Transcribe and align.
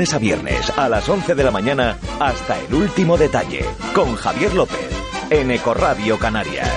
lunes 0.00 0.14
a 0.14 0.18
viernes 0.18 0.72
a 0.78 0.88
las 0.88 1.06
11 1.06 1.34
de 1.34 1.44
la 1.44 1.50
mañana 1.50 1.98
hasta 2.18 2.58
el 2.58 2.72
último 2.72 3.18
detalle 3.18 3.66
con 3.94 4.14
Javier 4.14 4.54
López 4.54 4.88
en 5.28 5.50
Ecoradio 5.50 6.18
Canarias. 6.18 6.69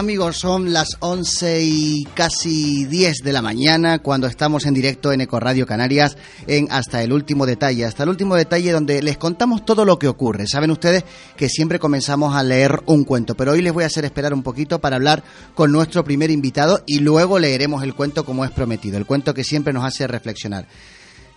Amigos, 0.00 0.38
son 0.38 0.72
las 0.72 0.96
11 1.00 1.62
y 1.62 2.04
casi 2.14 2.86
10 2.86 3.18
de 3.22 3.34
la 3.34 3.42
mañana 3.42 3.98
cuando 3.98 4.28
estamos 4.28 4.64
en 4.64 4.72
directo 4.72 5.12
en 5.12 5.20
Ecoradio 5.20 5.66
Canarias 5.66 6.16
en 6.46 6.68
Hasta 6.70 7.02
el 7.02 7.12
Último 7.12 7.44
Detalle, 7.44 7.84
hasta 7.84 8.04
el 8.04 8.08
último 8.08 8.34
detalle 8.34 8.72
donde 8.72 9.02
les 9.02 9.18
contamos 9.18 9.66
todo 9.66 9.84
lo 9.84 9.98
que 9.98 10.08
ocurre. 10.08 10.46
Saben 10.46 10.70
ustedes 10.70 11.04
que 11.36 11.50
siempre 11.50 11.78
comenzamos 11.78 12.34
a 12.34 12.42
leer 12.42 12.80
un 12.86 13.04
cuento, 13.04 13.34
pero 13.34 13.52
hoy 13.52 13.60
les 13.60 13.74
voy 13.74 13.84
a 13.84 13.88
hacer 13.88 14.06
esperar 14.06 14.32
un 14.32 14.42
poquito 14.42 14.80
para 14.80 14.96
hablar 14.96 15.22
con 15.54 15.70
nuestro 15.70 16.02
primer 16.02 16.30
invitado 16.30 16.82
y 16.86 17.00
luego 17.00 17.38
leeremos 17.38 17.82
el 17.82 17.94
cuento 17.94 18.24
como 18.24 18.46
es 18.46 18.50
prometido, 18.50 18.96
el 18.96 19.04
cuento 19.04 19.34
que 19.34 19.44
siempre 19.44 19.74
nos 19.74 19.84
hace 19.84 20.06
reflexionar. 20.06 20.66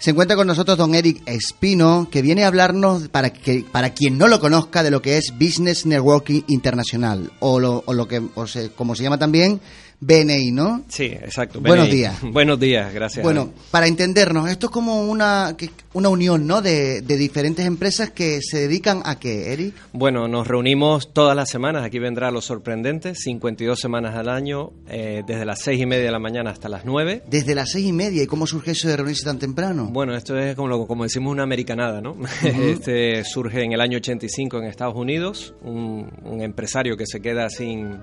Se 0.03 0.11
encuentra 0.11 0.35
con 0.35 0.47
nosotros 0.47 0.77
don 0.77 0.95
Eric 0.95 1.21
Espino, 1.25 2.09
que 2.11 2.21
viene 2.21 2.43
a 2.43 2.47
hablarnos, 2.47 3.07
para, 3.07 3.31
que, 3.31 3.63
para 3.71 3.93
quien 3.93 4.17
no 4.17 4.27
lo 4.27 4.41
conozca, 4.41 4.83
de 4.83 4.91
lo 4.91 5.01
que 5.01 5.15
es 5.15 5.31
Business 5.39 5.85
Networking 5.85 6.41
Internacional, 6.47 7.31
o 7.39 7.57
lo, 7.57 7.83
o 7.85 7.93
lo 7.93 8.05
que, 8.05 8.21
o 8.35 8.45
se, 8.45 8.69
como 8.71 8.95
se 8.95 9.03
llama 9.03 9.17
también, 9.17 9.61
BNI, 10.05 10.51
¿no? 10.51 10.83
Sí, 10.87 11.05
exacto. 11.05 11.59
Buenos 11.61 11.89
días. 11.89 12.21
Buenos 12.31 12.59
días, 12.59 12.93
gracias. 12.93 13.23
Bueno, 13.23 13.51
para 13.71 13.87
entendernos, 13.87 14.49
esto 14.49 14.67
es 14.67 14.71
como 14.71 15.09
una, 15.09 15.55
una 15.93 16.09
unión, 16.09 16.45
¿no? 16.47 16.61
De, 16.61 17.01
de 17.01 17.17
diferentes 17.17 17.65
empresas 17.65 18.11
que 18.11 18.41
se 18.41 18.61
dedican 18.61 19.01
a 19.05 19.19
qué, 19.19 19.53
Eric? 19.53 19.75
Bueno, 19.93 20.27
nos 20.27 20.47
reunimos 20.47 21.13
todas 21.13 21.35
las 21.35 21.49
semanas. 21.49 21.83
Aquí 21.83 21.99
vendrá 21.99 22.31
lo 22.31 22.41
sorprendente. 22.41 23.15
52 23.15 23.79
semanas 23.79 24.15
al 24.15 24.29
año, 24.29 24.71
eh, 24.89 25.23
desde 25.25 25.45
las 25.45 25.61
seis 25.61 25.81
y 25.81 25.85
media 25.85 26.05
de 26.05 26.11
la 26.11 26.19
mañana 26.19 26.51
hasta 26.51 26.69
las 26.69 26.85
9. 26.85 27.23
Desde 27.29 27.55
las 27.55 27.71
seis 27.71 27.87
y 27.87 27.93
media, 27.93 28.23
¿y 28.23 28.27
cómo 28.27 28.47
surge 28.47 28.71
eso 28.71 28.87
de 28.87 28.97
reunirse 28.97 29.23
tan 29.23 29.39
temprano? 29.39 29.89
Bueno, 29.91 30.15
esto 30.15 30.37
es 30.37 30.55
como, 30.55 30.87
como 30.87 31.03
decimos 31.03 31.31
una 31.31 31.43
americanada, 31.43 32.01
¿no? 32.01 32.15
Este 32.43 33.23
surge 33.23 33.63
en 33.63 33.73
el 33.73 33.81
año 33.81 33.97
85 33.97 34.57
en 34.57 34.65
Estados 34.65 34.95
Unidos, 34.95 35.53
un, 35.63 36.09
un 36.23 36.41
empresario 36.41 36.97
que 36.97 37.05
se 37.05 37.21
queda 37.21 37.49
sin, 37.49 37.99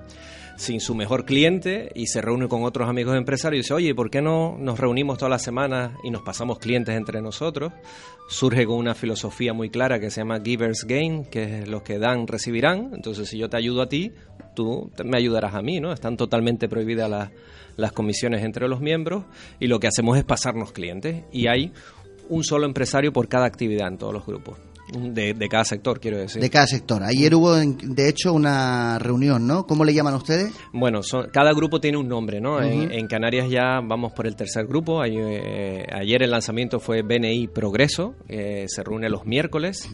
sin 0.61 0.79
su 0.79 0.95
mejor 0.95 1.25
cliente 1.25 1.91
y 1.95 2.09
se 2.09 2.21
reúne 2.21 2.47
con 2.47 2.65
otros 2.65 2.87
amigos 2.87 3.17
empresarios 3.17 3.61
y 3.61 3.63
dice, 3.63 3.73
oye, 3.73 3.95
¿por 3.95 4.11
qué 4.11 4.21
no 4.21 4.59
nos 4.59 4.79
reunimos 4.79 5.17
todas 5.17 5.31
las 5.31 5.43
semanas 5.43 5.93
y 6.05 6.11
nos 6.11 6.21
pasamos 6.21 6.59
clientes 6.59 6.95
entre 6.95 7.23
nosotros? 7.23 7.73
Surge 8.29 8.67
con 8.67 8.77
una 8.77 8.95
filosofía 8.95 9.55
muy 9.55 9.71
clara 9.71 9.99
que 9.99 10.11
se 10.11 10.21
llama 10.21 10.39
Givers 10.45 10.85
Gain, 10.85 11.25
que 11.25 11.61
es 11.61 11.69
los 11.69 11.83
que 11.83 11.99
dan, 11.99 12.27
recibirán. 12.27 12.91
Entonces, 12.93 13.31
si 13.31 13.39
yo 13.39 13.49
te 13.49 13.57
ayudo 13.57 13.81
a 13.81 13.89
ti, 13.89 14.13
tú 14.55 14.93
me 15.03 15.17
ayudarás 15.17 15.55
a 15.55 15.63
mí, 15.63 15.81
¿no? 15.81 15.95
Están 15.95 16.19
totalmente 16.19 16.69
prohibidas 16.69 17.09
las, 17.09 17.31
las 17.79 17.93
comisiones 17.93 18.45
entre 18.45 18.69
los 18.69 18.83
miembros 18.83 19.25
y 19.61 19.67
lo 19.67 19.81
que 19.81 19.87
hacemos 19.87 20.19
es 20.19 20.25
pasarnos 20.25 20.73
clientes 20.73 21.25
y 21.33 21.47
hay 21.47 21.73
un 22.29 22.45
solo 22.45 22.67
empresario 22.67 23.15
por 23.15 23.29
cada 23.29 23.47
actividad 23.47 23.89
en 23.89 23.97
todos 23.97 24.13
los 24.13 24.27
grupos, 24.27 24.59
de, 24.93 25.35
de 25.35 25.49
cada 25.49 25.65
sector, 25.65 26.01
quiero 26.01 26.19
decir. 26.19 26.41
De 26.41 26.51
cada 26.51 26.67
sector. 26.67 27.03
Ayer 27.03 27.35
hubo, 27.35 27.55
de 27.57 28.09
hecho, 28.09 28.33
una 28.33 28.99
reunión, 28.99 29.47
¿no? 29.47 29.67
¿Cómo 29.67 29.85
le 29.85 29.95
llaman 29.95 30.15
a 30.15 30.17
ustedes? 30.19 30.53
Bueno, 30.73 31.03
son- 31.03 31.29
cada 31.33 31.53
grupo 31.53 31.81
tiene 31.81 31.99
un 31.99 32.09
nombre, 32.09 32.41
¿no? 32.41 32.61
en, 32.63 32.91
en 32.93 33.07
Canarias 33.07 33.49
ya 33.51 33.81
vamos 33.83 34.13
por 34.13 34.27
el 34.27 34.37
tercer 34.37 34.67
grupo. 34.67 35.03
Eh, 35.05 35.87
ayer 35.93 36.23
el 36.23 36.31
lanzamiento 36.31 36.81
fue 36.81 37.03
BNI 37.03 37.49
Progreso, 37.49 38.15
eh, 38.29 38.65
se 38.69 38.83
reúne 38.83 39.09
los 39.09 39.27
miércoles. 39.27 39.89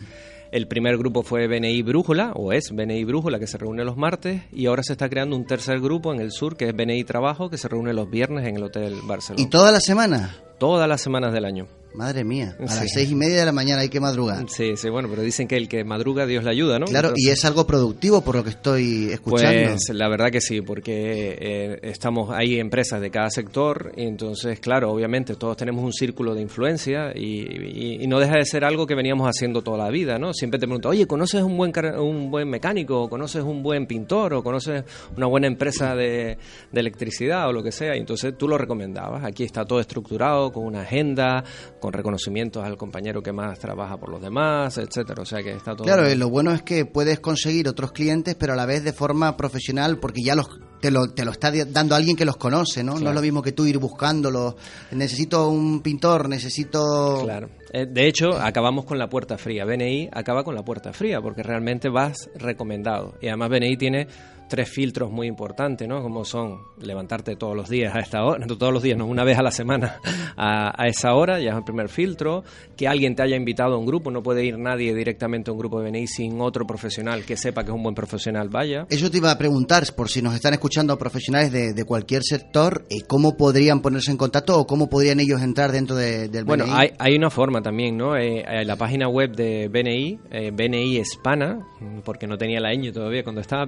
El 0.53 0.69
primer 0.69 0.97
grupo 0.97 1.23
fue 1.25 1.49
BNI 1.49 1.83
Brújula, 1.83 2.33
o 2.35 2.53
es 2.53 2.71
BNI 2.73 3.05
Brújula, 3.05 3.39
que 3.41 3.49
se 3.49 3.59
reúne 3.59 3.85
los 3.85 3.97
martes. 3.97 4.43
Y 4.53 4.67
ahora 4.67 4.83
se 4.85 4.93
está 4.93 5.09
creando 5.09 5.37
un 5.37 5.45
tercer 5.45 5.81
grupo 5.81 6.15
en 6.15 6.21
el 6.21 6.31
sur, 6.31 6.57
que 6.57 6.69
es 6.69 6.75
BNI 6.75 7.03
Trabajo, 7.05 7.51
que 7.51 7.59
se 7.59 7.67
reúne 7.69 7.93
los 7.93 8.09
viernes 8.09 8.47
en 8.47 8.57
el 8.57 8.63
Hotel 8.63 8.95
Barcelona. 9.05 9.43
¿Y 9.45 9.51
toda 9.51 9.73
la 9.73 9.81
semana? 9.81 10.37
Todas 10.59 10.89
las 10.89 11.01
semanas 11.01 11.33
del 11.33 11.45
año. 11.45 11.67
Madre 11.95 12.25
mía, 12.25 12.55
a 12.61 12.69
Sí. 12.69 12.81
las 12.85 12.93
seis 12.93 13.11
y 13.11 13.15
media 13.15 13.39
de 13.39 13.47
la 13.47 13.53
mañana 13.53 13.81
hay 13.81 13.89
que 13.89 14.01
madrugar. 14.01 14.45
Sí, 14.51 14.77
sí, 14.77 14.91
bueno, 14.91 15.09
pero 15.09 15.23
dicen 15.23 15.49
que 15.49 15.57
el 15.57 15.67
que 15.67 15.83
madruga, 15.83 16.27
Dios 16.27 16.45
le 16.45 16.51
ayuda, 16.51 16.79
¿no? 16.79 16.85
Claro, 16.85 17.15
y 17.17 17.31
es 17.31 17.43
algo 17.47 17.67
productivo 17.67 18.21
por 18.21 18.37
lo 18.37 18.45
que 18.45 18.51
estoy 18.51 19.09
escuchando. 19.13 19.71
Pues 19.71 19.89
la 19.95 20.07
verdad 20.11 20.31
que 20.31 20.43
sí, 20.43 20.61
porque 20.61 21.39
eh, 21.41 21.79
estamos 21.85 22.31
hay 22.37 22.59
empresas 22.61 23.01
de 23.01 23.11
cada 23.11 23.31
sector 23.31 23.93
y 23.97 24.03
entonces, 24.03 24.61
claro, 24.61 24.91
obviamente 24.93 25.37
todos 25.37 25.57
tenemos 25.57 25.83
un 25.83 25.93
círculo 25.95 26.35
de 26.35 26.43
influencia 26.43 27.13
y, 27.15 27.41
y- 27.41 28.03
y 28.05 28.07
no 28.09 28.19
deja 28.21 28.35
de 28.35 28.45
ser 28.45 28.67
algo 28.67 28.87
que 28.87 28.95
veníamos 28.95 29.27
haciendo 29.27 29.63
toda 29.63 29.79
la 29.79 29.89
vida, 29.89 30.19
¿no? 30.19 30.35
Siempre 30.35 30.61
te 30.61 30.67
pregunto, 30.67 30.91
oye, 30.91 31.07
¿conoces 31.07 31.43
un 31.43 31.57
buen 31.57 31.73
un 31.99 32.31
buen 32.31 32.51
mecánico? 32.51 33.05
¿O 33.05 33.09
¿Conoces 33.09 33.43
un 33.43 33.63
buen 33.63 33.87
pintor? 33.87 34.35
¿O 34.35 34.43
conoces 34.43 34.85
una 35.17 35.29
buena 35.29 35.47
empresa 35.47 35.95
de, 35.95 36.37
de 36.73 36.81
electricidad 36.81 37.49
o 37.49 37.53
lo 37.55 37.63
que 37.63 37.73
sea? 37.73 37.97
Y 37.97 38.01
entonces 38.01 38.35
tú 38.37 38.49
lo 38.49 38.59
recomendabas. 38.59 39.25
Aquí 39.25 39.45
está 39.45 39.65
todo 39.65 39.81
estructurado, 39.81 40.46
con 40.53 40.65
una 40.65 40.83
agenda, 40.83 41.45
con 41.81 41.93
reconocimientos 41.93 42.65
al 42.65 42.77
compañero 42.77 43.23
que 43.23 43.33
más 43.33 43.59
trabaja 43.59 43.97
por 43.97 44.11
los 44.11 44.21
demás, 44.21 44.79
etcétera. 44.79 45.23
O 45.23 45.27
sea 45.27 45.43
que 45.43 45.53
está 45.53 45.75
todo... 45.75 45.85
Claro, 45.85 46.11
y 46.11 46.15
lo 46.15 46.29
bueno 46.29 46.53
es 46.53 46.63
que 46.63 46.85
puedes 46.85 47.21
conseguir 47.21 47.69
otros 47.69 47.93
clientes, 47.93 48.35
pero 48.35 48.53
a 48.53 48.57
la 48.57 48.67
vez 48.67 48.85
de 48.85 48.93
forma 48.93 49.37
profesional, 49.37 49.99
porque 49.99 50.23
ya 50.23 50.35
los 50.35 50.49
te 50.81 50.91
lo, 50.91 51.09
te 51.09 51.25
lo 51.25 51.31
está 51.31 51.51
dando 51.67 51.95
alguien 51.95 52.17
que 52.17 52.25
los 52.25 52.37
conoce, 52.37 52.85
¿no? 52.85 52.99
No 52.99 53.09
es 53.09 53.15
lo 53.15 53.23
mismo 53.23 53.43
que 53.43 53.53
tú 53.53 53.65
ir 53.67 53.79
buscándolo. 53.79 54.57
Necesito 54.93 55.49
un 55.49 55.81
pintor, 55.81 56.29
necesito... 56.29 57.23
Claro. 57.25 57.49
Eh, 57.73 57.87
De 57.87 58.07
hecho, 58.07 58.35
acabamos 58.39 58.85
con 58.85 58.99
la 58.99 59.09
puerta 59.09 59.39
fría. 59.39 59.65
BNI 59.65 60.11
acaba 60.13 60.45
con 60.45 60.55
la 60.55 60.65
puerta 60.65 60.93
fría 60.93 61.21
porque 61.21 61.43
realmente 61.43 61.89
vas 61.89 62.31
recomendado. 62.37 63.15
Y 63.21 63.29
además 63.29 63.51
BNI 63.51 63.77
tiene 63.77 64.07
tres 64.49 64.69
filtros 64.71 65.11
muy 65.11 65.27
importantes, 65.27 65.87
¿no? 65.89 66.03
Como 66.03 66.25
son 66.25 66.59
levantarte 66.81 67.37
todos 67.37 67.57
los 67.57 67.69
días 67.69 67.95
a 67.95 68.01
esta 68.01 68.25
hora, 68.25 68.45
no 68.47 68.57
todos 68.57 68.73
los 68.73 68.83
días, 68.83 68.97
no, 68.99 69.07
una 69.07 69.25
vez 69.25 69.39
a 69.39 69.43
la 69.43 69.51
semana 69.51 70.01
a, 70.37 70.73
a 70.83 70.87
esa 70.87 71.15
hora, 71.15 71.41
ya 71.41 71.51
es 71.51 71.57
el 71.57 71.65
primer 71.65 71.89
filtro. 71.89 72.45
Que 72.77 72.87
alguien 72.89 73.15
te 73.15 73.23
haya 73.23 73.37
invitado 73.37 73.75
a 73.75 73.79
un 73.79 73.87
grupo, 73.87 74.11
no 74.11 74.23
puede 74.23 74.45
ir 74.45 74.59
nadie 74.59 74.95
directamente 74.95 75.51
a 75.51 75.53
un 75.55 75.59
grupo 75.59 75.81
de 75.81 75.91
BNI 75.91 76.07
sin 76.07 76.41
otro 76.41 76.67
profesional 76.67 77.25
que 77.25 77.37
sepa 77.37 77.65
que 77.65 77.71
es 77.71 77.75
un 77.77 77.83
buen 77.83 77.95
profesional 77.95 78.49
vaya. 78.49 78.87
Eso 78.91 79.11
te 79.11 79.19
iba 79.19 79.31
a 79.31 79.39
preguntar, 79.39 79.85
por 79.97 80.09
si 80.09 80.23
nos 80.23 80.35
están 80.35 80.53
escuchando 80.55 80.97
profesionales 80.99 81.51
de, 81.53 81.73
de 81.73 81.85
cualquier 81.85 82.23
sector, 82.23 82.85
eh, 82.91 83.03
¿cómo 83.07 83.37
podrían 83.37 83.81
ponerse 83.81 84.11
en 84.11 84.17
contacto 84.17 84.59
o 84.59 84.67
cómo 84.67 84.89
podrían 84.89 85.21
ellos 85.21 85.41
entrar 85.43 85.73
dentro 85.73 85.97
de- 85.97 86.29
del 86.29 86.45
Bueno, 86.45 86.65
BNI? 86.65 86.75
hay, 86.77 86.91
hay 86.99 87.17
una 87.17 87.31
forma 87.31 87.63
también, 87.63 87.97
¿no? 87.97 88.17
Eh, 88.17 88.45
eh, 88.47 88.65
la 88.65 88.77
página 88.77 89.09
web 89.09 89.35
de 89.35 89.69
BNI, 89.69 90.19
eh, 90.31 90.51
BNI 90.53 90.99
Hispana, 90.99 91.59
porque 92.05 92.27
no 92.27 92.37
tenía 92.37 92.61
la 92.61 92.73
ñ 92.75 92.93
todavía 92.93 93.23
cuando 93.25 93.41
estaba, 93.41 93.65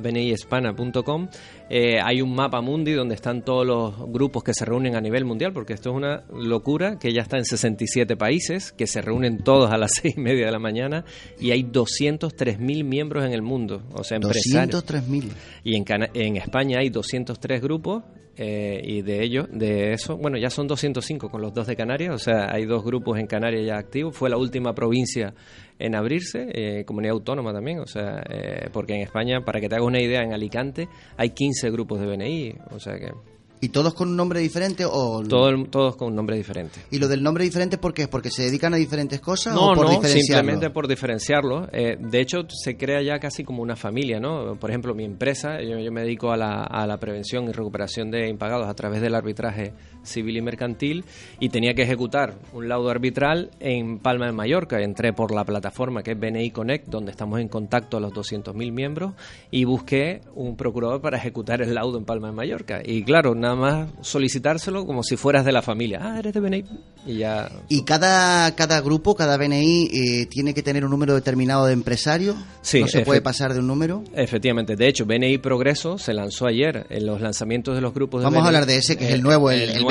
bnihispana.com, 0.72 1.28
eh, 1.70 1.98
hay 2.02 2.22
un 2.22 2.34
mapa 2.34 2.60
mundi 2.60 2.92
donde 2.92 3.14
están 3.14 3.42
todos 3.44 3.66
los 3.66 4.10
grupos 4.10 4.42
que 4.42 4.54
se 4.54 4.64
reúnen 4.64 4.96
a 4.96 5.00
nivel 5.00 5.24
mundial, 5.24 5.52
porque 5.52 5.72
esto 5.74 5.90
es 5.90 5.96
una 5.96 6.24
locura, 6.32 6.98
que 6.98 7.12
ya 7.12 7.22
está 7.22 7.36
en 7.38 7.44
67 7.44 8.16
países, 8.16 8.72
que 8.72 8.86
se 8.86 9.00
reúnen 9.02 9.38
todos 9.44 9.70
a 9.70 9.76
las 9.76 9.90
seis 10.02 10.14
y 10.16 10.20
media 10.20 10.46
de 10.46 10.52
la 10.52 10.58
mañana, 10.58 11.04
y 11.38 11.50
hay 11.50 11.62
203.000 11.62 12.84
miembros 12.84 13.24
en 13.24 13.32
el 13.32 13.42
mundo, 13.42 13.82
o 13.92 14.04
sea, 14.04 14.16
empresarios. 14.16 14.84
203.000. 14.84 15.30
Y 15.64 15.76
en, 15.76 15.84
Cana- 15.84 16.10
en 16.14 16.36
España 16.36 16.78
hay 16.80 16.90
203 16.90 17.60
grupos 17.60 18.04
eh, 18.40 18.80
y 18.84 19.02
de 19.02 19.24
ellos, 19.24 19.48
de 19.50 19.92
eso, 19.94 20.16
bueno, 20.16 20.38
ya 20.38 20.48
son 20.48 20.68
205 20.68 21.28
con 21.28 21.42
los 21.42 21.52
dos 21.52 21.66
de 21.66 21.74
Canarias, 21.74 22.14
o 22.14 22.18
sea, 22.18 22.52
hay 22.52 22.66
dos 22.66 22.84
grupos 22.84 23.18
en 23.18 23.26
Canarias 23.26 23.66
ya 23.66 23.76
activos. 23.76 24.16
Fue 24.16 24.30
la 24.30 24.36
última 24.36 24.74
provincia 24.74 25.34
en 25.76 25.96
abrirse, 25.96 26.46
eh, 26.52 26.84
comunidad 26.84 27.14
autónoma 27.14 27.52
también, 27.52 27.80
o 27.80 27.86
sea, 27.86 28.22
eh, 28.30 28.68
porque 28.72 28.94
en 28.94 29.00
España, 29.00 29.40
para 29.44 29.60
que 29.60 29.68
te 29.68 29.74
hagas 29.74 29.86
una 29.88 30.00
idea, 30.00 30.22
en 30.22 30.32
Alicante 30.32 30.88
hay 31.16 31.30
15 31.30 31.70
grupos 31.70 32.00
de 32.00 32.06
BNI, 32.06 32.54
o 32.70 32.78
sea 32.78 32.94
que... 32.94 33.37
¿Y 33.60 33.70
todos 33.70 33.94
con 33.94 34.08
un 34.08 34.16
nombre 34.16 34.40
diferente 34.40 34.84
o...? 34.84 35.22
todos 35.22 35.96
con 35.96 36.08
un 36.08 36.14
nombre 36.14 36.36
diferente. 36.36 36.80
¿Y 36.90 36.98
lo 36.98 37.08
del 37.08 37.22
nombre 37.22 37.44
diferente 37.44 37.78
por 37.78 37.92
qué? 37.94 38.08
¿Porque 38.08 38.30
se 38.30 38.42
dedican 38.42 38.74
a 38.74 38.76
diferentes 38.76 39.20
cosas 39.20 39.54
no, 39.54 39.72
o 39.72 39.74
por 39.74 39.86
no, 39.86 40.02
simplemente 40.02 40.70
por 40.70 40.86
diferenciarlo. 40.86 41.68
Eh, 41.72 41.96
de 41.98 42.20
hecho, 42.20 42.38
se 42.48 42.76
crea 42.76 43.02
ya 43.02 43.18
casi 43.18 43.44
como 43.44 43.62
una 43.62 43.76
familia, 43.76 44.20
¿no? 44.20 44.56
Por 44.56 44.70
ejemplo, 44.70 44.94
mi 44.94 45.04
empresa, 45.04 45.60
yo, 45.62 45.92
me 45.92 46.02
dedico 46.02 46.30
a 46.30 46.36
la, 46.36 46.62
a 46.62 46.86
la, 46.86 46.98
prevención 46.98 47.44
y 47.48 47.52
recuperación 47.52 48.10
de 48.10 48.28
impagados 48.28 48.68
a 48.68 48.74
través 48.74 49.00
del 49.00 49.14
arbitraje 49.14 49.72
civil 50.08 50.36
y 50.36 50.42
mercantil 50.42 51.04
y 51.38 51.48
tenía 51.50 51.74
que 51.74 51.82
ejecutar 51.82 52.34
un 52.52 52.68
laudo 52.68 52.90
arbitral 52.90 53.50
en 53.60 53.98
Palma 53.98 54.26
de 54.26 54.32
Mallorca. 54.32 54.80
Entré 54.80 55.12
por 55.12 55.34
la 55.34 55.44
plataforma 55.44 56.02
que 56.02 56.12
es 56.12 56.18
BNI 56.18 56.50
Connect, 56.50 56.88
donde 56.88 57.10
estamos 57.10 57.40
en 57.40 57.48
contacto 57.48 57.96
a 57.96 58.00
los 58.00 58.12
200.000 58.12 58.72
miembros 58.72 59.12
y 59.50 59.64
busqué 59.64 60.22
un 60.34 60.56
procurador 60.56 61.00
para 61.00 61.18
ejecutar 61.18 61.62
el 61.62 61.74
laudo 61.74 61.98
en 61.98 62.04
Palma 62.04 62.28
de 62.28 62.34
Mallorca. 62.34 62.80
Y 62.84 63.02
claro, 63.02 63.34
nada 63.34 63.54
más 63.54 63.88
solicitárselo 64.00 64.86
como 64.86 65.02
si 65.02 65.16
fueras 65.16 65.44
de 65.44 65.52
la 65.52 65.62
familia. 65.62 66.00
Ah, 66.02 66.18
eres 66.18 66.34
de 66.34 66.40
BNI. 66.40 66.64
Y 67.06 67.18
ya. 67.18 67.50
¿Y 67.68 67.82
cada, 67.82 68.54
cada 68.54 68.80
grupo, 68.80 69.14
cada 69.14 69.36
BNI, 69.36 69.90
eh, 69.92 70.26
tiene 70.26 70.52
que 70.54 70.62
tener 70.62 70.84
un 70.84 70.90
número 70.90 71.14
determinado 71.14 71.66
de 71.66 71.72
empresarios? 71.72 72.36
Sí. 72.62 72.80
¿No 72.80 72.88
se 72.88 73.00
puede 73.00 73.20
pasar 73.20 73.54
de 73.54 73.60
un 73.60 73.66
número? 73.66 74.02
Efectivamente. 74.14 74.76
De 74.76 74.88
hecho, 74.88 75.06
BNI 75.06 75.38
Progreso 75.38 75.98
se 75.98 76.12
lanzó 76.12 76.46
ayer 76.46 76.86
en 76.90 77.06
los 77.06 77.20
lanzamientos 77.20 77.74
de 77.74 77.80
los 77.80 77.94
grupos 77.94 78.20
de 78.20 78.24
Vamos 78.24 78.44
a 78.44 78.46
hablar 78.46 78.66
de 78.66 78.76
ese, 78.76 78.96
que 78.96 79.06
es 79.06 79.12
el 79.12 79.22
nuevo, 79.22 79.50
el, 79.50 79.70
el, 79.70 79.84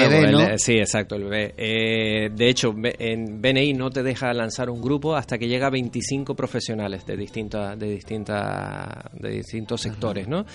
Sí, 0.58 0.74
exacto, 0.74 1.16
el. 1.16 1.28
Eh, 1.32 2.30
de 2.34 2.50
hecho, 2.50 2.74
en 2.84 3.42
BNI 3.42 3.74
no 3.74 3.90
te 3.90 4.04
deja 4.04 4.34
lanzar 4.34 4.70
un 4.70 4.82
grupo 4.82 5.16
hasta 5.16 5.38
que 5.38 5.48
llega 5.48 5.68
a 5.68 5.70
25 5.70 6.36
profesionales 6.36 7.06
de 7.06 7.18
distintas 7.18 7.78
de 7.78 7.90
distintas 7.90 9.12
de 9.14 9.30
distintos 9.30 9.82
sectores, 9.82 10.28
¿no? 10.28 10.46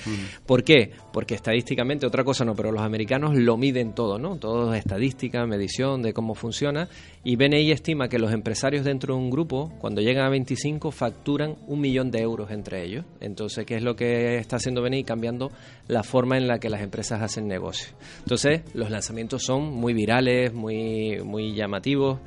¿Por 0.47 0.65
qué? 0.65 0.91
Porque 1.13 1.35
estadísticamente 1.35 2.07
otra 2.07 2.25
cosa 2.25 2.45
no, 2.45 2.55
pero 2.55 2.73
los 2.73 2.83
americanos 2.83 3.35
lo 3.35 3.57
miden 3.57 3.95
todo, 3.95 4.19
¿no? 4.19 4.37
Todo 4.37 4.73
es 4.75 4.81
estadística, 4.81 5.47
medición 5.47 6.03
de 6.03 6.13
cómo 6.13 6.35
funciona 6.35 6.89
y 7.25 7.37
BNI 7.37 7.71
estima 7.71 8.09
que 8.09 8.19
los 8.19 8.33
empresarios 8.33 8.85
dentro 8.85 9.15
de 9.15 9.21
un 9.21 9.31
grupo, 9.31 9.73
cuando 9.79 10.01
llegan 10.01 10.25
a 10.25 10.29
25, 10.29 10.91
facturan 10.91 11.57
un 11.69 11.81
millón 11.81 12.11
de 12.11 12.21
euros 12.21 12.51
entre 12.51 12.85
ellos. 12.85 13.05
Entonces, 13.21 13.65
¿qué 13.65 13.77
es 13.77 13.83
lo 13.83 13.95
que 13.95 14.39
está 14.39 14.57
haciendo 14.57 14.83
BNI? 14.83 15.05
Cambiando 15.05 15.53
la 15.87 16.03
forma 16.03 16.37
en 16.37 16.49
la 16.49 16.59
que 16.59 16.69
las 16.69 16.83
empresas 16.83 17.23
hacen 17.23 17.47
negocio. 17.47 17.95
Entonces, 18.21 18.63
los 18.75 18.91
lanzamientos 18.91 19.45
son 19.45 19.73
muy 19.73 19.95
virales, 19.95 20.53
muy, 20.53 21.21
muy 21.25 21.55
llamativos. 21.55 22.19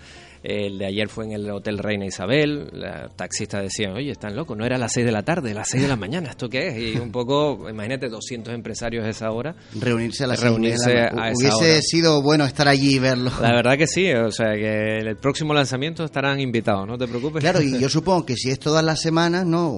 El 0.48 0.78
de 0.78 0.86
ayer 0.86 1.10
fue 1.10 1.26
en 1.26 1.32
el 1.32 1.50
Hotel 1.50 1.80
Reina 1.80 2.06
Isabel. 2.06 2.70
La 2.72 3.10
taxista 3.10 3.60
decía, 3.60 3.92
oye, 3.92 4.12
están 4.12 4.36
locos, 4.36 4.56
no 4.56 4.64
era 4.64 4.76
a 4.76 4.80
las 4.80 4.94
6 4.94 5.06
de 5.06 5.12
la 5.12 5.24
tarde, 5.24 5.52
a 5.52 5.56
las 5.56 5.70
6 5.70 5.84
de 5.84 5.90
la 5.90 5.96
mañana, 5.96 6.30
¿esto 6.30 6.48
qué 6.50 6.68
es? 6.68 6.78
Y 6.78 7.00
un 7.00 7.12
poco, 7.12 7.68
imagínate, 7.68 8.10
200 8.10 8.54
empresarios 8.54 9.06
a 9.06 9.10
esa 9.10 9.32
hora. 9.32 9.56
Reunirse 9.80 10.24
a 10.24 10.28
las 10.28 10.40
Reunirse 10.40 10.92
a, 11.00 11.32
esa 11.32 11.34
Hubiese 11.34 11.82
sido 11.82 12.22
bueno 12.22 12.46
estar 12.46 12.68
allí 12.68 12.96
y 12.96 13.00
verlo. 13.00 13.32
La 13.42 13.56
verdad 13.56 13.76
que 13.76 13.88
sí, 13.88 14.12
o 14.12 14.32
sea, 14.32 14.54
que 14.54 15.00
el 15.00 15.18
próximo 15.18 15.54
lanzamiento 15.54 16.04
estarán 16.04 16.40
invitados, 16.40 16.88
no 16.88 16.98
te 16.98 17.08
preocupes. 17.08 17.42
Claro, 17.42 17.62
y 17.62 17.80
yo 17.80 17.90
supongo 17.90 18.26
que 18.26 18.36
si 18.36 18.52
es 18.52 18.60
todas 18.60 18.84
las 18.84 19.02
semanas, 19.02 19.46
¿no? 19.46 19.76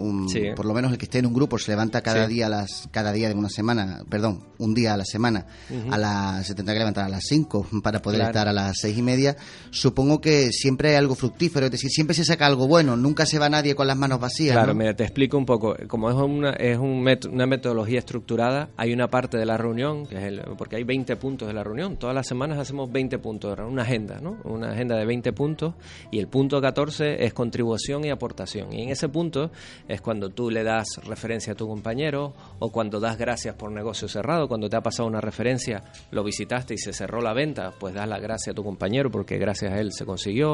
Por 0.55 0.65
lo 0.65 0.73
menos 0.73 0.91
el 0.91 0.97
que 0.97 1.05
esté 1.05 1.19
en 1.19 1.27
un 1.27 1.33
grupo 1.33 1.57
se 1.57 1.71
levanta 1.71 2.01
cada 2.01 2.27
día 2.27 2.49
las 2.49 2.89
cada 2.91 3.11
día 3.11 3.29
de 3.29 3.35
una 3.35 3.49
semana, 3.49 4.03
perdón, 4.09 4.43
un 4.57 4.73
día 4.73 4.93
a 4.93 4.97
la 4.97 5.05
semana, 5.05 5.45
a 5.89 5.97
las, 5.97 6.45
se 6.45 6.55
tendrá 6.55 6.73
que 6.73 6.79
levantar 6.79 7.05
a 7.05 7.09
las 7.09 7.23
5 7.25 7.67
para 7.81 8.01
poder 8.01 8.21
estar 8.21 8.47
a 8.47 8.53
las 8.53 8.77
seis 8.79 8.97
y 8.97 9.01
media. 9.01 9.37
Supongo 9.71 10.19
que 10.19 10.51
siempre 10.57 10.89
hay 10.89 10.95
algo 10.95 11.15
fructífero 11.15 11.67
es 11.67 11.71
decir, 11.71 11.89
siempre 11.89 12.13
se 12.13 12.25
saca 12.25 12.45
algo 12.45 12.67
bueno, 12.67 12.97
nunca 12.97 13.25
se 13.25 13.39
va 13.39 13.49
nadie 13.49 13.75
con 13.75 13.87
las 13.87 13.97
manos 13.97 14.19
vacías. 14.19 14.53
Claro, 14.55 14.73
mira, 14.73 14.95
te 14.95 15.03
explico 15.03 15.37
un 15.37 15.45
poco. 15.45 15.75
Como 15.87 16.09
es 16.09 16.15
una, 16.15 16.51
es 16.51 16.77
un 16.77 17.07
una 17.31 17.45
metodología 17.45 17.99
estructurada, 17.99 18.69
hay 18.77 18.93
una 18.93 19.07
parte 19.07 19.37
de 19.37 19.45
la 19.45 19.57
reunión, 19.57 20.05
que 20.07 20.17
es 20.17 20.23
el, 20.23 20.41
porque 20.57 20.75
hay 20.75 20.83
20 20.83 21.15
puntos 21.15 21.47
de 21.47 21.53
la 21.53 21.63
reunión, 21.63 21.97
todas 21.97 22.15
las 22.15 22.27
semanas 22.27 22.57
hacemos 22.59 22.91
20 22.91 23.19
puntos, 23.19 23.57
una 23.59 23.83
agenda, 23.83 24.19
¿no? 24.19 24.37
Una 24.43 24.71
agenda 24.71 24.97
de 24.97 25.05
20 25.05 25.31
puntos, 25.33 25.75
y 26.11 26.19
el 26.19 26.27
punto 26.27 26.59
14 26.61 27.23
es 27.23 27.33
contribución 27.33 28.03
y 28.05 28.09
aportación. 28.09 28.73
Y 28.73 28.83
en 28.83 28.89
ese 28.89 29.09
punto 29.09 29.51
es 29.87 30.01
cuando 30.01 30.29
tú 30.29 30.49
le 30.49 30.63
das 30.63 30.87
referencia 31.05 31.53
a 31.53 31.55
tu 31.55 31.67
compañero, 31.67 32.33
o 32.59 32.71
cuando 32.71 32.99
das 32.99 33.17
gracias 33.17 33.55
por 33.55 33.71
negocio 33.71 34.07
cerrado, 34.07 34.47
cuando 34.47 34.69
te 34.69 34.75
ha 34.75 34.81
pasado 34.81 35.07
una 35.07 35.21
referencia, 35.21 35.83
lo 36.11 36.23
visitaste 36.23 36.73
y 36.73 36.77
se 36.77 36.93
cerró 36.93 37.21
la 37.21 37.33
venta, 37.33 37.73
pues 37.79 37.93
das 37.93 38.07
la 38.07 38.19
gracia 38.19 38.51
a 38.51 38.55
tu 38.55 38.63
compañero 38.63 39.09
porque 39.11 39.37
gracias 39.37 39.71
a 39.71 39.79
él 39.79 39.91
se 39.91 40.05
consiguió. 40.05 40.46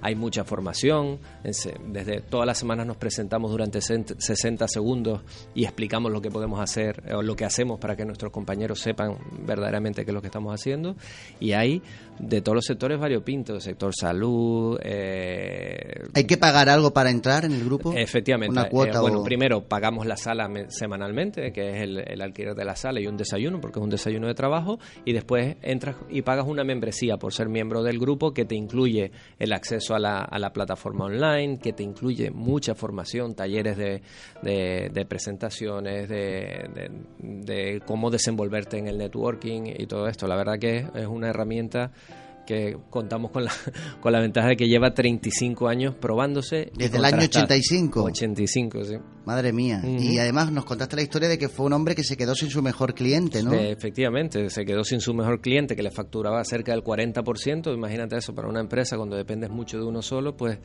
Hay 0.00 0.16
mucha 0.16 0.44
formación. 0.44 1.18
Desde 1.44 2.20
todas 2.22 2.46
las 2.46 2.58
semanas 2.58 2.86
nos 2.86 2.96
presentamos 2.96 3.50
durante 3.50 3.80
60 3.80 4.68
segundos 4.68 5.20
y 5.54 5.64
explicamos 5.64 6.10
lo 6.10 6.20
que 6.20 6.30
podemos 6.30 6.60
hacer 6.60 7.02
o 7.14 7.22
lo 7.22 7.36
que 7.36 7.44
hacemos 7.44 7.78
para 7.78 7.94
que 7.94 8.04
nuestros 8.04 8.32
compañeros 8.32 8.80
sepan 8.80 9.16
verdaderamente 9.46 10.04
qué 10.04 10.10
es 10.10 10.14
lo 10.14 10.20
que 10.20 10.26
estamos 10.28 10.52
haciendo. 10.52 10.96
Y 11.38 11.52
hay 11.52 11.82
de 12.18 12.40
todos 12.40 12.56
los 12.56 12.64
sectores 12.64 12.98
variopintos, 12.98 13.62
sector 13.62 13.92
salud. 13.94 14.78
Eh, 14.82 16.04
¿Hay 16.14 16.24
que 16.24 16.36
pagar 16.36 16.68
algo 16.68 16.92
para 16.92 17.10
entrar 17.10 17.44
en 17.44 17.52
el 17.52 17.64
grupo? 17.64 17.92
Efectivamente. 17.94 18.52
Una 18.52 18.68
cuota. 18.68 18.98
Eh, 18.98 19.00
bueno, 19.00 19.22
primero 19.22 19.62
pagamos 19.62 20.06
la 20.06 20.16
sala 20.16 20.50
semanalmente, 20.68 21.52
que 21.52 21.70
es 21.70 21.82
el, 21.82 22.20
alquiler 22.20 22.54
de 22.54 22.64
la 22.64 22.76
sala 22.76 23.00
y 23.00 23.06
un 23.06 23.16
desayuno, 23.16 23.60
porque 23.60 23.78
es 23.78 23.82
un 23.84 23.90
desayuno 23.90 24.26
de 24.26 24.34
trabajo, 24.34 24.78
y 25.04 25.12
después 25.12 25.56
entras 25.62 25.96
y 26.10 26.22
pagas 26.22 26.46
una 26.46 26.64
membresía 26.64 27.16
por 27.16 27.32
ser 27.32 27.48
miembro 27.48 27.82
del 27.82 27.98
grupo 27.98 28.32
que 28.32 28.44
te 28.44 28.54
incluye 28.54 29.12
el 29.38 29.52
acceso 29.52 29.94
a 29.94 29.98
la, 29.98 30.20
a 30.20 30.38
la 30.38 30.52
plataforma 30.52 31.06
online, 31.06 31.58
que 31.58 31.72
te 31.72 31.82
incluye 31.82 32.30
mucha 32.30 32.74
formación, 32.74 33.34
talleres 33.34 33.76
de, 33.76 34.02
de, 34.42 35.06
presentaciones, 35.06 36.08
de, 36.08 36.90
de 37.18 37.82
cómo 37.86 38.10
desenvolverte 38.10 38.78
en 38.78 38.88
el 38.88 38.98
networking 38.98 39.62
y 39.66 39.86
todo 39.86 40.08
esto. 40.08 40.26
La 40.26 40.36
verdad 40.36 40.58
que 40.58 40.86
es 40.94 41.06
una 41.06 41.28
herramienta 41.28 41.92
que 42.46 42.76
contamos 42.90 43.30
con 43.30 43.44
la, 43.44 43.52
con 44.00 44.12
la 44.12 44.20
ventaja 44.20 44.48
de 44.48 44.56
que 44.56 44.68
lleva 44.68 44.94
35 44.94 45.68
años 45.68 45.94
probándose. 45.94 46.70
Desde 46.76 46.98
el 46.98 47.04
año 47.04 47.24
85. 47.24 48.02
85, 48.04 48.84
sí. 48.84 48.96
Madre 49.24 49.52
mía. 49.52 49.80
Y 49.84 50.18
además 50.18 50.50
nos 50.50 50.64
contaste 50.64 50.96
la 50.96 51.02
historia 51.02 51.28
de 51.28 51.38
que 51.38 51.48
fue 51.48 51.66
un 51.66 51.72
hombre 51.72 51.94
que 51.94 52.02
se 52.02 52.16
quedó 52.16 52.34
sin 52.34 52.50
su 52.50 52.60
mejor 52.60 52.94
cliente, 52.94 53.42
¿no? 53.42 53.52
efectivamente, 53.52 54.50
se 54.50 54.64
quedó 54.64 54.82
sin 54.82 55.00
su 55.00 55.14
mejor 55.14 55.40
cliente 55.40 55.76
que 55.76 55.82
le 55.82 55.92
facturaba 55.92 56.42
cerca 56.44 56.72
del 56.72 56.82
40%. 56.82 57.72
Imagínate 57.72 58.16
eso 58.16 58.34
para 58.34 58.48
una 58.48 58.60
empresa 58.60 58.96
cuando 58.96 59.16
dependes 59.16 59.50
mucho 59.50 59.78
de 59.78 59.84
uno 59.84 60.02
solo, 60.02 60.36
pues 60.36 60.58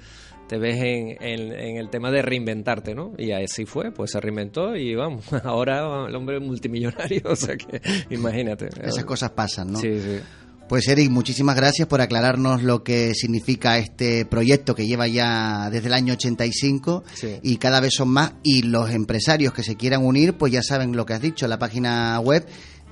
te 0.48 0.58
ves 0.58 0.78
en, 0.78 1.22
en, 1.22 1.78
el 1.78 1.90
tema 1.90 2.10
de 2.10 2.22
reinventarte, 2.22 2.96
¿no? 2.96 3.14
Y 3.18 3.32
así 3.32 3.66
fue, 3.66 3.92
pues 3.92 4.12
se 4.12 4.20
reinventó 4.20 4.76
y 4.76 4.96
vamos, 4.96 5.26
ahora 5.44 6.08
el 6.08 6.16
hombre 6.16 6.40
multimillonario, 6.40 7.22
o 7.26 7.36
sea 7.36 7.56
que 7.56 7.82
imagínate. 8.10 8.70
Esas 8.82 9.06
cosas 9.06 9.32
pasan, 9.32 9.74
¿no? 9.74 9.80
Sí, 9.80 10.00
sí. 10.00 10.20
Pues 10.68 10.88
Eric, 10.90 11.10
muchísimas 11.10 11.56
gracias 11.56 11.88
por 11.88 12.02
aclararnos 12.02 12.62
lo 12.62 12.84
que 12.84 13.14
significa 13.16 13.78
este 13.78 14.25
proyecto 14.25 14.75
que 14.75 14.86
lleva 14.86 15.08
ya 15.08 15.69
desde 15.72 15.88
el 15.88 15.94
año 15.94 16.14
85 16.14 17.04
y 17.42 17.56
cada 17.58 17.80
vez 17.80 17.94
son 17.94 18.10
más 18.10 18.34
y 18.44 18.64
los 18.64 18.92
empresarios 18.92 19.54
que 19.54 19.64
se 19.64 19.78
quieran 19.78 20.06
unir 20.06 20.34
pues 20.34 20.52
ya 20.52 20.62
saben 20.62 20.96
lo 20.96 21.06
que 21.06 21.14
has 21.14 21.21
dicho, 21.21 21.47
la 21.47 21.57
página 21.57 22.19
web 22.19 22.45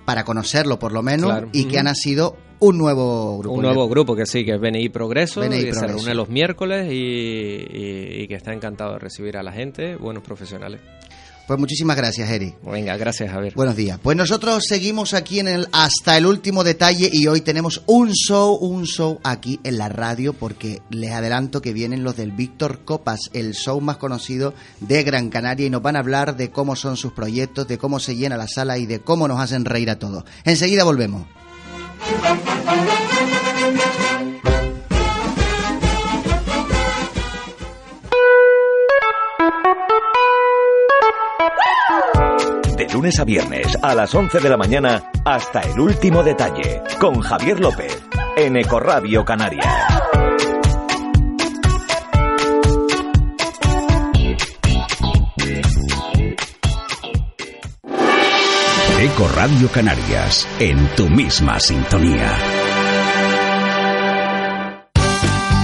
para 0.06 0.24
conocerlo 0.24 0.80
por 0.80 0.94
lo 0.94 1.02
menos 1.02 1.44
y 1.52 1.66
que 1.66 1.78
ha 1.78 1.84
nacido 1.84 2.38
un 2.60 2.78
nuevo 2.78 3.40
grupo. 3.40 3.56
Un 3.56 3.64
nuevo 3.64 3.90
grupo 3.90 4.16
que 4.16 4.26
sí, 4.26 4.46
que 4.46 4.54
es 4.54 4.60
BNI 4.62 4.88
Progreso, 4.88 5.42
que 5.42 5.74
se 5.74 5.88
reúne 5.88 6.16
los 6.16 6.30
miércoles 6.30 6.88
y 6.90 8.26
que 8.28 8.36
está 8.36 8.54
encantado 8.54 8.94
de 8.94 9.00
recibir 9.00 9.36
a 9.36 9.44
la 9.44 9.52
gente, 9.52 9.98
buenos 9.98 10.24
profesionales. 10.24 10.80
Pues 11.48 11.60
muchísimas 11.60 11.96
gracias, 11.96 12.30
Eri. 12.30 12.56
Venga, 12.64 12.98
gracias, 12.98 13.32
Javier. 13.32 13.54
Buenos 13.56 13.76
días. 13.76 14.00
Pues 14.02 14.18
nosotros 14.18 14.66
seguimos 14.68 15.14
aquí 15.14 15.40
en 15.40 15.48
el 15.48 15.68
hasta 15.72 16.18
el 16.18 16.26
último 16.26 16.64
detalle 16.64 17.10
y 17.12 17.28
hoy 17.28 17.42
tenemos 17.42 17.84
un 17.86 18.12
show, 18.14 18.56
un 18.56 18.86
show 18.86 19.20
aquí 19.24 19.60
en 19.64 19.78
la 19.78 19.90
radio 19.90 20.34
porque 20.34 20.82
les 20.90 21.12
adelanto 21.12 21.62
que 21.62 21.74
vienen 21.74 22.04
los 22.04 22.16
del 22.18 22.32
Víctor 22.32 22.84
Copas, 22.84 23.20
el 23.34 23.54
show 23.54 23.80
más 23.80 23.98
conocido 23.98 24.54
de 24.80 25.04
Gran 25.04 25.30
Canaria 25.30 25.68
y 25.68 25.70
nos 25.70 25.84
van 25.84 25.96
a 25.96 26.00
hablar 26.00 26.36
de 26.36 26.50
cómo 26.50 26.76
son 26.76 26.98
sus 26.98 27.14
proyectos, 27.14 27.68
de 27.68 27.78
cómo 27.78 28.00
se 28.00 28.16
llena 28.16 28.38
la 28.38 28.48
sala 28.48 28.78
y 28.78 28.86
de 28.86 29.02
cómo 29.02 29.28
nos 29.28 29.40
hacen 29.40 29.66
reír 29.66 29.90
a 29.92 30.00
todos. 30.00 30.24
Enseguida 30.46 30.84
volvemos. 30.84 31.28
Lunes 42.96 43.20
a 43.20 43.26
viernes 43.26 43.78
a 43.82 43.94
las 43.94 44.16
11 44.16 44.40
de 44.40 44.50
la 44.50 44.56
mañana 44.56 45.12
hasta 45.26 45.60
el 45.60 45.78
último 45.78 46.24
detalle 46.24 46.82
con 46.98 47.20
Javier 47.20 47.60
López 47.60 48.02
en 48.38 48.56
Ecoradio 48.56 49.26
Canarias. 49.26 49.68
Ecoradio 59.02 59.68
Canarias 59.74 60.48
en 60.60 60.88
tu 60.96 61.10
misma 61.10 61.60
sintonía. 61.60 62.65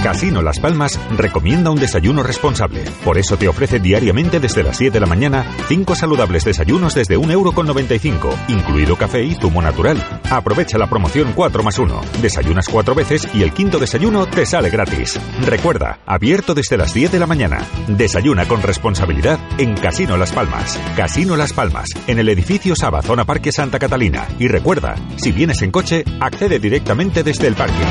Casino 0.02 0.42
Las 0.42 0.58
Palmas 0.58 0.98
recomienda 1.16 1.70
un 1.70 1.78
desayuno 1.78 2.24
responsable. 2.24 2.82
Por 3.04 3.18
eso 3.18 3.36
te 3.36 3.46
ofrece 3.46 3.78
diariamente 3.78 4.40
desde 4.40 4.64
las 4.64 4.76
7 4.76 4.94
de 4.94 5.00
la 5.00 5.06
mañana 5.06 5.46
5 5.68 5.94
saludables 5.94 6.44
desayunos 6.44 6.94
desde 6.94 7.16
1,95€, 7.16 8.34
incluido 8.48 8.96
café 8.96 9.22
y 9.22 9.34
zumo 9.36 9.62
natural. 9.62 10.02
Aprovecha 10.28 10.76
la 10.76 10.88
promoción 10.88 11.32
4 11.34 11.62
más 11.62 11.78
1. 11.78 12.00
Desayunas 12.20 12.68
4 12.68 12.94
veces 12.96 13.28
y 13.32 13.44
el 13.44 13.52
quinto 13.52 13.78
desayuno 13.78 14.26
te 14.26 14.44
sale 14.44 14.70
gratis. 14.70 15.20
Recuerda, 15.46 16.00
abierto 16.04 16.54
desde 16.54 16.76
las 16.76 16.92
10 16.92 17.12
de 17.12 17.20
la 17.20 17.28
mañana. 17.28 17.64
Desayuna 17.86 18.48
con 18.48 18.60
responsabilidad 18.60 19.38
en 19.58 19.74
Casino 19.74 20.16
Las 20.16 20.32
Palmas. 20.32 20.80
Casino 20.96 21.36
Las 21.36 21.52
Palmas, 21.52 21.88
en 22.08 22.18
el 22.18 22.28
edificio 22.28 22.74
Saba, 22.74 23.02
zona 23.02 23.24
Parque 23.24 23.52
Santa 23.52 23.78
Catalina. 23.78 24.26
Y 24.40 24.48
recuerda, 24.48 24.96
si 25.16 25.30
vienes 25.30 25.62
en 25.62 25.70
coche, 25.70 26.04
accede 26.18 26.58
directamente 26.58 27.22
desde 27.22 27.46
el 27.46 27.54
parque. 27.54 27.84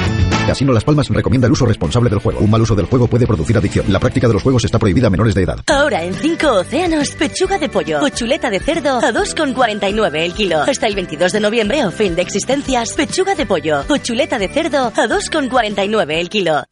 Casino 0.46 0.74
Las 0.74 0.84
Palmas 0.84 1.08
recomienda 1.08 1.48
el 1.48 1.54
uso 1.54 1.66
responsable 1.66 2.01
del 2.10 2.20
juego. 2.20 2.40
Un 2.40 2.50
mal 2.50 2.62
uso 2.62 2.76
del 2.76 2.86
juego 2.86 3.08
puede 3.08 3.28
producir 3.28 3.58
adicción. 3.58 3.86
La 3.92 4.00
práctica 4.00 4.28
de 4.28 4.34
los 4.34 4.44
juegos 4.44 4.64
está 4.66 4.80
prohibida 4.80 5.08
a 5.08 5.10
menores 5.10 5.36
de 5.36 5.44
edad. 5.44 5.60
Ahora 5.68 6.04
en 6.04 6.14
5 6.14 6.52
océanos, 6.52 7.12
pechuga 7.12 7.58
de 7.58 7.70
pollo 7.70 8.00
o 8.02 8.10
chuleta 8.10 8.50
de 8.50 8.60
cerdo 8.60 8.98
a 8.98 9.12
2,49 9.12 10.16
el 10.18 10.34
kilo. 10.34 10.62
Hasta 10.62 10.88
el 10.88 10.96
22 10.96 11.32
de 11.32 11.40
noviembre 11.40 11.86
o 11.86 11.92
fin 11.92 12.16
de 12.16 12.22
existencias, 12.22 12.94
pechuga 12.94 13.36
de 13.36 13.46
pollo 13.46 13.84
o 13.88 13.98
chuleta 13.98 14.38
de 14.40 14.48
cerdo 14.48 14.88
a 14.88 15.08
2,49 15.08 16.20
el 16.20 16.30
kilo. 16.30 16.64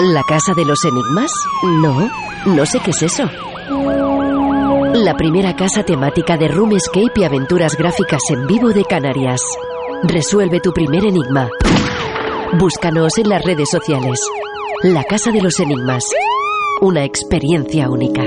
¿La 0.00 0.22
casa 0.24 0.52
de 0.54 0.64
los 0.64 0.84
enigmas? 0.84 1.30
No, 1.62 2.10
no 2.44 2.66
sé 2.66 2.80
qué 2.80 2.90
es 2.90 3.02
eso. 3.02 3.24
La 4.94 5.14
primera 5.14 5.54
casa 5.56 5.82
temática 5.82 6.36
de 6.36 6.48
Room 6.48 6.72
Escape 6.72 7.12
y 7.20 7.24
aventuras 7.24 7.76
gráficas 7.76 8.20
en 8.30 8.46
vivo 8.46 8.70
de 8.70 8.84
Canarias. 8.84 9.40
Resuelve 10.04 10.60
tu 10.60 10.72
primer 10.72 11.04
enigma. 11.04 11.48
Búscanos 12.54 13.18
en 13.18 13.28
las 13.28 13.44
redes 13.44 13.68
sociales. 13.70 14.20
La 14.82 15.04
Casa 15.04 15.30
de 15.30 15.42
los 15.42 15.58
Enigmas. 15.58 16.04
Una 16.80 17.04
experiencia 17.04 17.90
única. 17.90 18.22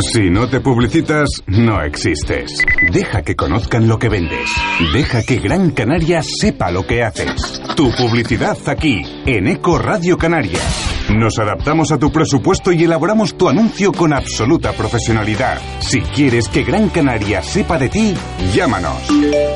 Si 0.00 0.30
no 0.30 0.48
te 0.48 0.60
publicitas, 0.60 1.28
no 1.46 1.82
existes. 1.82 2.56
Deja 2.90 3.22
que 3.22 3.36
conozcan 3.36 3.86
lo 3.86 3.98
que 3.98 4.08
vendes. 4.08 4.48
Deja 4.94 5.22
que 5.22 5.36
Gran 5.36 5.72
Canaria 5.72 6.22
sepa 6.22 6.70
lo 6.70 6.86
que 6.86 7.02
haces. 7.02 7.60
Tu 7.76 7.90
publicidad 7.92 8.56
aquí, 8.66 9.02
en 9.26 9.46
Eco 9.46 9.78
Radio 9.78 10.16
Canarias. 10.16 10.62
Nos 11.10 11.38
adaptamos 11.38 11.92
a 11.92 11.98
tu 11.98 12.10
presupuesto 12.10 12.72
y 12.72 12.84
elaboramos 12.84 13.36
tu 13.36 13.50
anuncio 13.50 13.92
con 13.92 14.14
absoluta 14.14 14.72
profesionalidad. 14.72 15.58
Si 15.80 16.00
quieres 16.00 16.48
que 16.48 16.62
Gran 16.62 16.88
Canaria 16.88 17.42
sepa 17.42 17.76
de 17.78 17.90
ti, 17.90 18.14
llámanos. 18.54 19.02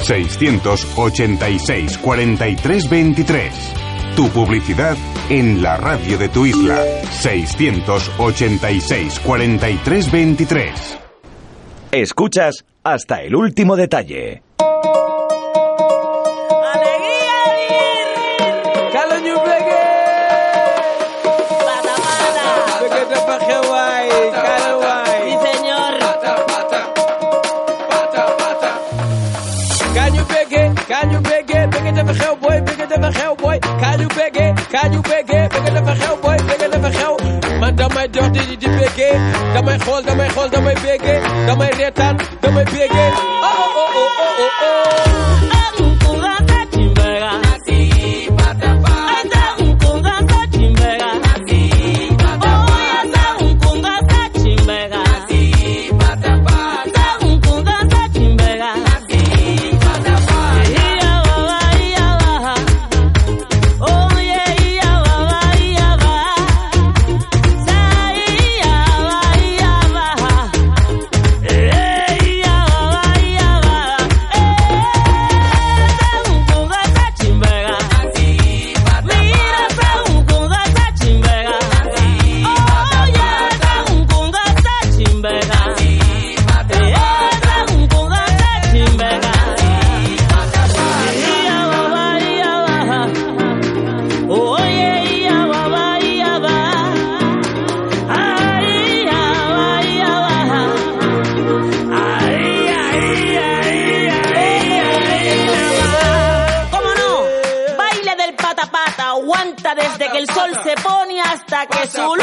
686 0.02 1.98
43 1.98 2.90
23. 2.90 3.93
Tu 4.16 4.28
publicidad 4.28 4.96
en 5.28 5.60
la 5.60 5.76
radio 5.76 6.16
de 6.16 6.28
tu 6.28 6.46
isla. 6.46 6.80
686 7.10 9.18
43 9.18 10.12
23. 10.12 10.98
Escuchas 11.90 12.64
hasta 12.84 13.22
el 13.22 13.34
último 13.34 13.74
detalle. 13.74 14.44
ga 34.74 34.82
ñu 34.92 35.00
béggee 35.08 35.44
bëgg 35.52 35.66
dafa 35.76 35.94
xew 36.00 36.14
booy 36.22 36.38
bëgg 36.48 36.62
dafa 36.72 36.90
xew 36.98 37.12
man 37.60 37.72
damay 37.78 38.06
dox 38.14 38.28
di 38.34 38.42
di 38.62 38.68
béggee 38.78 39.14
damay 39.54 39.78
xool 39.84 40.02
damay 40.08 40.28
xool 40.34 40.48
damay 40.54 40.76
béggee 40.84 41.18
damay 41.46 41.70
reetaan 41.78 42.14
damay 42.42 42.64
béggee 42.72 43.10
oh 43.48 43.62
oh 43.80 43.90
oh 44.02 44.12
oh 44.22 44.42
oh 44.68 46.43
que 111.66 111.86
su 111.88 112.16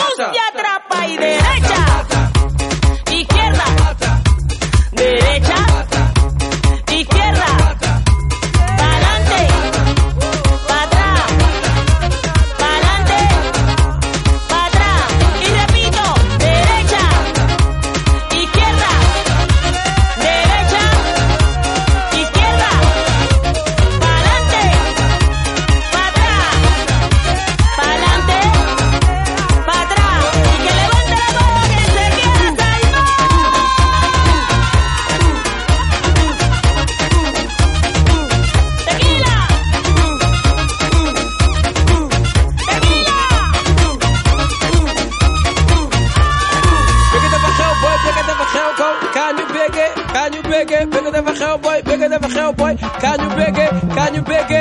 hell, 52.33 52.53
boy. 52.53 52.75
Can 52.75 53.19
you 53.19 53.29
beg 53.35 53.57
it? 53.57 53.71
Can 53.95 54.13
you 54.15 54.21
beg 54.21 54.51
it? 54.51 54.60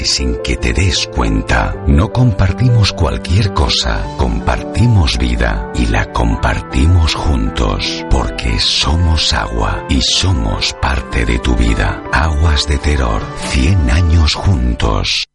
Casi 0.00 0.04
sin 0.04 0.36
que 0.42 0.56
te 0.56 0.72
des 0.72 1.06
cuenta. 1.14 1.74
No 1.86 2.12
compartimos 2.12 2.92
cualquier 2.92 3.52
cosa, 3.52 4.04
compartimos 4.16 5.18
vida 5.18 5.70
y 5.74 5.86
la 5.86 6.12
compartimos 6.12 7.14
juntos 7.14 8.04
porque 8.10 8.58
somos 8.58 9.32
agua 9.32 9.84
y 9.88 10.00
somos 10.00 10.74
parte 10.80 11.24
de 11.24 11.38
tu 11.38 11.54
vida. 11.54 12.02
Aguas 12.12 12.66
de 12.66 12.78
Terror, 12.78 13.22
100 13.50 13.90
años 13.90 14.34
juntos. 14.34 15.29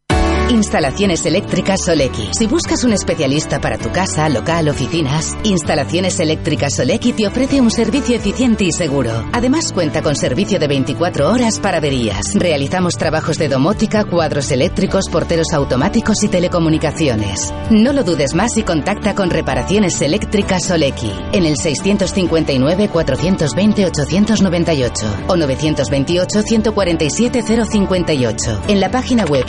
Instalaciones 0.48 1.26
eléctricas 1.26 1.84
Solequi. 1.84 2.28
Si 2.32 2.46
buscas 2.46 2.84
un 2.84 2.92
especialista 2.92 3.60
para 3.60 3.78
tu 3.78 3.90
casa, 3.90 4.28
local, 4.28 4.68
oficinas, 4.68 5.36
Instalaciones 5.42 6.20
eléctricas 6.20 6.76
Solequi 6.76 7.12
te 7.14 7.26
ofrece 7.26 7.60
un 7.60 7.72
servicio 7.72 8.14
eficiente 8.14 8.62
y 8.62 8.70
seguro. 8.70 9.10
Además 9.32 9.72
cuenta 9.72 10.02
con 10.02 10.14
servicio 10.14 10.60
de 10.60 10.68
24 10.68 11.32
horas 11.32 11.58
para 11.58 11.78
averías. 11.78 12.32
Realizamos 12.34 12.94
trabajos 12.94 13.38
de 13.38 13.48
domótica, 13.48 14.04
cuadros 14.04 14.52
eléctricos, 14.52 15.08
porteros 15.08 15.52
automáticos 15.52 16.22
y 16.22 16.28
telecomunicaciones. 16.28 17.52
No 17.70 17.92
lo 17.92 18.04
dudes 18.04 18.34
más 18.34 18.56
y 18.56 18.62
contacta 18.62 19.16
con 19.16 19.30
Reparaciones 19.30 20.00
Eléctricas 20.00 20.66
Solequi 20.66 21.10
en 21.32 21.44
el 21.44 21.56
659 21.56 22.88
420 22.88 23.86
898 23.86 25.06
o 25.26 25.36
928 25.36 26.42
147 26.42 27.42
058 27.42 28.60
en 28.68 28.80
la 28.80 28.90
página 28.92 29.24
web 29.24 29.44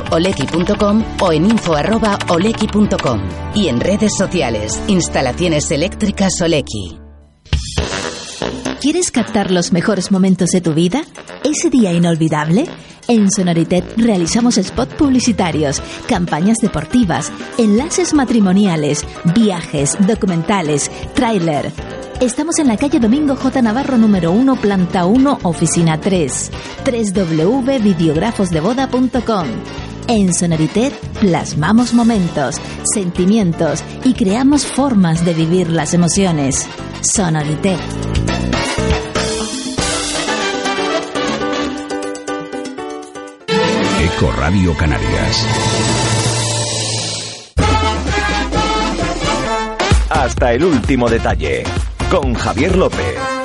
o 1.21 1.31
en 1.31 1.45
info.olequi.com 1.45 3.21
y 3.55 3.67
en 3.67 3.79
redes 3.79 4.13
sociales, 4.17 4.81
instalaciones 4.87 5.69
eléctricas 5.71 6.41
Olequi. 6.41 6.99
¿Quieres 8.79 9.09
captar 9.11 9.51
los 9.51 9.73
mejores 9.73 10.11
momentos 10.11 10.51
de 10.51 10.61
tu 10.61 10.73
vida? 10.73 11.01
¿Ese 11.43 11.69
día 11.69 11.91
inolvidable? 11.91 12.63
En 13.09 13.29
Sonoritet 13.31 13.83
realizamos 13.97 14.57
spot 14.57 14.95
publicitarios, 14.95 15.81
campañas 16.07 16.57
deportivas, 16.61 17.33
enlaces 17.57 18.13
matrimoniales, 18.13 19.05
viajes, 19.35 19.97
documentales, 20.05 20.89
tráiler. 21.13 21.71
Estamos 22.21 22.59
en 22.59 22.67
la 22.67 22.77
calle 22.77 22.99
Domingo 22.99 23.35
J. 23.35 23.61
Navarro 23.61 23.97
número 23.97 24.31
1, 24.31 24.55
planta 24.57 25.05
1, 25.05 25.39
oficina 25.43 25.99
3, 25.99 26.51
www.videografosdeboda.com. 26.85 29.47
En 30.09 30.33
Sonoritet 30.33 30.93
plasmamos 31.19 31.93
momentos, 31.93 32.55
sentimientos 32.93 33.83
y 34.05 34.13
creamos 34.13 34.65
formas 34.65 35.25
de 35.25 35.33
vivir 35.33 35.69
las 35.69 35.93
emociones. 35.93 36.65
Sonoritet. 37.01 37.77
Eco 43.99 44.31
Radio 44.31 44.77
Canarias. 44.77 45.45
Hasta 50.09 50.53
el 50.53 50.63
último 50.63 51.09
detalle. 51.09 51.63
Con 52.09 52.33
Javier 52.33 52.77
López. 52.77 53.36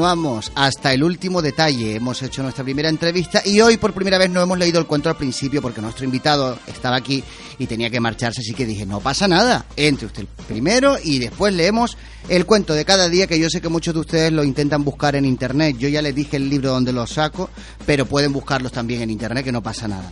Continuamos 0.00 0.50
hasta 0.54 0.94
el 0.94 1.04
último 1.04 1.42
detalle. 1.42 1.96
Hemos 1.96 2.22
hecho 2.22 2.42
nuestra 2.42 2.64
primera 2.64 2.88
entrevista 2.88 3.42
y 3.44 3.60
hoy 3.60 3.76
por 3.76 3.92
primera 3.92 4.16
vez 4.16 4.30
no 4.30 4.40
hemos 4.40 4.56
leído 4.56 4.80
el 4.80 4.86
cuento 4.86 5.10
al 5.10 5.16
principio 5.18 5.60
porque 5.60 5.82
nuestro 5.82 6.06
invitado 6.06 6.58
estaba 6.66 6.96
aquí 6.96 7.22
y 7.58 7.66
tenía 7.66 7.90
que 7.90 8.00
marcharse, 8.00 8.40
así 8.40 8.54
que 8.54 8.64
dije, 8.64 8.86
no 8.86 9.00
pasa 9.00 9.28
nada, 9.28 9.66
entre 9.76 10.06
usted 10.06 10.24
primero 10.48 10.96
y 11.04 11.18
después 11.18 11.52
leemos 11.52 11.98
el 12.30 12.46
cuento 12.46 12.72
de 12.72 12.86
cada 12.86 13.10
día 13.10 13.26
que 13.26 13.38
yo 13.38 13.50
sé 13.50 13.60
que 13.60 13.68
muchos 13.68 13.92
de 13.92 14.00
ustedes 14.00 14.32
lo 14.32 14.42
intentan 14.42 14.84
buscar 14.84 15.16
en 15.16 15.26
internet. 15.26 15.76
Yo 15.78 15.90
ya 15.90 16.00
les 16.00 16.14
dije 16.14 16.38
el 16.38 16.48
libro 16.48 16.70
donde 16.70 16.94
lo 16.94 17.06
saco, 17.06 17.50
pero 17.84 18.06
pueden 18.06 18.32
buscarlos 18.32 18.72
también 18.72 19.02
en 19.02 19.10
internet 19.10 19.44
que 19.44 19.52
no 19.52 19.62
pasa 19.62 19.86
nada. 19.86 20.10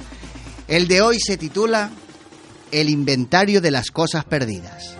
El 0.68 0.86
de 0.86 1.00
hoy 1.00 1.18
se 1.18 1.38
titula 1.38 1.90
El 2.70 2.90
inventario 2.90 3.62
de 3.62 3.70
las 3.70 3.90
cosas 3.90 4.26
perdidas. 4.26 4.98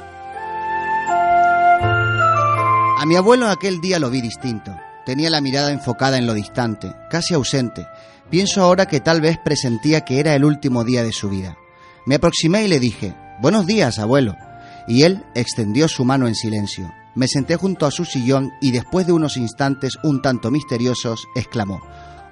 A 3.01 3.07
mi 3.07 3.15
abuelo 3.15 3.47
aquel 3.47 3.81
día 3.81 4.01
lo 4.01 4.11
vi 4.11 4.21
distinto. 4.21 4.77
Tenía 5.07 5.31
la 5.31 5.41
mirada 5.41 5.71
enfocada 5.71 6.19
en 6.19 6.27
lo 6.27 6.35
distante, 6.35 6.97
casi 7.09 7.33
ausente. 7.33 7.87
Pienso 8.29 8.61
ahora 8.61 8.87
que 8.87 8.99
tal 8.99 9.21
vez 9.21 9.39
presentía 9.39 10.01
que 10.01 10.19
era 10.19 10.35
el 10.35 10.45
último 10.45 10.83
día 10.83 11.05
de 11.05 11.13
su 11.13 11.29
vida. 11.31 11.57
Me 12.07 12.17
aproximé 12.17 12.65
y 12.65 12.69
le 12.69 12.81
dije, 12.81 13.15
Buenos 13.41 13.67
días, 13.67 14.01
abuelo. 14.01 14.35
Y 14.89 15.05
él 15.05 15.25
extendió 15.37 15.87
su 15.87 16.05
mano 16.05 16.27
en 16.27 16.35
silencio. 16.35 16.93
Me 17.15 17.29
senté 17.29 17.55
junto 17.55 17.87
a 17.87 17.93
su 17.93 18.05
sillón 18.05 18.51
y 18.61 18.73
después 18.73 19.07
de 19.07 19.13
unos 19.13 19.37
instantes 19.37 19.97
un 20.03 20.21
tanto 20.21 20.51
misteriosos, 20.51 21.29
exclamó, 21.37 21.81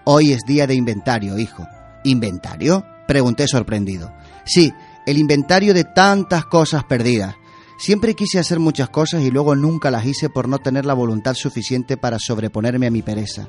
Hoy 0.03 0.33
es 0.33 0.43
día 0.49 0.67
de 0.67 0.75
inventario, 0.75 1.39
hijo. 1.39 1.65
¿Inventario? 2.03 2.85
Pregunté 3.07 3.47
sorprendido. 3.47 4.13
Sí, 4.45 4.73
el 5.07 5.17
inventario 5.17 5.75
de 5.75 5.85
tantas 5.85 6.45
cosas 6.47 6.83
perdidas. 6.83 7.37
Siempre 7.79 8.15
quise 8.15 8.39
hacer 8.39 8.59
muchas 8.59 8.89
cosas 8.89 9.23
y 9.23 9.31
luego 9.31 9.55
nunca 9.55 9.91
las 9.91 10.07
hice 10.07 10.31
por 10.31 10.49
no 10.49 10.59
tener 10.59 10.87
la 10.87 10.95
voluntad 10.95 11.35
suficiente 11.35 11.99
para 11.99 12.19
sobreponerme 12.19 12.87
a 12.87 12.91
mi 12.91 13.03
pereza. 13.03 13.49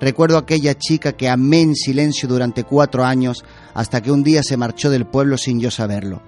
Recuerdo 0.00 0.36
aquella 0.36 0.76
chica 0.76 1.12
que 1.12 1.28
amé 1.28 1.60
en 1.60 1.76
silencio 1.76 2.28
durante 2.28 2.64
cuatro 2.64 3.04
años 3.04 3.44
hasta 3.74 4.00
que 4.00 4.10
un 4.10 4.24
día 4.24 4.42
se 4.42 4.56
marchó 4.56 4.90
del 4.90 5.06
pueblo 5.06 5.38
sin 5.38 5.60
yo 5.60 5.70
saberlo. 5.70 6.22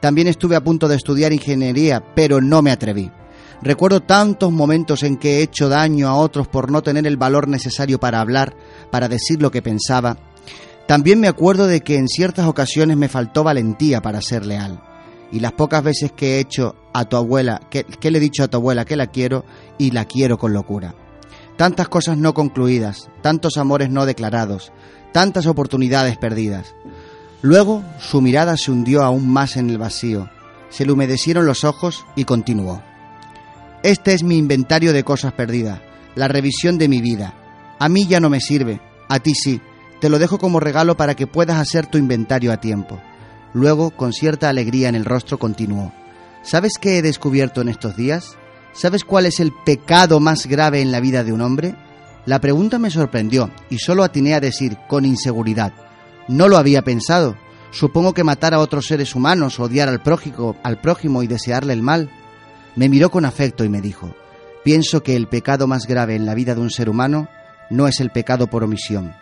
También 0.00 0.28
estuve 0.28 0.56
a 0.56 0.64
punto 0.64 0.88
de 0.88 0.96
estudiar 0.96 1.32
ingeniería, 1.32 2.04
pero 2.14 2.42
no 2.42 2.60
me 2.60 2.70
atreví. 2.70 3.10
Recuerdo 3.62 4.00
tantos 4.00 4.52
momentos 4.52 5.02
en 5.02 5.16
que 5.16 5.38
he 5.38 5.42
hecho 5.42 5.70
daño 5.70 6.06
a 6.06 6.14
otros 6.14 6.48
por 6.48 6.70
no 6.70 6.82
tener 6.82 7.06
el 7.06 7.16
valor 7.16 7.48
necesario 7.48 7.98
para 7.98 8.20
hablar, 8.20 8.54
para 8.90 9.08
decir 9.08 9.40
lo 9.40 9.50
que 9.50 9.62
pensaba. 9.62 10.18
También 10.86 11.18
me 11.18 11.28
acuerdo 11.28 11.66
de 11.66 11.80
que 11.80 11.96
en 11.96 12.08
ciertas 12.08 12.46
ocasiones 12.46 12.96
me 12.96 13.08
faltó 13.08 13.42
valentía 13.42 14.02
para 14.02 14.20
ser 14.20 14.44
leal 14.44 14.82
y 15.32 15.40
las 15.40 15.52
pocas 15.52 15.82
veces 15.82 16.12
que 16.12 16.36
he 16.36 16.40
hecho 16.40 16.74
a 16.92 17.04
tu 17.04 17.16
abuela, 17.16 17.60
que, 17.70 17.84
le 18.10 18.18
he 18.18 18.20
dicho 18.20 18.42
a 18.42 18.48
tu 18.48 18.56
abuela 18.56 18.84
que 18.84 18.96
la 18.96 19.06
quiero 19.06 19.44
y 19.78 19.92
la 19.92 20.04
quiero 20.04 20.38
con 20.38 20.52
locura. 20.52 20.94
Tantas 21.56 21.88
cosas 21.88 22.16
no 22.16 22.34
concluidas, 22.34 23.10
tantos 23.22 23.56
amores 23.56 23.90
no 23.90 24.06
declarados, 24.06 24.72
tantas 25.12 25.46
oportunidades 25.46 26.16
perdidas. 26.16 26.74
Luego 27.42 27.82
su 27.98 28.20
mirada 28.20 28.56
se 28.56 28.70
hundió 28.70 29.02
aún 29.02 29.28
más 29.28 29.56
en 29.56 29.70
el 29.70 29.78
vacío, 29.78 30.28
se 30.68 30.84
le 30.86 30.92
humedecieron 30.92 31.46
los 31.46 31.64
ojos 31.64 32.04
y 32.16 32.24
continuó. 32.24 32.82
Este 33.82 34.12
es 34.12 34.22
mi 34.22 34.36
inventario 34.36 34.92
de 34.92 35.04
cosas 35.04 35.32
perdidas, 35.32 35.80
la 36.14 36.28
revisión 36.28 36.76
de 36.76 36.88
mi 36.88 37.00
vida. 37.00 37.34
A 37.78 37.88
mí 37.88 38.06
ya 38.06 38.20
no 38.20 38.28
me 38.28 38.40
sirve, 38.40 38.80
a 39.08 39.20
ti 39.20 39.34
sí. 39.34 39.60
Te 40.00 40.08
lo 40.08 40.18
dejo 40.18 40.38
como 40.38 40.60
regalo 40.60 40.96
para 40.96 41.14
que 41.14 41.26
puedas 41.26 41.58
hacer 41.58 41.86
tu 41.86 41.98
inventario 41.98 42.52
a 42.52 42.58
tiempo. 42.58 43.00
Luego, 43.52 43.90
con 43.90 44.12
cierta 44.12 44.48
alegría 44.48 44.88
en 44.88 44.94
el 44.94 45.04
rostro, 45.04 45.38
continuó. 45.38 45.92
¿Sabes 46.42 46.74
qué 46.80 46.98
he 46.98 47.02
descubierto 47.02 47.60
en 47.60 47.68
estos 47.68 47.96
días? 47.96 48.36
¿Sabes 48.72 49.04
cuál 49.04 49.26
es 49.26 49.40
el 49.40 49.52
pecado 49.64 50.20
más 50.20 50.46
grave 50.46 50.80
en 50.80 50.92
la 50.92 51.00
vida 51.00 51.24
de 51.24 51.32
un 51.32 51.40
hombre? 51.40 51.74
La 52.26 52.40
pregunta 52.40 52.78
me 52.78 52.90
sorprendió 52.90 53.50
y 53.68 53.78
solo 53.78 54.04
atiné 54.04 54.34
a 54.34 54.40
decir, 54.40 54.76
con 54.88 55.04
inseguridad, 55.04 55.72
no 56.28 56.48
lo 56.48 56.56
había 56.56 56.82
pensado. 56.82 57.36
Supongo 57.72 58.14
que 58.14 58.24
matar 58.24 58.54
a 58.54 58.60
otros 58.60 58.86
seres 58.86 59.14
humanos, 59.14 59.58
odiar 59.58 59.88
al 59.88 60.02
prójimo, 60.02 60.56
al 60.62 60.80
prójimo 60.80 61.22
y 61.22 61.26
desearle 61.26 61.72
el 61.72 61.82
mal. 61.82 62.10
Me 62.76 62.88
miró 62.88 63.10
con 63.10 63.24
afecto 63.24 63.64
y 63.64 63.68
me 63.68 63.80
dijo, 63.80 64.14
pienso 64.64 65.02
que 65.02 65.16
el 65.16 65.28
pecado 65.28 65.66
más 65.66 65.86
grave 65.86 66.14
en 66.14 66.26
la 66.26 66.34
vida 66.34 66.54
de 66.54 66.60
un 66.60 66.70
ser 66.70 66.88
humano 66.88 67.28
no 67.68 67.88
es 67.88 68.00
el 68.00 68.10
pecado 68.10 68.48
por 68.48 68.64
omisión, 68.64 69.14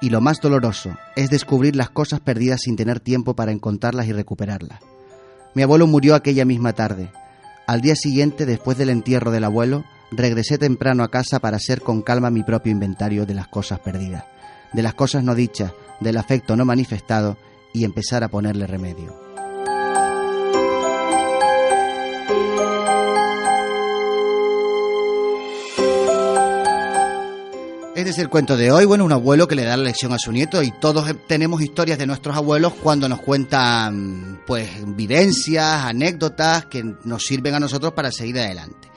y 0.00 0.10
lo 0.10 0.20
más 0.20 0.40
doloroso 0.40 0.96
es 1.16 1.30
descubrir 1.30 1.76
las 1.76 1.90
cosas 1.90 2.20
perdidas 2.20 2.60
sin 2.62 2.76
tener 2.76 3.00
tiempo 3.00 3.34
para 3.34 3.52
encontrarlas 3.52 4.06
y 4.06 4.12
recuperarlas. 4.12 4.80
Mi 5.54 5.62
abuelo 5.62 5.86
murió 5.86 6.14
aquella 6.14 6.44
misma 6.44 6.74
tarde. 6.74 7.10
Al 7.66 7.80
día 7.80 7.96
siguiente, 7.96 8.46
después 8.46 8.76
del 8.76 8.90
entierro 8.90 9.30
del 9.30 9.44
abuelo, 9.44 9.84
regresé 10.10 10.58
temprano 10.58 11.02
a 11.02 11.10
casa 11.10 11.40
para 11.40 11.56
hacer 11.56 11.80
con 11.80 12.02
calma 12.02 12.30
mi 12.30 12.42
propio 12.42 12.72
inventario 12.72 13.26
de 13.26 13.34
las 13.34 13.48
cosas 13.48 13.80
perdidas, 13.80 14.24
de 14.72 14.82
las 14.82 14.94
cosas 14.94 15.24
no 15.24 15.34
dichas, 15.34 15.72
del 16.00 16.18
afecto 16.18 16.56
no 16.56 16.64
manifestado 16.64 17.38
y 17.72 17.84
empezar 17.84 18.22
a 18.22 18.28
ponerle 18.28 18.66
remedio. 18.66 19.25
Este 27.96 28.10
es 28.10 28.18
el 28.18 28.28
cuento 28.28 28.58
de 28.58 28.70
hoy. 28.70 28.84
Bueno, 28.84 29.06
un 29.06 29.12
abuelo 29.12 29.48
que 29.48 29.54
le 29.54 29.64
da 29.64 29.74
la 29.74 29.84
lección 29.84 30.12
a 30.12 30.18
su 30.18 30.30
nieto 30.30 30.62
y 30.62 30.70
todos 30.70 31.10
tenemos 31.26 31.62
historias 31.62 31.98
de 31.98 32.06
nuestros 32.06 32.36
abuelos 32.36 32.74
cuando 32.74 33.08
nos 33.08 33.22
cuentan, 33.22 34.42
pues, 34.46 34.68
vivencias, 34.94 35.86
anécdotas 35.86 36.66
que 36.66 36.84
nos 37.04 37.24
sirven 37.24 37.54
a 37.54 37.60
nosotros 37.60 37.94
para 37.94 38.12
seguir 38.12 38.38
adelante. 38.38 38.90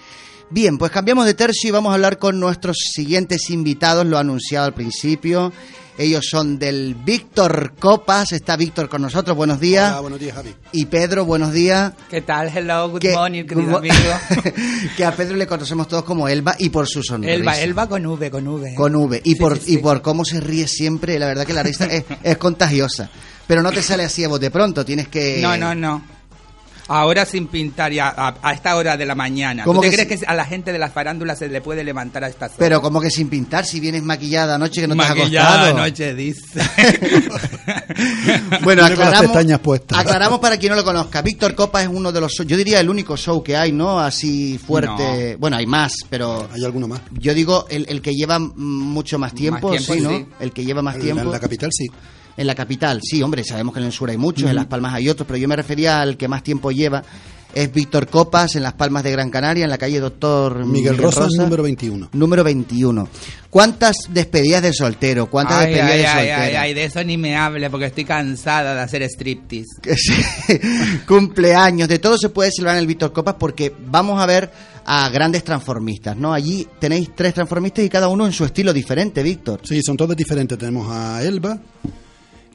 Bien, 0.52 0.78
pues 0.80 0.92
cambiamos 0.92 1.26
de 1.26 1.36
tercio 1.36 1.68
y 1.68 1.72
vamos 1.72 1.92
a 1.92 1.94
hablar 1.94 2.18
con 2.18 2.40
nuestros 2.40 2.78
siguientes 2.78 3.50
invitados. 3.52 4.06
Lo 4.06 4.18
anunciado 4.18 4.66
al 4.66 4.74
principio. 4.74 5.54
Ellos 5.96 6.26
son 6.32 6.58
del 6.58 6.96
Víctor 6.96 7.74
Copas. 7.78 8.32
Está 8.32 8.56
Víctor 8.56 8.90
con 8.90 9.02
nosotros. 9.02 9.36
Buenos 9.38 9.60
días. 9.60 9.92
Hola, 9.92 10.00
buenos 10.00 10.20
días, 10.20 10.34
Javi. 10.36 10.56
Y 10.72 10.86
Pedro, 10.86 11.26
buenos 11.26 11.52
días. 11.54 11.94
¿Qué 12.10 12.22
tal? 12.22 12.48
Hello, 12.56 12.90
good 12.90 13.00
Que- 13.00 13.12
morning, 13.14 13.44
querido 13.44 13.78
amigo. 13.78 13.94
que 14.98 15.06
a 15.06 15.12
Pedro 15.16 15.36
le 15.36 15.46
conocemos 15.46 15.88
todos 15.88 16.04
como 16.04 16.28
Elba 16.28 16.56
y 16.58 16.70
por 16.70 16.88
su 16.88 17.04
sonrisa. 17.04 17.34
Elba, 17.36 17.60
Elba 17.60 17.88
con 17.88 18.06
V, 18.06 18.32
con 18.32 18.48
V. 18.48 18.74
Con 18.76 18.96
V. 18.96 19.22
Y, 19.24 19.32
Sí, 19.34 19.36
por, 19.36 19.58
sí, 19.60 19.66
sí. 19.66 19.74
y 19.74 19.78
por 19.80 20.02
cómo 20.02 20.26
se 20.26 20.40
ríe 20.40 20.68
siempre, 20.68 21.20
la 21.20 21.28
verdad 21.28 21.46
que 21.46 21.54
la 21.54 21.64
risa 21.64 21.86
es, 21.86 22.06
es 22.24 22.38
contagiosa. 22.38 23.10
Pero 23.46 23.62
no 23.62 23.72
te 23.72 23.84
sale 23.84 24.04
así 24.04 24.24
a 24.24 24.30
de 24.30 24.50
pronto, 24.52 24.84
tienes 24.86 25.10
que... 25.10 25.40
No, 25.42 25.58
no, 25.58 25.76
no. 25.76 26.19
Ahora 26.90 27.26
sin 27.26 27.48
pintar 27.48 27.92
ya 27.94 28.10
a, 28.16 28.36
a 28.42 28.54
esta 28.54 28.76
hora 28.76 28.98
de 28.98 29.06
la 29.06 29.16
mañana. 29.16 29.64
¿Tú 29.64 29.70
¿Cómo 29.70 29.82
te 29.82 29.90
que 29.92 29.96
crees 30.06 30.20
que 30.22 30.26
a 30.26 30.34
la 30.34 30.44
gente 30.46 30.72
de 30.72 30.80
las 30.80 30.92
farándulas 30.92 31.38
se 31.40 31.48
le 31.48 31.62
puede 31.62 31.84
levantar 31.84 32.24
a 32.24 32.28
estas 32.28 32.50
horas? 32.50 32.58
Pero 32.60 32.82
como 32.82 33.00
que 33.00 33.10
sin 33.12 33.30
pintar, 33.30 33.66
si 33.66 33.80
vienes 33.80 34.04
maquillada 34.04 34.56
anoche 34.56 34.82
que 34.82 34.88
no 34.88 34.96
te 34.96 35.02
has 35.04 35.10
Maquillada 35.10 35.54
acostado. 35.70 35.78
anoche, 35.84 36.16
dice. 36.16 36.60
Bueno, 38.64 38.84
Viene 38.84 38.96
con 38.96 39.06
las 39.06 39.10
aclaramos, 39.14 39.22
pestañas 39.32 39.60
puestas. 39.60 39.98
aclaramos 39.98 40.40
para 40.40 40.58
quien 40.58 40.72
no 40.72 40.76
lo 40.76 40.84
conozca. 40.84 41.22
Víctor 41.22 41.56
Copa 41.56 41.82
es 41.82 41.88
uno 41.88 42.12
de 42.12 42.22
los, 42.22 42.34
yo 42.46 42.58
diría 42.58 42.80
el 42.80 42.90
único 42.90 43.16
show 43.18 43.44
que 43.44 43.56
hay, 43.58 43.72
¿no? 43.72 44.00
Así 44.00 44.58
fuerte. 44.58 45.36
Bueno, 45.40 45.58
hay 45.58 45.66
más, 45.66 45.94
pero 46.10 46.48
Hay 46.54 46.64
alguno 46.64 46.88
más. 46.88 47.02
yo 47.12 47.34
digo 47.34 47.66
el, 47.70 47.86
el 47.90 48.02
que 48.02 48.14
lleva 48.14 48.40
mucho 48.40 49.20
más 49.20 49.34
tiempo, 49.34 49.72
tiempo, 49.72 49.94
sí, 49.94 50.02
¿no? 50.02 50.10
sí. 50.10 50.26
El 50.40 50.52
que 50.52 50.64
lleva 50.66 50.82
más 50.82 50.98
tiempo. 51.00 51.22
En 51.24 51.32
la 51.32 51.40
capital 51.40 51.70
sí. 51.72 51.88
En 52.40 52.48
la 52.48 52.56
capital, 52.56 53.02
sí, 53.04 53.22
hombre, 53.22 53.44
sabemos 53.44 53.74
que 53.74 53.82
en 53.82 53.88
el 53.88 53.92
sur 53.92 54.10
hay 54.10 54.16
muchos, 54.16 54.50
en 54.50 54.56
Las 54.56 54.68
Palmas 54.68 54.94
hay 54.94 55.10
otros, 55.10 55.28
pero 55.28 55.36
yo 55.36 55.50
me 55.50 55.58
refería 55.58 56.00
al 56.00 56.16
que 56.16 56.30
más 56.30 56.42
tiempo 56.42 56.72
lleva. 56.72 57.04
Es 57.54 57.70
Víctor 57.74 58.08
Copas, 58.08 58.56
en 58.56 58.64
Las 58.64 58.76
Palmas 58.76 59.04
de 59.04 59.12
Gran 59.12 59.30
Canaria, 59.30 59.66
en 59.66 59.70
la 59.70 59.78
calle 59.78 60.00
Doctor 60.00 60.66
Miguel 60.66 60.98
Rosa, 60.98 61.28
número 61.36 61.64
21. 61.64 62.12
Número 62.14 62.46
21. 62.46 63.10
¿Cuántas 63.50 63.98
despedidas 64.08 64.62
de 64.62 64.72
soltero? 64.72 65.30
¿Cuántas 65.30 65.66
Ay, 65.66 65.74
despedidas 65.74 65.92
ay, 65.92 66.00
de 66.00 66.08
ay, 66.08 66.16
soltero? 66.16 66.42
ay, 66.44 66.56
ay, 66.56 66.74
de 66.76 66.84
eso 66.86 67.04
ni 67.04 67.18
me 67.18 67.36
hable 67.36 67.70
porque 67.70 67.88
estoy 67.88 68.06
cansada 68.06 68.74
de 68.74 68.82
hacer 68.84 69.02
striptease. 69.04 69.82
cumpleaños, 71.08 71.90
de 71.90 72.00
todo 72.00 72.18
se 72.18 72.30
puede 72.30 72.52
celebrar 72.52 72.78
en 72.78 72.82
el 72.84 72.88
Víctor 72.88 73.12
Copas 73.12 73.36
porque 73.38 73.74
vamos 73.88 74.22
a 74.22 74.26
ver 74.26 74.50
a 74.86 75.10
grandes 75.10 75.44
transformistas, 75.44 76.16
¿no? 76.16 76.32
Allí 76.32 76.66
tenéis 76.80 77.10
tres 77.14 77.34
transformistas 77.34 77.84
y 77.84 77.90
cada 77.90 78.08
uno 78.08 78.26
en 78.26 78.32
su 78.32 78.46
estilo 78.46 78.72
diferente, 78.72 79.24
Víctor. 79.24 79.60
Sí, 79.64 79.82
son 79.84 79.98
todos 79.98 80.16
diferentes. 80.16 80.58
Tenemos 80.58 80.90
a 80.90 81.22
Elba, 81.22 81.60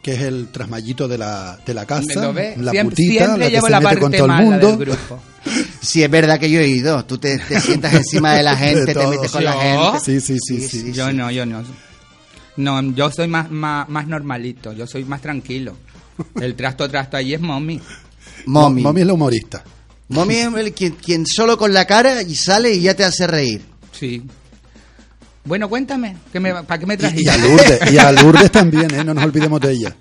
que 0.04 0.12
es 0.12 0.20
el 0.20 0.48
trasmayito 0.48 1.08
de 1.08 1.16
la, 1.16 1.58
de 1.64 1.72
la 1.72 1.86
casa. 1.86 2.20
¿Lo 2.20 2.34
ves? 2.34 2.58
La 2.58 2.72
siempre 2.72 2.94
putita, 2.94 3.24
siempre 3.24 3.44
la 3.44 3.50
que 3.50 3.60
se 3.62 3.70
la 3.70 3.80
mete 3.80 3.88
parte 3.88 4.00
con 4.00 4.12
todo 4.12 4.26
el 4.26 4.32
mundo. 4.32 4.78
Si 5.80 6.02
es 6.02 6.10
verdad 6.10 6.38
que 6.38 6.50
yo 6.50 6.60
he 6.60 6.68
ido, 6.68 7.06
tú 7.06 7.16
te, 7.16 7.38
te 7.38 7.58
sientas 7.58 7.94
encima 7.94 8.34
de 8.34 8.42
la 8.42 8.54
gente, 8.54 8.92
te 8.92 9.06
metes 9.06 9.32
con 9.32 9.42
la 9.42 9.52
gente. 9.54 10.00
Sí, 10.04 10.20
sí, 10.20 10.36
sí, 10.46 10.68
sí. 10.68 10.92
Yo 10.92 11.10
no, 11.10 11.30
yo 11.30 11.46
no. 11.46 11.64
No, 12.58 12.82
yo 12.92 13.10
soy 13.10 13.28
más, 13.28 13.50
más, 13.50 13.88
más 13.88 14.06
normalito, 14.06 14.74
yo 14.74 14.86
soy 14.86 15.06
más 15.06 15.22
tranquilo. 15.22 15.74
El 16.38 16.54
trasto 16.54 16.86
trasto 16.86 17.16
ahí 17.16 17.32
es 17.32 17.40
mommy. 17.40 17.80
Mommy. 18.44 18.82
Mommy 18.82 19.00
es 19.00 19.06
la 19.06 19.14
humorista. 19.14 19.64
Mommy 20.08 20.34
es 20.34 20.54
el 20.54 20.74
quien, 20.74 20.92
quien 20.92 21.26
solo 21.26 21.56
con 21.56 21.72
la 21.72 21.86
cara 21.86 22.20
y 22.20 22.34
sale 22.34 22.74
y 22.74 22.82
ya 22.82 22.94
te 22.94 23.04
hace 23.04 23.26
reír. 23.26 23.62
Sí. 23.90 24.22
Bueno, 25.46 25.68
cuéntame, 25.68 26.16
¿qué 26.32 26.40
me, 26.40 26.54
¿para 26.62 26.78
qué 26.78 26.86
me 26.86 26.96
trajiste? 26.96 27.22
y 27.24 27.28
a 27.28 27.36
Lourdes, 27.36 27.92
y 27.92 27.98
a 27.98 28.12
Lourdes 28.12 28.50
también, 28.50 28.94
¿eh? 28.94 29.04
No 29.04 29.12
nos 29.12 29.24
olvidemos 29.24 29.60
de 29.60 29.72
ella. 29.72 29.94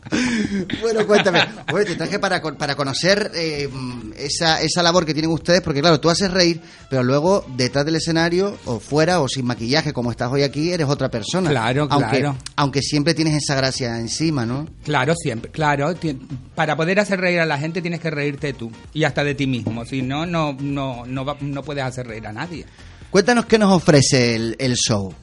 Bueno, 0.82 1.06
cuéntame. 1.06 1.42
Oye, 1.74 1.84
te 1.84 1.96
traje 1.96 2.18
para, 2.18 2.42
para 2.42 2.76
conocer 2.76 3.30
eh, 3.36 3.70
esa, 4.18 4.62
esa 4.62 4.82
labor 4.82 5.06
que 5.06 5.14
tienen 5.14 5.32
ustedes, 5.32 5.60
porque 5.60 5.82
claro, 5.82 6.00
tú 6.00 6.10
haces 6.10 6.32
reír, 6.32 6.62
pero 6.90 7.04
luego 7.04 7.46
detrás 7.58 7.84
del 7.86 7.98
escenario, 7.98 8.58
o 8.64 8.80
fuera, 8.80 9.20
o 9.20 9.28
sin 9.28 9.46
maquillaje, 9.46 9.92
como 9.92 10.12
estás 10.12 10.32
hoy 10.32 10.44
aquí, 10.44 10.72
eres 10.72 10.88
otra 10.88 11.10
persona. 11.10 11.50
Claro, 11.50 11.88
aunque, 11.90 12.20
claro. 12.22 12.38
Aunque 12.56 12.82
siempre 12.82 13.14
tienes 13.14 13.36
esa 13.36 13.56
gracia 13.56 14.00
encima, 14.00 14.46
¿no? 14.46 14.70
Claro, 14.86 15.14
siempre, 15.14 15.52
claro. 15.52 15.94
Para 16.56 16.78
poder 16.78 17.02
hacer 17.02 17.20
reír 17.20 17.42
a 17.42 17.46
la 17.46 17.58
gente 17.58 17.82
tienes 17.82 18.00
que 18.00 18.10
reírte 18.12 18.54
tú 18.54 18.72
y 18.94 19.04
hasta 19.04 19.26
de 19.26 19.36
ti 19.36 19.46
mismo. 19.46 19.84
Si 19.84 20.02
no, 20.04 20.26
no, 20.26 20.56
no, 20.58 21.06
no, 21.06 21.26
va- 21.26 21.36
no 21.42 21.64
puedes 21.64 21.84
hacer 21.84 22.08
reír 22.08 22.28
a 22.28 22.32
nadie. 22.32 22.66
Cuéntanos 23.10 23.46
qué 23.46 23.58
nos 23.60 23.74
ofrece 23.74 24.36
el, 24.36 24.56
el 24.58 24.76
show. 24.76 25.14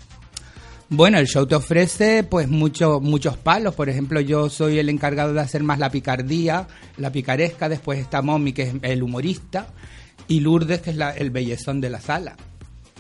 Bueno, 0.93 1.19
el 1.19 1.27
show 1.29 1.47
te 1.47 1.55
ofrece 1.55 2.25
pues 2.25 2.49
mucho, 2.49 3.01
muchos 3.01 3.37
palos. 3.37 3.75
Por 3.77 3.89
ejemplo, 3.89 4.21
yo 4.21 4.51
soy 4.51 4.79
el 4.81 4.89
encargado 4.89 5.33
de 5.33 5.41
hacer 5.41 5.63
más 5.63 5.79
la 5.79 5.91
picardía, 5.91 6.67
la 6.97 7.13
picaresca. 7.13 7.69
Después 7.69 8.01
está 8.01 8.23
Mommy, 8.23 8.53
que 8.53 8.63
es 8.63 8.75
el 8.83 9.03
humorista. 9.03 9.69
Y 10.27 10.41
Lourdes, 10.41 10.81
que 10.81 10.91
es 10.91 10.97
la- 10.97 11.13
el 11.13 11.31
bellezón 11.31 11.81
de 11.81 11.91
la 11.91 12.01
sala. 12.01 12.35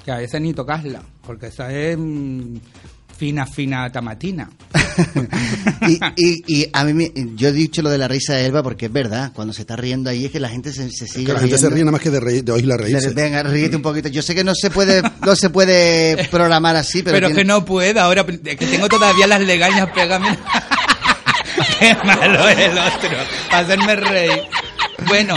Que 0.04 0.12
a 0.12 0.18
veces 0.18 0.40
ni 0.40 0.54
tocasla, 0.54 1.02
porque 1.26 1.48
esa 1.48 1.72
es 1.72 1.98
mm, 1.98 2.56
fina, 3.16 3.44
fina 3.46 3.90
tamatina. 3.90 4.48
Y, 5.88 5.98
y, 6.16 6.44
y 6.62 6.70
a 6.72 6.84
mí, 6.84 6.92
me- 6.92 7.12
yo 7.36 7.48
he 7.48 7.52
dicho 7.52 7.80
lo 7.82 7.88
de 7.90 7.96
la 7.98 8.06
risa 8.06 8.34
de 8.34 8.44
Elba 8.46 8.62
porque 8.62 8.86
es 8.86 8.92
verdad, 8.92 9.32
cuando 9.34 9.52
se 9.54 9.62
está 9.62 9.76
riendo 9.76 10.10
ahí 10.10 10.26
es 10.26 10.30
que 10.30 10.38
la 10.40 10.48
gente 10.50 10.72
se, 10.72 10.90
se 10.90 11.06
sigue 11.06 11.26
Que 11.26 11.32
la 11.32 11.40
gente 11.40 11.56
se 11.58 11.68
ríe 11.70 11.80
nada 11.80 11.92
más 11.92 12.00
que 12.02 12.10
de, 12.10 12.20
reír, 12.20 12.44
de 12.44 12.52
oírla 12.52 12.76
reírse. 12.76 13.10
Venga, 13.10 13.42
ríete 13.42 13.76
un 13.76 13.82
poquito. 13.82 14.08
Yo 14.08 14.20
sé 14.22 14.34
que 14.34 14.44
no 14.44 14.54
se 14.54 14.70
puede, 14.70 15.02
no 15.24 15.34
se 15.36 15.48
puede 15.50 16.28
programar 16.30 16.76
así, 16.76 17.02
pero, 17.02 17.14
Pero, 17.16 17.26
tiene- 17.28 17.40
que 17.42 17.44
no 17.46 17.64
puedo, 17.64 18.00
ahora 18.00 18.26
es 18.44 18.56
que 18.56 18.66
tengo 18.66 18.88
todavía 18.88 19.26
las 19.26 19.40
legañas 19.40 19.88
pegadas. 19.92 20.36
Qué 21.78 21.96
malo 22.04 22.48
es 22.48 22.58
el 22.58 22.78
otro, 22.78 23.18
hacerme 23.52 23.96
reír. 23.96 24.42
Bueno, 25.08 25.34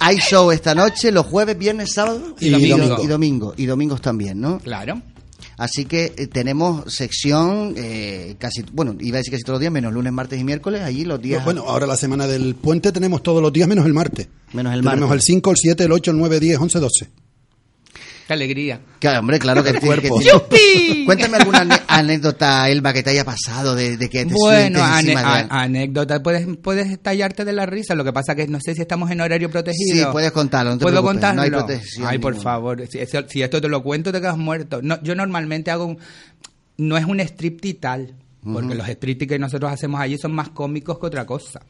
hay 0.00 0.16
show 0.18 0.50
esta 0.50 0.74
noche, 0.74 1.12
los 1.12 1.24
jueves, 1.26 1.56
viernes, 1.56 1.92
sábado 1.94 2.34
Y 2.40 2.50
domingo. 2.50 2.98
y 3.02 3.06
domingo 3.06 3.54
y 3.56 3.66
domingos 3.66 4.00
también, 4.00 4.40
¿no? 4.40 4.58
claro. 4.58 5.00
Así 5.56 5.84
que 5.84 6.12
eh, 6.16 6.26
tenemos 6.26 6.92
sección 6.92 7.74
eh, 7.76 8.36
casi, 8.38 8.64
bueno, 8.72 8.96
iba 9.00 9.16
a 9.16 9.18
decir 9.18 9.32
casi 9.32 9.42
todos 9.42 9.54
los 9.54 9.60
días, 9.60 9.72
menos 9.72 9.92
lunes, 9.92 10.12
martes 10.12 10.40
y 10.40 10.44
miércoles, 10.44 10.82
allí 10.82 11.04
los 11.04 11.20
días 11.20 11.44
Bueno, 11.44 11.64
ahora 11.66 11.86
la 11.86 11.96
semana 11.96 12.26
del 12.26 12.54
puente 12.54 12.92
tenemos 12.92 13.22
todos 13.22 13.40
los 13.40 13.52
días 13.52 13.68
menos 13.68 13.86
el 13.86 13.94
martes. 13.94 14.28
menos 14.52 14.72
el 14.72 14.80
tenemos 14.80 15.08
martes. 15.10 15.28
el 15.28 15.34
5, 15.34 15.50
el 15.50 15.56
7, 15.56 15.84
el 15.84 15.92
8, 15.92 16.10
el 16.10 16.18
9, 16.18 16.40
10, 16.40 16.58
11, 16.58 16.78
12. 16.80 17.08
Qué 18.26 18.32
alegría. 18.32 18.80
Claro, 19.00 19.20
hombre, 19.20 19.38
claro 19.38 19.62
que, 19.62 19.70
El 19.74 19.80
que- 19.80 19.86
cuerpo. 19.86 20.18
que- 20.18 20.24
¡Yupi! 20.24 21.04
Cuéntame 21.04 21.36
alguna 21.36 21.66
anécdota, 21.88 22.68
Elba, 22.70 22.92
que 22.92 23.02
te 23.02 23.10
haya 23.10 23.24
pasado 23.24 23.74
de, 23.74 23.96
de 23.98 24.08
que 24.08 24.24
te 24.24 24.32
Bueno, 24.32 24.78
sientes 24.98 25.16
ane- 25.24 25.42
de 25.42 25.46
anécdota, 25.50 26.22
puedes, 26.22 26.46
puedes 26.62 26.98
tallarte 27.02 27.44
de 27.44 27.52
la 27.52 27.66
risa. 27.66 27.94
Lo 27.94 28.04
que 28.04 28.12
pasa 28.12 28.34
que 28.34 28.46
no 28.48 28.58
sé 28.64 28.74
si 28.74 28.80
estamos 28.80 29.10
en 29.10 29.20
horario 29.20 29.50
protegido. 29.50 29.94
Sí, 30.06 30.12
puedes 30.12 30.32
contarlo, 30.32 30.70
no 30.72 30.78
te 30.78 30.82
¿Puedo 30.84 31.02
contarlo? 31.02 31.36
no 31.36 31.42
hay 31.42 31.50
protección 31.50 32.06
Ay, 32.06 32.18
por 32.18 32.32
ninguna. 32.32 32.50
favor, 32.50 32.82
si, 32.88 32.98
esto 33.42 33.60
te 33.60 33.68
lo 33.68 33.82
cuento 33.82 34.10
te 34.12 34.20
quedas 34.20 34.38
muerto. 34.38 34.80
No, 34.82 35.02
yo 35.02 35.14
normalmente 35.14 35.70
hago 35.70 35.84
un... 35.86 35.98
No 36.76 36.96
es 36.96 37.04
un 37.04 37.20
striptease 37.20 37.78
tal, 37.78 38.14
porque 38.42 38.74
los 38.74 38.88
striptease 38.88 39.26
que 39.28 39.38
nosotros 39.38 39.70
hacemos 39.70 40.00
allí 40.00 40.16
son 40.18 40.32
más 40.32 40.48
cómicos 40.48 40.98
que 40.98 41.06
otra 41.06 41.24
cosa. 41.26 41.60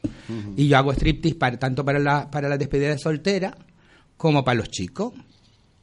Y 0.55 0.67
yo 0.69 0.77
hago 0.77 0.91
striptease 0.93 1.35
para, 1.37 1.59
tanto 1.59 1.83
para 1.85 1.99
la, 1.99 2.31
para 2.31 2.47
la 2.49 2.57
despedida 2.57 2.89
de 2.89 2.97
soltera 2.97 3.55
como 4.17 4.43
para 4.45 4.57
los 4.59 4.69
chicos. 4.69 5.13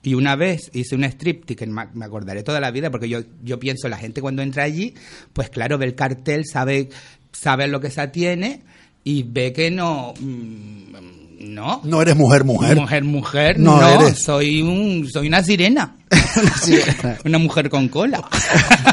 Y 0.02 0.14
una 0.14 0.34
vez 0.36 0.70
hice 0.72 0.96
un 0.96 1.04
striptease 1.04 1.54
que 1.56 1.66
me 1.66 2.04
acordaré 2.04 2.42
toda 2.42 2.60
la 2.60 2.70
vida 2.72 2.90
porque 2.90 3.08
yo, 3.08 3.20
yo 3.42 3.58
pienso, 3.60 3.88
la 3.88 3.98
gente 3.98 4.20
cuando 4.20 4.42
entra 4.42 4.64
allí, 4.64 4.94
pues 5.32 5.48
claro, 5.48 5.78
ve 5.78 5.86
el 5.86 5.94
cartel, 5.94 6.44
sabe, 6.44 6.88
sabe 7.32 7.68
lo 7.68 7.80
que 7.80 7.90
se 7.90 8.00
atiene 8.00 8.62
y 9.04 9.22
ve 9.22 9.52
que 9.52 9.70
no... 9.70 10.12
mm, 10.18 11.20
No. 11.54 11.80
No 11.84 12.00
eres 12.02 12.16
mujer, 12.16 12.44
mujer. 12.44 12.76
Mujer, 12.76 13.04
mujer, 13.04 13.58
No 13.58 13.80
no, 13.80 14.00
eres. 14.04 14.22
soy 14.22 14.62
un, 14.62 15.08
soy 15.10 15.26
una 15.28 15.42
sirena. 15.42 15.96
una 17.24 17.38
mujer 17.38 17.68
con 17.68 17.88
cola. 17.88 18.22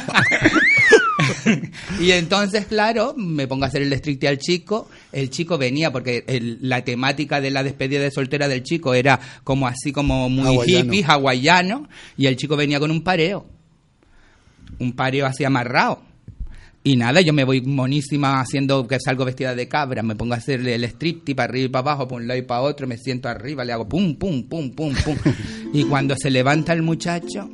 y 1.99 2.11
entonces, 2.11 2.65
claro, 2.65 3.13
me 3.17 3.47
pongo 3.47 3.65
a 3.65 3.67
hacer 3.67 3.81
el 3.81 3.93
stricte 3.97 4.27
al 4.27 4.37
chico. 4.37 4.89
El 5.11 5.29
chico 5.29 5.57
venía 5.57 5.91
porque 5.91 6.23
el- 6.27 6.57
la 6.61 6.83
temática 6.83 7.41
de 7.41 7.51
la 7.51 7.63
despedida 7.63 8.01
de 8.01 8.11
soltera 8.11 8.47
del 8.47 8.63
chico 8.63 8.93
era 8.93 9.19
como 9.43 9.67
así 9.67 9.91
como 9.91 10.29
muy 10.29 10.47
Hawaiano. 10.47 10.85
hippie, 10.93 11.03
hawaiano. 11.07 11.89
Y 12.17 12.27
el 12.27 12.35
chico 12.37 12.55
venía 12.55 12.79
con 12.79 12.91
un 12.91 13.01
pareo. 13.03 13.45
Un 14.79 14.93
pareo 14.93 15.25
así 15.25 15.43
amarrado. 15.43 16.01
Y 16.81 16.95
nada, 16.95 17.19
yo 17.19 17.33
me 17.33 17.43
voy 17.43 17.59
monísima 17.61 18.39
haciendo 18.39 18.87
que 18.87 18.97
salgo 19.01 19.25
vestida 19.25 19.53
de 19.53 19.67
cabra, 19.67 20.01
me 20.01 20.15
pongo 20.15 20.33
a 20.33 20.37
hacerle 20.37 20.75
el 20.75 20.85
striptease 20.85 21.35
para 21.35 21.49
arriba 21.49 21.65
y 21.65 21.69
para 21.69 21.81
abajo, 21.81 22.07
por 22.07 22.21
un 22.21 22.27
lado 22.27 22.39
y 22.39 22.43
para 22.43 22.61
otro, 22.61 22.87
me 22.87 22.97
siento 22.97 23.27
arriba, 23.27 23.65
le 23.65 23.73
hago 23.73 23.89
pum, 23.89 24.15
pum, 24.15 24.43
pum, 24.47 24.71
pum, 24.71 24.93
pum. 25.03 25.17
y 25.73 25.83
cuando 25.83 26.15
se 26.15 26.29
levanta 26.31 26.71
el 26.71 26.81
muchacho, 26.81 27.49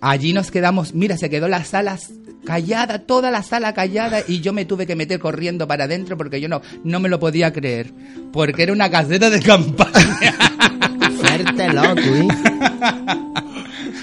allí 0.00 0.32
nos 0.32 0.52
quedamos, 0.52 0.94
mira, 0.94 1.16
se 1.16 1.28
quedó 1.28 1.48
la 1.48 1.64
sala 1.64 1.98
callada, 2.44 2.98
toda 3.00 3.30
la 3.30 3.42
sala 3.42 3.72
callada, 3.74 4.20
y 4.26 4.40
yo 4.40 4.52
me 4.52 4.64
tuve 4.64 4.86
que 4.86 4.96
meter 4.96 5.18
corriendo 5.18 5.66
para 5.66 5.84
adentro 5.84 6.16
porque 6.16 6.40
yo 6.40 6.48
no, 6.48 6.60
no 6.84 7.00
me 7.00 7.08
lo 7.08 7.18
podía 7.18 7.52
creer, 7.52 7.90
porque 8.32 8.62
era 8.62 8.72
una 8.72 8.90
caseta 8.90 9.30
de 9.30 9.40
campaña. 9.40 10.34
Fuerte 11.20 11.72
loco, 11.72 12.00
¿eh? 12.00 12.28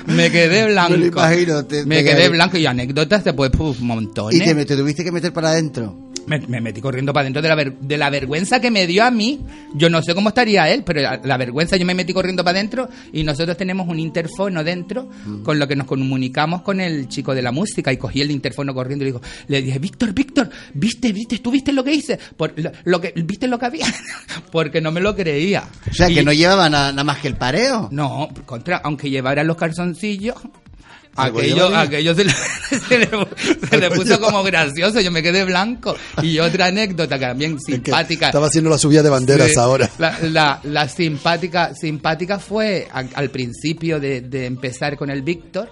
me 0.08 0.32
quedé 0.32 0.68
blanco. 0.72 0.98
Me 0.98 1.08
imagino, 1.08 1.66
te- 1.66 1.86
me 1.86 1.98
te 1.98 2.04
quedé 2.06 2.30
blanco 2.30 2.58
y 2.58 2.66
anécdotas 2.66 3.24
después, 3.24 3.52
pues, 3.56 3.80
montones. 3.80 4.40
Y 4.40 4.44
te, 4.44 4.66
te 4.66 4.76
tuviste 4.76 5.04
que 5.04 5.12
meter 5.12 5.32
para 5.34 5.50
adentro. 5.50 5.96
Me, 6.28 6.40
me 6.40 6.62
metí 6.62 6.82
corriendo 6.82 7.14
para 7.14 7.24
adentro 7.24 7.42
de 7.42 7.50
la, 7.50 7.56
ver- 7.56 7.78
de 7.80 7.98
la 7.98 8.10
vergüenza 8.10 8.60
que 8.62 8.70
me 8.72 8.86
dio 8.88 9.04
a 9.04 9.12
mí. 9.12 9.40
Yo 9.74 9.90
no 9.90 10.02
sé 10.02 10.14
cómo 10.14 10.30
estaría 10.30 10.70
él, 10.70 10.84
pero 10.86 11.02
la, 11.02 11.20
la 11.24 11.38
vergüenza 11.38 11.78
yo 11.78 11.86
me 11.86 11.94
metí 11.96 12.14
corriendo 12.14 12.44
para 12.44 12.58
adentro 12.60 12.90
y 13.12 13.24
nosotros 13.24 13.58
tenemos 13.58 13.88
un 13.88 14.00
interfono 14.00 14.64
dentro 14.64 15.10
Mm. 15.26 15.44
con 15.44 15.60
lo 15.60 15.68
que 15.68 15.76
nos 15.76 15.88
comunicamos 15.88 16.62
con 16.62 16.80
el 16.82 17.08
chico 17.08 17.34
de 17.36 17.42
la 17.42 17.52
música 17.52 17.92
y 17.92 17.98
cogí 17.98 18.22
el 18.22 18.32
interfono 18.32 18.74
corriendo 18.74 19.04
y 19.04 19.08
le, 19.08 19.12
digo, 19.14 19.22
le 19.48 19.62
dije, 19.62 19.80
Víctor, 19.80 20.14
Víctor, 20.14 20.50
¿viste, 20.74 21.12
viste, 21.12 21.40
tú 21.40 21.52
viste 21.52 21.72
lo 21.74 21.84
que 21.84 21.94
hice? 21.94 22.20
Por, 22.38 22.54
lo, 22.58 22.72
lo 22.86 23.02
que, 23.02 23.14
¿Viste 23.16 23.48
lo 23.48 23.58
que 23.60 23.66
había? 23.66 23.86
Porque 24.52 24.82
no 24.82 24.92
me 24.92 25.02
lo 25.02 25.16
creía. 25.16 25.64
O 25.90 25.94
sea, 25.94 26.08
que 26.08 26.24
no 26.24 26.34
llevaba 26.34 26.70
na- 26.70 26.92
nada 26.92 27.04
más 27.04 27.18
que 27.20 27.28
el 27.28 27.36
pareo. 27.36 27.90
No, 27.92 28.30
contra, 28.46 28.78
aunque 28.78 29.10
llevara 29.10 29.44
los 29.44 29.58
calzoncillos, 29.58 30.36
aquello, 31.26 31.76
aquello 31.76 32.16
se 32.16 32.24
le, 32.26 32.32
se 32.88 33.00
le- 33.00 33.10
se 33.70 33.78
le 33.78 33.92
puso 33.92 34.20
como 34.20 34.44
gracioso, 34.44 35.00
yo 35.02 35.12
me 35.12 35.22
quedé 35.24 35.44
blanco. 35.44 35.96
Y 36.22 36.40
otra 36.40 36.68
anécdota 36.68 37.18
también 37.20 37.60
simpática. 37.60 38.28
Estaba 38.28 38.48
haciendo 38.48 38.70
la 38.70 38.78
subida 38.78 39.04
de 39.04 39.10
banderas 39.10 39.50
Sí, 39.52 39.60
ahora. 39.60 39.90
La, 39.98 40.18
la- 40.22 40.60
la 40.64 40.88
simpática, 40.90 41.74
simpática 41.76 42.40
fue 42.40 42.88
a- 42.92 43.04
al 43.16 43.30
principio 43.30 44.00
de, 44.00 44.22
de 44.22 44.46
empezar 44.46 44.98
con 44.98 45.10
el 45.10 45.22
Víctor. 45.22 45.70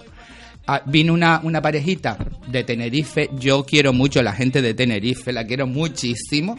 ah, 0.66 0.82
vino 0.86 1.12
una, 1.12 1.40
una 1.42 1.60
parejita 1.60 2.16
de 2.46 2.64
Tenerife. 2.64 3.28
Yo 3.38 3.64
quiero 3.64 3.92
mucho 3.92 4.20
a 4.20 4.22
la 4.22 4.32
gente 4.32 4.62
de 4.62 4.74
Tenerife, 4.74 5.32
la 5.32 5.44
quiero 5.44 5.66
muchísimo. 5.66 6.58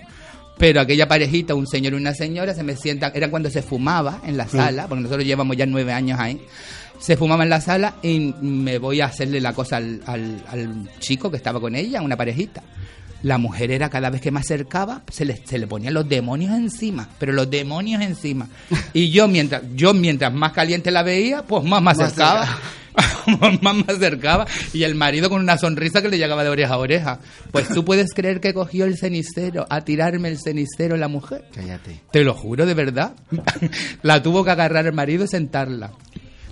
Pero 0.58 0.80
aquella 0.82 1.08
parejita, 1.08 1.56
un 1.56 1.66
señor 1.66 1.94
y 1.94 1.96
una 1.96 2.14
señora, 2.14 2.54
se 2.54 2.62
me 2.62 2.76
sientan. 2.76 3.12
Era 3.16 3.32
cuando 3.32 3.50
se 3.50 3.64
fumaba 3.64 4.22
en 4.26 4.38
la 4.38 4.48
sala, 4.48 4.88
porque 4.88 5.02
nosotros 5.04 5.26
llevamos 5.26 5.58
ya 5.58 5.66
nueve 5.66 5.92
años 5.92 6.20
ahí. 6.20 6.40
Se 7.02 7.18
fumaba 7.18 7.44
en 7.44 7.50
la 7.50 7.60
sala 7.60 7.96
y 8.04 8.34
me 8.42 8.78
voy 8.78 9.02
a 9.02 9.08
hacerle 9.08 9.42
la 9.42 9.54
cosa 9.54 9.78
al, 9.78 10.02
al- 10.06 10.44
al 10.48 10.90
chico 11.00 11.30
que 11.32 11.38
estaba 11.38 11.60
con 11.60 11.76
ella, 11.76 12.02
una 12.02 12.16
parejita. 12.16 12.62
La 13.24 13.38
mujer 13.38 13.70
era 13.72 13.90
cada 13.90 14.10
vez 14.10 14.22
que 14.22 14.32
me 14.32 14.40
acercaba, 14.40 15.02
se 15.12 15.26
le, 15.26 15.42
se 15.46 15.60
le 15.60 15.68
ponían 15.68 15.94
los 15.94 16.08
demonios 16.10 16.54
encima, 16.56 17.08
pero 17.20 17.34
los 17.34 17.50
demonios 17.50 18.02
encima. 18.02 18.48
Y 18.94 19.10
yo 19.12 19.28
mientras, 19.28 19.64
yo 19.76 19.94
mientras 19.94 20.34
más 20.34 20.54
caliente 20.54 20.90
la 20.92 21.04
veía, 21.04 21.44
pues 21.44 21.64
más 21.64 21.82
me 21.82 21.86
Más 21.86 22.00
acercaba. 22.00 22.48
más 23.62 23.76
me 23.76 23.86
acercaba. 23.94 24.46
Y 24.74 24.84
el 24.84 24.96
marido 24.96 25.30
con 25.30 25.42
una 25.42 25.58
sonrisa 25.58 26.02
que 26.02 26.10
le 26.10 26.18
llegaba 26.18 26.44
de 26.44 26.50
oreja 26.50 26.74
a 26.74 26.78
oreja. 26.78 27.20
Pues 27.52 27.68
tú 27.70 27.86
puedes 27.86 28.14
creer 28.14 28.42
que 28.42 28.54
cogió 28.54 28.86
el 28.86 28.98
cenicero, 28.98 29.66
a 29.70 29.82
tirarme 29.82 30.30
el 30.30 30.38
cenicero 30.40 30.98
la 30.98 31.08
mujer. 31.08 31.46
Cállate. 31.54 32.02
Te 32.12 32.24
lo 32.24 32.34
juro 32.34 32.66
de 32.66 32.74
verdad. 32.74 33.14
la 34.02 34.22
tuvo 34.24 34.44
que 34.44 34.52
agarrar 34.52 34.86
el 34.88 34.94
marido 34.94 35.26
y 35.26 35.28
sentarla. 35.28 35.92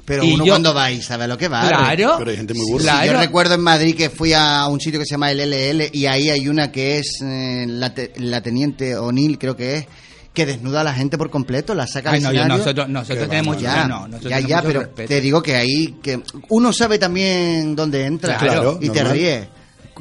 Pero 0.09 0.23
Y 0.23 0.33
uno 0.33 0.43
yo- 0.43 0.53
cuando 0.53 0.73
va 0.73 0.89
y 0.89 1.03
sabe 1.03 1.25
a 1.25 1.27
lo 1.27 1.37
que 1.37 1.47
va. 1.47 1.67
Claro. 1.67 2.15
Pero 2.17 2.31
hay 2.31 2.37
gente 2.37 2.55
muy. 2.55 2.79
Claro. 2.81 3.11
Yo 3.13 3.19
recuerdo 3.19 3.53
en 3.53 3.61
Madrid 3.61 3.95
que 3.95 4.09
fui 4.09 4.33
a 4.33 4.65
un 4.67 4.81
sitio 4.81 4.99
que 4.99 5.05
se 5.05 5.11
llama 5.11 5.29
el 5.31 5.39
LL 5.39 5.87
y 5.93 6.07
ahí 6.07 6.29
hay 6.31 6.47
una 6.49 6.71
que 6.71 6.97
es 6.97 7.19
eh, 7.23 7.65
la, 7.67 7.93
te- 7.93 8.11
la 8.17 8.41
teniente 8.41 8.97
O'Neill, 8.97 9.37
creo 9.37 9.55
que 9.55 9.75
es, 9.77 9.85
que 10.33 10.47
desnuda 10.47 10.81
a 10.81 10.83
la 10.83 10.93
gente 10.95 11.15
por 11.17 11.29
completo, 11.29 11.75
la 11.75 11.85
saca 11.85 12.09
Ay, 12.11 12.21
no, 12.21 12.31
yo- 12.33 12.47
nosotros, 12.47 12.87
tenemos 13.29 13.61
ya, 13.61 13.87
no, 13.87 14.07
nosotros 14.07 14.31
ya, 14.31 14.39
ya, 14.39 14.61
pero 14.63 14.79
respeto. 14.81 15.07
te 15.09 15.21
digo 15.21 15.43
que 15.43 15.55
ahí 15.55 15.97
que 16.01 16.19
uno 16.49 16.73
sabe 16.73 16.97
también 16.97 17.75
dónde 17.75 18.05
entra 18.07 18.35
Claro, 18.37 18.79
y 18.81 18.89
te 18.89 19.03
ríes. 19.03 19.47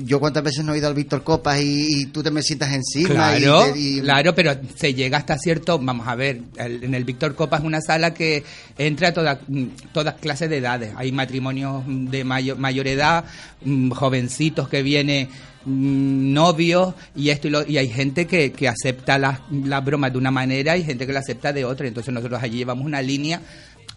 Yo 0.01 0.21
cuántas 0.21 0.43
veces 0.45 0.65
no 0.65 0.75
he 0.75 0.79
ido 0.79 0.89
al 0.89 0.95
Víctor 0.95 1.23
Copas 1.25 1.61
y, 1.61 2.03
y 2.03 2.07
tú 2.07 2.23
te 2.23 2.31
me 2.31 2.43
sientas 2.43 2.73
encima 2.73 3.09
Claro, 3.09 3.69
y, 3.69 3.73
te- 3.73 3.79
y- 3.81 4.01
claro, 4.01 4.35
pero 4.35 4.53
se 4.77 4.95
llega 4.95 5.19
hasta 5.19 5.37
cierto, 5.39 5.79
vamos 5.79 6.07
a 6.07 6.15
ver, 6.15 6.41
el- 6.57 6.85
en 6.85 6.95
el 6.95 7.05
Víctor 7.05 7.35
Copa 7.35 7.59
es 7.59 7.65
una 7.65 7.81
sala 7.81 8.15
que 8.15 8.45
entra 8.79 9.09
a 9.09 9.13
toda- 9.13 9.41
mm, 9.49 9.65
todas 9.93 10.15
clases 10.15 10.49
de 10.51 10.59
edades. 10.59 10.93
Hay 10.97 11.11
matrimonios 11.13 11.83
de 11.87 12.25
mayor, 12.25 12.59
mayor 12.59 12.87
edad, 12.87 13.25
mm, 13.65 13.91
jovencitos 13.91 14.69
que 14.69 14.83
vienen 14.83 15.29
mm, 15.65 16.33
novios 16.33 16.95
y 17.17 17.29
esto 17.31 17.49
y, 17.49 17.51
lo- 17.51 17.67
y 17.69 17.77
hay 17.79 17.89
gente 17.89 18.27
que, 18.27 18.53
que 18.53 18.69
acepta 18.69 19.19
las, 19.19 19.41
las 19.51 19.85
bromas 19.85 20.13
de 20.13 20.19
una 20.19 20.31
manera 20.31 20.77
y 20.77 20.85
gente 20.85 21.07
que 21.07 21.13
la 21.13 21.19
acepta 21.21 21.53
de 21.53 21.65
otra. 21.65 21.87
Entonces 21.87 22.15
nosotros 22.15 22.41
allí 22.43 22.59
llevamos 22.59 22.87
una 22.87 23.03
línea, 23.03 23.43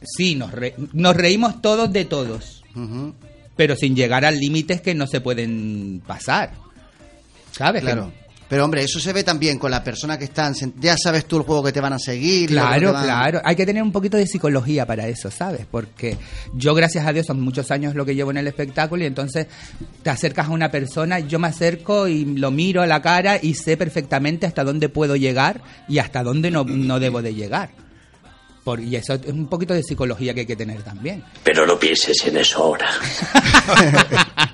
sí, 0.03 0.35
nos, 0.35 0.51
re- 0.51 0.75
nos 0.93 1.15
reímos 1.15 1.61
todos 1.61 1.93
de 1.93 2.05
todos, 2.05 2.63
pero 3.61 3.75
sin 3.75 3.95
llegar 3.95 4.25
a 4.25 4.31
límites 4.31 4.81
que 4.81 4.95
no 4.95 5.05
se 5.05 5.21
pueden 5.21 6.01
pasar. 6.07 6.49
¿Sabes? 7.51 7.83
claro. 7.83 8.11
Pero 8.49 8.65
hombre, 8.65 8.83
eso 8.83 8.99
se 8.99 9.13
ve 9.13 9.23
también 9.23 9.59
con 9.59 9.69
las 9.69 9.81
personas 9.81 10.17
que 10.17 10.23
están, 10.23 10.55
ya 10.79 10.97
sabes 10.97 11.25
tú 11.25 11.37
el 11.37 11.43
juego 11.43 11.61
que 11.61 11.71
te 11.71 11.79
van 11.79 11.93
a 11.93 11.99
seguir. 11.99 12.49
Claro, 12.49 12.91
van- 12.91 13.03
claro. 13.03 13.41
Hay 13.45 13.55
que 13.55 13.67
tener 13.67 13.83
un 13.83 13.91
poquito 13.91 14.17
de 14.17 14.25
psicología 14.25 14.87
para 14.87 15.07
eso, 15.07 15.29
¿sabes? 15.29 15.67
Porque 15.69 16.17
yo, 16.55 16.73
gracias 16.73 17.05
a 17.05 17.13
Dios, 17.13 17.27
son 17.27 17.39
muchos 17.39 17.69
años 17.69 17.93
lo 17.93 18.03
que 18.03 18.15
llevo 18.15 18.31
en 18.31 18.37
el 18.37 18.47
espectáculo 18.47 19.03
y 19.03 19.05
entonces 19.05 19.45
te 20.01 20.09
acercas 20.09 20.47
a 20.47 20.51
una 20.51 20.71
persona, 20.71 21.19
yo 21.19 21.37
me 21.37 21.49
acerco 21.49 22.07
y 22.07 22.25
lo 22.25 22.49
miro 22.49 22.81
a 22.81 22.87
la 22.87 22.99
cara 23.03 23.37
y 23.39 23.53
sé 23.53 23.77
perfectamente 23.77 24.47
hasta 24.47 24.63
dónde 24.63 24.89
puedo 24.89 25.15
llegar 25.15 25.61
y 25.87 25.99
hasta 25.99 26.23
dónde 26.23 26.49
no, 26.49 26.63
no 26.63 26.99
debo 26.99 27.21
de 27.21 27.35
llegar. 27.35 27.69
Por, 28.63 28.79
y 28.79 28.95
eso 28.95 29.13
es 29.15 29.25
un 29.27 29.47
poquito 29.47 29.73
de 29.73 29.81
psicología 29.81 30.33
que 30.33 30.41
hay 30.41 30.45
que 30.45 30.55
tener 30.55 30.83
también. 30.83 31.23
Pero 31.43 31.65
no 31.65 31.79
pienses 31.79 32.25
en 32.25 32.37
eso 32.37 32.63
ahora. 32.63 32.89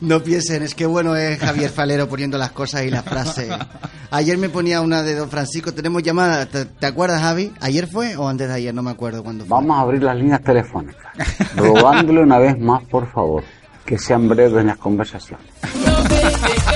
No 0.00 0.22
piensen, 0.22 0.62
es 0.62 0.74
que 0.74 0.86
bueno 0.86 1.16
es 1.16 1.38
Javier 1.38 1.70
Falero 1.70 2.08
poniendo 2.08 2.38
las 2.38 2.52
cosas 2.52 2.84
y 2.84 2.90
las 2.90 3.04
frases. 3.04 3.48
Ayer 4.10 4.36
me 4.38 4.48
ponía 4.48 4.80
una 4.80 5.02
de 5.02 5.14
Don 5.14 5.30
Francisco, 5.30 5.72
tenemos 5.72 6.02
llamada, 6.02 6.46
¿te, 6.46 6.66
te 6.66 6.86
acuerdas 6.86 7.22
Javi? 7.22 7.52
¿Ayer 7.60 7.86
fue 7.86 8.16
o 8.16 8.28
antes 8.28 8.48
de 8.48 8.54
ayer? 8.54 8.74
No 8.74 8.82
me 8.82 8.90
acuerdo 8.90 9.24
cuándo 9.24 9.44
fue. 9.44 9.50
Vamos 9.50 9.76
a 9.76 9.80
abrir 9.80 10.02
las 10.02 10.16
líneas 10.16 10.42
telefónicas, 10.42 11.12
rogándole 11.56 12.20
una 12.20 12.38
vez 12.38 12.58
más, 12.58 12.84
por 12.84 13.10
favor, 13.10 13.42
que 13.84 13.98
sean 13.98 14.28
breves 14.28 14.64
las 14.64 14.76
conversaciones. 14.76 15.46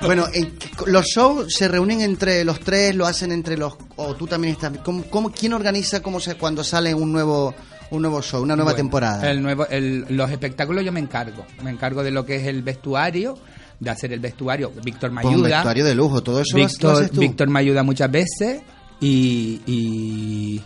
Bueno, 0.00 0.26
en- 0.32 0.52
los 0.86 1.06
shows 1.06 1.52
se 1.52 1.68
reúnen 1.68 2.00
entre 2.00 2.44
los 2.44 2.60
tres, 2.60 2.94
lo 2.94 3.06
hacen 3.06 3.32
entre 3.32 3.56
los... 3.56 3.74
o 3.96 4.14
tú 4.14 4.26
también 4.26 4.52
estás... 4.54 4.72
¿cómo, 4.84 5.04
cómo- 5.04 5.30
quién 5.30 5.52
organiza 5.52 6.00
cómo 6.02 6.20
se, 6.20 6.36
cuando 6.36 6.62
sale 6.62 6.94
un 6.94 7.12
nuevo, 7.12 7.54
un 7.90 8.02
nuevo 8.02 8.22
show, 8.22 8.42
una 8.42 8.54
nueva 8.56 8.70
Bueno, 8.72 8.76
temporada? 8.84 9.30
El 9.30 9.42
nuevo, 9.42 9.66
el- 9.66 10.04
los 10.10 10.30
espectáculos 10.30 10.84
yo 10.84 10.92
me 10.92 11.00
encargo. 11.00 11.44
Me 11.62 11.70
encargo 11.70 12.02
de 12.02 12.10
lo 12.12 12.24
que 12.24 12.36
es 12.36 12.46
el 12.46 12.62
vestuario, 12.62 13.36
de 13.80 13.90
hacer 13.90 14.12
el 14.12 14.20
vestuario. 14.20 14.72
Víctor 14.84 15.10
me 15.10 15.22
Pues 15.22 15.34
un 15.34 15.40
ayuda. 15.44 15.56
vestuario 15.56 15.84
de 15.84 15.94
lujo, 15.94 16.22
todo 16.22 16.40
eso 16.40 16.56
lo 16.56 16.64
Víctor, 16.64 16.94
haces 16.96 17.10
tú. 17.10 17.20
Víctor 17.20 17.48
me 17.48 17.58
ayuda 17.60 17.82
muchas 17.82 18.10
veces 18.10 18.60
y, 19.00 19.60
y 19.66 20.62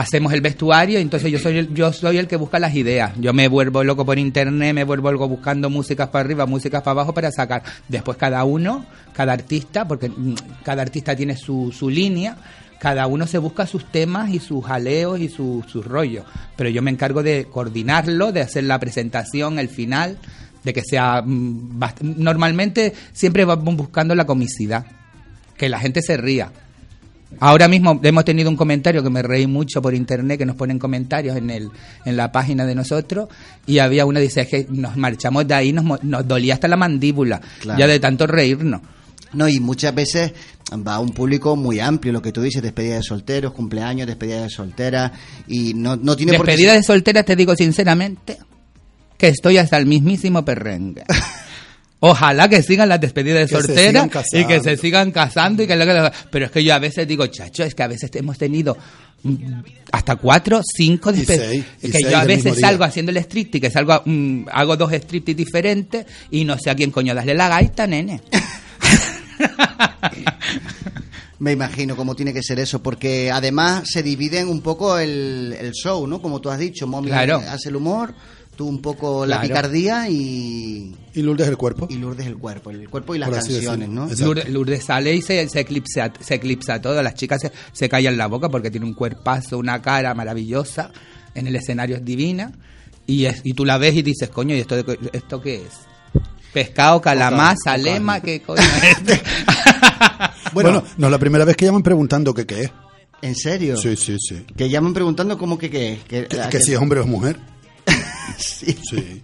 hacemos 0.00 0.32
el 0.32 0.40
vestuario. 0.40 0.98
Entonces 0.98 1.30
yo 1.32 1.38
soy 1.38 1.58
el, 1.58 1.74
yo 1.74 1.92
soy 1.92 2.18
el 2.18 2.28
que 2.28 2.36
busca 2.36 2.58
las 2.58 2.74
ideas. 2.74 3.12
Yo 3.18 3.32
me 3.32 3.48
vuelvo 3.48 3.82
loco 3.82 4.04
por 4.04 4.18
internet, 4.18 4.74
me 4.74 4.84
vuelvo 4.84 5.10
loco 5.10 5.28
buscando 5.28 5.70
músicas 5.70 6.08
para 6.08 6.24
arriba, 6.24 6.46
músicas 6.46 6.82
para 6.82 6.92
abajo 6.92 7.14
para 7.14 7.30
sacar. 7.32 7.62
Después 7.88 8.16
cada 8.18 8.44
uno, 8.44 8.84
cada 9.12 9.32
artista, 9.32 9.88
porque 9.88 10.08
mm, 10.08 10.34
cada 10.62 10.82
artista 10.82 11.16
tiene 11.16 11.36
su, 11.36 11.72
su 11.76 11.88
línea. 11.88 12.36
Cada 12.78 13.06
uno 13.06 13.26
se 13.26 13.38
busca 13.38 13.66
sus 13.66 13.90
temas 13.90 14.30
y 14.30 14.38
sus 14.38 14.62
jaleos 14.64 15.18
y 15.18 15.30
sus 15.30 15.64
sus 15.66 15.84
rollos. 15.86 16.26
Pero 16.56 16.68
yo 16.68 16.82
me 16.82 16.90
encargo 16.90 17.22
de 17.22 17.46
coordinarlo, 17.50 18.32
de 18.32 18.42
hacer 18.42 18.64
la 18.64 18.78
presentación, 18.78 19.58
el 19.58 19.68
final, 19.68 20.18
de 20.62 20.74
que 20.74 20.82
sea... 20.82 21.22
mm, 21.24 21.80
Normalmente 22.02 22.92
siempre 23.12 23.46
vamos 23.46 23.76
buscando 23.76 24.14
la 24.14 24.26
comicidad, 24.26 24.84
que 25.56 25.70
la 25.70 25.80
gente 25.80 26.02
se 26.02 26.18
ría. 26.18 26.52
Ahora 27.40 27.68
mismo 27.68 28.00
hemos 28.02 28.24
tenido 28.24 28.48
un 28.48 28.56
comentario 28.56 29.02
que 29.02 29.10
me 29.10 29.22
reí 29.22 29.46
mucho 29.46 29.82
por 29.82 29.94
internet, 29.94 30.38
que 30.38 30.46
nos 30.46 30.56
ponen 30.56 30.78
comentarios 30.78 31.36
en, 31.36 31.50
el, 31.50 31.68
en 32.04 32.16
la 32.16 32.30
página 32.32 32.64
de 32.64 32.74
nosotros, 32.74 33.28
y 33.66 33.78
había 33.78 34.06
una 34.06 34.20
dice, 34.20 34.42
es 34.42 34.48
que 34.48 34.66
nos 34.70 34.96
marchamos 34.96 35.46
de 35.46 35.54
ahí, 35.54 35.72
nos, 35.72 36.02
nos 36.04 36.26
dolía 36.26 36.54
hasta 36.54 36.68
la 36.68 36.76
mandíbula, 36.76 37.40
Claro. 37.60 37.78
ya 37.78 37.86
de 37.86 38.00
tanto 38.00 38.26
reírnos. 38.26 38.80
No, 39.32 39.48
y 39.48 39.60
muchas 39.60 39.94
veces 39.94 40.32
va 40.86 40.98
un 40.98 41.10
público 41.10 41.56
muy 41.56 41.80
amplio, 41.80 42.12
lo 42.12 42.22
que 42.22 42.32
tú 42.32 42.40
dices, 42.42 42.62
despedida 42.62 42.96
de 42.96 43.02
solteros, 43.02 43.52
cumpleaños, 43.52 44.06
despedida 44.06 44.42
de 44.42 44.48
soltera, 44.48 45.12
y 45.46 45.74
no, 45.74 45.96
no 45.96 46.16
tiene 46.16 46.36
por 46.38 46.46
qué 46.46 46.56
de 46.56 46.82
soltera, 46.82 47.22
te 47.22 47.36
digo 47.36 47.54
sinceramente, 47.54 48.38
que 49.18 49.28
estoy 49.28 49.58
hasta 49.58 49.76
el 49.76 49.86
mismísimo 49.86 50.44
perrengue. 50.44 51.04
Ojalá 52.00 52.48
que 52.48 52.62
sigan 52.62 52.88
las 52.90 53.00
despedidas 53.00 53.48
de 53.50 53.56
soltera 53.56 54.08
y 54.32 54.44
que 54.44 54.60
se 54.60 54.76
sigan 54.76 55.10
casando 55.12 55.62
y 55.62 55.66
que 55.66 55.76
lo 55.76 55.86
que- 55.86 56.12
pero 56.30 56.44
es 56.46 56.50
que 56.50 56.62
yo 56.62 56.74
a 56.74 56.78
veces 56.78 57.08
digo, 57.08 57.26
chacho, 57.28 57.64
es 57.64 57.74
que 57.74 57.82
a 57.82 57.88
veces 57.88 58.10
hemos 58.14 58.36
tenido 58.36 58.76
mm, 59.22 59.34
hasta 59.92 60.16
cuatro, 60.16 60.60
cinco 60.62 61.10
despedidas. 61.10 61.64
que 61.80 61.90
seis 61.90 62.06
yo 62.10 62.18
a 62.18 62.24
veces 62.24 62.60
salgo 62.60 62.84
haciendo 62.84 63.10
el 63.12 63.16
striptease, 63.18 63.60
que 63.62 63.70
salgo, 63.70 64.02
mm, 64.04 64.44
hago 64.52 64.76
dos 64.76 64.92
striptease 64.92 65.34
diferentes 65.36 66.06
y 66.30 66.44
no 66.44 66.58
sé 66.58 66.68
a 66.70 66.74
quién 66.74 66.90
coño 66.90 67.14
darle 67.14 67.34
la 67.34 67.48
gaita, 67.48 67.86
nene. 67.86 68.20
Me 71.38 71.52
imagino 71.52 71.96
cómo 71.96 72.14
tiene 72.14 72.32
que 72.32 72.42
ser 72.42 72.58
eso, 72.60 72.82
porque 72.82 73.30
además 73.30 73.84
se 73.92 74.02
dividen 74.02 74.48
un 74.48 74.62
poco 74.62 74.98
el, 74.98 75.54
el 75.60 75.72
show, 75.72 76.06
¿no? 76.06 76.22
Como 76.22 76.40
tú 76.40 76.48
has 76.50 76.58
dicho, 76.58 76.86
Momi 76.86 77.08
Claro. 77.08 77.42
hace 77.50 77.68
el 77.68 77.76
humor, 77.76 78.14
tú 78.56 78.66
un 78.66 78.80
poco 78.80 79.24
la 79.26 79.36
picardía 79.48 80.08
y... 80.08 80.94
Y 81.14 81.22
Lourdes 81.22 81.48
el 81.48 81.56
cuerpo. 81.56 81.86
Y 81.90 81.96
Lourdes 81.96 82.26
el 82.26 82.36
cuerpo, 82.36 82.70
el 82.70 82.88
cuerpo 82.88 83.14
y 83.14 83.18
las 83.18 83.28
canciones. 83.30 83.88
¿no? 83.88 84.08
Lourdes, 84.26 84.48
Lourdes 84.48 84.84
sale 84.84 85.14
y 85.14 85.22
se, 85.22 85.48
se 85.48 85.60
eclipsa, 85.60 86.12
se 86.20 86.34
eclipsa 86.34 86.80
todo. 86.80 87.02
Las 87.02 87.14
chicas 87.14 87.40
se, 87.40 87.52
se 87.72 87.88
callan 87.88 88.16
la 88.16 88.26
boca 88.26 88.48
porque 88.48 88.70
tiene 88.70 88.86
un 88.86 88.94
cuerpazo, 88.94 89.58
una 89.58 89.80
cara 89.82 90.14
maravillosa. 90.14 90.90
En 91.34 91.46
el 91.46 91.54
escenario 91.56 91.96
es 91.96 92.04
divina. 92.04 92.52
Y, 93.06 93.26
es, 93.26 93.40
y 93.44 93.52
tú 93.54 93.64
la 93.64 93.78
ves 93.78 93.94
y 93.94 94.02
dices, 94.02 94.28
coño, 94.30 94.54
¿y 94.56 94.60
esto, 94.60 94.74
de 94.76 94.84
co- 94.84 94.94
esto 95.12 95.40
qué 95.40 95.56
es? 95.56 96.22
Pescado, 96.52 97.00
calamar, 97.00 97.56
salema, 97.62 98.20
¿qué 98.20 98.40
coño 98.46 98.60
es? 98.62 99.20
Bueno, 100.52 100.82
no 100.96 101.06
es 101.06 101.10
la 101.10 101.18
primera 101.18 101.44
vez 101.44 101.56
que 101.56 101.66
llaman 101.66 101.82
preguntando 101.82 102.32
que 102.34 102.46
qué 102.46 102.62
es. 102.62 102.70
¿En 103.22 103.34
serio? 103.34 103.76
Sí, 103.76 103.96
sí, 103.96 104.16
sí. 104.18 104.44
Que 104.56 104.68
llaman 104.68 104.92
preguntando 104.94 105.38
cómo 105.38 105.56
que 105.58 105.70
qué 105.70 105.94
es. 105.94 106.04
Que, 106.04 106.26
que 106.26 106.38
que- 106.50 106.60
si 106.60 106.72
es 106.72 106.78
hombre 106.78 107.00
o 107.00 107.02
es 107.04 107.08
mujer. 107.08 107.38
Sí. 108.38 108.76
Sí. 108.90 109.22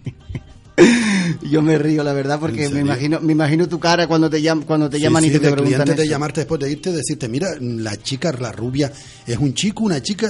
Yo 1.43 1.61
me 1.61 1.77
río, 1.77 2.03
la 2.03 2.13
verdad, 2.13 2.39
porque 2.39 2.65
¿En 2.65 2.73
me 2.73 2.79
imagino, 2.79 3.19
me 3.21 3.33
imagino 3.33 3.67
tu 3.67 3.79
cara 3.79 4.07
cuando 4.07 4.29
te, 4.29 4.41
llam- 4.41 4.65
cuando 4.65 4.89
te 4.89 4.97
Sí, 4.97 5.03
llaman 5.03 5.23
sí, 5.23 5.29
y 5.29 5.31
te, 5.33 5.39
de 5.39 5.51
preguntan 5.51 5.81
cliente 5.83 6.01
de 6.01 6.07
llamarte 6.07 6.41
después 6.41 6.59
de 6.61 6.71
irte, 6.71 6.91
decirte, 6.91 7.27
mira, 7.29 7.49
la 7.59 7.95
chica, 7.97 8.31
la 8.31 8.51
rubia, 8.51 8.91
es 9.27 9.37
un 9.37 9.53
chico, 9.53 9.83
una 9.83 10.01
chica, 10.01 10.27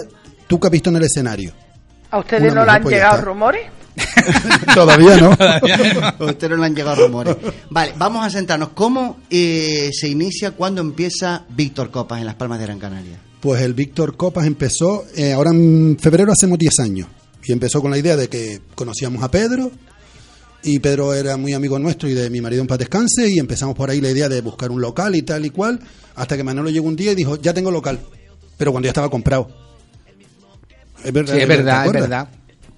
tú 0.48 0.60
que 0.60 0.68
has 0.68 0.72
visto 0.72 0.90
en 0.90 0.98
el 0.98 1.04
escenario. 1.04 1.54
¿A 2.12 2.20
ustedes 2.20 2.52
Una 2.52 2.54
no 2.54 2.60
le 2.62 2.66
mujer, 2.66 2.76
han 2.76 2.82
pues 2.84 2.94
llegado 2.96 3.22
rumores? 3.22 3.62
Todavía 4.76 5.18
no. 5.18 5.32
A 5.40 6.26
usted 6.26 6.50
no 6.50 6.58
le 6.58 6.66
han 6.66 6.76
llegado 6.76 7.06
rumores. 7.08 7.38
Vale, 7.70 7.94
vamos 7.98 8.26
a 8.26 8.30
sentarnos. 8.30 8.70
¿Cómo 8.70 9.20
eh, 9.30 9.90
se 9.94 10.10
inicia, 10.10 10.52
cuándo 10.52 10.82
empieza 10.82 11.46
Víctor 11.50 11.90
Copas 11.90 12.20
en 12.20 12.26
Las 12.26 12.36
Palmas 12.36 12.60
de 12.60 12.66
Gran 12.66 12.80
Canaria? 12.80 13.18
Pues 13.40 13.62
el 13.62 13.74
Víctor 13.74 14.16
Copas 14.18 14.46
empezó, 14.46 15.06
eh, 15.16 15.32
ahora 15.34 15.52
en 15.52 15.98
febrero 16.00 16.32
hacemos 16.34 16.58
10 16.60 16.80
años. 16.80 17.08
Y 17.46 17.52
empezó 17.52 17.82
con 17.82 17.92
la 17.92 17.98
idea 17.98 18.16
de 18.16 18.28
que 18.30 18.60
conocíamos 18.76 19.24
a 19.24 19.30
Pedro, 19.32 19.72
y 20.64 20.80
Pedro 20.80 21.14
era 21.14 21.36
muy 21.38 21.54
amigo 21.54 21.78
nuestro 21.78 22.08
y 22.08 22.14
de 22.14 22.30
mi 22.30 22.40
marido 22.40 22.62
en 22.62 22.68
paz 22.68 22.78
descanse, 22.80 23.30
y 23.30 23.38
empezamos 23.40 23.76
por 23.76 23.90
ahí 23.90 24.00
la 24.00 24.10
idea 24.12 24.30
de 24.30 24.42
buscar 24.42 24.72
un 24.72 24.80
local 24.82 25.16
y 25.16 25.22
tal 25.24 25.46
y 25.46 25.50
cual, 25.50 25.80
hasta 26.16 26.38
que 26.38 26.44
Manolo 26.44 26.70
llegó 26.70 26.88
un 26.88 26.96
día 26.96 27.12
y 27.12 27.16
dijo, 27.16 27.36
ya 27.42 27.54
tengo 27.54 27.70
local, 27.72 28.00
pero 28.58 28.72
cuando 28.72 28.86
ya 28.86 28.92
estaba 28.92 29.10
comprado. 29.10 29.50
Es 31.04 31.12
verdad, 31.12 31.34
Sí, 31.34 31.40
es 31.42 31.48
¿te 31.48 31.56
verdad, 31.58 31.86
es 31.86 31.92
verdad. 31.94 32.30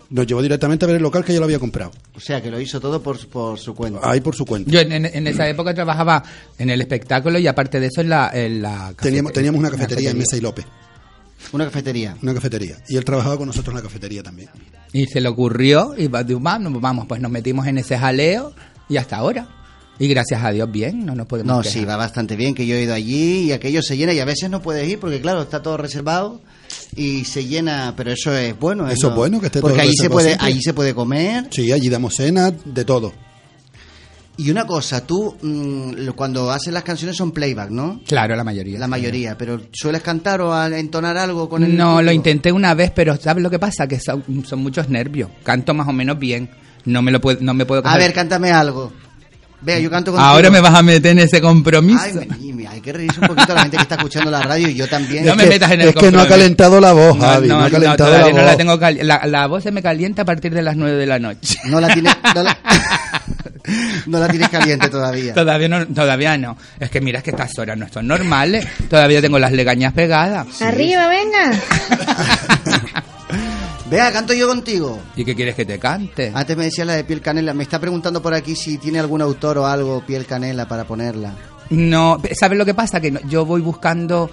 Nos 0.09 0.27
llevó 0.27 0.41
directamente 0.41 0.85
a 0.85 0.87
ver 0.87 0.97
el 0.97 1.03
local 1.03 1.25
que 1.25 1.33
ya 1.33 1.39
lo 1.39 1.45
había 1.45 1.59
comprado. 1.59 1.91
O 2.15 2.19
sea, 2.19 2.41
que 2.41 2.49
lo 2.51 2.59
hizo 2.59 2.79
todo 2.79 3.01
por, 3.01 3.23
por 3.27 3.59
su 3.59 3.73
cuenta. 3.73 3.99
Ahí 4.03 4.21
por 4.21 4.35
su 4.35 4.45
cuenta. 4.45 4.69
Yo 4.71 4.79
en, 4.79 4.91
en- 4.91 5.05
en 5.05 5.27
esa 5.27 5.47
época 5.49 5.73
trabajaba 5.73 6.23
en 6.57 6.69
el 6.69 6.79
espectáculo 6.81 7.37
y 7.39 7.47
aparte 7.47 7.79
de 7.79 7.87
eso 7.87 8.01
en 8.01 8.09
la, 8.09 8.29
en 8.33 8.61
la 8.61 8.93
Teníamos, 8.99 9.33
teníamos 9.33 9.59
una 9.59 9.69
cafetería 9.71 10.11
en 10.11 10.17
Mesa 10.19 10.37
y 10.37 10.41
López. 10.41 10.65
Una 11.51 11.65
cafetería. 11.65 12.17
Una 12.21 12.33
cafetería. 12.33 12.77
Y 12.87 12.97
él 12.97 13.05
trabajaba 13.05 13.37
con 13.37 13.47
nosotros 13.47 13.71
en 13.73 13.77
la 13.77 13.81
cafetería 13.83 14.23
también. 14.23 14.49
Y 14.93 15.05
se 15.07 15.21
le 15.21 15.29
ocurrió 15.29 15.93
y 15.97 16.07
vamos, 16.07 16.81
vamos, 16.81 17.05
pues 17.07 17.21
nos 17.21 17.31
metimos 17.31 17.67
en 17.67 17.77
ese 17.77 17.97
jaleo 17.97 18.53
y 18.89 18.97
hasta 18.97 19.17
ahora. 19.17 19.47
Y 19.97 20.07
gracias 20.09 20.43
a 20.43 20.51
Dios 20.51 20.69
bien, 20.69 21.05
no 21.05 21.15
nos 21.15 21.25
podemos 21.25 21.55
No, 21.55 21.61
quejar. 21.61 21.79
sí, 21.79 21.85
va 21.85 21.95
bastante 21.95 22.35
bien, 22.35 22.53
que 22.53 22.65
yo 22.67 22.75
he 22.75 22.83
ido 22.83 22.93
allí 22.93 23.43
y 23.43 23.51
aquello 23.53 23.81
se 23.81 23.95
llena 23.95 24.11
y 24.13 24.19
a 24.19 24.25
veces 24.25 24.49
no 24.49 24.61
puedes 24.61 24.85
ir 24.89 24.99
porque, 24.99 25.21
claro, 25.21 25.41
está 25.41 25.61
todo 25.61 25.77
reservado 25.77 26.41
y 26.97 27.23
se 27.23 27.45
llena, 27.45 27.93
pero 27.95 28.11
eso 28.11 28.35
es 28.35 28.59
bueno. 28.59 28.89
Eso 28.89 29.09
es 29.09 29.15
bueno, 29.15 29.39
que 29.39 29.45
esté 29.45 29.61
Porque 29.61 29.75
todo 29.77 29.83
allí 29.83 29.93
se, 29.95 30.03
reservado 30.09 30.15
puede, 30.37 30.37
allí 30.41 30.61
se 30.61 30.73
puede 30.73 30.93
comer. 30.93 31.47
Sí, 31.51 31.71
allí 31.71 31.87
damos 31.87 32.13
cena, 32.15 32.51
de 32.51 32.83
todo. 32.83 33.13
Y 34.37 34.51
una 34.51 34.65
cosa, 34.65 35.05
tú 35.05 35.35
mm, 35.41 36.09
cuando 36.15 36.51
haces 36.51 36.73
las 36.73 36.83
canciones 36.83 37.15
son 37.15 37.31
playback, 37.31 37.69
¿no? 37.69 38.01
Claro, 38.05 38.35
la 38.35 38.43
mayoría. 38.43 38.77
La 38.79 38.87
mayoría, 38.87 39.37
pero 39.37 39.61
¿sueles 39.71 40.01
cantar 40.01 40.41
o 40.41 40.53
a- 40.53 40.67
entonar 40.77 41.15
algo 41.17 41.47
con 41.47 41.63
el 41.63 41.75
No, 41.77 42.01
lo 42.01 42.11
intenté 42.11 42.51
una 42.51 42.73
vez, 42.73 42.91
pero 42.93 43.15
¿sabes 43.17 43.41
lo 43.41 43.49
que 43.49 43.59
pasa? 43.59 43.87
Que 43.87 43.99
son, 43.99 44.23
son 44.45 44.59
muchos 44.59 44.89
nervios. 44.89 45.29
Canto 45.43 45.73
más 45.73 45.87
o 45.87 45.93
menos 45.93 46.19
bien. 46.19 46.49
No 46.83 47.01
me 47.01 47.11
lo 47.11 47.21
puedo, 47.21 47.39
no 47.41 47.53
me 47.53 47.65
puedo 47.65 47.81
A 47.81 47.93
coger- 47.93 47.97
ver, 47.99 48.13
cántame 48.13 48.51
algo. 48.51 48.91
Vea, 49.61 49.79
yo 49.79 49.89
canto 49.89 50.11
contigo. 50.11 50.27
Ahora 50.29 50.51
me 50.51 50.59
vas 50.61 50.75
a 50.75 50.83
meter 50.83 51.13
en 51.13 51.19
ese 51.19 51.41
compromiso. 51.41 51.99
Ay, 51.99 52.53
me- 52.53 52.67
hay 52.67 52.81
que 52.81 52.93
reírse 52.93 53.19
un 53.21 53.27
poquito 53.27 53.51
a 53.53 53.55
la 53.55 53.61
gente 53.61 53.77
que 53.77 53.83
está 53.83 53.95
escuchando 53.95 54.29
la 54.29 54.41
radio 54.43 54.67
y 54.69 54.75
yo 54.75 54.87
también. 54.87 55.25
No 55.25 55.35
me 55.35 55.47
metas 55.47 55.71
en 55.71 55.81
el 55.81 55.87
es 55.89 55.95
que 55.95 56.01
no 56.11 56.19
ha 56.19 56.27
compromiso. 56.27 56.29
calentado 56.29 56.79
la 56.81 56.91
voz, 56.93 57.17
Javi. 57.17 57.47
No, 57.47 57.61
ha 57.61 57.69
calentado 57.71 58.09
todavía 58.09 58.27
la 58.27 58.31
no 58.33 58.37
voz. 58.41 58.45
la 58.45 58.57
tengo 58.57 58.79
cali- 58.79 59.01
la, 59.01 59.25
la 59.25 59.47
voz 59.47 59.63
se 59.63 59.71
me 59.71 59.81
calienta 59.81 60.21
a 60.21 60.25
partir 60.25 60.53
de 60.53 60.61
las 60.61 60.75
9 60.75 60.97
de 60.97 61.05
la 61.07 61.17
noche. 61.17 61.57
No 61.65 61.79
la 61.81 61.87
tienes, 61.91 62.15
no 62.35 62.43
la, 62.43 62.55
no 64.05 64.19
la 64.19 64.27
tienes 64.27 64.49
caliente 64.49 64.89
todavía. 64.89 65.33
Todavía 65.33 65.67
no, 65.67 65.85
todavía 65.87 66.37
no. 66.37 66.57
Es 66.79 66.89
que 66.89 67.01
mira, 67.01 67.19
es 67.19 67.23
que 67.23 67.31
estas 67.31 67.57
horas 67.57 67.77
no 67.77 67.87
son 67.89 68.07
normales. 68.07 68.67
Todavía 68.89 69.21
tengo 69.21 69.39
las 69.39 69.51
legañas 69.51 69.93
pegadas. 69.93 70.61
Arriba, 70.61 71.07
venga. 71.07 71.51
Vea, 73.89 74.11
canto 74.11 74.33
yo 74.33 74.47
contigo. 74.47 74.99
¿Y 75.15 75.23
qué 75.23 75.35
quieres 75.35 75.55
que 75.55 75.63
te 75.65 75.77
cante? 75.77 76.31
Antes 76.33 76.57
me 76.57 76.65
decía 76.65 76.85
la 76.85 76.93
de 76.95 77.03
piel 77.03 77.21
canela. 77.21 77.53
Me 77.53 77.63
está 77.63 77.79
preguntando 77.79 78.21
por 78.21 78.33
aquí 78.33 78.55
si 78.55 78.77
tiene 78.79 78.99
algún 78.99 79.21
autor 79.21 79.59
o 79.59 79.67
algo 79.67 80.03
piel 80.05 80.25
canela 80.25 80.67
para 80.67 80.85
ponerla. 80.85 81.33
No, 81.69 82.19
¿sabes 82.33 82.57
lo 82.57 82.65
que 82.65 82.73
pasa? 82.73 82.99
Que 82.99 83.11
no- 83.11 83.19
yo 83.27 83.45
voy 83.45 83.61
buscando, 83.61 84.29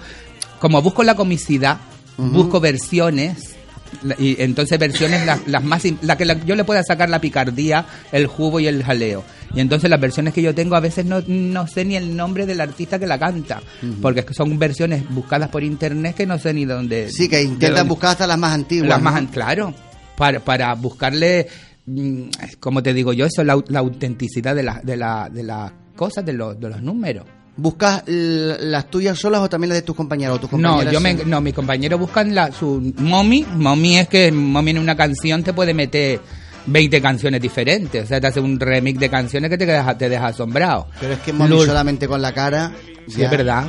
como 0.59 0.81
busco 0.81 1.03
la 1.03 1.15
comicidad, 1.15 1.77
busco 2.17 2.59
versiones. 2.59 3.55
La- 4.03 4.15
Y 4.19 4.35
entonces 4.39 4.77
versiones 4.79 5.25
las, 5.25 5.47
las 5.47 5.63
más 5.63 5.83
la 6.01 6.17
que 6.17 6.25
la- 6.25 6.43
yo 6.45 6.55
le 6.55 6.63
pueda 6.63 6.83
sacar 6.83 7.09
la 7.09 7.19
picardía, 7.21 7.85
el 8.11 8.27
jugo 8.27 8.59
y 8.59 8.67
el 8.67 8.83
jaleo. 8.83 9.23
Y 9.55 9.59
entonces 9.59 9.89
las 9.89 9.99
versiones 10.01 10.33
que 10.33 10.41
yo 10.41 10.55
tengo 10.55 10.75
a 10.75 10.79
veces 10.79 11.05
no, 11.05 11.21
no 11.27 11.67
sé 11.67 11.85
ni 11.85 11.95
el 11.95 12.15
nombre 12.15 12.45
del 12.45 12.59
artista 12.61 12.97
que 12.97 13.05
la 13.05 13.19
canta, 13.19 13.61
porque 14.01 14.25
son 14.33 14.57
versiones 14.57 15.07
buscadas 15.09 15.49
por 15.49 15.63
internet 15.63 16.15
que 16.15 16.25
no 16.25 16.39
sé 16.39 16.53
ni 16.53 16.65
dónde. 16.65 17.09
Sí, 17.11 17.29
que 17.29 17.41
intentan 17.43 17.87
buscar 17.87 18.11
hasta 18.11 18.25
las 18.27 18.37
más 18.39 18.53
antiguas. 18.53 18.89
las 18.89 18.97
¿no? 18.99 19.03
más, 19.03 19.15
an- 19.15 19.27
claro, 19.27 19.73
para, 20.17 20.39
para 20.39 20.73
buscarle, 20.73 21.47
mm, 21.85 22.23
como 22.59 22.81
te 22.81 22.93
digo 22.93 23.13
yo, 23.13 23.25
eso, 23.27 23.43
la, 23.43 23.61
la 23.67 23.79
autenticidad 23.79 24.55
de, 24.55 24.63
la, 24.63 24.81
de, 24.83 24.97
la, 24.97 25.29
de 25.31 25.43
las 25.43 25.71
cosas, 25.95 26.25
de 26.25 26.33
los, 26.33 26.59
de 26.59 26.69
los 26.69 26.81
números. 26.81 27.25
¿Buscas 27.55 28.03
las 28.07 28.89
tuyas 28.89 29.19
solas 29.19 29.41
o 29.41 29.49
también 29.49 29.69
las 29.69 29.77
de 29.77 29.83
tus 29.83 29.95
compañeros? 29.95 30.37
o 30.37 30.39
tus 30.39 30.51
No, 30.53 30.69
compañeras 30.69 30.93
yo 30.93 30.99
me, 30.99 31.13
no, 31.13 31.39
mis 31.39 31.53
compañeros 31.53 31.99
buscan 31.99 32.33
la, 32.33 32.51
su 32.51 32.93
mommy. 32.97 33.45
Mommy 33.55 33.97
es 33.99 34.07
que 34.07 34.31
mommy 34.31 34.71
en 34.71 34.79
una 34.79 34.95
canción 34.95 35.43
te 35.43 35.53
puede 35.53 35.73
meter 35.73 36.19
20 36.65 36.99
canciones 37.01 37.39
diferentes. 37.41 38.05
O 38.05 38.07
sea, 38.07 38.19
te 38.19 38.27
hace 38.27 38.39
un 38.39 38.59
remix 38.59 38.99
de 38.99 39.09
canciones 39.09 39.51
que 39.51 39.57
te 39.59 39.65
deja, 39.67 39.95
te 39.97 40.09
deja 40.09 40.27
asombrado. 40.27 40.87
Pero 40.99 41.13
es 41.13 41.19
que 41.19 41.31
mami 41.31 41.51
Lourdes- 41.51 41.67
solamente 41.67 42.07
con 42.07 42.21
la 42.23 42.33
cara. 42.33 42.71
Sí, 43.07 43.19
ya. 43.19 43.25
es 43.25 43.31
verdad. 43.31 43.65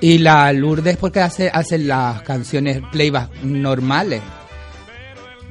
Y 0.00 0.18
la 0.18 0.52
Lourdes 0.52 0.96
porque 0.96 1.20
hace, 1.20 1.50
hace 1.52 1.78
las 1.78 2.22
canciones 2.22 2.80
playback 2.90 3.42
normales. 3.44 4.22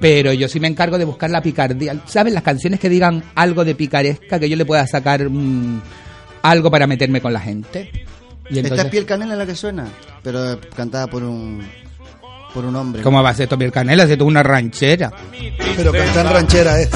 Pero 0.02 0.34
yo 0.34 0.48
sí 0.48 0.60
me 0.60 0.68
encargo 0.68 0.98
de 0.98 1.06
buscar 1.06 1.30
la 1.30 1.42
picardía. 1.42 1.96
¿Sabes? 2.08 2.34
Las 2.34 2.44
canciones 2.44 2.80
que 2.80 2.90
digan 2.90 3.24
algo 3.36 3.64
de 3.64 3.76
picaresca, 3.76 4.40
que 4.40 4.50
yo 4.50 4.56
le 4.56 4.66
pueda 4.66 4.88
sacar 4.88 5.30
algo 6.42 6.72
para 6.72 6.88
meterme 6.88 7.22
con 7.22 7.34
la 7.34 7.40
gente. 7.40 7.92
Y 8.50 8.60
Esta 8.60 8.84
es 8.84 8.86
piel 8.86 9.06
canela 9.06 9.36
la 9.36 9.46
que 9.46 9.56
suena, 9.56 9.88
pero 10.24 10.60
cantada 10.76 11.08
por 11.08 11.24
un 11.24 11.64
por 12.54 12.66
un 12.66 12.76
hombre. 12.76 13.04
¿Cómo 13.04 13.22
va 13.22 13.30
a 13.30 13.34
ser 13.34 13.44
esto 13.44 13.58
piel 13.58 13.72
canela? 13.72 14.06
Si 14.06 14.14
esto 14.14 14.24
es 14.24 14.28
una 14.28 14.44
ranchera. 14.44 15.12
Pero 15.78 15.92
cantar 15.92 16.34
ranchera 16.34 16.80
es. 16.80 16.90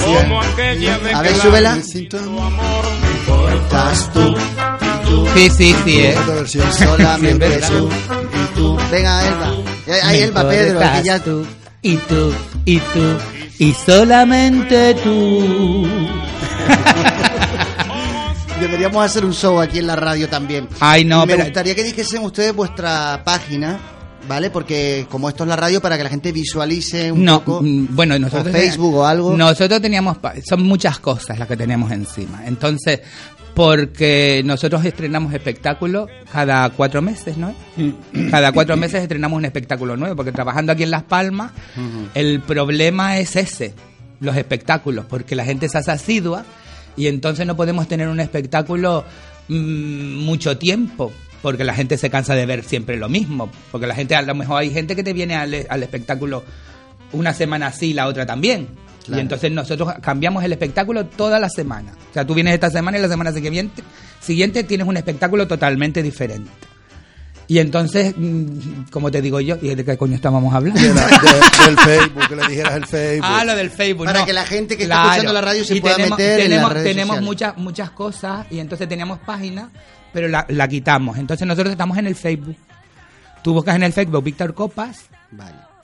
A 1.13 1.21
ver, 1.21 1.35
súbela. 1.35 1.77
Estás 1.77 1.93
tú. 4.13 4.35
Sí, 5.35 5.49
sí, 5.49 5.75
sí, 5.83 5.99
eh. 5.99 6.15
Solamente 6.71 7.59
tú 7.67 7.89
y 8.33 8.55
tú. 8.55 8.77
Venga, 8.91 9.27
Elba. 9.27 9.51
Ahí, 10.03 10.21
Elba, 10.21 10.49
Pedro. 10.49 10.79
Aquí 10.79 11.07
ya... 11.07 11.19
tú, 11.19 11.45
y 11.81 11.97
tú, 11.97 12.33
y 12.65 12.79
tú, 12.79 13.17
y 13.59 13.73
solamente 13.73 14.95
tú. 14.95 15.87
Deberíamos 18.63 19.03
hacer 19.05 19.25
un 19.25 19.33
show 19.33 19.59
aquí 19.59 19.79
en 19.79 19.87
la 19.87 19.95
radio 19.95 20.27
también. 20.29 20.67
Ay, 20.79 21.03
no, 21.05 21.23
Y 21.23 21.27
me 21.27 21.33
pero- 21.33 21.43
gustaría 21.45 21.75
que 21.75 21.83
dijesen 21.83 22.23
ustedes 22.23 22.53
vuestra 22.55 23.21
página, 23.25 23.77
¿vale? 24.27 24.49
Porque 24.49 25.05
como 25.09 25.27
esto 25.29 25.43
es 25.43 25.49
la 25.49 25.55
radio, 25.55 25.81
para 25.81 25.97
que 25.97 26.03
la 26.03 26.09
gente 26.09 26.31
visualice 26.31 27.11
un 27.11 27.25
No, 27.25 27.39
poco. 27.43 27.61
mm, 27.61 27.87
bueno, 27.91 28.17
nosotros 28.17 28.47
o 28.47 28.57
Facebook 28.57 28.95
o 28.95 29.05
algo. 29.05 29.35
Nosotros 29.35 29.81
teníamos, 29.81 30.17
son 30.47 30.63
muchas 30.63 30.99
cosas 30.99 31.37
las 31.37 31.47
que 31.47 31.57
tenemos 31.57 31.91
encima. 31.91 32.41
Entonces, 32.45 33.01
porque 33.53 34.41
nosotros 34.45 34.83
estrenamos 34.85 35.33
espectáculos 35.33 36.09
cada 36.31 36.69
cuatro 36.71 37.01
meses, 37.01 37.37
¿no? 37.37 37.53
Cada 38.31 38.51
cuatro 38.51 38.75
meses 38.77 39.03
estrenamos 39.03 39.37
un 39.37 39.45
espectáculo 39.45 39.95
nuevo, 39.97 40.15
porque 40.15 40.31
trabajando 40.31 40.71
aquí 40.71 40.83
en 40.83 40.91
Las 40.91 41.03
Palmas, 41.03 41.51
el 42.15 42.39
problema 42.39 43.19
es 43.19 43.35
ese, 43.35 43.73
los 44.21 44.35
espectáculos, 44.37 45.05
porque 45.07 45.35
la 45.35 45.45
gente 45.45 45.69
se 45.69 45.77
hace 45.77 45.91
asidua 45.91 46.45
y 46.95 47.07
entonces 47.07 47.45
no 47.45 47.55
podemos 47.55 47.87
tener 47.87 48.07
un 48.07 48.19
espectáculo 48.19 49.03
mm, 49.47 50.15
mucho 50.23 50.57
tiempo, 50.57 51.11
porque 51.41 51.63
la 51.63 51.73
gente 51.73 51.97
se 51.97 52.09
cansa 52.09 52.35
de 52.35 52.45
ver 52.45 52.63
siempre 52.63 52.97
lo 52.97 53.09
mismo, 53.09 53.51
porque 53.71 53.87
la 53.87 53.95
gente, 53.95 54.15
a 54.15 54.21
lo 54.21 54.35
mejor 54.35 54.61
hay 54.61 54.69
gente 54.69 54.95
que 54.95 55.03
te 55.03 55.13
viene 55.13 55.35
al, 55.35 55.65
al 55.69 55.83
espectáculo 55.83 56.43
una 57.11 57.33
semana 57.33 57.67
así 57.67 57.91
y 57.91 57.93
la 57.93 58.07
otra 58.07 58.25
también. 58.25 58.67
Claro. 59.05 59.19
Y 59.19 59.21
entonces 59.21 59.51
nosotros 59.51 59.93
cambiamos 60.01 60.43
el 60.43 60.53
espectáculo 60.53 61.05
toda 61.05 61.39
la 61.39 61.49
semana. 61.49 61.91
O 62.09 62.13
sea, 62.13 62.25
tú 62.25 62.33
vienes 62.33 62.53
esta 62.53 62.69
semana 62.69 62.97
y 62.97 63.01
la 63.01 63.09
semana 63.09 63.33
siguiente, 63.33 63.83
siguiente 64.21 64.63
tienes 64.63 64.87
un 64.87 64.95
espectáculo 64.95 65.45
totalmente 65.45 66.01
diferente. 66.01 66.49
Y 67.47 67.59
entonces, 67.59 68.13
mm, 68.17 68.83
como 68.91 69.11
te 69.11 69.21
digo 69.21 69.39
yo, 69.41 69.57
¿y 69.61 69.75
de 69.75 69.83
qué 69.83 69.97
coño 69.97 70.15
estábamos 70.15 70.53
hablando? 70.53 70.79
De 70.81 70.93
la- 70.93 71.07
de- 71.07 71.65
del 71.65 71.77
Facebook, 71.77 72.27
que 72.29 72.35
le 72.37 72.47
dijeras 72.47 72.75
el 72.75 72.85
Facebook. 72.85 73.27
Ah, 73.29 73.43
lo 73.45 73.55
del 73.55 73.69
Facebook. 73.69 74.05
Para 74.05 74.19
no. 74.21 74.25
que 74.25 74.33
la 74.33 74.45
gente 74.45 74.77
que 74.77 74.83
está 74.83 74.95
Claro. 74.95 75.09
escuchando 75.11 75.33
la 75.33 75.41
radio 75.41 75.65
se 75.65 75.75
Y 75.75 75.81
pueda 75.81 75.95
tenemos, 75.97 76.17
meter 76.17 76.39
en 76.39 76.45
tenemos, 76.45 76.63
las 76.63 76.73
redes 76.73 76.87
tenemos 76.87 77.07
sociales. 77.17 77.25
muchas 77.25 77.57
muchas 77.57 77.89
cosas 77.91 78.45
y 78.49 78.59
entonces 78.59 78.87
teníamos 78.87 79.19
página, 79.19 79.69
pero 80.13 80.27
la, 80.29 80.45
la 80.49 80.67
quitamos. 80.67 81.17
Entonces 81.17 81.45
nosotros 81.47 81.71
estamos 81.71 81.97
en 81.97 82.07
el 82.07 82.15
Facebook. 82.15 82.55
Tú 83.43 83.53
buscas 83.53 83.75
en 83.75 83.83
el 83.83 83.91
Facebook 83.93 84.23
Víctor 84.23 84.53
Copas 84.53 85.05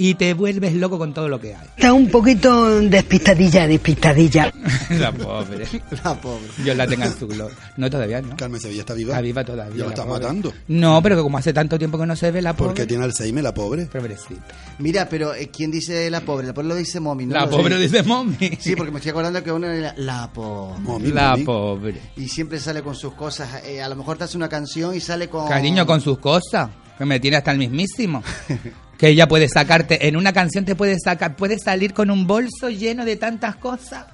y 0.01 0.15
te 0.15 0.33
vuelves 0.33 0.73
loco 0.73 0.97
con 0.97 1.13
todo 1.13 1.27
lo 1.27 1.41
que 1.41 1.53
hay. 1.53 1.67
Está 1.75 1.91
un 1.91 2.09
poquito 2.09 2.79
despistadilla, 2.79 3.67
despistadilla. 3.67 4.51
la 4.91 5.11
pobre. 5.11 5.67
La 6.03 6.15
pobre. 6.19 6.47
Yo 6.63 6.73
la 6.73 6.87
tengo 6.87 7.03
en 7.03 7.19
su 7.19 7.27
gloria. 7.27 7.55
No, 7.75 7.89
todavía 7.89 8.21
no. 8.21 8.35
Carmen 8.37 8.61
Sevilla 8.61 8.79
está 8.79 8.93
viva. 8.93 9.11
Está 9.11 9.21
viva 9.21 9.43
todavía. 9.43 9.75
Ya 9.75 9.79
lo 9.83 9.85
la 9.89 9.93
está 9.93 10.05
pobre. 10.05 10.21
matando. 10.21 10.53
No, 10.69 11.03
pero 11.03 11.17
que 11.17 11.21
como 11.21 11.37
hace 11.37 11.51
tanto 11.51 11.77
tiempo 11.77 11.97
que 11.99 12.05
no 12.05 12.15
se 12.15 12.31
ve 12.31 12.41
la 12.41 12.53
pobre. 12.53 12.69
Porque 12.69 12.85
tiene 12.87 13.03
Alzheimer, 13.03 13.43
la 13.43 13.53
pobre. 13.53 13.87
Pobrecita. 13.87 14.41
Mira, 14.79 15.09
pero 15.09 15.35
eh, 15.35 15.49
¿quién 15.51 15.69
dice 15.69 16.09
la 16.09 16.21
pobre? 16.21 16.47
La 16.47 16.53
pobre 16.53 16.69
lo 16.69 16.75
dice 16.75 17.01
Mommy, 17.01 17.25
¿no? 17.25 17.35
La 17.35 17.41
Lo 17.45 17.51
pobre 17.51 17.75
sé. 17.75 17.81
dice 17.81 18.03
Mommy. 18.03 18.37
Sí, 18.57 18.75
porque 18.77 18.91
me 18.93 18.99
estoy 18.99 19.09
acordando 19.11 19.43
que 19.43 19.51
uno 19.51 19.67
era 19.67 19.93
la 19.97 20.31
pobre. 20.31 21.09
La 21.09 21.37
pobre. 21.45 21.99
Y 22.15 22.29
siempre 22.29 22.57
sale 22.59 22.81
con 22.81 22.95
sus 22.95 23.13
cosas. 23.15 23.63
eh, 23.65 23.81
a 23.81 23.89
lo 23.89 23.97
mejor 23.97 24.17
te 24.17 24.23
hace 24.23 24.37
una 24.37 24.47
canción 24.47 24.95
y 24.95 25.01
sale 25.01 25.27
con... 25.27 25.45
Cariño 25.49 25.85
con 25.85 25.99
sus 25.99 26.19
cosas, 26.19 26.69
que 26.97 27.03
me 27.03 27.19
tiene 27.19 27.35
hasta 27.35 27.51
el 27.51 27.57
mismísimo. 27.57 28.23
que 28.99 29.07
ella 29.07 29.27
puede 29.27 29.47
sacarte, 29.49 30.07
en 30.07 30.15
una 30.17 30.31
canción 30.33 30.63
te 30.65 30.75
puede 30.75 30.97
sacar, 30.99 31.35
puede 31.35 31.57
salir 31.57 31.93
con 31.93 32.11
un 32.11 32.27
bolso 32.27 32.69
lleno 32.69 33.05
de 33.05 33.15
tantas 33.15 33.55
cosas 33.55 34.05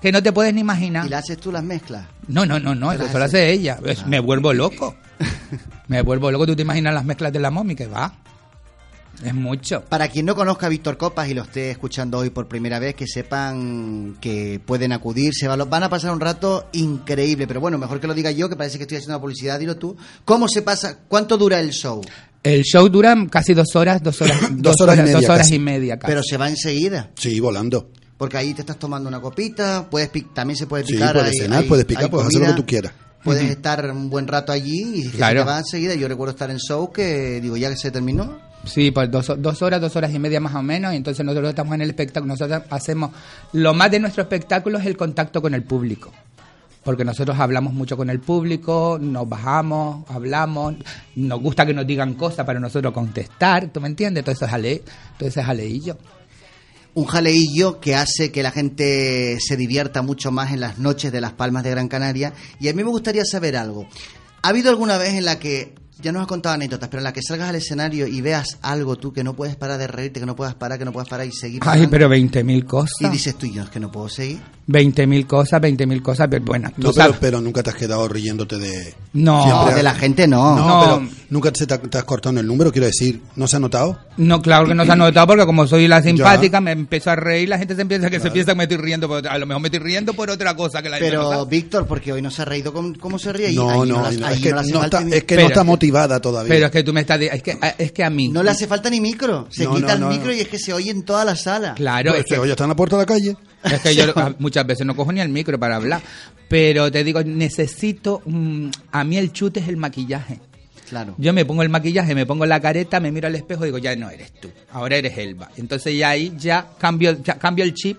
que 0.00 0.10
no 0.10 0.20
te 0.22 0.32
puedes 0.32 0.52
ni 0.54 0.62
imaginar. 0.62 1.06
¿Y 1.06 1.10
la 1.10 1.18
haces 1.18 1.38
tú 1.38 1.52
las 1.52 1.62
mezclas? 1.62 2.06
No, 2.26 2.44
no, 2.44 2.58
no, 2.58 2.74
no, 2.74 2.88
¿Te 2.90 2.96
eso 2.96 3.04
haces? 3.04 3.22
hace 3.22 3.50
ella. 3.52 3.78
Es- 3.84 4.04
Me 4.06 4.18
vuelvo 4.18 4.52
loco. 4.52 4.96
me 5.88 6.02
vuelvo 6.02 6.30
loco, 6.32 6.46
tú 6.46 6.56
te 6.56 6.62
imaginas 6.62 6.92
las 6.94 7.04
mezclas 7.04 7.32
de 7.32 7.38
la 7.38 7.50
mommy 7.52 7.76
que 7.76 7.86
va. 7.86 8.14
Es 9.22 9.34
mucho. 9.34 9.84
Para 9.84 10.08
quien 10.08 10.24
no 10.26 10.34
conozca 10.34 10.66
a 10.66 10.68
Víctor 10.70 10.96
Copas 10.96 11.28
y 11.28 11.34
lo 11.34 11.42
esté 11.42 11.70
escuchando 11.70 12.18
hoy 12.18 12.30
por 12.30 12.48
primera 12.48 12.78
vez, 12.80 12.94
que 12.96 13.06
sepan 13.06 14.16
que 14.20 14.60
pueden 14.64 14.90
acudir, 14.92 15.32
se 15.34 15.46
va- 15.46 15.56
van 15.56 15.82
a 15.84 15.90
pasar 15.90 16.10
un 16.10 16.18
rato 16.20 16.68
increíble. 16.72 17.46
Pero 17.46 17.60
bueno, 17.60 17.76
mejor 17.78 18.00
que 18.00 18.06
lo 18.08 18.14
diga 18.14 18.30
yo, 18.32 18.48
que 18.48 18.56
parece 18.56 18.78
que 18.78 18.84
estoy 18.84 18.96
haciendo 18.96 19.14
una 19.16 19.20
publicidad, 19.20 19.60
dilo 19.60 19.76
tú. 19.76 19.96
¿Cómo 20.24 20.48
se 20.48 20.62
pasa? 20.62 20.98
¿Cuánto 21.06 21.36
dura 21.36 21.60
el 21.60 21.70
show? 21.70 22.00
El 22.42 22.62
show 22.64 22.88
dura 22.88 23.14
casi 23.30 23.54
dos 23.54 23.74
horas, 23.76 24.02
dos 24.02 24.20
horas, 24.20 24.38
dos, 24.56 24.80
horas 24.80 24.96
y 24.98 25.02
media 25.02 25.12
dos 25.16 25.24
horas 25.26 25.38
casi. 25.38 25.54
y 25.54 25.58
media 25.58 25.98
casi. 25.98 26.10
Pero 26.10 26.22
se 26.22 26.36
va 26.36 26.48
enseguida. 26.48 27.10
Sí, 27.16 27.38
volando. 27.40 27.90
Porque 28.18 28.36
ahí 28.36 28.54
te 28.54 28.62
estás 28.62 28.78
tomando 28.78 29.08
una 29.08 29.20
copita, 29.20 29.88
puedes 29.90 30.08
pi- 30.08 30.26
también 30.34 30.56
se 30.56 30.66
puede 30.66 30.84
Sí, 30.84 30.94
picar. 30.94 31.12
puedes 31.14 31.32
hay- 31.32 31.38
cenar, 31.38 31.62
hay- 31.62 31.68
puedes 31.68 31.84
picar, 31.84 32.10
puedes 32.10 32.28
hacer 32.28 32.40
lo 32.40 32.46
que 32.48 32.52
tú 32.54 32.66
quieras. 32.66 32.92
Puedes 33.24 33.48
estar 33.50 33.88
un 33.92 34.10
buen 34.10 34.26
rato 34.26 34.50
allí 34.50 34.82
y 34.96 35.08
Claro. 35.10 35.40
se 35.40 35.44
te 35.44 35.50
va 35.50 35.58
enseguida. 35.58 35.94
Yo 35.94 36.08
recuerdo 36.08 36.32
estar 36.32 36.50
en 36.50 36.58
show 36.58 36.90
que 36.92 37.40
digo, 37.40 37.56
ya 37.56 37.70
que 37.70 37.76
se 37.76 37.92
terminó. 37.92 38.38
Sí, 38.64 38.90
pues 38.90 39.10
dos, 39.10 39.32
dos 39.38 39.62
horas, 39.62 39.80
dos 39.80 39.94
horas 39.96 40.12
y 40.12 40.18
media 40.18 40.40
más 40.40 40.54
o 40.56 40.62
menos, 40.62 40.92
y 40.92 40.96
entonces 40.96 41.24
nosotros 41.24 41.50
estamos 41.50 41.74
en 41.74 41.82
el 41.82 41.90
espectáculo, 41.90 42.32
nosotros 42.34 42.62
hacemos, 42.70 43.10
lo 43.52 43.74
más 43.74 43.90
de 43.90 43.98
nuestro 44.00 44.22
espectáculo 44.22 44.78
es 44.78 44.86
el 44.86 44.96
contacto 44.96 45.42
con 45.42 45.52
el 45.54 45.62
público, 45.64 46.12
porque 46.84 47.04
nosotros 47.04 47.38
hablamos 47.38 47.72
mucho 47.72 47.96
con 47.96 48.10
el 48.10 48.20
público, 48.20 48.98
nos 49.00 49.28
bajamos, 49.28 50.08
hablamos, 50.10 50.74
nos 51.14 51.40
gusta 51.40 51.64
que 51.64 51.74
nos 51.74 51.86
digan 51.86 52.14
cosas 52.14 52.44
para 52.44 52.58
nosotros 52.58 52.92
contestar, 52.92 53.68
¿tú 53.68 53.80
me 53.80 53.88
entiendes? 53.88 54.24
Todo 54.24 54.32
eso 54.32 54.46
es 54.46 54.52
ale, 54.52 54.82
todo 55.18 55.28
eso 55.28 55.40
es 55.40 55.48
aleillo. 55.48 55.96
Un 56.94 57.06
jaleillo 57.06 57.80
que 57.80 57.94
hace 57.94 58.30
que 58.30 58.42
la 58.42 58.50
gente 58.50 59.38
se 59.40 59.56
divierta 59.56 60.02
mucho 60.02 60.30
más 60.30 60.52
en 60.52 60.60
las 60.60 60.78
noches 60.78 61.10
de 61.10 61.20
Las 61.20 61.32
Palmas 61.32 61.64
de 61.64 61.70
Gran 61.70 61.88
Canaria. 61.88 62.34
Y 62.60 62.68
a 62.68 62.74
mí 62.74 62.84
me 62.84 62.90
gustaría 62.90 63.24
saber 63.24 63.56
algo. 63.56 63.86
¿Ha 64.42 64.48
habido 64.48 64.68
alguna 64.68 64.98
vez 64.98 65.14
en 65.14 65.24
la 65.24 65.38
que, 65.38 65.74
ya 66.02 66.12
nos 66.12 66.22
has 66.22 66.26
contado 66.28 66.54
anécdotas, 66.54 66.88
pero 66.88 67.00
en 67.00 67.04
la 67.04 67.12
que 67.12 67.22
salgas 67.22 67.48
al 67.48 67.56
escenario 67.56 68.06
y 68.06 68.20
veas 68.20 68.58
algo 68.62 68.96
tú 68.96 69.12
que 69.12 69.22
no 69.24 69.34
puedes 69.34 69.56
parar 69.56 69.78
de 69.78 69.86
reírte, 69.86 70.20
que 70.20 70.26
no 70.26 70.36
puedas 70.36 70.54
parar, 70.54 70.78
que 70.78 70.84
no 70.84 70.92
puedas 70.92 71.08
parar 71.08 71.26
y 71.26 71.32
seguir 71.32 71.60
Ay, 71.62 71.86
parando? 71.86 71.90
pero 71.90 72.08
20.000 72.08 72.64
cosas. 72.66 73.00
Y 73.00 73.08
dices 73.08 73.36
tú, 73.36 73.46
yo 73.46 73.62
es 73.62 73.70
que 73.70 73.80
no 73.80 73.90
puedo 73.90 74.08
seguir. 74.08 74.40
20.000 74.68 75.26
cosas, 75.26 75.60
20.000 75.60 76.02
cosas, 76.02 76.28
pero 76.30 76.44
bueno, 76.44 76.68
tú 76.70 76.82
No, 76.82 76.92
pero, 76.92 77.04
sabes- 77.04 77.16
pero 77.20 77.40
nunca 77.40 77.62
te 77.62 77.70
has 77.70 77.76
quedado 77.76 78.06
riéndote 78.08 78.58
de... 78.58 78.94
No. 79.12 79.42
Siempre- 79.44 79.70
No, 79.70 79.76
de 79.76 79.82
la 79.82 79.94
gente 79.94 80.26
no. 80.28 80.56
No, 80.56 80.66
No. 80.66 80.80
pero 81.00 81.10
nunca 81.30 81.50
se 81.54 81.66
te, 81.66 81.74
ha- 81.74 81.80
te 81.82 81.98
has 81.98 82.04
cortado 82.04 82.32
en 82.34 82.38
el 82.38 82.46
número, 82.46 82.70
quiero 82.72 82.86
decir. 82.86 83.20
¿No 83.36 83.46
se 83.48 83.56
ha 83.56 83.60
notado? 83.60 83.98
No, 84.16 84.40
claro 84.40 84.66
que 84.66 84.74
no 84.74 84.84
se 84.84 84.92
ha 84.92 84.96
notado 84.96 85.26
porque 85.26 85.44
como 85.46 85.66
soy 85.66 85.88
la 85.88 86.00
simpática 86.02 86.60
me 86.60 86.70
empezó 86.72 87.10
a 87.10 87.16
reír, 87.16 87.48
la 87.48 87.58
gente 87.58 87.74
se 87.74 87.82
empieza 87.82 88.08
que 88.08 88.20
se 88.20 88.30
piensa 88.30 88.52
que 88.52 88.56
me 88.58 88.64
estoy 88.64 88.76
riendo, 88.78 89.08
por 89.08 89.18
otra- 89.18 89.32
a 89.32 89.38
lo 89.38 89.46
mejor 89.46 89.62
me 89.62 89.68
estoy 89.68 89.80
riendo 89.80 90.14
por 90.14 90.30
otra 90.30 90.54
cosa 90.54 90.80
que 90.82 90.88
la 90.88 90.98
gente 90.98 91.14
no 91.16 91.22
Pero, 91.22 91.30
sabe. 91.30 91.50
Víctor, 91.50 91.86
porque 91.86 92.12
hoy 92.12 92.22
no 92.22 92.30
se 92.30 92.42
ha 92.42 92.44
reído 92.44 92.72
como, 92.72 92.92
cómo 92.98 93.18
se 93.18 93.32
ríe. 93.32 93.50
y 93.50 93.56
No, 93.56 93.68
ahí 93.70 93.88
no, 93.88 94.02
las- 94.02 94.16
no, 94.16 94.26
ahí 94.26 94.34
es 94.36 94.40
que 94.42 94.50
no 94.52 94.60
está- 94.84 95.00
es 95.10 95.24
que 95.24 95.36
no 95.36 95.42
está 95.48 95.64
todavía. 96.20 96.48
Pero 96.52 96.66
es 96.66 96.72
que 96.72 96.82
tú 96.82 96.92
me 96.92 97.00
estás 97.02 97.20
es 97.20 97.42
que 97.42 97.58
es 97.78 97.92
que 97.92 98.04
a 98.04 98.10
mí 98.10 98.28
No 98.28 98.42
le 98.42 98.50
hace 98.50 98.66
falta 98.66 98.90
ni 98.90 99.00
micro. 99.00 99.46
Se 99.50 99.64
No, 99.64 99.74
quita 99.74 99.96
no, 99.96 100.10
el 100.10 100.16
micro 100.16 100.30
no. 100.30 100.36
y 100.36 100.40
es 100.40 100.48
que 100.48 100.58
se 100.58 100.72
oye 100.72 100.90
en 100.90 101.04
toda 101.04 101.24
la 101.24 101.36
sala. 101.36 101.74
Claro, 101.74 102.14
es 102.14 102.24
que, 102.24 102.38
oye, 102.38 102.50
está 102.52 102.64
en 102.64 102.70
la 102.70 102.76
puerta 102.76 102.96
de 102.96 103.02
la 103.02 103.06
calle. 103.06 103.36
es 103.64 103.80
que 103.80 103.94
yo 103.94 104.04
muchas 104.38 104.66
veces 104.66 104.86
no 104.86 104.96
cojo 104.96 105.12
ni 105.12 105.20
el 105.20 105.28
micro 105.28 105.58
para 105.58 105.76
hablar, 105.76 106.02
pero 106.48 106.90
te 106.90 107.04
digo, 107.04 107.22
necesito 107.22 108.22
mm, 108.24 108.68
a 108.90 109.04
mí 109.04 109.16
el 109.16 109.32
chute 109.32 109.60
es 109.60 109.68
el 109.68 109.76
maquillaje. 109.76 110.40
Claro. 110.88 111.14
Yo 111.16 111.32
me 111.32 111.46
pongo 111.46 111.62
el 111.62 111.70
maquillaje, 111.70 112.14
me 112.14 112.26
pongo 112.26 112.44
la 112.44 112.60
careta, 112.60 113.00
me 113.00 113.10
miro 113.10 113.26
al 113.26 113.34
espejo 113.34 113.62
y 113.64 113.68
digo, 113.68 113.78
ya 113.78 113.96
no 113.96 114.10
eres 114.10 114.32
tú, 114.40 114.50
ahora 114.72 114.96
eres 114.96 115.16
Elba. 115.16 115.50
Entonces 115.56 115.96
ya 115.96 116.10
ahí 116.10 116.34
ya 116.36 116.68
cambio 116.78 117.16
ya 117.22 117.38
cambio 117.38 117.64
el 117.64 117.72
chip 117.72 117.98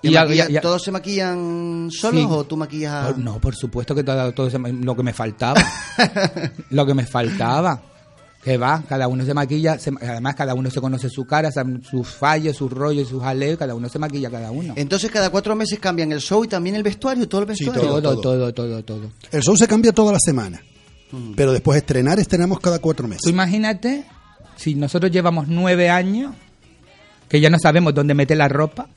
¿Te 0.00 0.08
y 0.08 0.12
ya- 0.12 0.24
maquilla- 0.24 0.46
ya- 0.46 0.52
ya- 0.54 0.60
¿Todos 0.60 0.82
se 0.82 0.90
maquillan 0.92 1.88
solos 1.90 2.20
Sí. 2.22 2.26
o 2.30 2.44
tú 2.44 2.56
maquillas. 2.56 3.06
Por- 3.06 3.18
No, 3.18 3.40
por 3.40 3.54
supuesto 3.56 3.94
que 3.94 4.04
todo, 4.04 4.32
todo 4.32 4.48
se- 4.50 4.58
lo 4.58 4.94
que 4.96 5.02
me 5.02 5.12
faltaba. 5.12 5.60
lo 6.70 6.86
que 6.86 6.94
me 6.94 7.04
faltaba. 7.06 7.82
Que 8.42 8.56
va, 8.56 8.84
cada 8.88 9.08
uno 9.08 9.24
se 9.24 9.34
maquilla, 9.34 9.78
se- 9.78 9.90
además 10.00 10.36
cada 10.36 10.54
uno 10.54 10.70
se 10.70 10.80
conoce 10.80 11.10
su 11.10 11.26
cara, 11.26 11.50
sus 11.50 12.08
fallos, 12.08 12.56
sus 12.56 12.70
rollos, 12.72 13.08
sus 13.08 13.20
jaleos, 13.20 13.58
cada 13.58 13.74
uno 13.74 13.88
se 13.88 13.98
maquilla 13.98 14.30
cada 14.30 14.52
uno. 14.52 14.74
Entonces 14.76 15.10
cada 15.10 15.28
cuatro 15.30 15.56
meses 15.56 15.78
cambian 15.80 16.12
el 16.12 16.20
show 16.20 16.44
y 16.44 16.48
también 16.48 16.76
el 16.76 16.84
vestuario, 16.84 17.28
todo 17.28 17.40
el 17.42 17.46
vestuario. 17.48 17.82
todo, 17.82 18.00
todo. 18.00 18.20
todo, 18.20 18.54
todo, 18.54 18.84
todo. 18.84 19.10
El 19.32 19.42
show 19.42 19.56
se 19.56 19.66
cambia 19.66 19.92
toda 19.92 20.12
la 20.12 20.18
semana. 20.20 20.62
Pero 21.36 21.52
después 21.52 21.78
estrenar, 21.78 22.20
estrenamos 22.20 22.60
cada 22.60 22.78
cuatro 22.78 23.04
Tú 23.06 23.08
meses. 23.10 23.26
imagínate, 23.28 24.04
si 24.56 24.74
nosotros 24.76 25.10
llevamos 25.10 25.48
nueve 25.48 25.90
años, 25.90 26.32
que 27.28 27.40
ya 27.40 27.50
no 27.50 27.58
sabemos 27.58 27.92
dónde 27.92 28.14
meter 28.14 28.36
la 28.36 28.48
ropa, 28.48 28.88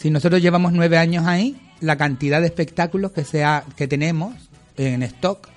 si 0.00 0.10
nosotros 0.10 0.40
llevamos 0.40 0.72
nueve 0.72 0.96
años 0.98 1.26
ahí, 1.26 1.56
la 1.80 1.96
cantidad 1.96 2.40
de 2.40 2.46
espectáculos 2.46 3.12
que 3.12 3.24
sea 3.24 3.64
que 3.76 3.86
tenemos 3.86 4.34
en 4.76 5.02
stock, 5.02 5.48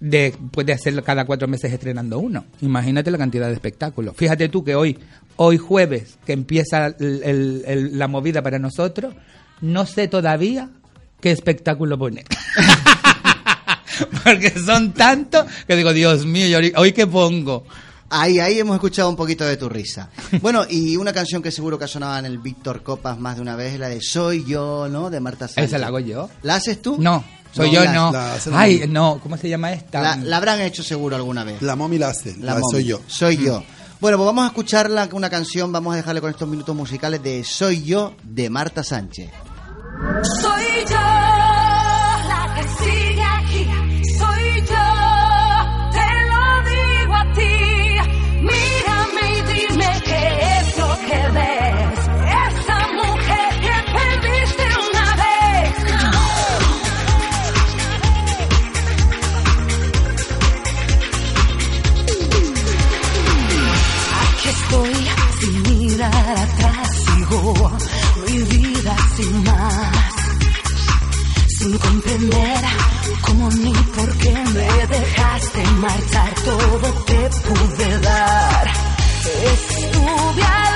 de, 0.00 0.34
puede 0.50 0.72
hacer 0.72 1.00
cada 1.04 1.24
cuatro 1.24 1.46
meses 1.46 1.72
estrenando 1.72 2.18
uno. 2.18 2.44
Imagínate 2.60 3.10
la 3.10 3.18
cantidad 3.18 3.46
de 3.48 3.54
espectáculos. 3.54 4.16
Fíjate 4.16 4.48
tú 4.48 4.64
que 4.64 4.74
hoy, 4.74 4.98
hoy 5.36 5.58
jueves, 5.58 6.18
que 6.26 6.32
empieza 6.32 6.86
el- 6.98 7.98
la 7.98 8.08
movida 8.08 8.42
para 8.42 8.58
nosotros, 8.58 9.14
no 9.60 9.86
sé 9.86 10.08
todavía 10.08 10.70
qué 11.20 11.30
espectáculo 11.30 11.96
poner. 11.98 12.24
Porque 14.24 14.50
son 14.50 14.92
tantos 14.92 15.46
que 15.66 15.76
digo, 15.76 15.92
Dios 15.92 16.26
mío, 16.26 16.48
¿y 16.48 16.54
hoy- 16.54 16.72
hoy 16.76 16.92
qué 16.92 17.06
pongo? 17.06 17.64
Ahí, 18.14 18.38
ahí 18.40 18.58
hemos 18.58 18.74
escuchado 18.74 19.08
un 19.08 19.16
poquito 19.16 19.44
de 19.44 19.56
tu 19.56 19.68
risa. 19.68 20.10
Bueno, 20.42 20.64
y 20.68 20.96
una 20.96 21.12
canción 21.12 21.40
que 21.42 21.50
seguro 21.50 21.78
que 21.78 21.84
ha 21.86 21.88
sonado 21.88 22.18
en 22.18 22.26
el 22.26 22.38
Víctor 22.38 22.82
Copas 22.82 23.18
más 23.18 23.36
de 23.36 23.42
una 23.42 23.56
vez 23.56 23.72
es 23.74 23.80
la 23.80 23.88
de 23.88 24.00
Soy 24.02 24.44
yo, 24.44 24.86
¿no? 24.90 25.08
De 25.10 25.18
Marta 25.20 25.48
Sánchez. 25.48 25.64
¿Esa 25.64 25.78
la 25.78 25.86
hago 25.86 25.98
yo? 25.98 26.28
¿La 26.42 26.56
haces 26.56 26.82
tú? 26.82 26.96
No, 26.98 27.24
soy 27.52 27.68
No, 27.68 27.74
yo 27.74 27.84
la- 27.84 27.92
no. 27.92 28.12
la 28.12 28.36
la 28.46 28.60
Ay, 28.60 28.84
no, 28.88 29.18
¿cómo 29.22 29.36
se 29.36 29.48
llama 29.48 29.72
esta? 29.72 30.00
La, 30.02 30.16
la 30.16 30.36
habrán 30.36 30.60
hecho 30.60 30.82
seguro 30.82 31.16
alguna 31.16 31.42
vez. 31.44 31.62
La 31.62 31.74
mommy 31.76 31.96
la 31.98 32.08
hace, 32.10 32.36
la, 32.38 32.52
mommy. 32.54 32.64
soy 32.70 32.84
yo. 32.84 33.00
Soy 33.06 33.36
yo. 33.38 33.62
Bueno, 34.00 34.18
pues 34.18 34.26
vamos 34.26 34.44
a 34.44 34.48
escucharla, 34.48 35.08
una 35.12 35.30
canción, 35.30 35.70
vamos 35.72 35.94
a 35.94 35.96
dejarle 35.96 36.20
con 36.20 36.30
estos 36.30 36.48
minutos 36.48 36.74
musicales 36.76 37.22
de 37.22 37.44
Soy 37.44 37.82
yo, 37.84 38.14
de 38.24 38.50
Marta 38.50 38.82
Sánchez. 38.84 39.30
Soy 40.40 40.64
yo 40.90 41.31
sin 71.58 71.78
comprender 71.78 72.58
cómo 73.20 73.48
ni 73.50 73.72
por 73.72 74.16
qué 74.18 74.32
me 74.32 74.86
dejaste 74.86 75.64
marchar, 75.78 76.34
todo 76.44 76.92
te 77.06 77.30
pude 77.46 77.98
dar. 78.00 78.72
Estuve 79.52 80.71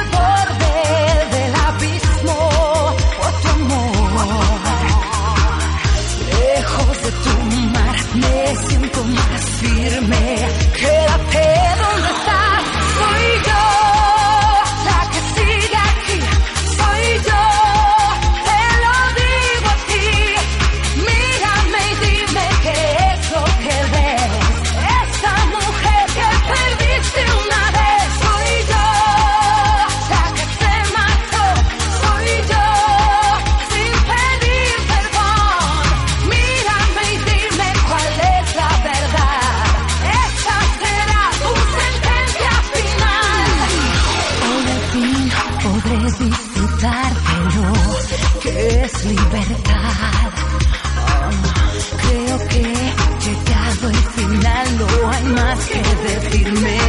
no 55.56 56.85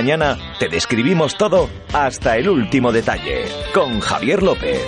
mañana 0.00 0.38
te 0.58 0.66
describimos 0.70 1.36
todo 1.36 1.68
hasta 1.92 2.38
el 2.38 2.48
último 2.48 2.90
detalle. 2.90 3.44
Con 3.74 4.00
Javier 4.00 4.42
López. 4.42 4.80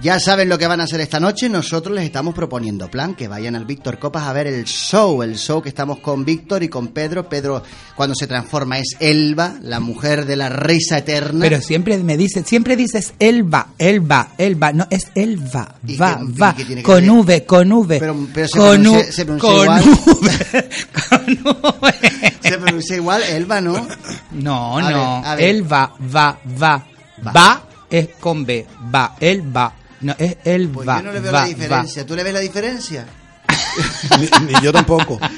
Ya 0.00 0.20
saben 0.20 0.48
lo 0.48 0.58
que 0.58 0.66
van 0.66 0.80
a 0.80 0.84
hacer 0.84 1.00
esta 1.00 1.20
noche. 1.20 1.48
Nosotros 1.48 1.94
les 1.94 2.04
estamos 2.04 2.34
proponiendo 2.34 2.88
plan 2.88 3.14
que 3.14 3.28
vayan 3.28 3.54
al 3.54 3.66
Víctor 3.66 3.98
Copas 3.98 4.24
a 4.24 4.32
ver 4.32 4.46
el 4.46 4.64
show. 4.64 5.22
El 5.22 5.36
show 5.36 5.60
que 5.60 5.68
estamos 5.68 5.98
con 6.00 6.24
Víctor 6.24 6.62
y 6.62 6.68
con 6.68 6.88
Pedro. 6.88 7.28
Pedro, 7.28 7.62
cuando 7.98 8.14
se 8.14 8.28
transforma, 8.28 8.78
es 8.78 8.94
Elba, 9.00 9.56
la 9.60 9.80
mujer 9.80 10.24
de 10.24 10.36
la 10.36 10.48
risa 10.48 10.98
eterna. 10.98 11.40
Pero 11.40 11.60
siempre 11.60 11.98
me 11.98 12.16
dice, 12.16 12.44
siempre 12.46 12.76
dices 12.76 13.12
Elba, 13.18 13.70
Elba, 13.76 14.34
Elba, 14.38 14.72
no 14.72 14.86
es 14.88 15.08
Elba, 15.16 15.74
va, 16.00 16.18
qué- 16.18 16.40
va, 16.40 16.54
qué 16.54 16.80
con 16.82 17.00
ver? 17.02 17.10
V, 17.10 17.44
con 17.44 17.72
V, 17.72 17.98
Pero, 17.98 18.16
pero 18.32 18.46
se, 18.46 18.56
con 18.58 18.68
pronuncia, 18.70 19.08
U- 19.08 19.12
se 19.12 19.24
pronuncia 19.26 19.50
con 19.50 19.62
igual. 19.64 19.84
V. 20.06 20.68
se 22.48 22.58
pronuncia 22.58 22.96
igual, 22.96 23.22
Elba, 23.24 23.60
¿no? 23.60 23.88
No, 24.30 24.78
A 24.78 24.90
no, 24.90 25.22
ver. 25.36 25.40
Elba, 25.44 25.92
va, 26.14 26.38
va, 26.62 26.86
va, 27.36 27.64
es 27.90 28.10
con 28.20 28.46
B, 28.46 28.64
va, 28.94 29.16
Elba, 29.18 29.74
no 30.02 30.14
es 30.16 30.36
Elba, 30.44 30.72
Pues 30.84 30.86
yo 30.86 31.02
no 31.02 31.12
le 31.12 31.18
veo 31.20 31.32
va, 31.32 31.40
la 31.40 31.46
diferencia. 31.48 32.06
¿Tú 32.06 32.14
le 32.14 32.22
ves 32.22 32.32
la 32.32 32.38
diferencia? 32.40 33.04
ni, 34.20 34.52
ni 34.52 34.60
yo 34.62 34.72
tampoco. 34.72 35.18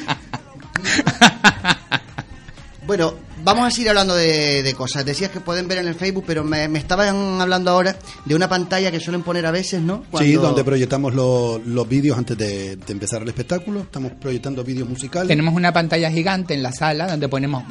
Bueno, 2.90 3.14
vamos 3.44 3.64
a 3.68 3.70
seguir 3.70 3.90
hablando 3.90 4.16
de, 4.16 4.64
de 4.64 4.74
cosas. 4.74 5.04
Decías 5.04 5.30
que 5.30 5.38
pueden 5.38 5.68
ver 5.68 5.78
en 5.78 5.86
el 5.86 5.94
Facebook, 5.94 6.24
pero 6.26 6.42
me, 6.42 6.66
me 6.66 6.80
estaban 6.80 7.40
hablando 7.40 7.70
ahora 7.70 7.96
de 8.24 8.34
una 8.34 8.48
pantalla 8.48 8.90
que 8.90 8.98
suelen 8.98 9.22
poner 9.22 9.46
a 9.46 9.52
veces, 9.52 9.80
¿no? 9.80 9.98
Sí, 9.98 10.08
Cuando- 10.10 10.40
donde 10.42 10.64
proyectamos 10.64 11.14
los, 11.14 11.64
los 11.64 11.88
vídeos 11.88 12.18
antes 12.18 12.36
de, 12.36 12.74
de 12.74 12.92
empezar 12.92 13.22
el 13.22 13.28
espectáculo. 13.28 13.82
Estamos 13.82 14.10
proyectando 14.20 14.64
vídeos 14.64 14.88
musicales. 14.88 15.28
Tenemos 15.28 15.54
una 15.54 15.72
pantalla 15.72 16.10
gigante 16.10 16.52
en 16.52 16.64
la 16.64 16.72
sala 16.72 17.06
donde 17.06 17.28
ponemos 17.28 17.62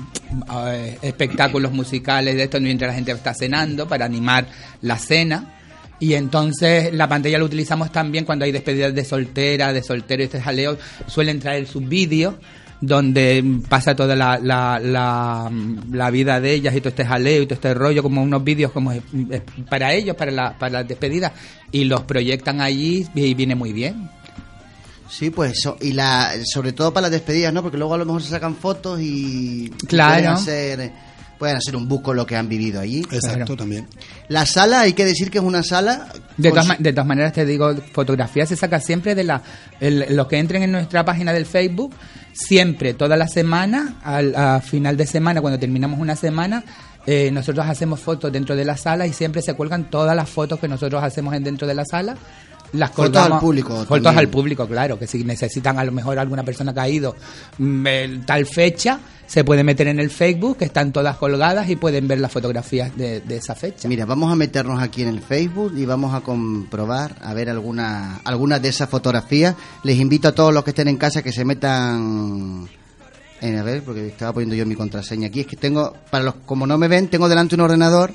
eh, 0.70 0.98
espectáculos 1.02 1.74
musicales 1.74 2.38
de 2.38 2.44
esto 2.44 2.62
mientras 2.62 2.88
la 2.92 2.96
gente 2.96 3.12
está 3.12 3.34
cenando 3.34 3.90
para 3.90 4.06
animar 4.06 4.48
la 4.84 4.98
cena. 4.98 5.56
Y 6.00 6.14
entonces 6.14 6.94
la 6.94 7.10
pantalla 7.10 7.38
la 7.40 7.44
utilizamos 7.44 7.92
también 7.92 8.24
cuando 8.24 8.46
hay 8.46 8.54
despedidas 8.54 8.96
de 8.96 9.04
soltera, 9.04 9.74
de 9.74 9.84
soltero 9.84 10.22
y 10.24 10.28
este 10.28 10.40
jaleo. 10.40 10.78
Suelen 11.08 11.42
traer 11.42 11.68
sus 11.68 11.86
vídeos 11.86 12.36
donde 12.82 13.44
pasa 13.68 13.96
toda 13.96 14.16
la, 14.16 14.40
la, 14.42 14.80
la, 14.82 15.52
la 15.92 16.10
vida 16.12 16.40
de 16.40 16.54
ellas 16.54 16.76
y 16.76 16.80
todo 16.80 16.90
este 16.90 17.06
jaleo 17.06 17.42
y 17.42 17.46
todo 17.46 17.56
este 17.56 17.74
rollo, 17.74 18.02
como 18.02 18.22
unos 18.24 18.44
vídeos 18.44 18.72
como 18.72 18.94
para 19.70 19.94
ellos, 19.94 20.16
para 20.16 20.32
la, 20.32 20.58
para 20.58 20.80
las 20.80 20.88
despedidas. 20.88 21.34
Y 21.72 21.84
los 21.86 22.02
proyectan 22.04 22.62
allí 22.62 23.06
y 23.16 23.34
viene 23.34 23.56
muy 23.56 23.74
bien. 23.74 24.10
Sí, 25.10 25.30
pues 25.32 25.54
eso. 25.54 25.76
Y 25.82 25.94
la, 25.94 26.32
sobre 26.46 26.72
todo 26.72 26.94
para 26.94 27.04
las 27.04 27.12
despedidas, 27.12 27.52
¿no? 27.52 27.62
Porque 27.64 27.78
luego 27.78 27.96
a 27.96 27.98
lo 27.98 28.06
mejor 28.06 28.22
se 28.22 28.30
sacan 28.30 28.56
fotos 28.56 29.00
y 29.02 29.70
Claro. 29.88 30.32
hacer, 30.32 30.92
pueden 31.40 31.56
hacer 31.56 31.76
un 31.76 31.88
buco 31.88 32.14
lo 32.14 32.26
que 32.28 32.36
han 32.36 32.48
vivido 32.50 32.80
allí. 32.82 33.00
Exacto, 33.12 33.56
también. 33.56 33.88
La 34.28 34.46
sala, 34.46 34.82
hay 34.82 34.94
que 34.94 35.06
decir 35.06 35.32
que 35.32 35.38
es 35.40 35.44
una 35.44 35.64
sala. 35.64 36.10
De 36.38 36.50
todas, 36.52 36.78
de 36.78 36.92
todas 36.94 37.08
maneras 37.08 37.34
te 37.34 37.46
digo, 37.46 37.74
fotografía 37.94 38.46
se 38.46 38.56
saca 38.56 38.80
siempre 38.82 39.16
de 39.16 39.24
la... 39.24 39.42
el- 39.80 40.06
los 40.16 40.28
que 40.28 40.38
entren 40.38 40.62
en 40.64 40.72
nuestra 40.74 41.04
página 41.06 41.32
del 41.34 41.46
Facebook, 41.46 41.96
siempre, 42.34 42.94
toda 42.94 43.16
la 43.18 43.28
semana, 43.28 43.96
al 44.04 44.36
a 44.36 44.62
final 44.62 44.98
de 44.98 45.08
semana, 45.08 45.42
cuando 45.42 45.58
terminamos 45.58 46.00
una 46.00 46.16
semana, 46.16 46.64
eh, 47.08 47.32
nosotros 47.32 47.66
hacemos 47.66 48.02
fotos 48.02 48.32
dentro 48.32 48.56
de 48.56 48.66
la 48.66 48.76
sala 48.78 49.08
y 49.08 49.14
siempre 49.14 49.42
se 49.42 49.54
cuelgan 49.54 49.90
todas 49.90 50.16
las 50.16 50.30
fotos 50.30 50.60
que 50.60 50.68
nosotros 50.68 51.02
hacemos 51.02 51.34
en 51.34 51.44
dentro 51.44 51.66
de 51.68 51.74
la 51.74 51.86
sala. 51.86 52.16
Las 52.74 52.92
colgamos- 52.92 53.32
al 53.34 53.40
público 53.40 53.86
también. 53.86 54.18
al 54.18 54.28
público, 54.30 54.68
claro, 54.68 55.00
que 55.00 55.08
si 55.08 55.24
necesitan 55.24 55.80
a 55.80 55.84
lo 55.84 55.92
mejor 55.92 56.20
alguna 56.20 56.44
persona 56.44 56.74
que 56.74 56.80
ha 56.80 56.88
ido 56.90 57.16
mm, 57.58 58.22
tal 58.26 58.46
fecha, 58.46 59.00
se 59.26 59.44
puede 59.44 59.64
meter 59.64 59.88
en 59.88 60.00
el 60.00 60.10
Facebook, 60.10 60.58
que 60.58 60.66
están 60.66 60.92
todas 60.92 61.18
colgadas 61.18 61.70
y 61.70 61.76
pueden 61.76 62.08
ver 62.08 62.20
las 62.20 62.32
fotografías 62.32 62.96
de, 62.98 63.22
de 63.22 63.38
esa 63.38 63.54
fecha. 63.56 63.88
Mira, 63.88 64.06
vamos 64.06 64.32
a 64.32 64.36
meternos 64.36 64.82
aquí 64.82 65.02
en 65.04 65.10
el 65.10 65.22
Facebook 65.22 65.74
y 65.78 65.86
vamos 65.86 66.14
a 66.16 66.22
comprobar, 66.22 67.16
a 67.22 67.34
ver 67.34 67.50
alguna, 67.50 68.22
algunas 68.24 68.62
de 68.62 68.70
esas 68.70 68.90
fotografías. 68.90 69.56
Les 69.84 69.98
invito 69.98 70.28
a 70.28 70.32
todos 70.34 70.54
los 70.54 70.64
que 70.64 70.72
estén 70.72 70.88
en 70.88 70.98
casa 70.98 71.22
que 71.22 71.32
se 71.32 71.46
metan 71.46 72.68
en 73.42 73.58
a 73.58 73.64
ver, 73.64 73.84
porque 73.84 74.08
estaba 74.08 74.34
poniendo 74.34 74.56
yo 74.56 74.66
mi 74.66 74.76
contraseña 74.76 75.28
aquí. 75.28 75.42
Es 75.42 75.48
que 75.48 75.56
tengo, 75.56 75.94
para 76.10 76.24
los, 76.24 76.36
como 76.46 76.68
no 76.68 76.78
me 76.78 76.88
ven, 76.88 77.08
tengo 77.08 77.30
delante 77.30 77.56
un 77.56 77.62
ordenador 77.62 78.12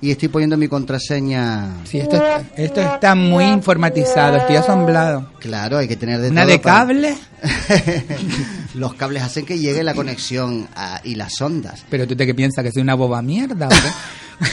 y 0.00 0.10
estoy 0.12 0.28
poniendo 0.28 0.56
mi 0.56 0.68
contraseña. 0.68 1.70
Sí, 1.84 1.98
esto, 1.98 2.22
esto 2.56 2.80
está 2.80 3.14
muy 3.14 3.44
informatizado, 3.44 4.36
estoy 4.36 4.56
asombrado. 4.56 5.30
Claro, 5.40 5.78
hay 5.78 5.88
que 5.88 5.96
tener 5.96 6.20
de 6.20 6.28
¿Una 6.30 6.42
todo 6.42 6.52
de 6.52 6.58
para- 6.60 6.78
cable? 6.78 7.16
Los 8.74 8.94
cables 8.94 9.22
hacen 9.24 9.44
que 9.44 9.58
llegue 9.58 9.82
la 9.82 9.94
conexión 9.94 10.68
a- 10.76 11.00
y 11.02 11.14
las 11.16 11.40
ondas. 11.40 11.84
Pero 11.90 12.06
tú 12.06 12.14
te 12.14 12.26
qué 12.26 12.34
piensas 12.34 12.62
que 12.64 12.70
soy 12.72 12.82
una 12.82 12.94
boba 12.94 13.22
mierda, 13.22 13.66
¿o 13.66 13.70
qué? 13.70 14.46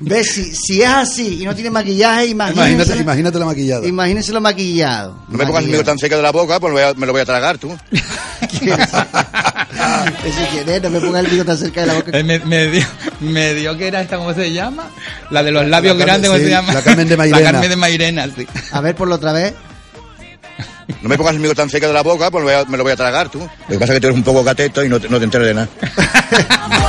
¿Ves? 0.00 0.30
Si, 0.30 0.54
si 0.54 0.82
es 0.82 0.88
así 0.88 1.42
y 1.42 1.44
no 1.44 1.54
tiene 1.54 1.70
maquillaje, 1.70 2.26
Imagínate, 2.26 2.96
imagínate 2.96 3.38
la 3.38 3.46
maquillada. 3.46 3.86
imagínese 3.86 4.32
lo 4.32 4.40
maquillado. 4.40 5.22
No 5.28 5.38
me 5.38 5.46
pongas 5.46 5.64
el 5.64 5.84
tan 5.84 5.98
seco 5.98 6.16
de 6.16 6.22
la 6.22 6.32
boca, 6.32 6.58
pues 6.60 6.72
me 6.72 6.80
lo 6.80 6.86
voy 6.86 6.94
a, 6.94 6.98
me 6.98 7.06
lo 7.06 7.12
voy 7.12 7.22
a 7.22 7.24
tragar 7.24 7.58
tú. 7.58 7.70
Ese 10.26 10.46
quién 10.50 10.68
es, 10.68 10.82
no 10.82 10.90
me 10.90 11.00
ponga 11.00 11.20
el 11.20 11.26
bigo 11.28 11.44
tan 11.44 11.56
cerca 11.56 11.82
de 11.82 11.86
la 11.86 11.94
boca. 11.94 12.10
Eh, 12.18 12.24
me, 12.24 12.38
me 12.40 12.66
dio, 12.66 12.84
me 13.20 13.54
dio 13.54 13.76
que 13.78 13.86
era 13.86 14.00
esta, 14.00 14.16
¿cómo 14.18 14.34
se 14.34 14.52
llama? 14.52 14.88
La 15.30 15.42
de 15.44 15.52
los 15.52 15.66
labios 15.66 15.96
La 15.96 16.04
Carmen- 16.04 16.06
grandes, 16.06 16.28
¿cómo 16.30 16.38
sí, 16.38 16.44
se 16.46 16.50
llama? 16.50 16.72
la 16.74 16.82
Carmen 16.82 17.08
de 17.08 17.16
Mairena. 17.18 17.40
La 17.40 17.52
Carmen 17.52 17.70
de 17.70 17.76
Mairena, 17.76 18.28
sí. 18.36 18.46
A 18.72 18.80
ver, 18.80 18.94
por 18.96 19.10
otra 19.12 19.32
vez. 19.32 19.54
No 21.02 21.08
me 21.08 21.16
pongas 21.16 21.34
el 21.34 21.40
mío 21.40 21.54
tan 21.54 21.68
seco 21.70 21.86
de 21.88 21.92
la 21.92 22.02
boca, 22.02 22.30
pues 22.30 22.44
me, 22.44 22.52
voy 22.52 22.60
a- 22.62 22.64
me 22.68 22.76
lo 22.76 22.82
voy 22.82 22.92
a 22.92 22.96
tragar 22.96 23.28
tú. 23.28 23.38
Lo 23.40 23.48
que 23.68 23.78
pasa 23.78 23.92
es 23.92 23.96
que 23.96 24.00
tú 24.00 24.06
eres 24.08 24.16
un 24.16 24.24
poco 24.24 24.44
cateto 24.44 24.84
y 24.84 24.88
no 24.88 24.98
te, 25.00 25.08
no 25.08 25.18
te 25.18 25.24
enteras 25.24 25.46
de 25.48 25.54
nada. 25.54 25.68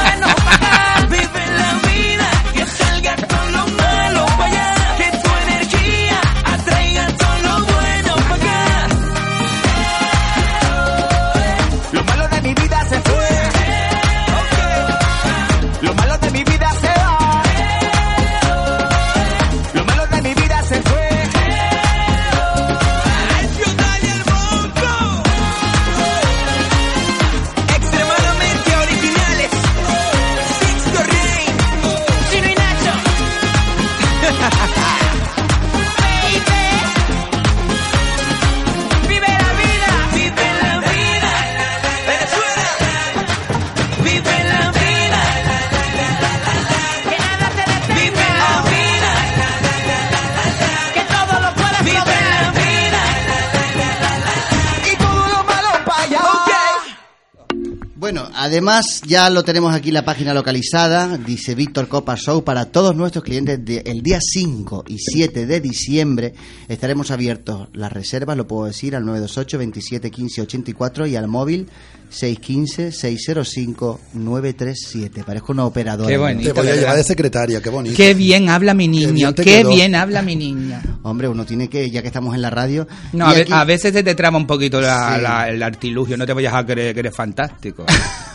Además 58.67 59.01
ya 59.07 59.29
lo 59.29 59.43
tenemos 59.45 59.73
aquí 59.73 59.91
la 59.91 60.03
página 60.03 60.33
localizada, 60.33 61.17
dice 61.17 61.55
Víctor 61.55 61.87
Copa 61.87 62.17
Show, 62.17 62.43
para 62.43 62.65
todos 62.65 62.93
nuestros 62.97 63.23
clientes 63.23 63.63
de- 63.63 63.81
el 63.85 64.01
día 64.03 64.19
5 64.21 64.83
y 64.89 64.97
7 64.97 65.45
de 65.45 65.61
diciembre 65.61 66.33
estaremos 66.67 67.09
abiertos. 67.09 67.69
Las 67.71 67.93
reservas, 67.93 68.35
lo 68.35 68.45
puedo 68.45 68.65
decir, 68.65 68.93
al 68.97 69.05
928 69.05 69.57
27 69.57 70.11
15 70.11 70.41
84 70.41 71.07
y 71.07 71.15
al 71.15 71.29
móvil 71.29 71.69
615 72.09 72.91
605 72.91 73.99
937. 74.13 75.23
Parezco 75.23 75.51
una 75.51 75.65
operadora. 75.65 76.09
Qué 76.09 76.17
bonito, 76.17 76.53
Te 76.53 76.61
voy 76.61 76.69
a 76.69 76.75
llevar 76.75 76.95
de 76.95 77.03
secretaria, 77.03 77.61
qué 77.61 77.69
bonito. 77.69 77.95
Qué 77.95 78.13
bien 78.13 78.49
habla 78.49 78.73
mi 78.73 78.87
niño, 78.87 79.11
bien 79.13 79.33
te 79.35 79.43
qué 79.43 79.63
bien 79.63 79.93
habla 79.95 80.21
mi 80.21 80.35
niña. 80.35 80.81
Hombre, 81.03 81.27
uno 81.27 81.45
tiene 81.45 81.69
que, 81.69 81.89
ya 81.91 82.01
que 82.01 82.07
estamos 82.07 82.33
en 82.35 82.41
la 82.41 82.49
radio... 82.49 82.87
No, 83.13 83.27
a, 83.27 83.33
ve- 83.33 83.41
aquí- 83.41 83.51
a 83.53 83.63
veces 83.63 83.93
se 83.93 84.03
te 84.03 84.15
traba 84.15 84.37
un 84.37 84.47
poquito 84.47 84.79
la- 84.81 85.15
Sí. 85.17 85.21
la- 85.21 85.49
el 85.49 85.61
artilugio, 85.63 86.17
no 86.17 86.25
te 86.25 86.33
vayas 86.33 86.53
a 86.53 86.65
creer 86.65 86.93
que 86.93 86.99
eres 87.01 87.15
fantástico. 87.15 87.85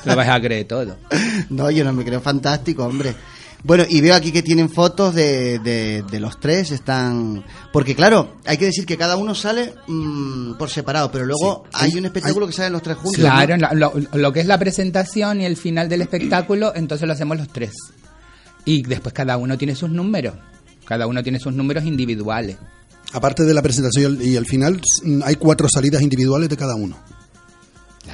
Lo 0.05 0.16
vas 0.16 0.29
a 0.29 0.41
creer 0.41 0.66
todo. 0.66 0.97
No, 1.51 1.70
yo 1.70 1.85
no 1.85 1.93
me 1.93 2.05
creo 2.05 2.20
fantástico, 2.20 2.85
hombre. 2.85 3.14
Bueno, 3.65 3.85
y 3.89 4.01
veo 4.01 4.15
aquí 4.15 4.33
que 4.33 4.43
tienen 4.43 4.69
fotos 4.69 5.15
de, 5.15 5.61
de, 5.61 6.03
de 6.11 6.21
los 6.21 6.41
tres, 6.41 6.73
están... 6.73 7.45
Porque 7.73 7.95
claro, 7.95 8.37
hay 8.45 8.57
que 8.57 8.65
decir 8.65 8.85
que 8.85 8.97
cada 8.97 9.17
uno 9.17 9.35
sale 9.35 9.75
mm, 9.87 10.55
por 10.55 10.69
separado, 10.69 11.13
pero 11.13 11.25
luego 11.25 11.65
hay 11.73 11.95
un 11.95 12.05
espectáculo 12.05 12.47
que 12.49 12.53
salen 12.53 12.73
los 12.73 12.83
tres 12.83 12.97
juntos. 12.97 13.21
Claro, 13.21 13.57
lo, 13.75 13.93
lo 14.15 14.33
que 14.33 14.41
es 14.41 14.47
la 14.47 14.59
presentación 14.59 15.41
y 15.41 15.45
el 15.45 15.57
final 15.57 15.89
del 15.89 16.03
espectáculo, 16.03 16.73
entonces 16.75 17.07
lo 17.07 17.13
hacemos 17.13 17.37
los 17.37 17.49
tres. 17.49 17.73
Y 18.65 18.83
después 18.83 19.15
cada 19.15 19.37
uno 19.37 19.57
tiene 19.57 19.77
sus 19.77 19.91
números. 19.91 20.35
Cada 20.85 21.07
uno 21.07 21.23
tiene 21.23 21.39
sus 21.39 21.53
números 21.53 21.85
individuales. 21.85 22.57
Aparte 23.13 23.45
de 23.45 23.55
la 23.55 23.63
presentación 23.63 24.19
y 24.21 24.37
el 24.37 24.47
final, 24.47 24.81
mm, 25.05 25.21
hay 25.25 25.37
cuatro 25.37 25.69
salidas 25.73 26.03
individuales 26.03 26.49
de 26.49 26.57
cada 26.57 26.75
uno. 26.75 26.99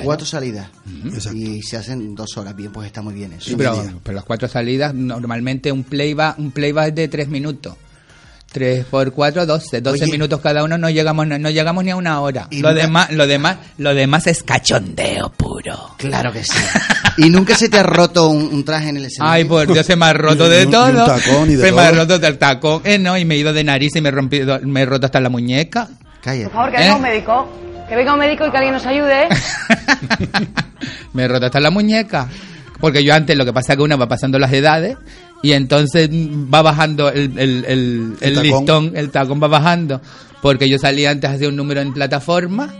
Cuatro 0.02 0.26
salidas. 0.26 0.68
Y 1.34 1.62
se 1.62 1.76
hacen 1.76 2.14
dos 2.14 2.36
horas. 2.36 2.54
Bien, 2.54 2.70
pues 2.72 2.86
está 2.86 3.02
muy 3.02 3.14
bien 3.14 3.32
eso. 3.32 3.50
Sí, 3.50 3.54
pero, 3.56 3.82
pero 4.02 4.16
las 4.16 4.24
cuatro 4.24 4.46
salidas, 4.48 4.94
normalmente 4.94 5.72
un 5.72 5.82
playback, 5.84 6.38
un 6.38 6.50
playback 6.52 6.88
es 6.88 6.94
de 6.94 7.08
tres 7.08 7.28
minutos. 7.28 7.74
Tres 8.50 8.86
por 8.86 9.12
cuatro, 9.12 9.44
doce. 9.44 9.82
Doce 9.82 10.04
Oye. 10.04 10.12
minutos 10.12 10.40
cada 10.40 10.64
uno, 10.64 10.78
no 10.78 10.88
llegamos, 10.88 11.26
no, 11.26 11.38
no 11.38 11.50
llegamos 11.50 11.84
ni 11.84 11.90
a 11.90 11.96
una 11.96 12.20
hora. 12.22 12.48
Y 12.50 12.60
Lo 12.60 12.70
nunca- 12.70 12.82
demás, 12.82 13.12
lo 13.12 13.26
demás, 13.26 13.58
lo 13.76 13.94
demás 13.94 14.26
es 14.26 14.42
cachondeo 14.42 15.30
puro. 15.36 15.90
Claro 15.98 16.32
que 16.32 16.42
sí. 16.44 16.58
¿Y 17.18 17.28
nunca 17.28 17.56
se 17.56 17.68
te 17.68 17.78
ha 17.78 17.82
roto 17.82 18.28
un, 18.30 18.44
un 18.44 18.64
traje 18.64 18.88
en 18.88 18.96
el 18.96 19.04
escenario? 19.04 19.32
Ay, 19.34 19.44
por 19.44 19.70
Dios, 19.70 19.84
se 19.84 19.96
me 19.96 20.06
ha 20.06 20.12
roto 20.14 20.48
de 20.48 20.66
todo. 20.70 20.86
un 20.86 20.94
tacón 20.96 21.50
y 21.50 21.56
de 21.56 21.66
se 21.66 21.72
me 21.72 21.80
ha 21.82 21.90
roto 21.92 22.18
del 22.18 22.38
tacón. 22.38 22.80
Eh, 22.84 22.98
no, 22.98 23.18
y 23.18 23.24
me 23.26 23.34
he 23.34 23.38
ido 23.38 23.52
de 23.52 23.64
nariz 23.64 23.94
y 23.96 24.00
me 24.00 24.08
he, 24.08 24.12
rompido, 24.12 24.58
me 24.62 24.80
he 24.82 24.86
roto 24.86 25.04
hasta 25.06 25.20
la 25.20 25.28
muñeca. 25.28 25.88
Cállate. 26.22 26.44
Por 26.44 26.52
favor, 26.54 26.70
que 26.70 26.76
¿Eh? 26.76 26.80
venga 26.80 26.96
un 26.96 27.02
médico. 27.02 27.48
Que 27.88 27.96
venga 27.96 28.12
un 28.12 28.18
médico 28.18 28.46
y 28.46 28.50
que 28.50 28.56
alguien 28.56 28.74
nos 28.74 28.84
ayude. 28.86 29.24
¿eh? 29.24 29.28
Me 31.14 31.24
he 31.24 31.28
roto 31.28 31.46
hasta 31.46 31.60
la 31.60 31.70
muñeca. 31.70 32.28
Porque 32.80 33.02
yo 33.02 33.14
antes 33.14 33.36
lo 33.36 33.44
que 33.44 33.52
pasa 33.52 33.72
es 33.72 33.76
que 33.78 33.82
uno 33.82 33.98
va 33.98 34.06
pasando 34.08 34.38
las 34.38 34.52
edades 34.52 34.96
y 35.42 35.52
entonces 35.52 36.08
va 36.10 36.62
bajando 36.62 37.08
el, 37.10 37.36
el, 37.38 37.64
el, 37.66 38.16
el 38.20 38.34
tacón. 38.34 38.42
listón, 38.42 38.92
el 38.94 39.10
tacón 39.10 39.42
va 39.42 39.48
bajando. 39.48 40.00
Porque 40.42 40.68
yo 40.68 40.78
salía 40.78 41.10
antes 41.10 41.28
hacía 41.30 41.48
un 41.48 41.56
número 41.56 41.80
en 41.80 41.92
plataforma 41.92 42.72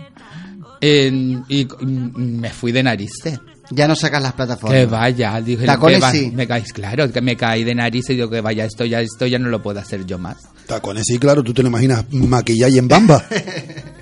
en- 0.79 1.43
y 1.49 1.65
mm, 1.65 2.39
me 2.39 2.49
fui 2.51 2.71
de 2.71 2.83
narices. 2.83 3.39
Ya 3.71 3.87
no 3.87 3.95
sacas 3.95 4.21
las 4.21 4.33
plataformas. 4.33 4.77
Que 4.79 4.85
vaya, 4.85 5.39
dije, 5.41 5.65
Tacones 5.65 5.97
que 5.97 6.01
va- 6.03 6.11
sí. 6.11 6.31
me 6.33 6.47
caes, 6.47 6.73
claro, 6.73 7.11
que 7.11 7.21
me 7.21 7.35
caí 7.35 7.63
de 7.63 7.75
narices 7.75 8.11
y 8.11 8.15
digo 8.15 8.29
que 8.29 8.41
vaya, 8.41 8.65
esto 8.65 8.83
ya, 8.85 8.99
esto 9.01 9.27
ya 9.27 9.37
no 9.39 9.49
lo 9.49 9.61
puedo 9.61 9.79
hacer 9.79 10.05
yo 10.05 10.17
más. 10.17 10.37
Tacones, 10.65 11.03
sí, 11.05 11.19
claro, 11.19 11.43
tú 11.43 11.53
te 11.53 11.61
lo 11.61 11.69
imaginas 11.69 12.05
maquillado 12.11 12.71
y 12.73 12.77
en 12.77 12.87
bamba. 12.87 13.23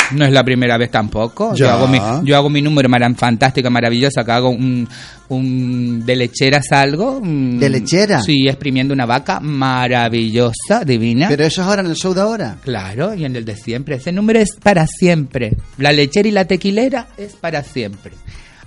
No 0.10 0.24
es 0.26 0.32
la 0.32 0.42
primera 0.42 0.78
vez 0.78 0.90
tampoco. 0.90 1.54
Yo 1.54 1.70
hago, 1.70 1.86
mi, 1.86 2.00
yo 2.24 2.38
hago 2.38 2.50
mi 2.50 2.62
número 2.62 2.88
mara- 2.88 3.14
fantástico, 3.14 3.70
maravilloso, 3.70 4.24
que 4.24 4.32
hago 4.32 4.52
un, 4.52 4.88
un 5.28 6.06
de 6.06 6.16
lechera 6.16 6.62
salgo. 6.64 7.20
mm, 7.22 7.60
¿De 7.60 7.70
lechera? 7.70 8.22
Sí, 8.22 8.48
exprimiendo 8.48 8.94
una 8.94 9.06
vaca 9.06 9.42
maravillosa, 9.42 10.86
divina. 10.86 11.28
Pero 11.28 11.44
eso 11.44 11.62
es 11.62 11.68
ahora 11.68 11.82
en 11.82 11.88
el 11.88 11.96
show 11.98 12.14
de 12.14 12.22
ahora. 12.22 12.56
Claro, 12.64 13.14
y 13.16 13.26
en 13.26 13.36
el 13.36 13.44
de 13.44 13.58
siempre. 13.58 13.96
Ese 13.98 14.14
número 14.14 14.40
es 14.40 14.56
para 14.64 14.88
siempre. 14.88 15.58
La 15.78 15.92
lechera 15.92 16.30
y 16.30 16.32
la 16.32 16.46
tequilera 16.46 17.08
es 17.18 17.34
para 17.34 17.62
siempre. 17.64 18.14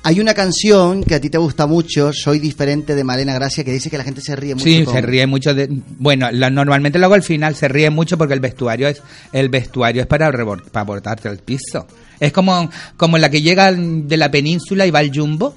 Hay 0.03 0.18
una 0.18 0.32
canción 0.32 1.05
que 1.05 1.16
a 1.16 1.20
ti 1.20 1.28
te 1.28 1.36
gusta 1.36 1.66
mucho, 1.66 2.11
Soy 2.14 2.38
diferente 2.38 2.94
de 2.94 3.05
Malena 3.05 3.34
Gracia, 3.34 3.62
que 3.64 3.72
dice 3.72 3.90
que 3.90 3.98
la 3.98 4.05
gente 4.05 4.22
se 4.22 4.34
ríe 4.34 4.55
mucho. 4.55 4.64
Sí, 4.64 4.82
con- 4.84 4.94
se 4.94 5.03
ríe 5.03 5.26
mucho 5.26 5.53
de 5.55 5.68
bueno, 5.98 6.30
la- 6.32 6.48
normalmente 6.48 6.98
lo 6.98 7.05
hago 7.07 7.14
al 7.14 7.22
final, 7.22 7.55
se 7.55 7.68
ríe 7.68 7.90
mucho 7.90 8.16
porque 8.16 8.32
el 8.32 8.40
vestuario 8.40 8.88
es 8.88 9.03
el 9.32 9.51
vestuario 9.51 10.01
es 10.01 10.09
para 10.09 10.30
rebor- 10.32 10.64
para 10.70 10.84
botarte 10.84 11.28
al 11.28 11.38
piso. 11.38 11.86
Es 12.18 12.32
como 12.32 12.70
como 12.96 13.18
la 13.18 13.28
que 13.30 13.42
llega 13.42 13.72
de 13.72 14.16
la 14.16 14.30
península 14.30 14.86
y 14.86 14.90
va 14.90 15.01
al 15.01 15.11
jumbo 15.14 15.55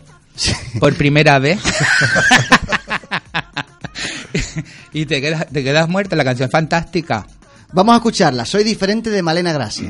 por 0.79 0.93
primera 0.95 1.39
vez. 1.39 1.59
y 4.93 5.05
te 5.05 5.21
quedas 5.21 5.47
te 5.51 5.63
quedas 5.63 5.87
muerta, 5.87 6.17
la 6.17 6.25
canción 6.25 6.47
es 6.47 6.51
fantástica. 6.51 7.25
Vamos 7.71 7.93
a 7.93 7.97
escucharla, 7.97 8.45
Soy 8.45 8.65
diferente 8.65 9.09
de 9.09 9.23
Malena 9.23 9.53
Gracia. 9.53 9.89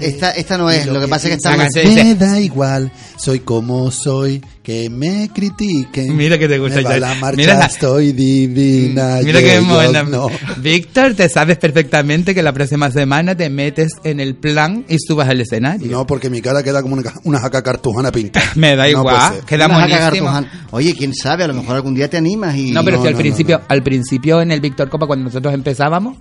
Esta, 0.00 0.30
esta 0.32 0.58
no 0.58 0.70
es, 0.70 0.86
lo 0.86 1.00
que 1.00 1.08
pasa 1.08 1.28
es 1.28 1.36
que 1.36 1.42
canción 1.42 1.94
Me 1.94 2.14
da 2.14 2.40
igual, 2.40 2.90
soy 3.16 3.40
como 3.40 3.90
soy, 3.90 4.42
que 4.66 4.90
me 4.90 5.30
critiquen. 5.32 6.16
Mira 6.16 6.36
que 6.38 6.48
te 6.48 6.58
gusta 6.58 6.78
Me 6.78 6.82
va 6.82 6.90
ya. 6.94 6.98
la 6.98 7.14
marcha, 7.14 7.36
Mira 7.36 7.54
la- 7.54 7.66
estoy 7.66 8.10
divina. 8.10 9.20
Mira 9.22 9.40
yo, 9.40 9.46
qué 9.46 9.54
yo 9.54 9.62
mona. 9.62 10.02
no. 10.02 10.26
Víctor, 10.56 11.14
te 11.14 11.28
sabes 11.28 11.56
perfectamente 11.56 12.34
que 12.34 12.42
la 12.42 12.52
próxima 12.52 12.90
semana 12.90 13.36
te 13.36 13.48
metes 13.48 13.92
en 14.02 14.18
el 14.18 14.34
plan 14.34 14.84
y 14.88 14.96
subas 14.98 15.28
al 15.28 15.40
escenario. 15.40 15.88
No, 15.88 16.04
porque 16.04 16.30
mi 16.30 16.40
cara 16.42 16.64
queda 16.64 16.82
como 16.82 16.94
una, 16.96 17.12
una 17.22 17.38
jaca 17.38 17.62
cartujana 17.62 18.10
pintada. 18.10 18.44
Me 18.56 18.74
da 18.74 18.82
No 18.84 18.88
igual, 18.88 19.34
ser. 19.34 19.44
queda 19.44 19.68
monísimo. 19.68 20.44
Oye, 20.72 20.96
quién 20.96 21.14
sabe, 21.14 21.44
a 21.44 21.46
lo 21.46 21.54
mejor 21.54 21.76
algún 21.76 21.94
día 21.94 22.10
te 22.10 22.16
animas 22.16 22.56
y... 22.56 22.72
No, 22.72 22.82
pero 22.82 22.96
No, 22.96 23.02
si 23.04 23.08
al 23.08 23.14
no, 23.14 23.20
principio, 23.20 23.60
al 23.68 23.82
principio 23.84 24.42
en 24.42 24.50
el 24.50 24.60
Víctor 24.60 24.88
Copa 24.90 25.06
cuando 25.06 25.26
nosotros 25.26 25.54
empezábamos, 25.54 26.16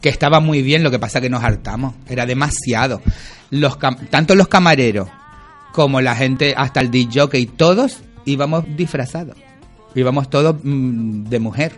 que 0.00 0.08
estaba 0.08 0.40
muy 0.40 0.60
bien, 0.62 0.82
lo 0.82 0.90
que 0.90 0.98
pasa 0.98 1.20
que 1.20 1.30
nos 1.30 1.44
hartamos, 1.44 1.94
era 2.08 2.26
demasiado. 2.26 3.00
Los 3.50 3.78
tanto 4.10 4.34
los 4.34 4.48
camareros 4.48 5.08
como 5.76 6.00
la 6.00 6.16
gente, 6.16 6.54
hasta 6.56 6.80
el 6.80 6.90
DJ 6.90 7.28
y 7.34 7.44
todos 7.44 7.98
íbamos 8.24 8.64
disfrazados. 8.78 9.36
Íbamos 9.94 10.30
todos 10.30 10.56
mm, 10.62 11.24
de 11.24 11.38
mujer. 11.38 11.72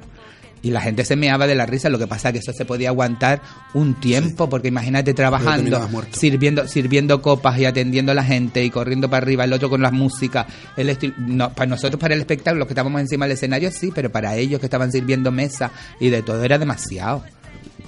Y 0.62 0.70
la 0.70 0.80
gente 0.80 1.04
se 1.04 1.16
meaba 1.16 1.48
de 1.48 1.56
la 1.56 1.66
risa, 1.66 1.88
lo 1.88 1.98
que 1.98 2.06
pasa 2.06 2.32
que 2.32 2.38
eso 2.38 2.52
se 2.52 2.64
podía 2.64 2.90
aguantar 2.90 3.42
un 3.74 3.94
tiempo, 3.94 4.48
porque 4.48 4.68
imagínate 4.68 5.14
trabajando, 5.14 5.88
sirviendo, 6.12 6.68
sirviendo 6.68 7.20
copas 7.22 7.58
y 7.58 7.64
atendiendo 7.64 8.12
a 8.12 8.14
la 8.14 8.22
gente 8.22 8.64
y 8.64 8.70
corriendo 8.70 9.10
para 9.10 9.24
arriba, 9.24 9.44
el 9.44 9.52
otro 9.52 9.68
con 9.68 9.82
la 9.82 9.90
música. 9.90 10.46
El 10.76 10.96
no, 11.18 11.52
para 11.52 11.68
nosotros, 11.68 12.00
para 12.00 12.14
el 12.14 12.20
espectáculo, 12.20 12.60
los 12.60 12.68
que 12.68 12.74
estábamos 12.74 13.00
encima 13.00 13.24
del 13.24 13.32
escenario, 13.32 13.72
sí, 13.72 13.90
pero 13.92 14.12
para 14.12 14.36
ellos 14.36 14.60
que 14.60 14.66
estaban 14.66 14.92
sirviendo 14.92 15.32
mesa 15.32 15.72
y 15.98 16.08
de 16.10 16.22
todo 16.22 16.44
era 16.44 16.56
demasiado. 16.56 17.24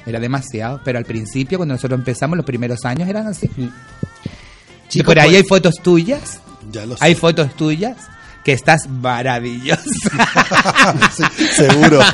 Era 0.06 0.18
demasiado. 0.18 0.80
Pero 0.84 0.98
al 0.98 1.04
principio, 1.04 1.58
cuando 1.58 1.74
nosotros 1.74 2.00
empezamos, 2.00 2.36
los 2.36 2.46
primeros 2.46 2.84
años 2.84 3.08
eran 3.08 3.28
así. 3.28 3.48
Y 4.92 5.02
por 5.02 5.18
ahí 5.18 5.28
pues- 5.30 5.36
hay 5.42 5.48
fotos 5.48 5.74
tuyas. 5.82 6.40
Ya 6.70 6.86
lo 6.86 6.96
sé. 6.96 7.04
Hay 7.04 7.14
fotos 7.14 7.54
tuyas 7.56 7.96
que 8.44 8.52
estás 8.52 8.88
maravillosa. 8.88 9.82
seguro. 11.56 12.00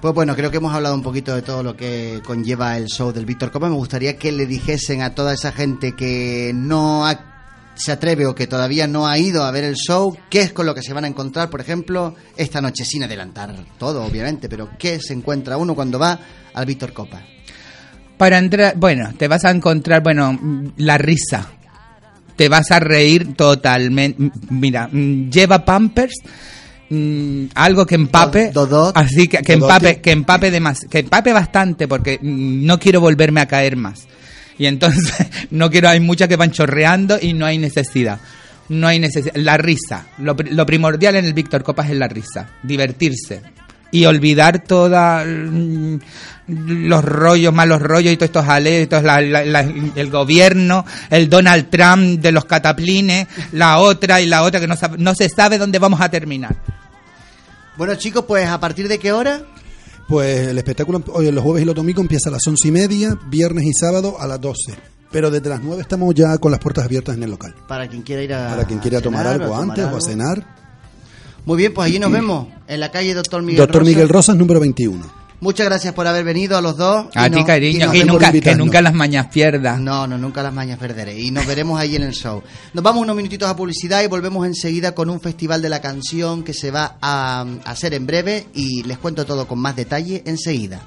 Pues 0.00 0.12
bueno, 0.12 0.36
creo 0.36 0.50
que 0.50 0.58
hemos 0.58 0.74
hablado 0.74 0.94
un 0.94 1.02
poquito 1.02 1.34
de 1.34 1.40
todo 1.40 1.62
lo 1.62 1.74
que 1.74 2.20
conlleva 2.26 2.76
el 2.76 2.86
show 2.88 3.10
del 3.12 3.24
Víctor 3.24 3.50
Copa. 3.50 3.70
Me 3.70 3.74
gustaría 3.74 4.18
que 4.18 4.30
le 4.32 4.44
dijesen 4.44 5.00
a 5.00 5.14
toda 5.14 5.32
esa 5.32 5.52
gente 5.52 5.92
que 5.96 6.52
no 6.54 7.06
ha- 7.06 7.72
se 7.74 7.90
atreve 7.90 8.26
o 8.26 8.34
que 8.34 8.46
todavía 8.46 8.86
no 8.86 9.06
ha 9.06 9.16
ido 9.18 9.42
a 9.44 9.50
ver 9.50 9.64
el 9.64 9.74
show, 9.76 10.14
qué 10.28 10.42
es 10.42 10.52
con 10.52 10.66
lo 10.66 10.74
que 10.74 10.82
se 10.82 10.92
van 10.92 11.04
a 11.04 11.08
encontrar, 11.08 11.48
por 11.48 11.62
ejemplo, 11.62 12.14
esta 12.36 12.60
noche, 12.60 12.84
sin 12.84 13.02
adelantar 13.04 13.54
todo, 13.78 14.04
obviamente, 14.04 14.50
pero 14.50 14.68
qué 14.78 15.00
se 15.00 15.14
encuentra 15.14 15.56
uno 15.56 15.74
cuando 15.74 15.98
va 15.98 16.18
al 16.52 16.66
Víctor 16.66 16.92
Copa. 16.92 17.22
Para 18.24 18.38
entrar, 18.38 18.74
bueno, 18.78 19.10
te 19.18 19.28
vas 19.28 19.44
a 19.44 19.50
encontrar, 19.50 20.02
bueno, 20.02 20.32
mm, 20.32 20.68
la 20.78 20.96
risa. 20.96 21.46
Te 22.36 22.48
vas 22.48 22.70
a 22.70 22.80
reír 22.80 23.34
totalmente. 23.34 24.30
Mira, 24.48 24.88
mm, 24.90 25.28
lleva 25.28 25.62
Pampers, 25.62 26.14
mm, 26.88 27.44
algo 27.54 27.84
que 27.84 27.96
empape, 27.96 28.50
así 28.94 29.28
que, 29.28 29.42
que 29.42 29.52
empape, 29.52 30.00
que 30.00 30.10
empape 30.12 30.50
demas- 30.50 30.88
que 30.88 31.00
empape 31.00 31.34
bastante, 31.34 31.86
porque 31.86 32.18
mm, 32.18 32.64
no 32.64 32.78
quiero 32.78 33.02
volverme 33.02 33.42
a 33.42 33.46
caer 33.46 33.76
más. 33.76 34.06
Y 34.58 34.64
entonces 34.64 35.14
no 35.50 35.70
quiero, 35.70 35.90
hay 35.90 36.00
muchas 36.00 36.26
que 36.26 36.36
van 36.36 36.50
chorreando 36.50 37.18
y 37.20 37.34
no 37.34 37.44
hay 37.44 37.58
necesidad. 37.58 38.20
No 38.70 38.86
hay 38.86 39.00
necesidad. 39.00 39.34
La 39.36 39.58
risa. 39.58 40.06
Lo, 40.16 40.34
lo 40.50 40.64
primordial 40.64 41.16
en 41.16 41.26
el 41.26 41.34
Víctor 41.34 41.62
Copas 41.62 41.90
es 41.90 41.96
la 41.98 42.08
risa. 42.08 42.48
Divertirse. 42.62 43.42
Y 43.94 44.06
olvidar 44.06 44.58
toda 44.64 45.24
mm, 45.24 45.98
los 46.48 47.04
rollos, 47.04 47.54
malos 47.54 47.80
rollos 47.80 48.12
y 48.12 48.16
todos 48.16 48.28
estos 48.28 48.48
aleos, 48.48 48.88
todos 48.88 49.04
la- 49.04 49.20
la- 49.20 49.44
la- 49.44 49.60
el 49.60 50.10
gobierno, 50.10 50.84
el 51.10 51.30
Donald 51.30 51.70
Trump 51.70 52.20
de 52.20 52.32
los 52.32 52.44
cataplines, 52.44 53.26
la 53.52 53.78
otra 53.78 54.20
y 54.20 54.26
la 54.26 54.42
otra 54.42 54.60
que 54.60 54.66
no, 54.66 54.76
sabe- 54.76 54.98
no 54.98 55.14
se 55.14 55.28
sabe 55.28 55.58
dónde 55.58 55.78
vamos 55.78 56.00
a 56.00 56.08
terminar. 56.10 56.56
Bueno, 57.76 57.94
chicos, 57.96 58.24
pues 58.26 58.48
a 58.48 58.58
partir 58.60 58.88
de 58.88 58.98
qué 58.98 59.12
hora? 59.12 59.42
Pues 60.08 60.48
el 60.48 60.58
espectáculo 60.58 61.02
hoy 61.12 61.30
los 61.32 61.42
jueves 61.42 61.62
y 61.62 61.66
los 61.66 61.74
domingos 61.74 62.02
empieza 62.02 62.28
a 62.28 62.32
las 62.32 62.46
once 62.46 62.68
y 62.68 62.70
media, 62.70 63.16
viernes 63.28 63.64
y 63.64 63.72
sábado 63.72 64.16
a 64.20 64.26
las 64.26 64.40
12. 64.40 64.74
Pero 65.10 65.30
desde 65.30 65.48
las 65.48 65.60
9 65.62 65.80
estamos 65.82 66.12
ya 66.14 66.36
con 66.38 66.50
las 66.50 66.60
puertas 66.60 66.84
abiertas 66.84 67.16
en 67.16 67.22
el 67.22 67.30
local. 67.30 67.54
Para 67.68 67.88
quien 67.88 68.02
quiera 68.02 68.22
ir 68.22 68.34
a. 68.34 68.48
Para 68.50 68.64
quien 68.64 68.80
quiera 68.80 68.98
a 68.98 69.00
tomar 69.00 69.22
cenar 69.22 69.40
algo 69.40 69.54
tomar 69.56 69.70
antes 69.70 69.84
o 69.92 69.96
a 69.96 70.00
cenar. 70.00 70.63
Muy 71.44 71.56
bien, 71.58 71.74
pues 71.74 71.86
allí 71.88 71.98
nos 71.98 72.10
vemos, 72.10 72.48
en 72.66 72.80
la 72.80 72.90
calle 72.90 73.12
Doctor 73.14 73.42
Miguel 73.42 73.58
Doctor 73.58 73.80
Rosa. 73.82 73.90
Miguel 73.90 74.08
Rosas, 74.08 74.36
número 74.36 74.60
21. 74.60 75.24
Muchas 75.40 75.66
gracias 75.66 75.92
por 75.92 76.06
haber 76.06 76.24
venido 76.24 76.56
a 76.56 76.62
los 76.62 76.78
dos. 76.78 77.06
A 77.14 77.28
ti, 77.28 77.36
no- 77.40 77.44
cariño, 77.44 77.92
nunca, 78.06 78.32
que 78.32 78.54
nunca 78.54 78.80
las 78.80 78.94
mañas 78.94 79.26
pierdas. 79.26 79.78
No, 79.78 80.06
no, 80.06 80.16
nunca 80.16 80.42
las 80.42 80.54
mañas 80.54 80.78
perderé. 80.78 81.20
Y 81.20 81.30
nos 81.30 81.46
veremos 81.46 81.78
ahí 81.78 81.96
en 81.96 82.02
el 82.02 82.12
show. 82.14 82.42
Nos 82.72 82.82
vamos 82.82 83.02
unos 83.02 83.14
minutitos 83.14 83.46
a 83.46 83.54
publicidad 83.54 84.02
y 84.02 84.06
volvemos 84.06 84.46
enseguida 84.46 84.94
con 84.94 85.10
un 85.10 85.20
festival 85.20 85.60
de 85.60 85.68
la 85.68 85.82
canción 85.82 86.44
que 86.44 86.54
se 86.54 86.70
va 86.70 86.96
a, 87.02 87.42
a 87.42 87.70
hacer 87.70 87.92
en 87.92 88.06
breve 88.06 88.46
y 88.54 88.84
les 88.84 88.96
cuento 88.96 89.26
todo 89.26 89.46
con 89.46 89.58
más 89.58 89.76
detalle 89.76 90.22
enseguida. 90.24 90.80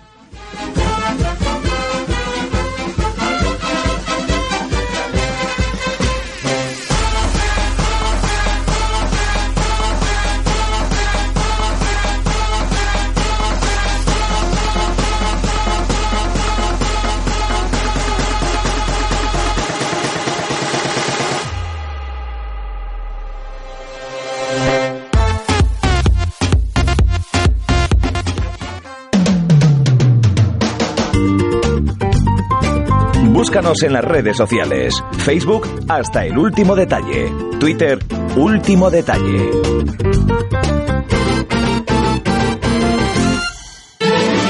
Búscanos 33.37 33.83
en 33.83 33.93
las 33.93 34.03
redes 34.03 34.35
sociales. 34.35 34.95
Facebook 35.19 35.69
hasta 35.87 36.25
el 36.25 36.39
último 36.39 36.75
detalle. 36.75 37.31
Twitter, 37.59 37.99
último 38.35 38.89
detalle. 38.89 39.51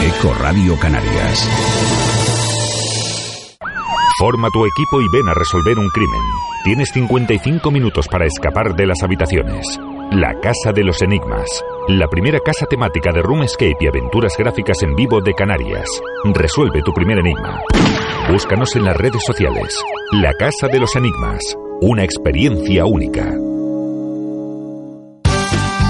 Eco 0.05 0.33
Radio 0.39 0.79
Canarias. 0.79 1.49
Forma 4.17 4.47
tu 4.53 4.65
equipo 4.65 5.01
y 5.01 5.05
ven 5.11 5.27
a 5.27 5.33
resolver 5.33 5.77
un 5.77 5.89
crimen. 5.89 6.21
Tienes 6.63 6.89
55 6.93 7.69
minutos 7.69 8.07
para 8.07 8.25
escapar 8.25 8.73
de 8.73 8.87
las 8.87 9.03
habitaciones. 9.03 9.67
La 10.11 10.33
Casa 10.39 10.71
de 10.73 10.83
los 10.83 11.01
Enigmas. 11.01 11.47
La 11.89 12.07
primera 12.07 12.39
casa 12.39 12.65
temática 12.65 13.11
de 13.11 13.21
Roomscape 13.21 13.75
y 13.79 13.87
aventuras 13.87 14.33
gráficas 14.37 14.81
en 14.81 14.95
vivo 14.95 15.19
de 15.21 15.33
Canarias. 15.33 15.85
Resuelve 16.33 16.81
tu 16.81 16.93
primer 16.93 17.19
enigma. 17.19 17.61
Búscanos 18.31 18.75
en 18.77 18.85
las 18.85 18.95
redes 18.95 19.21
sociales. 19.25 19.77
La 20.13 20.33
Casa 20.33 20.67
de 20.69 20.79
los 20.79 20.95
Enigmas. 20.95 21.41
Una 21.81 22.03
experiencia 22.03 22.85
única. 22.85 23.33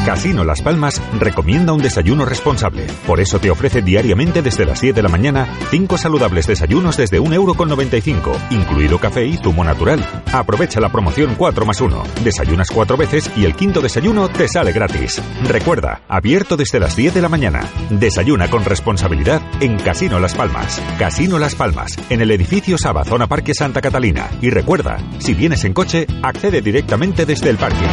Casino 0.08 0.46
Las 0.46 0.62
Palmas 0.62 1.02
recomienda 1.20 1.74
un 1.74 1.82
desayuno 1.82 2.24
responsable. 2.24 2.88
Por 3.06 3.20
eso 3.20 3.40
te 3.40 3.52
ofrece 3.52 3.82
diariamente 3.82 4.42
desde 4.42 4.66
las 4.66 4.80
7 4.80 4.96
de 4.96 5.04
la 5.04 5.10
mañana 5.10 5.54
5 5.70 5.98
saludables 5.98 6.48
desayunos 6.48 6.96
desde 6.96 7.20
1,95€, 7.20 8.38
incluido 8.52 9.00
café 9.00 9.26
y 9.26 9.36
zumo 9.36 9.66
natural. 9.66 10.02
Aprovecha 10.32 10.80
la 10.80 10.88
promoción 10.94 11.36
4 11.36 11.66
más 11.66 11.82
1. 11.82 12.04
Desayunas 12.24 12.70
4 12.72 12.96
veces 12.96 13.30
y 13.36 13.44
el 13.44 13.54
quinto 13.54 13.82
desayuno 13.82 14.30
te 14.30 14.48
sale 14.48 14.72
gratis. 14.72 15.22
Recuerda, 15.44 16.00
abierto 16.08 16.56
desde 16.56 16.80
las 16.80 16.96
10 16.96 17.14
de 17.14 17.22
la 17.22 17.28
mañana. 17.28 17.70
Desayuna 17.90 18.50
con 18.50 18.64
responsabilidad 18.64 19.42
en 19.60 19.78
Casino 19.78 20.22
Las 20.22 20.36
Palmas. 20.36 20.82
Casino 20.98 21.38
Las 21.38 21.56
Palmas, 21.56 21.98
en 22.10 22.22
el 22.22 22.32
edificio 22.32 22.78
Saba, 22.78 23.04
zona 23.04 23.28
Parque 23.28 23.54
Santa 23.54 23.82
Catalina. 23.82 24.30
Y 24.42 24.52
recuerda, 24.52 25.00
si 25.20 25.34
vienes 25.34 25.66
en 25.66 25.74
coche, 25.74 26.08
accede 26.24 26.62
directamente 26.62 27.26
desde 27.26 27.50
el 27.50 27.58
parque. 27.58 27.86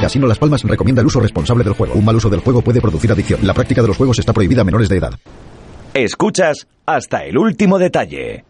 Casino 0.00 0.26
Las 0.26 0.38
Palmas 0.38 0.62
recomienda 0.62 1.02
el 1.02 1.08
uso 1.08 1.20
responsable 1.20 1.57
del 1.64 1.74
juego. 1.74 1.94
Un 1.94 2.04
mal 2.04 2.16
uso 2.16 2.30
del 2.30 2.40
juego 2.40 2.62
puede 2.62 2.80
producir 2.80 3.10
adicción. 3.12 3.40
La 3.42 3.54
práctica 3.54 3.82
de 3.82 3.88
los 3.88 3.96
juegos 3.96 4.18
está 4.18 4.32
prohibida 4.32 4.62
a 4.62 4.64
menores 4.64 4.88
de 4.88 4.96
edad. 4.96 5.12
Escuchas 5.94 6.66
hasta 6.86 7.24
el 7.24 7.38
último 7.38 7.78
detalle. 7.78 8.44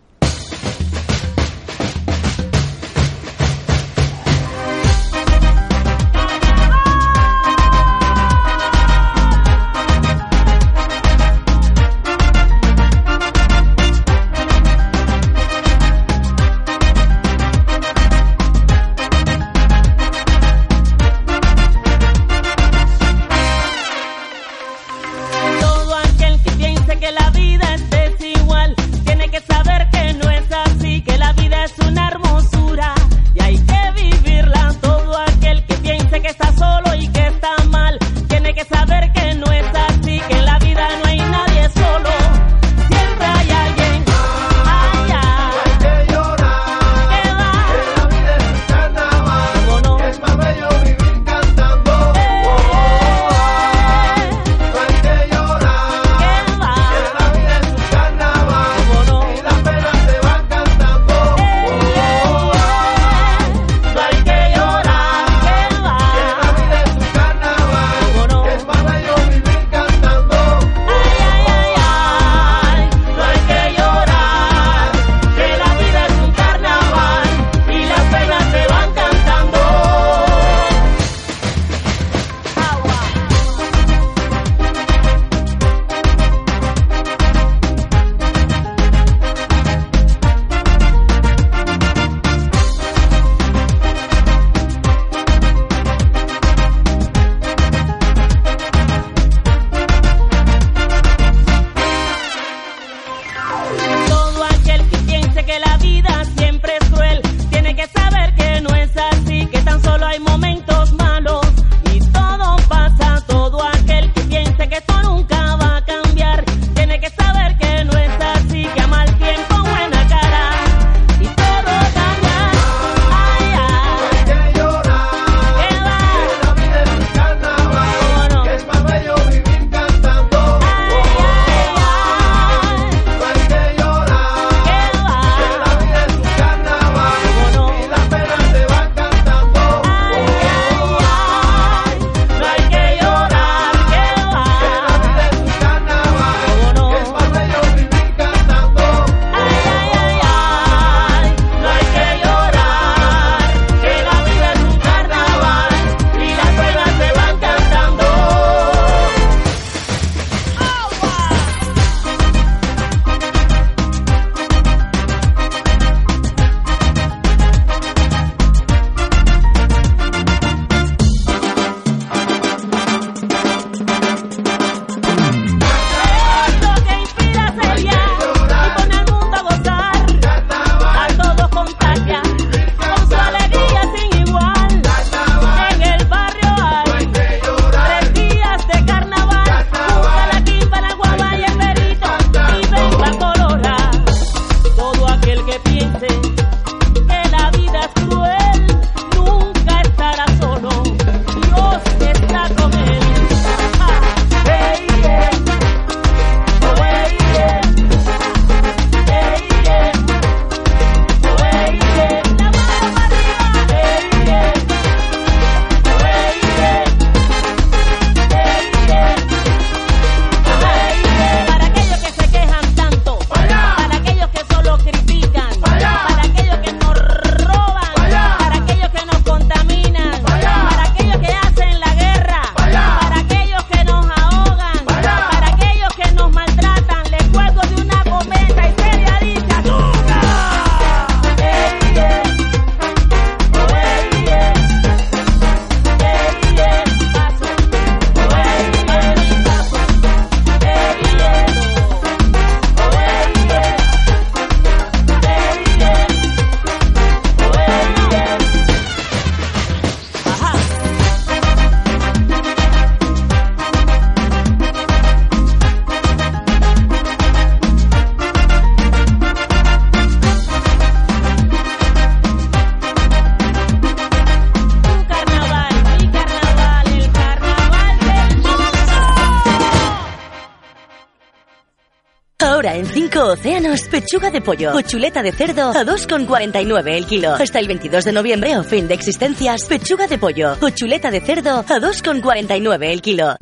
Ahora 282.59 282.75
en 282.75 282.87
5 282.87 283.21
océanos, 283.21 283.83
pechuga 283.83 284.33
de 284.33 284.41
pollo 284.41 284.75
o 284.75 284.81
chuleta 284.81 285.23
de 285.23 285.31
cerdo 285.31 285.71
a 285.71 285.85
2,49 285.85 286.89
el 286.89 287.07
kilo. 287.07 287.35
Hasta 287.35 287.61
el 287.61 287.69
22 287.69 288.05
de 288.05 288.11
noviembre 288.11 288.59
o 288.59 288.65
fin 288.65 288.89
de 288.89 288.95
existencias, 288.95 289.65
pechuga 289.67 290.09
de 290.09 290.19
pollo 290.19 290.57
o 290.61 290.71
chuleta 290.71 291.13
de 291.13 291.21
cerdo 291.21 291.61
a 291.61 291.79
2,49 291.79 292.91
el 292.91 293.01
kilo. 293.01 293.37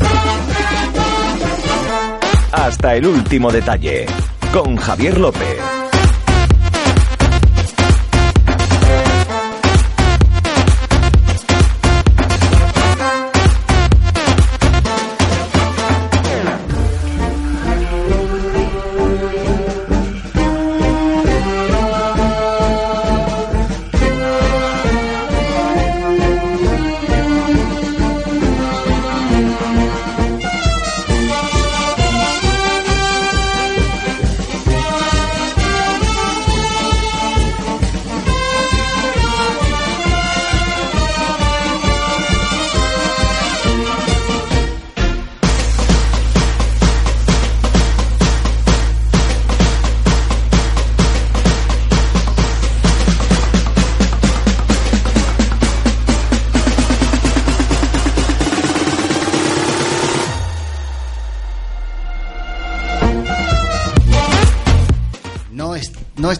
Hasta 2.52 2.94
el 2.94 3.06
último 3.06 3.50
detalle. 3.50 4.04
Con 4.52 4.76
Javier 4.76 5.16
López. 5.16 5.86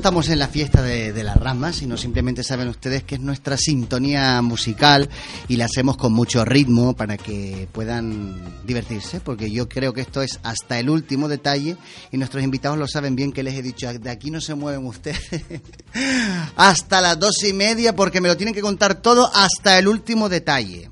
Estamos 0.07 0.29
en 0.29 0.39
la 0.39 0.47
fiesta 0.47 0.83
de, 0.83 1.13
de 1.13 1.25
las 1.25 1.37
ramas, 1.37 1.75
sino 1.75 1.97
simplemente 1.97 2.45
saben 2.45 2.69
ustedes 2.69 3.03
que 3.03 3.17
es 3.17 3.21
nuestra 3.21 3.57
sintonía 3.57 4.41
musical 4.41 5.09
y 5.49 5.57
la 5.57 5.65
hacemos 5.65 5.97
con 5.97 6.13
mucho 6.13 6.45
ritmo 6.45 6.95
para 6.95 7.17
que 7.17 7.67
puedan 7.73 8.37
divertirse, 8.65 9.19
porque 9.19 9.51
yo 9.51 9.69
creo 9.69 9.93
que 9.93 10.03
esto 10.03 10.23
es 10.23 10.39
hasta 10.45 10.79
el 10.79 10.91
último 10.91 11.27
detalle 11.27 11.77
y 12.13 12.19
nuestros 12.19 12.45
invitados 12.45 12.79
lo 12.79 12.87
saben 12.87 13.17
bien 13.17 13.33
que 13.33 13.43
les 13.43 13.55
he 13.55 13.63
dicho, 13.63 13.93
de 13.93 14.09
aquí 14.09 14.31
no 14.31 14.41
se 14.41 14.55
mueven 14.55 14.87
ustedes 14.87 15.19
hasta 16.57 17.01
las 17.01 17.19
dos 17.19 17.43
y 17.43 17.53
media 17.53 17.97
porque 17.97 18.21
me 18.21 18.29
lo 18.29 18.37
tienen 18.37 18.55
que 18.55 18.61
contar 18.63 19.03
todo 19.03 19.29
hasta 19.35 19.77
el 19.77 19.89
último 19.89 20.29
detalle. 20.29 20.89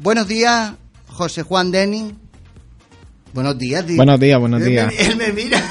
Buenos 0.00 0.26
días, 0.26 0.72
José 1.06 1.44
Juan 1.44 1.70
Denny. 1.70 2.14
Buenos 3.32 3.56
días, 3.58 3.84
Buenos 3.94 4.18
días, 4.18 4.40
buenos 4.40 4.60
Él 4.60 4.64
me- 4.66 4.70
días. 4.72 4.94
Él 4.98 5.16
me 5.16 5.32
mira. 5.32 5.62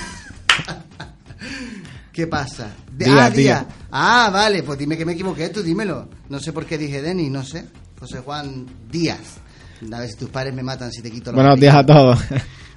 ¿Qué 2.18 2.26
pasa? 2.26 2.72
De- 2.92 3.06
Día, 3.06 3.26
ah, 3.26 3.30
día. 3.30 3.42
día. 3.60 3.68
Ah, 3.92 4.32
vale, 4.34 4.64
pues 4.64 4.80
dime 4.80 4.98
que 4.98 5.06
me 5.06 5.12
equivoqué, 5.14 5.50
tú 5.50 5.62
dímelo. 5.62 6.10
No 6.30 6.40
sé 6.40 6.52
por 6.52 6.66
qué 6.66 6.76
dije 6.76 7.00
Denis, 7.00 7.30
no 7.30 7.44
sé. 7.44 7.66
José 8.00 8.22
Juan 8.22 8.66
Díaz. 8.92 9.20
A 9.94 10.00
ver 10.00 10.10
si 10.10 10.16
tus 10.16 10.30
padres 10.30 10.52
me 10.56 10.64
matan 10.64 10.92
si 10.92 11.04
te 11.04 11.12
quito 11.12 11.32
los 11.32 11.36
Buenos 11.36 11.60
días 11.60 11.76
a 11.76 11.86
todos. 11.86 12.18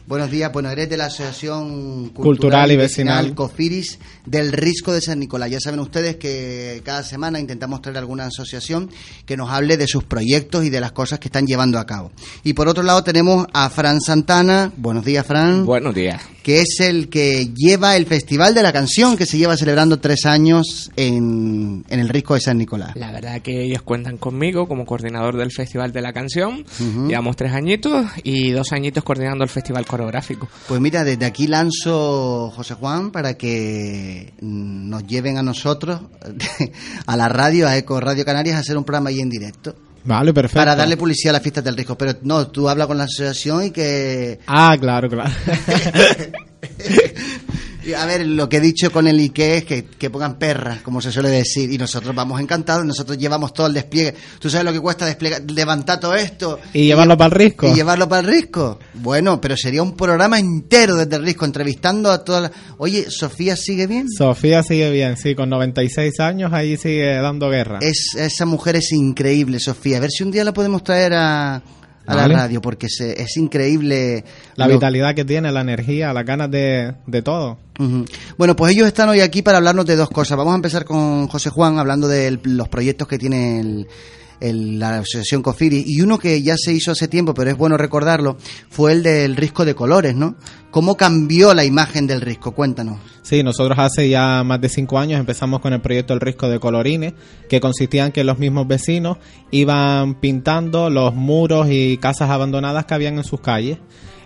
Buenos 0.07 0.31
días, 0.31 0.53
bueno, 0.53 0.71
eres 0.71 0.91
de 0.91 0.97
la 0.97 1.07
Asociación 1.07 2.09
Cultural, 2.09 2.23
Cultural 2.25 2.73
y 2.73 2.77
Vecinal. 2.77 3.35
Cofiris 3.35 3.99
del 4.27 4.53
Risco 4.53 4.93
de 4.93 5.01
San 5.01 5.21
Nicolás. 5.21 5.51
Ya 5.51 5.61
saben 5.61 5.79
ustedes 5.81 6.17
que 6.17 6.83
cada 6.85 7.03
semana 7.05 7.39
intentamos 7.39 7.81
traer 7.81 7.99
alguna 7.99 8.27
asociación 8.27 8.91
que 9.25 9.37
nos 9.37 9.51
hable 9.51 9.77
de 9.77 9.87
sus 9.87 10.03
proyectos 10.03 10.65
y 10.65 10.71
de 10.71 10.81
las 10.81 10.93
cosas 10.93 11.21
que 11.21 11.29
están 11.29 11.47
llevando 11.47 11.79
a 11.79 11.87
cabo. 11.87 12.11
Y 12.43 12.55
por 12.55 12.67
otro 12.69 12.83
lado 12.83 13.05
tenemos 13.05 13.47
a 13.53 13.71
Fran 13.71 14.01
Santana. 14.01 14.73
Buenos 14.77 15.05
días, 15.05 15.25
Fran. 15.25 15.65
Buenos 15.65 15.95
días. 15.95 16.23
Que 16.43 16.63
es 16.63 16.81
el 16.81 17.09
que 17.09 17.51
lleva 17.55 17.97
el 17.97 18.07
Festival 18.07 18.55
de 18.55 18.63
la 18.63 18.73
Canción 18.73 19.17
que 19.17 19.27
se 19.27 19.39
lleva 19.39 19.57
celebrando 19.57 20.01
tres 20.01 20.25
años 20.27 20.91
en, 20.97 21.85
en 21.89 22.01
el 22.01 22.09
Risco 22.09 22.35
de 22.35 22.41
San 22.41 22.59
Nicolás. 22.59 22.97
La 22.97 23.13
verdad 23.13 23.43
que 23.43 23.63
ellos 23.63 23.83
cuentan 23.83 24.17
conmigo 24.17 24.67
como 24.67 24.87
coordinador 24.87 25.37
del 25.37 25.53
Festival 25.53 25.93
de 25.93 26.01
la 26.01 26.13
Canción. 26.13 26.65
Llevamos 27.07 27.37
tres 27.37 27.53
añitos 27.53 28.07
y 28.25 28.51
dos 28.51 28.73
añitos 28.73 29.05
coordinando 29.05 29.45
el 29.45 29.51
Festival 29.51 29.87
Coreográfico. 29.91 30.49
Pues 30.69 30.81
mira, 30.81 31.03
desde 31.03 31.27
aquí 31.27 31.49
lanzo, 31.49 32.53
José 32.55 32.75
Juan, 32.75 33.11
para 33.11 33.35
que 33.35 34.33
nos 34.41 35.05
lleven 35.05 35.37
a 35.37 35.43
nosotros, 35.43 36.03
a 37.07 37.17
la 37.17 37.29
radio, 37.29 37.67
a 37.67 37.77
Eco 37.77 37.99
Radio 37.99 38.25
Canarias, 38.25 38.55
a 38.55 38.61
hacer 38.61 38.79
un 38.79 38.85
programa 38.85 39.11
ahí 39.11 39.19
en 39.19 39.29
directo. 39.29 39.75
Vale, 40.05 40.33
perfecto. 40.33 40.61
Para 40.61 40.77
darle 40.77 40.97
publicidad 40.97 41.31
a 41.31 41.39
las 41.39 41.43
fiestas 41.43 41.65
del 41.65 41.77
Risco. 41.77 41.99
Pero 41.99 42.13
no, 42.23 42.47
tú 42.47 42.69
habla 42.69 42.87
con 42.87 42.99
la 42.99 43.05
asociación 43.05 43.65
y 43.65 43.71
que... 43.73 44.39
Ah, 44.47 44.77
claro, 44.79 45.09
claro. 45.09 45.31
y 47.91 47.95
A 47.95 48.07
ver, 48.07 48.27
lo 48.27 48.49
que 48.49 48.59
he 48.59 48.61
dicho 48.61 48.91
con 48.91 49.07
el 49.07 49.19
Ike 49.19 49.59
es 49.59 49.65
que, 49.65 49.85
que 49.85 50.11
pongan 50.11 50.39
perras, 50.39 50.83
como 50.83 51.01
se 51.01 51.13
suele 51.13 51.29
decir, 51.29 51.71
y 51.73 51.79
nosotros 51.79 52.15
vamos 52.15 52.41
encantados, 52.41 52.85
nosotros 52.85 53.19
llevamos 53.19 53.53
todo 53.53 53.67
el 53.67 53.75
despliegue. 53.75 54.15
¿Tú 54.39 54.49
sabes 54.49 54.65
lo 54.65 54.73
que 54.73 54.81
cuesta 54.81 55.07
desplegar, 55.07 55.43
levantar 55.51 56.01
todo 56.01 56.15
esto? 56.15 56.59
Y 56.73 56.87
llevarlo 56.87 57.17
para 57.17 57.27
el 57.27 57.33
risco. 57.33 57.69
Y 57.69 57.75
llevarlo 57.75 58.09
para 58.09 58.21
el 58.21 58.27
risco. 58.27 58.79
Bueno, 58.95 59.41
pero 59.41 59.57
sería 59.57 59.83
un 59.83 59.97
programa 59.97 60.39
entero 60.39 60.97
desde 60.97 61.17
el 61.17 61.25
risco, 61.25 61.45
entrevistando 61.45 62.11
a 62.11 62.25
todas 62.25 62.43
las... 62.43 62.53
Oye, 62.79 63.11
¿Sofía 63.11 63.57
sigue 63.57 63.87
bien? 63.87 64.09
Sofía 64.09 64.63
sigue 64.63 64.91
bien, 64.91 65.17
sí, 65.17 65.35
con 65.35 65.51
96 65.51 66.21
años 66.21 66.53
ahí 66.53 66.77
sigue 66.77 67.15
dando 67.17 67.51
guerra. 67.51 67.79
Es, 67.81 68.15
esa 68.17 68.47
mujer 68.47 68.77
es 68.77 68.93
increíble, 68.93 69.59
Sofía. 69.59 69.99
A 69.99 70.01
ver 70.01 70.11
si 70.11 70.23
un 70.23 70.31
día 70.31 70.45
la 70.45 70.53
podemos 70.53 70.83
traer 70.85 71.15
a, 71.15 71.63
a 72.07 72.15
Vale. 72.15 72.35
la 72.35 72.41
radio, 72.43 72.61
porque 72.61 72.89
se- 72.89 73.21
es 73.23 73.37
increíble. 73.37 74.25
La 74.57 74.67
lo- 74.67 74.75
vitalidad 74.75 75.15
que 75.15 75.25
tiene, 75.25 75.53
la 75.53 75.61
energía, 75.61 76.13
las 76.13 76.25
ganas 76.25 76.51
de, 76.51 76.95
de 77.07 77.23
todo. 77.23 77.59
Bueno, 78.37 78.57
pues 78.57 78.73
ellos 78.75 78.87
están 78.87 79.09
hoy 79.09 79.21
aquí 79.21 79.41
para 79.43 79.57
hablarnos 79.59 79.87
de 79.87 79.97
dos 79.97 80.11
cosas. 80.11 80.37
Vamos 80.37 80.53
a 80.53 80.57
empezar 80.57 80.85
con 80.85 81.29
José 81.29 81.49
Juan 81.51 81.79
hablando 81.79 82.09
de 82.09 82.39
los 82.43 82.69
proyectos 82.69 83.09
que 83.09 83.19
tiene 83.19 83.61
el- 83.61 83.87
la 84.41 84.99
asociación 84.99 85.43
Cofiri. 85.43 85.85
Y 85.87 86.01
uno 86.01 86.19
que 86.19 86.43
ya 86.43 86.57
se 86.57 86.73
hizo 86.73 86.93
hace 86.93 87.09
tiempo, 87.09 87.35
pero 87.35 87.51
es 87.51 87.57
bueno 87.57 87.77
recordarlo, 87.77 88.37
fue 88.71 88.93
el 88.93 89.03
del 89.03 89.37
risco 89.37 89.65
de 89.65 89.75
colores, 89.75 90.15
¿no? 90.15 90.37
¿Cómo 90.71 90.97
cambió 90.97 91.53
la 91.53 91.65
imagen 91.65 92.07
del 92.07 92.21
risco? 92.21 92.53
Cuéntanos. 92.53 92.99
Sí, 93.23 93.43
nosotros 93.43 93.79
hace 93.79 94.09
ya 94.09 94.43
más 94.45 94.61
de 94.61 94.69
cinco 94.69 94.99
años 94.99 95.21
empezamos 95.21 95.61
con 95.61 95.73
el 95.73 95.81
proyecto 95.81 96.15
El 96.15 96.21
Risco 96.21 96.49
de 96.49 96.59
Colorines, 96.59 97.15
que 97.49 97.61
consistía 97.61 98.07
en 98.07 98.13
que 98.13 98.25
los 98.25 98.39
mismos 98.39 98.67
vecinos 98.67 99.19
iban 99.51 100.21
pintando 100.21 100.91
los 100.91 101.15
muros 101.15 101.69
y 101.71 101.97
casas 101.99 102.31
abandonadas 102.31 102.87
que 102.87 102.95
habían 102.95 103.19
en 103.19 103.25
sus 103.25 103.41
calles. 103.41 103.79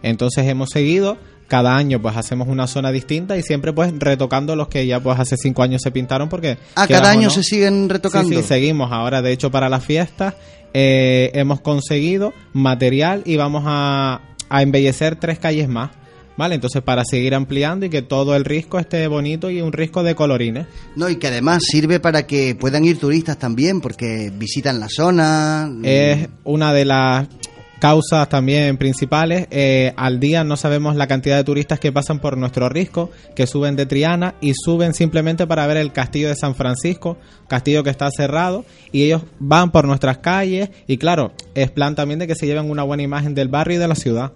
Entonces 0.03 0.47
hemos 0.47 0.71
seguido, 0.71 1.17
cada 1.49 1.77
año 1.77 2.01
pues 2.01 2.17
hacemos 2.17 2.49
una 2.49 2.67
zona 2.67 2.91
distinta 2.91 3.37
y 3.37 3.43
siempre 3.43 3.73
pues 3.73 3.93
retocando 3.99 4.57
los 4.57 4.69
que 4.69 4.87
ya 4.87 5.01
pues 5.01 5.19
hace 5.21 5.37
cinco 5.37 5.63
años 5.63 5.83
se 5.83 5.91
pintaron 5.91 6.29
porque... 6.29 6.59
Ah, 6.75 6.87
cada 6.89 7.11
año 7.11 7.25
no- 7.29 7.31
se 7.31 7.43
siguen 7.43 7.89
retocando. 7.89 8.29
Sí, 8.31 8.37
sí, 8.37 8.43
seguimos. 8.43 8.91
Ahora, 8.93 9.23
de 9.23 9.33
hecho, 9.33 9.51
para 9.51 9.69
las 9.69 9.85
fiestas 9.85 10.35
eh, 10.73 11.31
hemos 11.35 11.61
conseguido 11.61 12.33
material 12.53 13.23
y 13.25 13.37
vamos 13.37 13.65
a, 13.67 14.21
a 14.49 14.63
embellecer 14.63 15.17
tres 15.17 15.39
calles 15.39 15.69
más. 15.69 15.91
¿Vale? 16.37 16.57
Entonces, 16.57 16.83
para 16.83 17.05
seguir 17.05 17.33
ampliando 17.33 17.87
y 17.87 17.91
que 17.91 18.03
todo 18.03 18.35
el 18.35 18.45
risco 18.45 18.81
esté 18.81 19.07
bonito 19.07 19.51
y 19.51 19.61
un 19.61 19.73
risco 19.73 20.03
de 20.03 20.17
colorines. 20.17 20.67
No, 20.97 21.09
y 21.09 21.15
que 21.15 21.29
además 21.29 21.63
sirve 21.65 22.01
para 22.01 22.27
que 22.27 22.57
puedan 22.57 22.85
ir 22.85 22.99
turistas 22.99 23.39
también, 23.39 23.81
porque 23.81 24.33
visitan 24.35 24.81
la 24.81 24.89
zona. 24.89 25.71
Es 25.85 26.27
una 26.43 26.73
de 26.73 26.87
las 26.87 27.29
causas 27.79 28.29
también 28.29 28.77
principales. 28.77 29.47
Eh, 29.51 29.93
al 29.97 30.21
día 30.21 30.45
no 30.45 30.57
sabemos 30.57 30.97
la 30.97 31.07
cantidad 31.07 31.37
de 31.37 31.45
turistas 31.45 31.81
que 31.81 31.93
pasan 31.93 32.21
por 32.21 32.37
nuestro 32.37 32.69
risco, 32.69 33.11
que 33.35 33.47
suben 33.47 33.77
de 33.77 33.87
Triana 33.87 34.35
y 34.41 34.55
suben 34.55 34.95
simplemente 34.95 35.47
para 35.47 35.67
ver 35.67 35.77
el 35.77 35.93
castillo 35.93 36.29
de 36.29 36.37
San 36.37 36.55
Francisco, 36.55 37.17
castillo 37.49 37.83
que 37.83 37.91
está 37.91 38.09
cerrado, 38.11 38.65
y 38.93 39.05
ellos 39.05 39.23
van 39.39 39.71
por 39.71 39.87
nuestras 39.87 40.19
calles 40.19 40.71
y 40.87 40.97
claro, 40.99 41.33
es 41.55 41.71
plan 41.71 41.95
también 41.95 42.19
de 42.19 42.27
que 42.27 42.35
se 42.35 42.47
lleven 42.47 42.71
una 42.71 42.83
buena 42.83 43.03
imagen 43.03 43.35
del 43.35 43.49
barrio 43.49 43.77
y 43.77 43.81
de 43.81 43.89
la 43.89 43.95
ciudad. 43.95 44.33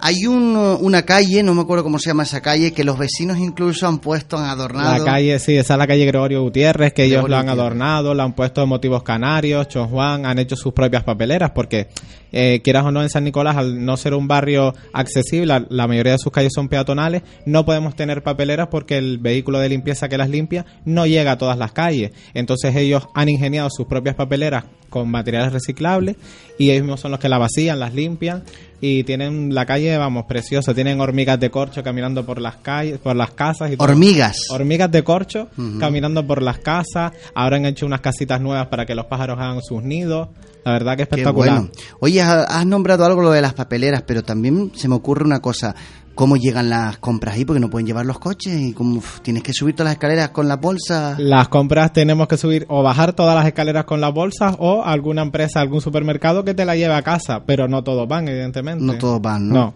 Hay 0.00 0.26
un, 0.26 0.56
una 0.56 1.02
calle, 1.02 1.42
no 1.42 1.54
me 1.54 1.62
acuerdo 1.62 1.84
cómo 1.84 1.98
se 1.98 2.10
llama 2.10 2.22
esa 2.22 2.40
calle, 2.40 2.72
que 2.72 2.84
los 2.84 2.98
vecinos 2.98 3.38
incluso 3.38 3.86
han 3.86 3.98
puesto, 3.98 4.36
han 4.38 4.44
adornado. 4.44 5.04
La 5.04 5.12
calle, 5.12 5.38
sí, 5.38 5.56
esa 5.56 5.74
es 5.74 5.78
la 5.78 5.86
calle 5.86 6.06
Gregorio 6.06 6.42
Gutiérrez, 6.42 6.92
que 6.92 7.04
ellos 7.04 7.28
lo 7.28 7.36
han 7.36 7.48
adornado, 7.48 8.14
la 8.14 8.24
han 8.24 8.34
puesto 8.34 8.60
de 8.60 8.66
motivos 8.66 9.02
canarios, 9.02 9.66
Juan 9.90 10.26
han 10.26 10.38
hecho 10.38 10.56
sus 10.56 10.72
propias 10.72 11.04
papeleras, 11.04 11.50
porque 11.50 11.88
eh, 12.32 12.60
quieras 12.62 12.84
o 12.84 12.90
no, 12.90 13.02
en 13.02 13.10
San 13.10 13.24
Nicolás, 13.24 13.56
al 13.56 13.84
no 13.84 13.96
ser 13.96 14.14
un 14.14 14.28
barrio 14.28 14.74
accesible, 14.92 15.46
la, 15.46 15.66
la 15.68 15.86
mayoría 15.86 16.12
de 16.12 16.18
sus 16.18 16.32
calles 16.32 16.52
son 16.54 16.68
peatonales, 16.68 17.22
no 17.46 17.64
podemos 17.64 17.96
tener 17.96 18.22
papeleras 18.22 18.68
porque 18.70 18.98
el 18.98 19.18
vehículo 19.18 19.58
de 19.58 19.68
limpieza 19.68 20.08
que 20.08 20.18
las 20.18 20.28
limpia 20.28 20.66
no 20.84 21.06
llega 21.06 21.32
a 21.32 21.38
todas 21.38 21.58
las 21.58 21.72
calles. 21.72 22.12
Entonces 22.34 22.74
ellos 22.76 23.08
han 23.14 23.28
ingeniado 23.28 23.68
sus 23.70 23.86
propias 23.86 24.14
papeleras 24.14 24.64
con 24.90 25.10
materiales 25.10 25.52
reciclables 25.52 26.16
y 26.58 26.70
ellos 26.70 26.82
mismos 26.82 27.00
son 27.00 27.10
los 27.10 27.20
que 27.20 27.28
la 27.28 27.38
vacían, 27.38 27.78
las 27.78 27.94
limpian 27.94 28.42
y 28.80 29.02
tienen 29.04 29.54
la 29.54 29.66
calle, 29.66 29.96
vamos, 29.98 30.26
preciosa. 30.26 30.72
Tienen 30.74 31.00
hormigas 31.00 31.40
de 31.40 31.50
corcho 31.50 31.82
caminando 31.82 32.24
por 32.24 32.40
las 32.40 32.56
calles, 32.56 32.98
por 32.98 33.16
las 33.16 33.30
casas. 33.32 33.72
Y 33.72 33.76
todo. 33.76 33.88
Hormigas. 33.88 34.36
Hormigas 34.50 34.90
de 34.92 35.02
corcho 35.02 35.48
caminando 35.80 36.26
por 36.26 36.42
las 36.42 36.58
casas. 36.58 37.12
Ahora 37.34 37.56
han 37.56 37.66
hecho 37.66 37.86
unas 37.86 38.00
casitas 38.00 38.40
nuevas 38.40 38.68
para 38.68 38.86
que 38.86 38.94
los 38.94 39.06
pájaros 39.06 39.38
hagan 39.38 39.60
sus 39.62 39.82
nidos. 39.82 40.28
La 40.64 40.72
verdad 40.72 40.92
que 40.92 40.96
Qué 40.98 41.02
espectacular. 41.04 41.54
bueno. 41.60 41.70
Oye, 42.00 42.20
ha- 42.20 42.42
has 42.44 42.66
nombrado 42.66 43.04
algo 43.04 43.22
lo 43.22 43.30
de 43.30 43.40
las 43.42 43.54
papeleras, 43.54 44.02
pero 44.06 44.22
también 44.22 44.70
se 44.74 44.86
me 44.88 44.94
ocurre 44.96 45.24
una 45.24 45.40
cosa. 45.40 45.74
¿Cómo 46.18 46.36
llegan 46.36 46.68
las 46.68 46.98
compras 46.98 47.36
ahí? 47.36 47.44
Porque 47.44 47.60
no 47.60 47.70
pueden 47.70 47.86
llevar 47.86 48.04
los 48.04 48.18
coches 48.18 48.60
y 48.60 48.72
como 48.72 48.96
uf, 48.96 49.20
tienes 49.20 49.44
que 49.44 49.52
subir 49.52 49.76
todas 49.76 49.90
las 49.90 49.92
escaleras 49.92 50.30
con 50.30 50.48
la 50.48 50.56
bolsa. 50.56 51.14
Las 51.16 51.46
compras 51.46 51.92
tenemos 51.92 52.26
que 52.26 52.36
subir 52.36 52.66
o 52.68 52.82
bajar 52.82 53.12
todas 53.12 53.36
las 53.36 53.46
escaleras 53.46 53.84
con 53.84 54.00
las 54.00 54.12
bolsas 54.12 54.56
o 54.58 54.82
alguna 54.82 55.22
empresa, 55.22 55.60
algún 55.60 55.80
supermercado 55.80 56.42
que 56.42 56.54
te 56.54 56.64
la 56.64 56.74
lleve 56.74 56.94
a 56.94 57.02
casa, 57.02 57.44
pero 57.46 57.68
no 57.68 57.84
todos 57.84 58.08
van, 58.08 58.26
evidentemente. 58.26 58.84
No 58.84 58.98
todos 58.98 59.22
van, 59.22 59.48
¿no? 59.48 59.54
No. 59.54 59.74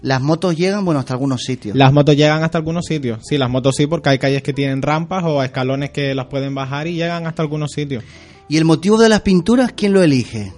Las 0.00 0.22
motos 0.22 0.56
llegan, 0.56 0.82
bueno, 0.82 1.00
hasta 1.00 1.12
algunos 1.12 1.42
sitios. 1.42 1.76
Las 1.76 1.92
motos 1.92 2.16
llegan 2.16 2.42
hasta 2.42 2.56
algunos 2.56 2.86
sitios. 2.86 3.18
Sí, 3.22 3.36
las 3.36 3.50
motos 3.50 3.74
sí, 3.76 3.86
porque 3.86 4.08
hay 4.08 4.18
calles 4.18 4.42
que 4.42 4.54
tienen 4.54 4.80
rampas 4.80 5.24
o 5.26 5.42
escalones 5.42 5.90
que 5.90 6.14
las 6.14 6.28
pueden 6.28 6.54
bajar 6.54 6.86
y 6.86 6.94
llegan 6.94 7.26
hasta 7.26 7.42
algunos 7.42 7.72
sitios. 7.72 8.02
¿Y 8.48 8.56
el 8.56 8.64
motivo 8.64 8.96
de 8.96 9.10
las 9.10 9.20
pinturas, 9.20 9.72
quién 9.76 9.92
lo 9.92 10.02
elige? 10.02 10.54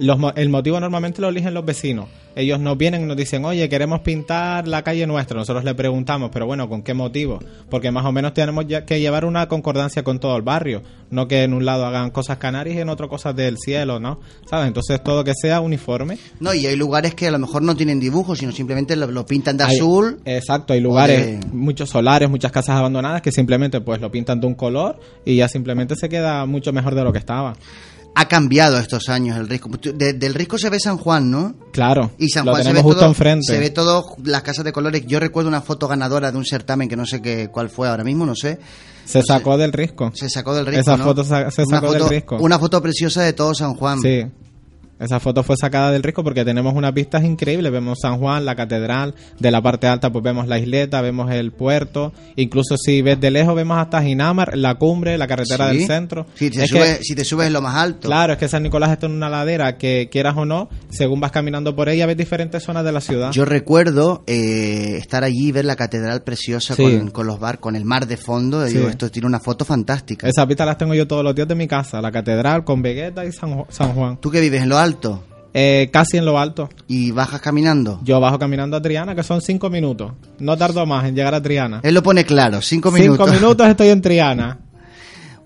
Los 0.00 0.18
el 0.36 0.48
motivo 0.48 0.80
normalmente 0.80 1.20
lo 1.20 1.28
eligen 1.28 1.52
los 1.54 1.64
vecinos. 1.64 2.06
Ellos 2.34 2.58
nos 2.60 2.78
vienen 2.78 3.02
y 3.02 3.06
nos 3.06 3.16
dicen, 3.16 3.44
oye, 3.44 3.68
queremos 3.68 4.00
pintar 4.00 4.66
la 4.66 4.82
calle 4.82 5.06
nuestra. 5.06 5.36
Nosotros 5.36 5.62
le 5.64 5.74
preguntamos, 5.74 6.30
pero 6.32 6.46
bueno, 6.46 6.68
¿con 6.68 6.82
qué 6.82 6.94
motivo? 6.94 7.38
Porque 7.68 7.90
más 7.90 8.06
o 8.06 8.12
menos 8.12 8.32
tenemos 8.32 8.66
ya 8.66 8.86
que 8.86 8.98
llevar 9.00 9.24
una 9.24 9.46
concordancia 9.48 10.02
con 10.04 10.20
todo 10.20 10.36
el 10.36 10.42
barrio. 10.42 10.82
No 11.10 11.26
que 11.28 11.42
en 11.42 11.52
un 11.52 11.64
lado 11.66 11.84
hagan 11.84 12.10
cosas 12.12 12.38
canarias 12.38 12.76
y 12.76 12.80
en 12.80 12.88
otro 12.88 13.08
cosas 13.08 13.34
del 13.36 13.58
cielo, 13.58 13.98
¿no? 14.00 14.20
¿Sabes? 14.48 14.68
Entonces 14.68 15.02
todo 15.02 15.22
que 15.24 15.34
sea 15.34 15.60
uniforme. 15.60 16.18
No, 16.38 16.54
y 16.54 16.66
hay 16.66 16.76
lugares 16.76 17.14
que 17.14 17.26
a 17.26 17.30
lo 17.32 17.38
mejor 17.40 17.60
no 17.62 17.74
tienen 17.76 17.98
dibujos, 18.00 18.38
sino 18.38 18.52
simplemente 18.52 18.94
lo, 18.96 19.06
lo 19.08 19.26
pintan 19.26 19.56
de 19.58 19.64
Hay- 19.64 19.76
azul. 19.76 20.20
Exacto, 20.24 20.72
hay 20.72 20.80
lugares, 20.80 21.40
de- 21.40 21.46
muchos 21.52 21.90
solares, 21.90 22.30
muchas 22.30 22.52
casas 22.52 22.76
abandonadas 22.78 23.20
que 23.22 23.32
simplemente 23.32 23.80
pues 23.82 24.00
lo 24.00 24.10
pintan 24.10 24.40
de 24.40 24.46
un 24.46 24.54
color 24.54 24.98
y 25.26 25.36
ya 25.36 25.48
simplemente 25.48 25.94
se 25.96 26.08
queda 26.08 26.46
mucho 26.46 26.72
mejor 26.72 26.94
de 26.94 27.02
lo 27.04 27.12
que 27.12 27.18
estaba. 27.18 27.54
Ha 28.14 28.26
cambiado 28.28 28.76
estos 28.78 29.08
años 29.08 29.36
el 29.38 29.48
risco. 29.48 29.70
De- 29.94 30.12
del 30.14 30.34
risco 30.34 30.58
se 30.58 30.68
ve 30.68 30.78
San 30.80 30.98
Juan, 30.98 31.30
¿no? 31.30 31.54
Claro, 31.72 32.10
Y 32.18 32.28
San 32.28 32.44
lo 32.44 32.52
Juan 32.52 32.64
se 32.64 32.72
ve, 32.72 32.82
justo 32.82 32.98
todo, 33.00 33.08
enfrente. 33.08 33.46
se 33.46 33.58
ve 33.58 33.70
todo, 33.70 34.16
las 34.24 34.42
casas 34.42 34.64
de 34.64 34.72
colores. 34.72 35.04
Yo 35.06 35.20
recuerdo 35.20 35.48
una 35.48 35.62
foto 35.62 35.86
ganadora 35.88 36.30
de 36.32 36.36
un 36.38 36.44
certamen 36.44 36.88
que 36.88 36.96
no 36.96 37.06
sé 37.06 37.22
qué, 37.22 37.48
cuál 37.52 37.70
fue 37.70 37.88
ahora 37.88 38.04
mismo, 38.04 38.26
no 38.26 38.34
sé. 38.34 38.58
se 39.04 39.22
sacó 39.22 39.56
del 39.56 39.72
risco. 39.72 40.12
Se 40.14 40.28
sacó 40.28 40.54
del 40.54 40.66
risco. 40.66 40.80
Esa 40.82 40.96
¿no? 40.96 41.04
foto 41.04 41.24
sa- 41.24 41.50
se 41.50 41.64
sacó 41.66 41.92
del 41.92 42.08
risco. 42.08 42.36
Una 42.40 42.58
foto 42.58 42.80
preciosa 42.82 43.22
de 43.22 43.32
todo 43.32 43.54
San 43.54 43.74
Juan. 43.74 44.00
Sí. 44.00 44.24
Esa 45.00 45.18
foto 45.18 45.42
fue 45.42 45.56
sacada 45.56 45.90
del 45.90 46.02
risco 46.02 46.22
porque 46.22 46.44
tenemos 46.44 46.74
unas 46.74 46.92
vistas 46.94 47.24
increíbles. 47.24 47.72
Vemos 47.72 47.98
San 48.02 48.18
Juan, 48.18 48.44
la 48.44 48.54
catedral, 48.54 49.14
de 49.38 49.50
la 49.50 49.62
parte 49.62 49.86
alta 49.86 50.10
pues 50.12 50.22
vemos 50.22 50.46
la 50.46 50.58
isleta, 50.58 51.00
vemos 51.00 51.30
el 51.32 51.52
puerto. 51.52 52.12
Incluso 52.36 52.76
si 52.76 53.00
ves 53.02 53.18
de 53.20 53.30
lejos 53.30 53.54
vemos 53.54 53.78
hasta 53.78 54.02
Ginamar, 54.02 54.56
la 54.56 54.74
cumbre, 54.76 55.16
la 55.18 55.26
carretera 55.26 55.70
Sí. 55.70 55.78
del 55.78 55.86
centro. 55.86 56.26
Si 56.34 56.50
te, 56.50 56.64
Es 56.64 56.70
subes, 56.70 56.98
que- 56.98 57.04
si 57.04 57.14
te 57.14 57.24
subes 57.24 57.50
lo 57.50 57.62
más 57.62 57.76
alto. 57.76 58.08
Claro, 58.08 58.34
es 58.34 58.38
que 58.38 58.48
San 58.48 58.62
Nicolás 58.62 58.90
está 58.92 59.06
en 59.06 59.12
una 59.12 59.28
ladera 59.30 59.78
que 59.78 60.08
quieras 60.12 60.36
o 60.36 60.44
no, 60.44 60.68
según 60.90 61.18
vas 61.20 61.32
caminando 61.32 61.74
por 61.74 61.88
ella 61.88 62.06
ves 62.06 62.16
diferentes 62.16 62.62
zonas 62.62 62.84
de 62.84 62.92
la 62.92 63.00
ciudad. 63.00 63.32
Yo 63.32 63.44
recuerdo 63.44 64.22
eh, 64.26 64.96
estar 64.98 65.24
allí 65.24 65.48
y 65.48 65.52
ver 65.52 65.64
la 65.64 65.76
catedral 65.76 66.22
preciosa 66.22 66.74
Sí. 66.74 66.82
con, 66.82 67.10
con 67.10 67.26
los 67.26 67.40
bar, 67.40 67.58
con 67.58 67.74
el 67.76 67.84
mar 67.84 68.06
de 68.06 68.16
fondo. 68.16 68.66
Sí. 68.66 68.74
Digo, 68.74 68.88
esto 68.88 69.10
tiene 69.10 69.26
una 69.26 69.40
foto 69.40 69.64
fantástica. 69.64 70.28
Esas 70.28 70.46
vistas 70.46 70.66
las 70.66 70.76
tengo 70.78 70.94
yo 70.94 71.06
todos 71.06 71.24
los 71.24 71.34
días 71.34 71.48
de 71.48 71.54
mi 71.54 71.66
casa, 71.66 72.00
la 72.00 72.10
catedral 72.12 72.64
con 72.64 72.82
Vegeta 72.82 73.24
y 73.24 73.32
San, 73.32 73.64
San 73.70 73.94
Juan. 73.94 74.18
¿Tú 74.20 74.30
que 74.30 74.40
vives 74.40 74.62
en 74.62 74.68
lo 74.68 74.76
alto? 74.78 74.89
Eh, 75.52 75.90
casi 75.92 76.16
en 76.16 76.24
lo 76.24 76.38
alto. 76.38 76.68
¿Y 76.86 77.10
bajas 77.10 77.40
caminando? 77.40 78.00
Yo 78.04 78.20
bajo 78.20 78.38
caminando 78.38 78.76
a 78.76 78.82
Triana, 78.82 79.14
que 79.16 79.22
son 79.24 79.40
cinco 79.40 79.68
minutos. 79.68 80.12
No 80.38 80.56
tardo 80.56 80.86
más 80.86 81.04
en 81.06 81.14
llegar 81.16 81.34
a 81.34 81.42
Triana. 81.42 81.80
Él 81.82 81.94
lo 81.94 82.02
pone 82.02 82.24
claro, 82.24 82.62
cinco 82.62 82.90
minutos. 82.92 83.26
Cinco 83.28 83.40
minutos 83.40 83.66
estoy 83.68 83.88
en 83.88 84.00
Triana. 84.00 84.58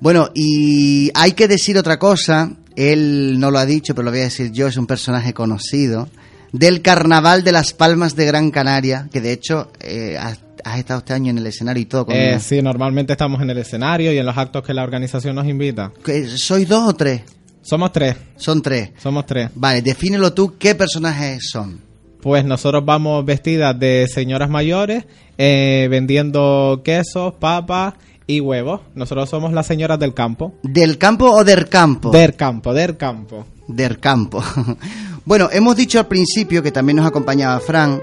Bueno, 0.01 0.28
y 0.34 1.11
hay 1.14 1.32
que 1.32 1.49
decir 1.49 1.78
otra 1.78 1.99
cosa, 1.99 2.51
él 2.76 3.38
no 3.38 3.51
lo 3.51 3.59
ha 3.59 3.64
dicho, 3.64 3.95
pero 3.95 4.05
lo 4.05 4.11
voy 4.11 4.20
a 4.20 4.24
decir 4.24 4.53
yo, 4.53 4.66
es 4.66 4.76
un 4.76 4.86
personaje 4.86 5.32
conocido, 5.32 6.09
del 6.53 6.82
Carnaval 6.82 7.42
de 7.42 7.53
las 7.53 7.72
Palmas 7.72 8.14
de 8.14 8.26
Gran 8.26 8.51
Canaria, 8.51 9.09
que 9.11 9.20
de 9.22 9.32
hecho 9.32 9.72
eh, 9.80 10.18
has, 10.20 10.38
has 10.64 10.78
estado 10.78 10.99
este 10.99 11.14
año 11.14 11.30
en 11.30 11.38
el 11.38 11.47
escenario 11.47 11.80
y 11.82 11.86
todo. 11.86 12.05
con- 12.07 12.14
Eh, 12.14 12.38
sí, 12.40 12.61
normalmente 12.61 13.12
estamos 13.12 13.40
en 13.40 13.49
el 13.51 13.59
escenario 13.59 14.12
y 14.12 14.18
en 14.18 14.26
los 14.26 14.36
actos 14.36 14.62
que 14.62 14.74
la 14.74 14.82
organización 14.82 15.34
nos 15.36 15.47
invita. 15.47 15.90
¿Que 16.05 16.26
¿Sois 16.28 16.68
dos 16.68 16.86
o 16.90 16.92
tres? 16.95 17.22
Somos 17.64 17.92
tres. 17.92 18.14
Son 18.36 18.60
tres. 18.60 18.90
Somos 18.98 19.24
tres. 19.24 19.48
Vale, 19.54 19.80
defínelo 19.80 20.34
tú, 20.34 20.58
¿qué 20.58 20.74
personajes 20.74 21.48
son? 21.50 21.80
Pues 22.20 22.44
nosotros 22.44 22.84
vamos 22.84 23.24
vestidas 23.24 23.78
de 23.78 24.06
señoras 24.06 24.50
mayores, 24.50 25.06
eh, 25.38 25.88
vendiendo 25.90 26.82
quesos, 26.84 27.32
papas 27.34 27.94
y 28.26 28.40
huevos. 28.40 28.82
Nosotros 28.94 29.30
somos 29.30 29.54
las 29.54 29.66
señoras 29.66 29.98
del 29.98 30.12
campo. 30.12 30.52
¿Del 30.62 30.98
campo 30.98 31.30
o 31.30 31.42
del 31.42 31.70
campo? 31.70 32.10
Del 32.10 32.34
campo, 32.34 32.74
del 32.74 32.98
campo. 32.98 33.46
Del 33.66 33.98
campo. 33.98 34.44
bueno, 35.24 35.48
hemos 35.50 35.74
dicho 35.74 35.98
al 35.98 36.06
principio 36.06 36.62
que 36.62 36.70
también 36.70 36.96
nos 36.96 37.06
acompañaba 37.06 37.58
Fran, 37.60 37.98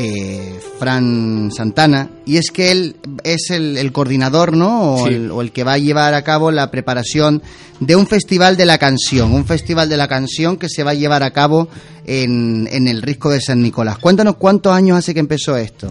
eh, 0.00 0.60
Fran 0.78 1.50
Santana, 1.50 2.08
y 2.24 2.36
es 2.36 2.52
que 2.52 2.70
él 2.70 2.96
es 3.24 3.50
el, 3.50 3.76
el 3.76 3.90
coordinador, 3.90 4.56
¿no? 4.56 4.94
O, 4.94 5.08
Sí. 5.08 5.14
el, 5.14 5.30
o 5.32 5.40
el 5.42 5.50
que 5.50 5.64
va 5.64 5.72
a 5.72 5.78
llevar 5.78 6.14
a 6.14 6.22
cabo 6.22 6.52
la 6.52 6.70
preparación 6.70 7.42
de 7.80 7.96
un 7.96 8.06
festival 8.06 8.56
de 8.56 8.64
la 8.66 8.78
canción, 8.78 9.32
un 9.32 9.44
festival 9.44 9.88
de 9.88 9.96
la 9.96 10.06
canción 10.06 10.56
que 10.56 10.68
se 10.68 10.84
va 10.84 10.92
a 10.92 10.94
llevar 10.94 11.24
a 11.24 11.32
cabo 11.32 11.68
en, 12.06 12.68
en 12.70 12.86
el 12.86 13.02
Risco 13.02 13.28
de 13.30 13.40
San 13.40 13.60
Nicolás. 13.60 13.98
Cuéntanos 13.98 14.36
cuántos 14.36 14.72
años 14.72 14.96
hace 14.98 15.14
que 15.14 15.20
empezó 15.20 15.56
esto. 15.56 15.90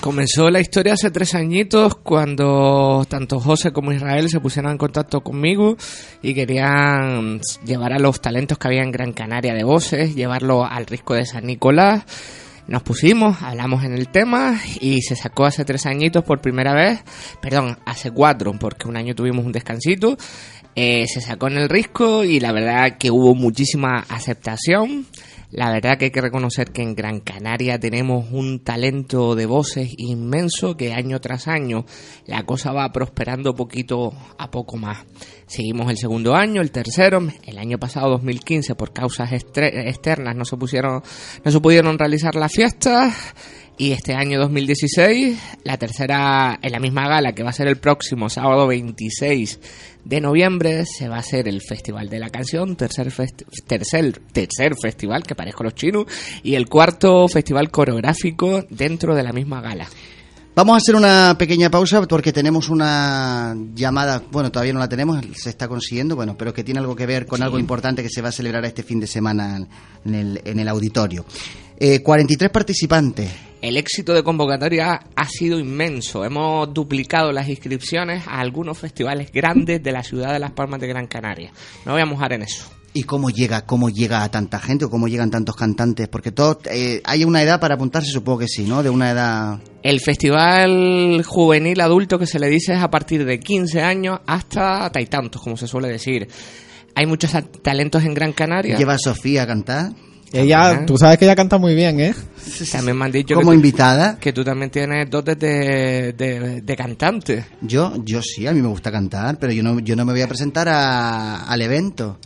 Comenzó 0.00 0.50
la 0.50 0.60
historia 0.60 0.92
hace 0.94 1.10
tres 1.10 1.34
añitos 1.34 1.96
cuando 1.96 3.04
tanto 3.08 3.40
José 3.40 3.72
como 3.72 3.92
Israel 3.92 4.28
se 4.28 4.40
pusieron 4.40 4.72
en 4.72 4.78
contacto 4.78 5.20
conmigo 5.20 5.76
y 6.22 6.34
querían 6.34 7.40
llevar 7.64 7.92
a 7.92 7.98
los 7.98 8.20
talentos 8.20 8.58
que 8.58 8.68
había 8.68 8.82
en 8.82 8.92
Gran 8.92 9.12
Canaria 9.12 9.54
de 9.54 9.64
voces, 9.64 10.14
llevarlo 10.14 10.64
al 10.64 10.86
risco 10.86 11.14
de 11.14 11.26
San 11.26 11.46
Nicolás. 11.46 12.04
Nos 12.68 12.82
pusimos, 12.82 13.42
hablamos 13.42 13.84
en 13.84 13.92
el 13.92 14.08
tema 14.08 14.60
y 14.80 15.00
se 15.02 15.14
sacó 15.14 15.44
hace 15.44 15.64
tres 15.64 15.86
añitos 15.86 16.24
por 16.24 16.40
primera 16.40 16.74
vez, 16.74 17.00
perdón, 17.40 17.78
hace 17.86 18.10
cuatro, 18.10 18.52
porque 18.58 18.88
un 18.88 18.96
año 18.96 19.14
tuvimos 19.14 19.46
un 19.46 19.52
descansito. 19.52 20.16
Eh, 20.74 21.06
se 21.06 21.20
sacó 21.20 21.46
en 21.46 21.58
el 21.58 21.68
risco 21.68 22.24
y 22.24 22.40
la 22.40 22.52
verdad 22.52 22.98
que 22.98 23.10
hubo 23.10 23.34
muchísima 23.34 24.04
aceptación. 24.08 25.06
La 25.50 25.70
verdad 25.70 25.96
que 25.96 26.06
hay 26.06 26.10
que 26.10 26.20
reconocer 26.20 26.72
que 26.72 26.82
en 26.82 26.96
Gran 26.96 27.20
Canaria 27.20 27.78
tenemos 27.78 28.26
un 28.32 28.64
talento 28.64 29.36
de 29.36 29.46
voces 29.46 29.94
inmenso 29.96 30.76
que 30.76 30.92
año 30.92 31.20
tras 31.20 31.46
año 31.46 31.86
la 32.26 32.44
cosa 32.44 32.72
va 32.72 32.90
prosperando 32.92 33.54
poquito 33.54 34.12
a 34.38 34.50
poco 34.50 34.76
más. 34.76 35.04
Seguimos 35.46 35.88
el 35.90 35.98
segundo 35.98 36.34
año, 36.34 36.60
el 36.60 36.72
tercero, 36.72 37.26
el 37.44 37.58
año 37.58 37.78
pasado 37.78 38.10
2015 38.10 38.74
por 38.74 38.92
causas 38.92 39.32
externas 39.32 40.34
no 40.34 40.44
se 40.44 40.56
pusieron 40.56 41.02
no 41.44 41.50
se 41.50 41.60
pudieron 41.60 41.96
realizar 41.96 42.34
las 42.34 42.52
fiestas 42.52 43.14
y 43.78 43.92
este 43.92 44.14
año 44.14 44.40
2016 44.40 45.38
la 45.62 45.76
tercera 45.76 46.58
en 46.60 46.72
la 46.72 46.80
misma 46.80 47.08
gala 47.08 47.34
que 47.34 47.42
va 47.42 47.50
a 47.50 47.52
ser 47.52 47.68
el 47.68 47.76
próximo 47.76 48.28
sábado 48.28 48.66
26 48.66 49.60
de 50.06 50.20
noviembre 50.20 50.86
se 50.86 51.08
va 51.08 51.16
a 51.16 51.18
hacer 51.18 51.48
el 51.48 51.60
Festival 51.60 52.08
de 52.08 52.20
la 52.20 52.30
Canción, 52.30 52.76
tercer, 52.76 53.12
tercer, 53.66 54.20
tercer 54.32 54.76
festival, 54.80 55.24
que 55.24 55.34
parezco 55.34 55.64
los 55.64 55.74
chinos, 55.74 56.06
y 56.44 56.54
el 56.54 56.68
cuarto 56.68 57.26
festival 57.26 57.72
coreográfico 57.72 58.64
dentro 58.70 59.16
de 59.16 59.24
la 59.24 59.32
misma 59.32 59.60
gala. 59.60 59.88
Vamos 60.56 60.72
a 60.72 60.76
hacer 60.78 60.94
una 60.96 61.36
pequeña 61.38 61.70
pausa 61.70 62.00
porque 62.06 62.32
tenemos 62.32 62.70
una 62.70 63.54
llamada, 63.74 64.22
bueno, 64.32 64.50
todavía 64.50 64.72
no 64.72 64.78
la 64.78 64.88
tenemos, 64.88 65.22
se 65.34 65.50
está 65.50 65.68
consiguiendo, 65.68 66.16
bueno, 66.16 66.34
pero 66.38 66.54
que 66.54 66.64
tiene 66.64 66.80
algo 66.80 66.96
que 66.96 67.04
ver 67.04 67.26
con 67.26 67.36
Sí. 67.38 67.42
algo 67.44 67.58
importante 67.58 68.02
que 68.02 68.08
se 68.08 68.22
va 68.22 68.30
a 68.30 68.32
celebrar 68.32 68.64
este 68.64 68.82
fin 68.82 68.98
de 68.98 69.06
semana 69.06 69.66
en 70.06 70.14
el, 70.14 70.40
en 70.46 70.58
el 70.58 70.66
auditorio. 70.68 71.26
Eh, 71.78 72.00
43 72.02 72.48
participantes. 72.50 73.30
El 73.60 73.76
éxito 73.76 74.14
de 74.14 74.22
convocatoria 74.22 74.98
ha 75.14 75.28
sido 75.28 75.58
inmenso. 75.58 76.24
Hemos 76.24 76.72
duplicado 76.72 77.32
las 77.32 77.48
inscripciones 77.50 78.26
a 78.26 78.40
algunos 78.40 78.78
festivales 78.78 79.30
grandes 79.30 79.82
de 79.82 79.92
la 79.92 80.02
ciudad 80.02 80.32
de 80.32 80.38
Las 80.38 80.52
Palmas 80.52 80.80
de 80.80 80.86
Gran 80.86 81.06
Canaria. 81.06 81.52
No 81.84 81.92
voy 81.92 82.00
a 82.00 82.06
mojar 82.06 82.32
en 82.32 82.42
eso. 82.42 82.64
¿Y 82.96 83.02
cómo 83.02 83.28
llega, 83.28 83.66
cómo 83.66 83.90
llega 83.90 84.24
a 84.24 84.30
tanta 84.30 84.58
gente 84.58 84.86
o 84.86 84.90
cómo 84.90 85.06
llegan 85.06 85.30
tantos 85.30 85.54
cantantes? 85.54 86.08
Porque 86.08 86.32
todo, 86.32 86.60
eh, 86.64 87.02
hay 87.04 87.24
una 87.24 87.42
edad 87.42 87.60
para 87.60 87.74
apuntarse, 87.74 88.10
supongo 88.10 88.38
que 88.38 88.48
sí, 88.48 88.64
¿no? 88.64 88.82
De 88.82 88.88
una 88.88 89.10
edad... 89.10 89.58
El 89.82 90.00
festival 90.00 91.22
juvenil 91.22 91.78
adulto 91.82 92.18
que 92.18 92.26
se 92.26 92.38
le 92.38 92.48
dice 92.48 92.72
es 92.72 92.80
a 92.80 92.88
partir 92.88 93.26
de 93.26 93.38
15 93.38 93.82
años 93.82 94.20
hasta 94.26 94.90
tantos, 95.10 95.42
como 95.42 95.58
se 95.58 95.68
suele 95.68 95.88
decir. 95.88 96.26
hay 96.94 97.04
muchos 97.04 97.32
talentos 97.60 98.02
en 98.02 98.14
Gran 98.14 98.32
Canaria. 98.32 98.78
Lleva 98.78 98.94
a 98.94 98.98
Sofía 98.98 99.42
a 99.42 99.46
cantar. 99.46 99.92
Ella, 100.42 100.84
tú 100.86 100.96
sabes 100.98 101.18
que 101.18 101.24
ella 101.24 101.34
canta 101.36 101.58
muy 101.58 101.74
bien, 101.74 102.00
¿eh? 102.00 102.14
También 102.70 102.96
me 102.96 103.04
han 103.06 103.12
dicho 103.12 103.34
Como 103.34 103.50
que 103.50 103.54
tú- 103.56 103.60
invitada. 103.60 104.18
que 104.20 104.32
tú 104.32 104.44
también 104.44 104.70
tienes 104.70 105.10
dotes 105.10 105.38
de, 105.38 106.12
de, 106.12 106.60
de 106.62 106.76
cantante. 106.76 107.44
Yo, 107.60 107.92
yo 108.04 108.22
sí, 108.22 108.46
a 108.46 108.52
mí 108.52 108.62
me 108.62 108.68
gusta 108.68 108.92
cantar, 108.92 109.38
pero 109.38 109.52
yo 109.52 109.62
no, 109.62 109.80
yo 109.80 109.96
no 109.96 110.04
me 110.04 110.12
voy 110.12 110.22
a 110.22 110.28
presentar 110.28 110.68
a- 110.68 111.44
al 111.44 111.62
evento. 111.62 112.18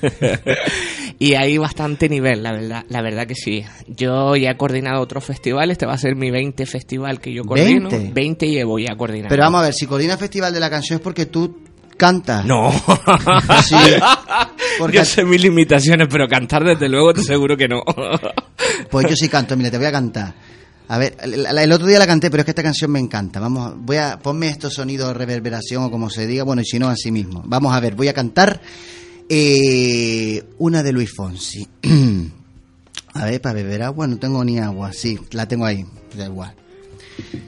y 1.18 1.34
hay 1.34 1.58
bastante 1.58 2.08
nivel, 2.08 2.42
la 2.42 2.52
verdad, 2.52 2.84
la 2.88 3.02
verdad 3.02 3.26
que 3.26 3.34
sí. 3.34 3.64
Yo 3.86 4.36
ya 4.36 4.50
he 4.52 4.56
coordinado 4.56 5.00
otros 5.02 5.24
festivales, 5.24 5.74
este 5.74 5.86
va 5.86 5.94
a 5.94 5.98
ser 5.98 6.16
mi 6.16 6.30
20 6.30 6.64
festival 6.66 7.20
que 7.20 7.32
yo 7.32 7.44
coordino. 7.44 7.90
20. 7.90 8.12
20 8.12 8.46
llevo 8.48 8.78
ya 8.78 8.96
coordinando. 8.96 9.28
Pero 9.28 9.42
vamos 9.42 9.60
a 9.60 9.64
ver, 9.64 9.74
si 9.74 9.86
coordina 9.86 10.16
Festival 10.16 10.52
de 10.52 10.60
la 10.60 10.70
Canción 10.70 10.98
es 10.98 11.02
porque 11.02 11.26
tú 11.26 11.58
cantas. 11.96 12.44
No. 12.44 12.72
Sí. 13.66 13.74
Porque- 14.78 14.98
Yo 14.98 15.04
sé 15.04 15.24
mis 15.24 15.42
limitaciones, 15.42 16.08
pero 16.10 16.28
cantar 16.28 16.64
desde 16.64 16.88
luego 16.88 17.12
te 17.14 17.20
aseguro 17.20 17.56
que 17.56 17.68
no. 17.68 17.82
Pues 18.90 19.06
yo 19.08 19.16
sí 19.16 19.28
canto, 19.28 19.56
mira, 19.56 19.70
te 19.70 19.76
voy 19.78 19.86
a 19.86 19.92
cantar. 19.92 20.34
A 20.88 20.98
ver, 20.98 21.16
el, 21.22 21.72
otro 21.72 21.86
día 21.86 21.98
la 21.98 22.06
canté, 22.06 22.30
pero 22.30 22.42
es 22.42 22.44
que 22.44 22.50
esta 22.52 22.62
canción 22.62 22.90
me 22.90 23.00
encanta. 23.00 23.40
Vamos, 23.40 23.74
voy 23.78 23.96
a 23.96 24.18
ponme 24.18 24.48
estos 24.48 24.74
sonidos 24.74 25.08
de 25.08 25.14
reverberación 25.14 25.82
o 25.84 25.90
como 25.90 26.10
se 26.10 26.26
diga, 26.26 26.44
bueno, 26.44 26.62
y 26.62 26.64
si 26.64 26.78
no, 26.78 26.88
así 26.88 27.10
mismo. 27.10 27.42
Vamos 27.46 27.74
a 27.74 27.80
ver, 27.80 27.94
voy 27.94 28.08
a 28.08 28.12
cantar 28.12 28.60
eh, 29.28 30.44
una 30.58 30.82
de 30.82 30.92
Luis 30.92 31.10
Fonsi. 31.14 31.66
a 33.14 33.24
ver, 33.24 33.40
para 33.40 33.54
beber 33.54 33.82
agua 33.82 34.06
no 34.06 34.18
tengo 34.18 34.44
ni 34.44 34.58
agua. 34.58 34.92
Sí, 34.92 35.18
la 35.32 35.46
tengo 35.46 35.64
ahí, 35.66 35.84
da 36.16 36.26
igual. 36.26 36.54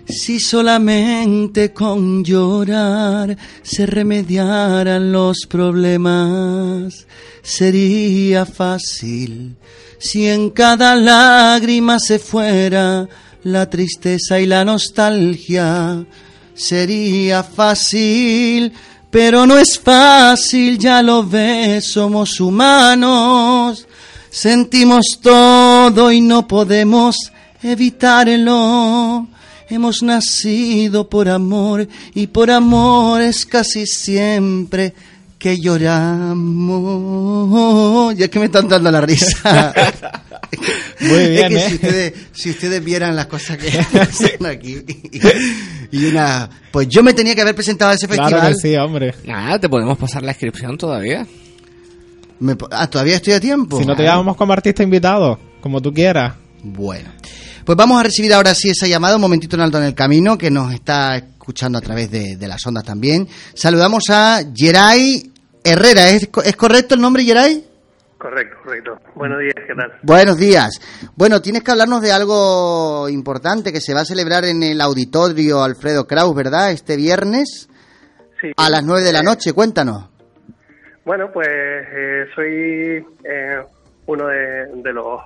Si 0.08 0.38
solamente 0.38 1.72
con 1.72 2.24
llorar 2.24 3.36
se 3.62 3.86
remediaran 3.86 5.10
los 5.10 5.46
problemas, 5.48 7.06
sería 7.42 8.46
fácil. 8.46 9.56
Si 9.98 10.26
en 10.28 10.50
cada 10.50 10.94
lágrima 10.94 11.98
se 11.98 12.18
fuera 12.18 13.08
la 13.42 13.68
tristeza 13.68 14.38
y 14.38 14.46
la 14.46 14.64
nostalgia, 14.64 16.06
sería 16.54 17.42
fácil. 17.42 18.72
Pero 19.10 19.46
no 19.46 19.58
es 19.58 19.78
fácil, 19.78 20.78
ya 20.78 21.02
lo 21.02 21.24
ves, 21.24 21.86
somos 21.86 22.40
humanos. 22.40 23.86
Sentimos 24.30 25.18
todo 25.22 26.12
y 26.12 26.20
no 26.20 26.46
podemos 26.46 27.32
evitarlo. 27.62 29.26
Hemos 29.68 30.02
nacido 30.02 31.08
por 31.08 31.28
amor 31.28 31.88
y 32.14 32.28
por 32.28 32.50
amor 32.50 33.20
es 33.20 33.44
casi 33.46 33.84
siempre 33.86 34.94
que 35.38 35.58
lloramos. 36.76 38.16
Ya 38.16 38.26
es 38.26 38.30
que 38.30 38.38
me 38.38 38.44
están 38.46 38.68
dando 38.68 38.90
la 38.90 39.00
risa. 39.00 39.72
Muy 41.00 41.28
bien, 41.30 41.52
es 41.56 41.64
que 41.64 41.64
¿eh? 41.64 41.68
si, 41.68 41.74
ustedes, 41.74 42.12
si 42.32 42.50
ustedes 42.50 42.84
vieran 42.84 43.16
las 43.16 43.26
cosas 43.26 43.58
que 43.58 43.68
hacen 44.00 44.46
aquí. 44.46 44.82
Y 45.90 46.04
una, 46.06 46.48
pues 46.70 46.88
yo 46.88 47.02
me 47.02 47.12
tenía 47.12 47.34
que 47.34 47.42
haber 47.42 47.54
presentado 47.54 47.90
a 47.90 47.94
ese 47.94 48.06
festival. 48.06 48.30
Claro 48.32 48.48
que 48.48 48.54
sí, 48.60 48.76
hombre. 48.76 49.14
Nada, 49.24 49.58
te 49.58 49.68
podemos 49.68 49.98
pasar 49.98 50.22
la 50.22 50.30
inscripción 50.32 50.78
todavía. 50.78 51.26
Me 52.38 52.54
po- 52.54 52.68
ah, 52.70 52.86
todavía 52.88 53.16
estoy 53.16 53.32
a 53.34 53.40
tiempo. 53.40 53.78
Si 53.80 53.84
no 53.86 53.96
te 53.96 54.04
llamamos 54.04 54.36
como 54.36 54.52
artista 54.52 54.82
invitado, 54.82 55.38
como 55.60 55.80
tú 55.82 55.92
quieras. 55.92 56.34
Bueno. 56.62 57.08
Pues 57.66 57.76
vamos 57.76 57.98
a 57.98 58.04
recibir 58.04 58.32
ahora 58.32 58.54
sí 58.54 58.70
esa 58.70 58.86
llamada, 58.86 59.16
un 59.16 59.22
momentito 59.22 59.56
en 59.56 59.62
alto 59.62 59.78
en 59.78 59.84
el 59.84 59.94
camino, 59.94 60.38
que 60.38 60.52
nos 60.52 60.72
está 60.72 61.16
escuchando 61.16 61.78
a 61.78 61.80
través 61.80 62.08
de, 62.12 62.36
de 62.36 62.46
las 62.48 62.64
ondas 62.64 62.84
también. 62.84 63.26
Saludamos 63.54 64.04
a 64.08 64.38
Geray 64.54 65.32
Herrera, 65.64 66.10
¿es, 66.10 66.28
¿es 66.44 66.56
correcto 66.56 66.94
el 66.94 67.00
nombre 67.00 67.24
Geray? 67.24 67.64
Correcto, 68.18 68.56
correcto. 68.62 68.98
Buenos 69.16 69.40
días, 69.40 69.54
¿qué 69.66 69.74
tal? 69.74 69.92
Buenos 70.02 70.36
días. 70.38 70.80
Bueno, 71.16 71.42
tienes 71.42 71.64
que 71.64 71.72
hablarnos 71.72 72.00
de 72.02 72.12
algo 72.12 73.08
importante 73.08 73.72
que 73.72 73.80
se 73.80 73.92
va 73.94 74.02
a 74.02 74.04
celebrar 74.04 74.44
en 74.44 74.62
el 74.62 74.80
auditorio 74.80 75.62
Alfredo 75.64 76.06
Kraus, 76.06 76.34
¿verdad? 76.36 76.70
Este 76.70 76.94
viernes 76.96 77.68
Sí. 78.40 78.52
a 78.56 78.70
las 78.70 78.84
9 78.84 79.02
de 79.02 79.12
la 79.12 79.22
noche, 79.22 79.52
cuéntanos. 79.54 80.08
Bueno, 81.04 81.30
pues 81.32 81.48
eh, 81.48 82.26
soy 82.34 83.04
eh, 83.24 83.56
uno 84.06 84.26
de, 84.28 84.82
de 84.82 84.92
los 84.92 85.20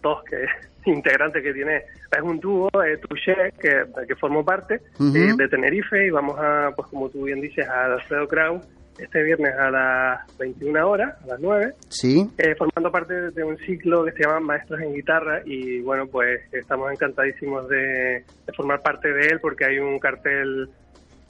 dos 0.00 0.18
que, 0.30 0.36
integrantes 0.86 1.42
que 1.42 1.52
tiene. 1.52 1.76
Es 1.76 2.22
un 2.22 2.38
dúo, 2.40 2.68
eh, 2.84 2.98
Touché, 2.98 3.34
que, 3.60 3.84
que 4.06 4.14
formo 4.16 4.44
parte 4.44 4.74
eh, 4.76 5.32
de 5.36 5.48
Tenerife 5.48 6.06
y 6.06 6.10
vamos 6.10 6.36
a, 6.38 6.70
pues 6.74 6.88
como 6.88 7.08
tú 7.10 7.24
bien 7.24 7.40
dices, 7.40 7.66
a 7.68 7.84
Alfredo 7.94 8.26
Kraus 8.28 8.64
este 8.98 9.22
viernes 9.22 9.52
a 9.58 9.70
las 9.70 10.38
21 10.38 10.88
horas, 10.88 11.14
a 11.24 11.26
las 11.26 11.40
9. 11.40 11.74
Sí. 11.90 12.30
eh, 12.38 12.54
formando 12.56 12.90
parte 12.90 13.30
de 13.30 13.44
un 13.44 13.58
ciclo 13.58 14.02
que 14.06 14.12
se 14.12 14.22
llama 14.22 14.40
Maestros 14.40 14.80
en 14.80 14.94
Guitarra 14.94 15.42
y 15.44 15.80
bueno, 15.82 16.06
pues 16.06 16.40
estamos 16.50 16.90
encantadísimos 16.90 17.68
de, 17.68 18.24
de 18.46 18.52
formar 18.56 18.80
parte 18.80 19.12
de 19.12 19.26
él 19.26 19.38
porque 19.42 19.66
hay 19.66 19.78
un 19.80 19.98
cartel 19.98 20.70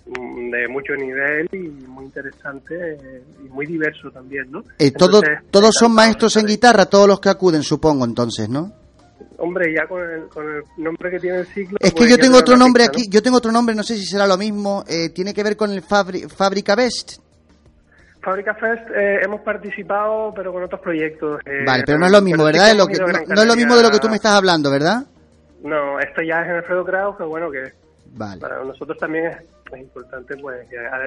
mm, 0.07 0.51
de 0.53 0.69
mucho 0.69 0.95
nivel 0.95 1.49
y 1.53 1.59
muy 1.89 2.05
interesante 2.05 2.93
eh, 2.93 3.23
y 3.45 3.49
muy 3.49 3.67
diverso 3.67 4.13
también, 4.13 4.49
¿no? 4.53 4.61
Eh, 4.79 4.93
todo- 4.93 5.19
Entonces, 5.25 5.51
todos 5.51 5.75
son 5.75 5.93
maestros 5.93 6.37
en 6.37 6.47
guitarra, 6.47 6.87
todos 6.87 7.09
los 7.09 7.19
que 7.19 7.31
acuden, 7.31 7.65
supongo, 7.65 8.05
entonces, 8.05 8.49
¿no? 8.49 8.73
Hombre, 9.39 9.75
ya 9.75 9.87
con 9.87 10.01
el, 10.01 10.29
con 10.29 10.47
el 10.49 10.63
nombre 10.79 11.11
que 11.11 11.19
tiene 11.21 11.39
el 11.41 11.47
ciclo... 11.47 11.77
Es 11.81 11.93
que 11.93 11.97
pues 11.99 12.11
yo 12.11 12.17
tengo 12.19 12.39
otro 12.39 12.57
nombre 12.57 12.85
pista, 12.85 12.93
¿no? 12.93 12.99
aquí, 13.03 13.11
yo 13.11 13.23
tengo 13.23 13.37
otro 13.37 13.53
nombre, 13.53 13.75
no 13.75 13.83
sé 13.83 13.97
si 13.97 14.07
será 14.07 14.27
lo 14.27 14.39
mismo, 14.39 14.83
eh, 14.89 15.11
tiene 15.11 15.35
que 15.35 15.43
ver 15.43 15.57
con 15.57 15.71
el 15.73 15.83
Fábrica 15.83 16.75
Best. 16.75 17.19
Fábrica 18.23 18.55
Fest 18.55 18.89
eh, 18.97 19.21
hemos 19.25 19.43
participado, 19.43 20.33
pero 20.35 20.53
con 20.53 20.63
otros 20.65 20.81
proyectos. 20.81 21.39
eh, 21.47 21.65
Vale, 21.67 21.85
pero 21.87 21.99
no 21.99 22.07
es 22.07 22.13
lo 22.13 22.23
mismo, 22.23 22.45
¿verdad? 22.45 22.71
Es 22.71 22.77
lo 22.77 22.87
que- 22.87 22.99
no, 22.99 23.07
es 23.43 23.47
lo 23.47 23.55
mismo 23.57 23.77
de 23.77 23.83
lo 23.83 23.91
que 23.91 23.99
tú 24.01 24.09
me 24.09 24.17
estás 24.17 24.33
hablando, 24.33 24.71
¿verdad? 24.71 25.05
No, 25.63 26.01
esto 26.01 26.23
ya 26.23 26.41
es 26.43 26.49
en 26.49 26.57
Alfredo 26.57 26.85
Kraus, 26.85 27.17
que 27.17 27.25
bueno, 27.25 27.51
que 27.51 27.73
Vale. 28.15 28.41
para 28.41 28.65
nosotros 28.65 28.97
también 28.99 29.27
es, 29.27 29.37
es 29.73 29.81
importante 29.81 30.35
pues 30.39 30.67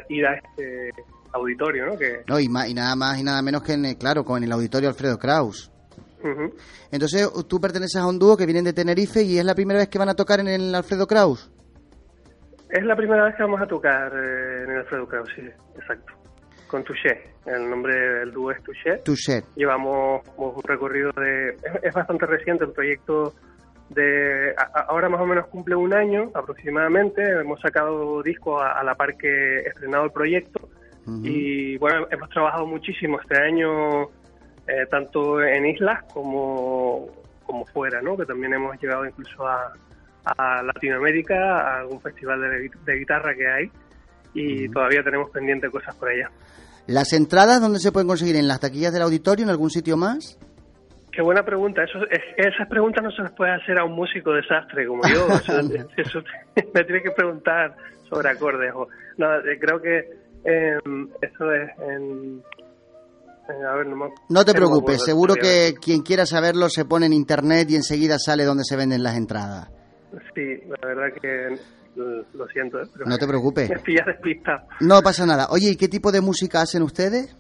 ir 0.10 0.26
a 0.26 0.36
este 0.36 0.92
auditorio, 1.34 1.88
¿no? 1.88 1.98
Que, 1.98 2.22
No, 2.28 2.40
y, 2.40 2.48
ma- 2.48 2.68
y 2.68 2.74
nada 2.74 2.96
más 2.96 3.20
y 3.20 3.24
nada 3.24 3.42
menos 3.42 3.64
que, 3.64 3.74
en 3.74 3.96
claro, 3.96 4.24
con 4.24 4.42
el 4.44 4.52
auditorio 4.52 4.88
Alfredo 4.90 5.18
Kraus. 5.20 5.70
Ujú. 6.24 6.54
Entonces, 6.92 7.30
tú 7.48 7.62
perteneces 7.62 7.96
a 8.02 8.08
un 8.08 8.20
dúo 8.20 8.36
que 8.36 8.46
vienen 8.46 8.66
de 8.66 8.74
Tenerife 8.74 9.24
y 9.24 9.38
es 9.40 9.46
la 9.46 9.56
primera 9.56 9.80
vez 9.80 9.88
que 9.90 9.98
van 10.00 10.10
a 10.10 10.16
tocar 10.16 10.40
en 10.40 10.48
el 10.48 10.76
Alfredo 10.76 11.08
Kraus. 11.08 11.50
Es 12.70 12.84
la 12.84 12.96
primera 12.96 13.24
vez 13.24 13.36
que 13.36 13.44
vamos 13.44 13.62
a 13.62 13.66
tocar 13.68 14.12
eh, 14.14 14.64
en 14.66 14.72
el 14.72 14.78
Alfredo 14.80 15.08
Kraus, 15.08 15.30
sí, 15.36 15.42
exacto. 15.78 16.14
Con 16.68 16.84
Touché, 16.84 17.34
el 17.48 17.68
nombre 17.68 17.96
del 17.96 18.32
dúo 18.32 18.52
es 18.52 18.62
Touché. 18.62 18.98
Touché. 19.04 19.44
Llevamos 19.56 20.22
un 20.38 20.62
recorrido 20.64 21.12
de... 21.14 21.50
Es, 21.50 21.84
es 21.84 21.94
bastante 21.96 22.28
reciente 22.28 22.66
el 22.66 22.72
proyecto 22.74 23.34
de... 23.90 24.54
a- 24.56 24.82
ahora 24.90 25.10
más 25.10 25.20
o 25.20 25.26
menos 25.26 25.48
cumple 25.48 25.76
un 25.76 25.94
año 25.96 26.30
aproximadamente. 26.36 27.24
Hemos 27.24 27.60
sacado 27.60 28.22
disco 28.22 28.62
a, 28.62 28.74
a 28.80 28.84
la 28.84 28.94
par 28.94 29.18
que 29.18 29.62
estrenado 29.62 30.04
el 30.06 30.12
proyecto. 30.12 30.70
Y 31.24 31.76
bueno, 31.80 32.06
hemos 32.12 32.30
trabajado 32.30 32.68
muchísimo 32.68 33.20
este 33.20 33.36
año, 33.36 34.10
eh, 34.70 34.86
tanto 34.90 35.42
en 35.42 35.66
islas 35.66 36.04
como, 36.14 37.08
como 37.46 37.66
fuera, 37.66 38.02
¿no? 38.02 38.16
Que 38.16 38.26
también 38.26 38.54
hemos 38.54 38.80
llegado 38.82 39.06
incluso 39.06 39.48
a, 39.48 39.74
a 40.26 40.62
Latinoamérica, 40.64 41.36
a 41.36 41.80
algún 41.82 42.00
festival 42.02 42.42
de, 42.42 42.70
de 42.86 43.00
guitarra 43.00 43.34
que 43.36 43.48
hay. 43.48 43.72
Y 44.34 44.70
todavía 44.70 45.02
tenemos 45.04 45.30
pendiente 45.32 45.70
cosas 45.70 45.96
por 45.96 46.10
allá. 46.10 46.30
¿Las 46.88 47.14
entradas 47.14 47.62
dónde 47.62 47.80
se 47.80 47.92
pueden 47.92 48.08
conseguir? 48.08 48.36
¿En 48.36 48.48
las 48.48 48.60
taquillas 48.60 48.94
del 48.94 49.02
auditorio? 49.04 49.44
¿En 49.44 49.50
algún 49.50 49.70
sitio 49.70 49.98
más? 49.98 50.38
Qué 51.12 51.22
buena 51.24 51.44
pregunta. 51.44 51.84
Eso, 51.84 52.00
es- 52.10 52.22
esas 52.38 52.68
preguntas 52.68 53.04
no 53.04 53.12
se 53.12 53.24
las 53.24 53.32
puede 53.34 53.52
hacer 53.52 53.78
a 53.80 53.84
un 53.84 53.94
músico 53.94 54.32
desastre 54.34 54.86
como 54.88 55.02
yo. 55.04 55.28
Eso, 55.36 55.60
eso 55.98 56.20
me 56.74 56.84
tienes 56.84 57.04
que 57.04 57.12
preguntar 57.12 57.76
sobre 58.10 58.30
acordes. 58.30 58.72
O, 58.76 58.88
no, 59.18 59.36
eh, 59.40 59.58
creo 59.60 59.82
que 59.82 60.00
eh, 60.46 60.78
eso 61.22 61.52
es 61.54 61.70
en... 61.90 62.42
en- 63.50 63.66
a 63.66 63.74
ver, 63.76 63.88
no, 63.88 64.10
No 64.30 64.46
te 64.46 64.54
preocupes, 64.54 65.04
seguro 65.04 65.36
que 65.36 65.74
quien 65.82 66.02
quiera 66.02 66.26
saberlo 66.26 66.70
se 66.70 66.86
pone 66.86 67.06
en 67.08 67.14
internet 67.14 67.70
y 67.70 67.76
enseguida 67.76 68.18
sale 68.20 68.44
donde 68.46 68.64
se 68.64 68.76
venden 68.76 69.04
las 69.04 69.16
entradas. 69.18 69.70
Sí, 70.34 70.60
la 70.82 70.88
verdad 70.88 71.08
que 71.22 71.48
eh, 71.54 72.24
lo 72.34 72.48
siento. 72.48 72.82
eh, 72.82 72.86
pero 72.94 73.06
No 73.06 73.18
te 73.18 73.28
preocupes. 73.28 73.70
Me 73.70 73.80
pillas 73.80 74.06
despistado. 74.08 74.62
No 74.80 75.02
pasa 75.02 75.26
nada. 75.26 75.48
Oye, 75.52 75.72
¿y 75.72 75.76
qué 75.76 75.88
tipo 75.88 76.12
de 76.12 76.22
música 76.22 76.62
hacen 76.62 76.82
ustedes? 76.84 77.36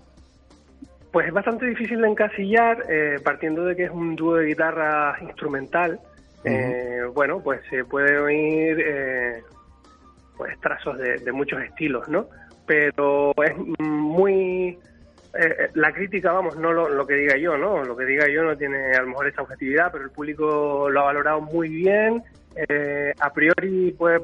Pues 1.11 1.27
es 1.27 1.33
bastante 1.33 1.65
difícil 1.65 1.99
de 2.01 2.07
encasillar, 2.07 2.83
eh, 2.87 3.15
partiendo 3.23 3.65
de 3.65 3.75
que 3.75 3.85
es 3.85 3.91
un 3.91 4.15
dúo 4.15 4.35
de 4.35 4.45
guitarra 4.47 5.17
instrumental. 5.21 5.99
eh, 6.45 7.01
bueno, 7.13 7.41
pues 7.43 7.61
se 7.69 7.83
puede 7.83 8.17
oír 8.19 8.79
eh, 8.79 9.43
pues 10.37 10.57
trazos 10.61 10.97
de, 10.99 11.17
de 11.17 11.31
muchos 11.31 11.59
estilos, 11.63 12.07
¿no? 12.07 12.27
Pero 12.67 13.31
es 13.43 13.53
muy 13.79 14.77
eh, 15.33 15.69
la 15.75 15.91
crítica, 15.93 16.31
vamos, 16.31 16.55
no 16.57 16.73
lo, 16.73 16.89
lo 16.89 17.05
que 17.05 17.13
diga 17.15 17.37
yo, 17.37 17.57
¿no? 17.57 17.83
Lo 17.83 17.95
que 17.95 18.05
diga 18.05 18.27
yo 18.27 18.43
no 18.43 18.57
tiene 18.57 18.93
a 18.93 19.01
lo 19.01 19.07
mejor 19.09 19.27
esa 19.27 19.41
objetividad, 19.43 19.91
pero 19.91 20.03
el 20.05 20.11
público 20.11 20.89
lo 20.89 20.99
ha 21.01 21.03
valorado 21.03 21.41
muy 21.41 21.69
bien. 21.69 22.23
Eh, 22.55 23.13
a 23.19 23.31
priori 23.31 23.91
puede, 23.97 24.19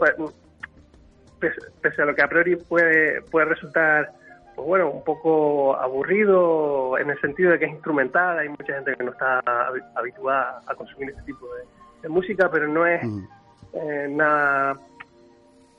pese, 1.39 1.61
pese 1.81 2.01
a 2.01 2.05
lo 2.05 2.15
que 2.15 2.23
a 2.23 2.27
priori 2.27 2.55
puede 2.55 3.21
puede 3.21 3.45
resultar 3.45 4.11
pues 4.55 4.67
bueno, 4.67 4.89
un 4.89 5.03
poco 5.03 5.75
aburrido 5.75 6.97
en 6.97 7.09
el 7.09 7.19
sentido 7.19 7.51
de 7.51 7.59
que 7.59 7.65
es 7.65 7.71
instrumental, 7.71 8.39
hay 8.39 8.47
mucha 8.47 8.73
gente 8.73 8.95
que 8.95 9.03
no 9.03 9.11
está 9.11 9.41
habi- 9.41 9.83
habituada 9.95 10.61
a 10.65 10.73
consumir 10.75 11.09
este 11.09 11.23
tipo 11.23 11.45
de, 11.55 11.63
de 12.03 12.07
música, 12.09 12.49
pero 12.49 12.65
no 12.67 12.87
es 12.87 13.01
eh, 13.73 14.07
nada, 14.09 14.77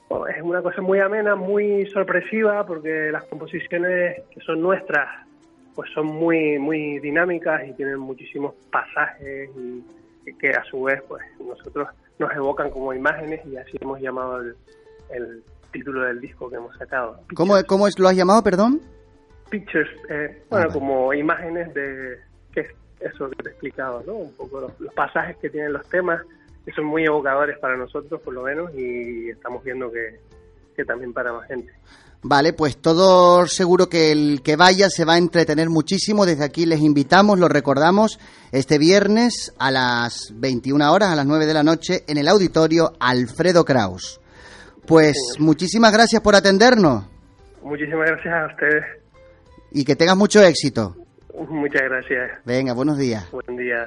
bueno, 0.09 0.27
es 0.28 0.43
una 0.43 0.62
cosa 0.62 0.81
muy 0.83 1.01
amena, 1.01 1.35
muy 1.35 1.87
sorpresiva, 1.87 2.65
porque 2.66 3.11
las 3.11 3.24
composiciones 3.24 4.23
que 4.31 4.41
son 4.41 4.61
nuestras, 4.62 5.09
pues 5.74 5.91
son 5.93 6.07
muy, 6.07 6.59
muy 6.59 6.99
dinámicas 7.01 7.66
y 7.69 7.73
tienen 7.74 7.99
muchísimos 7.99 8.55
pasajes 8.70 9.51
y 9.57 9.85
que- 10.41 10.51
a 10.51 10.65
su 10.65 10.83
vez, 10.85 11.03
pues 11.09 11.23
nosotros 11.39 11.89
nos 12.19 12.33
evocan 12.35 12.70
como 12.70 12.93
imágenes 12.95 13.45
y 13.47 13.57
así 13.57 13.77
hemos 13.81 14.01
llamado 14.01 14.41
el, 14.41 14.57
el 15.11 15.43
título 15.73 16.03
del 16.03 16.20
disco 16.20 16.49
que 16.49 16.57
hemos 16.57 16.74
sacado. 16.77 17.20
¿Cómo, 17.35 17.55
cómo 17.66 17.87
es, 17.87 17.99
lo 17.99 18.09
has 18.09 18.16
llamado, 18.16 18.43
perdón? 18.43 18.81
Pictures, 19.51 19.89
eh, 20.09 20.43
bueno, 20.51 20.70
como 20.73 21.12
imágenes 21.15 21.73
de 21.74 22.19
que 22.53 22.61
es 22.62 22.69
eso 23.01 23.28
que 23.31 23.37
te 23.43 23.49
he 23.51 23.53
explicado, 23.53 24.03
¿no? 24.07 24.15
Un 24.15 24.33
poco 24.35 24.61
los, 24.62 24.81
los 24.81 24.93
pasajes 24.95 25.37
que 25.37 25.51
tienen 25.51 25.73
los 25.74 25.87
temas, 25.89 26.23
que 26.67 26.73
son 26.73 26.85
muy 26.85 27.05
evocadores 27.05 27.59
para 27.61 27.77
nosotros, 27.77 28.21
por 28.21 28.35
lo 28.35 28.43
menos, 28.43 28.71
y 28.75 29.31
estamos 29.31 29.63
viendo 29.65 29.91
que, 29.91 30.19
que 30.75 30.85
también 30.85 31.13
para 31.13 31.33
más 31.33 31.47
gente. 31.47 31.73
Vale, 32.23 32.53
pues 32.53 32.77
todo 32.79 33.47
seguro 33.47 33.89
que 33.89 34.11
el 34.11 34.43
que 34.43 34.57
vaya 34.57 34.91
se 34.91 35.05
va 35.05 35.15
a 35.15 35.19
entretener 35.19 35.69
muchísimo. 35.71 36.27
Desde 36.27 36.45
aquí 36.45 36.67
les 36.67 36.81
invitamos, 36.81 37.39
lo 37.39 37.47
recordamos, 37.49 38.19
este 38.51 38.79
viernes 38.79 39.55
a 39.61 39.71
las 39.71 40.33
21 40.35 40.93
horas, 40.93 41.11
a 41.11 41.15
las 41.15 41.27
9 41.27 41.47
de 41.47 41.55
la 41.55 41.63
noche, 41.63 42.03
en 42.09 42.19
el 42.19 42.27
auditorio 42.27 42.93
Alfredo 42.99 43.65
Kraus. 43.65 44.21
Pues 44.89 45.17
muchísimas 45.39 45.93
gracias 45.93 46.21
por 46.21 46.35
atendernos 46.37 47.05
Muchísimas 47.63 48.09
gracias 48.11 48.35
a 48.35 48.47
ustedes. 48.47 48.85
y 49.71 49.85
que 49.85 49.95
tengas 49.95 50.17
mucho 50.17 50.43
éxito. 50.43 50.97
Muchas 51.49 51.83
gracias. 51.83 52.41
Venga, 52.45 52.73
buenos 52.73 52.99
días. 52.99 53.31
Buen 53.31 53.57
día. 53.57 53.87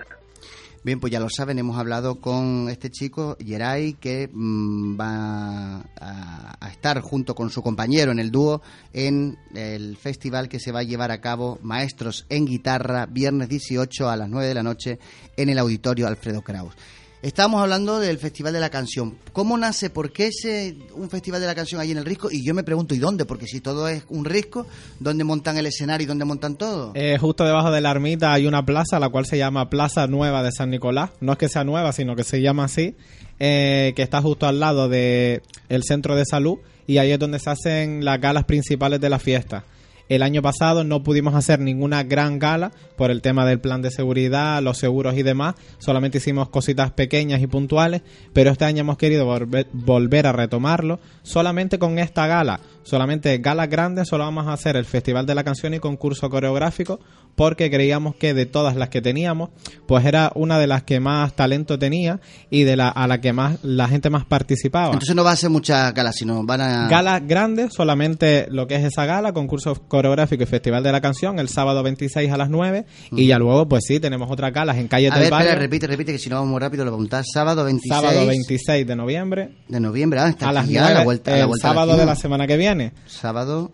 Bien, 0.81 1.01
pues 1.01 1.11
ya 1.11 1.19
lo 1.19 1.29
saben, 1.29 1.59
hemos 1.59 1.77
hablado 1.77 2.21
con 2.21 2.69
este 2.69 2.89
chico, 2.89 3.35
Geray, 3.45 3.93
que 3.93 4.29
mm, 4.31 4.97
va 4.97 5.81
a, 5.99 6.57
a 6.57 6.69
estar 6.69 7.01
junto 7.01 7.35
con 7.35 7.49
su 7.49 7.61
compañero 7.61 8.13
en 8.13 8.19
el 8.19 8.31
dúo 8.31 8.61
en 8.93 9.37
el 9.53 9.97
festival 9.97 10.47
que 10.47 10.59
se 10.59 10.71
va 10.71 10.79
a 10.79 10.83
llevar 10.83 11.11
a 11.11 11.19
cabo 11.19 11.59
Maestros 11.63 12.25
en 12.29 12.45
Guitarra, 12.45 13.07
viernes 13.07 13.49
18 13.49 14.09
a 14.09 14.15
las 14.15 14.29
9 14.29 14.47
de 14.47 14.53
la 14.53 14.63
noche 14.63 14.99
en 15.35 15.49
el 15.49 15.59
auditorio 15.59 16.07
Alfredo 16.07 16.41
Kraus. 16.41 16.73
Estábamos 17.21 17.61
hablando 17.61 17.99
del 17.99 18.17
Festival 18.17 18.53
de 18.53 18.61
la 18.61 18.69
Canción. 18.69 19.17
¿Cómo 19.33 19.57
nace? 19.57 19.89
¿Por 19.89 20.13
qué 20.13 20.27
ese, 20.27 20.77
un 20.93 21.09
Festival 21.09 21.41
de 21.41 21.47
la 21.47 21.55
Canción 21.55 21.81
ahí 21.81 21.91
en 21.91 21.97
el 21.97 22.05
Risco? 22.05 22.31
Y 22.31 22.45
yo 22.45 22.53
me 22.53 22.63
pregunto, 22.63 22.95
¿y 22.95 22.97
dónde? 22.97 23.25
Porque 23.25 23.45
si 23.45 23.59
todo 23.59 23.89
es 23.89 24.03
un 24.07 24.23
Risco, 24.23 24.65
¿dónde 25.01 25.25
montan 25.25 25.57
el 25.57 25.65
escenario 25.65 26.05
y 26.05 26.07
dónde 26.07 26.23
montan 26.23 26.55
todo? 26.55 26.93
Eh, 26.95 27.17
justo 27.19 27.43
debajo 27.43 27.71
de 27.71 27.81
la 27.81 27.91
ermita 27.91 28.31
hay 28.31 28.47
una 28.47 28.65
plaza, 28.65 28.99
la 28.99 29.09
cual 29.09 29.25
se 29.25 29.37
llama 29.37 29.69
Plaza 29.69 30.07
Nueva 30.07 30.43
de 30.43 30.53
San 30.53 30.69
Nicolás. 30.69 31.09
No 31.19 31.33
es 31.33 31.37
que 31.37 31.49
sea 31.49 31.65
nueva, 31.65 31.91
sino 31.91 32.15
que 32.15 32.23
se 32.23 32.41
llama 32.41 32.63
así, 32.63 32.95
eh, 33.37 33.91
que 33.97 34.01
está 34.01 34.21
justo 34.21 34.47
al 34.47 34.61
lado 34.61 34.87
del 34.87 35.41
el 35.67 35.83
centro 35.83 36.15
de 36.15 36.23
salud 36.25 36.59
y 36.87 36.99
ahí 36.99 37.11
es 37.11 37.19
donde 37.19 37.39
se 37.39 37.49
hacen 37.49 38.05
las 38.05 38.21
galas 38.21 38.45
principales 38.45 39.01
de 39.01 39.09
la 39.09 39.19
fiesta. 39.19 39.65
El 40.09 40.23
año 40.23 40.41
pasado 40.41 40.83
no 40.83 41.03
pudimos 41.03 41.35
hacer 41.35 41.59
ninguna 41.59 42.01
gran 42.01 42.39
gala 42.39 42.71
por 42.97 43.11
el 43.11 43.21
tema 43.21 43.45
del 43.45 43.59
plan 43.59 43.83
de 43.83 43.91
seguridad, 43.91 44.61
los 44.63 44.79
seguros 44.79 45.15
y 45.15 45.21
demás. 45.21 45.53
Solamente 45.77 46.17
hicimos 46.17 46.49
cositas 46.49 46.91
pequeñas 46.91 47.41
y 47.41 47.47
puntuales, 47.47 48.01
pero 48.33 48.49
este 48.49 48.65
año 48.65 48.81
hemos 48.81 48.97
querido 48.97 49.27
volver, 49.71 50.27
a 50.27 50.31
retomarlo 50.31 50.99
solamente 51.21 51.77
con 51.77 51.99
esta 51.99 52.25
gala. 52.25 52.59
Solamente 52.89 53.37
galas 53.37 53.69
grandes, 53.69 54.07
solo 54.07 54.23
vamos 54.23 54.47
a 54.47 54.53
hacer 54.53 54.75
el 54.75 54.85
Festival 54.85 55.25
de 55.27 55.35
la 55.35 55.43
Canción 55.43 55.73
y 55.75 55.79
concurso 55.79 56.29
coreográfico 56.29 56.99
porque 57.35 57.69
creíamos 57.69 58.15
que 58.15 58.33
de 58.33 58.45
todas 58.45 58.75
las 58.75 58.89
que 58.89 59.01
teníamos, 59.01 59.49
pues 59.87 60.03
era 60.05 60.31
una 60.35 60.57
de 60.59 60.67
las 60.67 60.83
que 60.83 60.99
más 60.99 61.33
talento 61.33 61.77
tenía 61.79 62.19
y 62.49 62.63
de 62.63 62.75
la 62.75 62.89
a 62.89 63.07
la 63.07 63.21
que 63.21 63.31
más 63.31 63.63
la 63.63 63.87
gente 63.87 64.09
más 64.09 64.25
participaba. 64.25 64.87
Entonces 64.93 65.15
no 65.15 65.23
va 65.23 65.31
a 65.31 65.35
ser 65.35 65.49
muchas 65.49 65.93
galas, 65.93 66.15
sino 66.17 66.43
van 66.43 66.61
a... 66.61 66.87
Galas 66.89 67.21
grandes, 67.25 67.73
solamente 67.73 68.47
lo 68.49 68.67
que 68.67 68.75
es 68.75 68.83
esa 68.83 69.05
gala, 69.05 69.31
concurso 69.31 69.75
coreográfico 69.87 70.43
y 70.43 70.47
festival 70.47 70.83
de 70.83 70.91
la 70.91 70.99
canción, 70.99 71.39
el 71.39 71.47
sábado 71.47 71.83
26 71.83 72.31
a 72.31 72.37
las 72.37 72.49
9. 72.49 72.85
Y 73.11 73.27
ya 73.27 73.37
luego, 73.37 73.69
pues 73.69 73.83
sí, 73.87 73.99
tenemos 73.99 74.29
otras 74.31 74.51
galas 74.51 74.77
en 74.77 74.87
calles 74.87 75.11
A 75.11 75.15
del 75.15 75.23
ver, 75.25 75.31
barrio. 75.31 75.49
espera, 75.49 75.61
repite, 75.61 75.87
repite, 75.87 76.11
que 76.11 76.19
si 76.19 76.29
no 76.29 76.37
vamos 76.37 76.49
muy 76.49 76.59
rápido 76.59 76.83
lo 76.83 76.91
voy 76.91 76.97
a 76.97 76.99
apuntar. 76.99 77.23
Sábado 77.31 77.63
26, 77.63 77.93
Sábado 78.01 78.25
26 78.25 78.87
de 78.87 78.95
noviembre. 78.95 79.49
de 79.67 79.79
noviembre, 79.79 80.19
ah, 80.19 80.27
está 80.29 80.49
a 80.49 80.51
las 80.53 80.63
aquí 80.65 80.73
ya, 80.73 80.81
9, 80.81 80.95
a 80.95 80.97
la 80.99 81.03
vuelta, 81.05 81.31
a 81.31 81.35
la 81.35 81.39
el 81.41 81.47
vuelta 81.47 81.67
de 81.69 81.73
la 81.73 81.79
sábado 81.81 81.97
de 81.97 82.05
la 82.05 82.15
semana 82.15 82.47
que 82.47 82.57
viene. 82.57 82.78
Sábado 83.07 83.71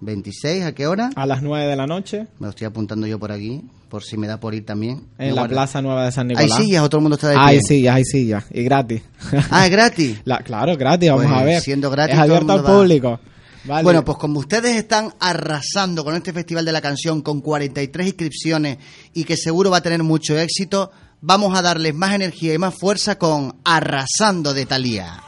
26, 0.00 0.64
¿a 0.64 0.72
qué 0.72 0.86
hora? 0.86 1.10
A 1.14 1.26
las 1.26 1.42
9 1.42 1.66
de 1.66 1.76
la 1.76 1.86
noche. 1.86 2.26
Me 2.38 2.46
lo 2.46 2.50
estoy 2.50 2.66
apuntando 2.66 3.06
yo 3.06 3.18
por 3.18 3.30
aquí, 3.32 3.62
por 3.88 4.02
si 4.02 4.16
me 4.16 4.26
da 4.26 4.40
por 4.40 4.54
ir 4.54 4.66
también. 4.66 5.04
En 5.18 5.28
Me 5.28 5.32
la 5.32 5.42
guarda- 5.42 5.48
Plaza 5.54 5.80
Nueva 5.82 6.04
de 6.06 6.12
San 6.12 6.28
Hay 6.30 6.36
Nicolás. 6.36 6.58
sillas 6.58 6.82
o 6.82 6.88
todo 6.88 6.98
el 6.98 7.02
mundo 7.02 7.14
está 7.16 7.28
de 7.28 7.34
pie. 7.36 7.42
Hay 7.44 7.60
sillas, 7.60 7.94
hay 7.96 8.04
sillas. 8.04 8.44
Y 8.50 8.62
gratis. 8.64 9.02
Ah, 9.50 9.66
es 9.66 9.70
gratis. 9.72 10.18
La- 10.24 10.38
claro, 10.38 10.76
gratis, 10.76 11.08
vamos 11.10 11.26
Pues, 11.26 11.36
a 11.40 11.44
ver. 11.44 11.60
siendo 11.62 11.90
gratis, 11.90 12.14
es 12.16 12.20
abierto 12.20 12.52
al 12.52 12.64
público. 12.64 13.20
Vale. 13.64 13.84
Bueno, 13.84 14.04
pues 14.04 14.18
como 14.18 14.40
ustedes 14.40 14.74
están 14.76 15.14
arrasando 15.20 16.02
con 16.04 16.16
este 16.16 16.32
Festival 16.32 16.64
de 16.64 16.72
la 16.72 16.80
Canción, 16.80 17.22
con 17.22 17.40
43 17.40 18.08
inscripciones 18.08 18.78
y 19.14 19.22
que 19.22 19.36
seguro 19.36 19.70
va 19.70 19.76
a 19.76 19.82
tener 19.82 20.02
mucho 20.02 20.36
éxito, 20.36 20.90
vamos 21.20 21.56
a 21.56 21.62
darles 21.62 21.94
más 21.94 22.12
energía 22.12 22.54
y 22.54 22.58
más 22.58 22.74
fuerza 22.74 23.18
con 23.18 23.54
Arrasando 23.64 24.52
de 24.52 24.66
Talía. 24.66 25.22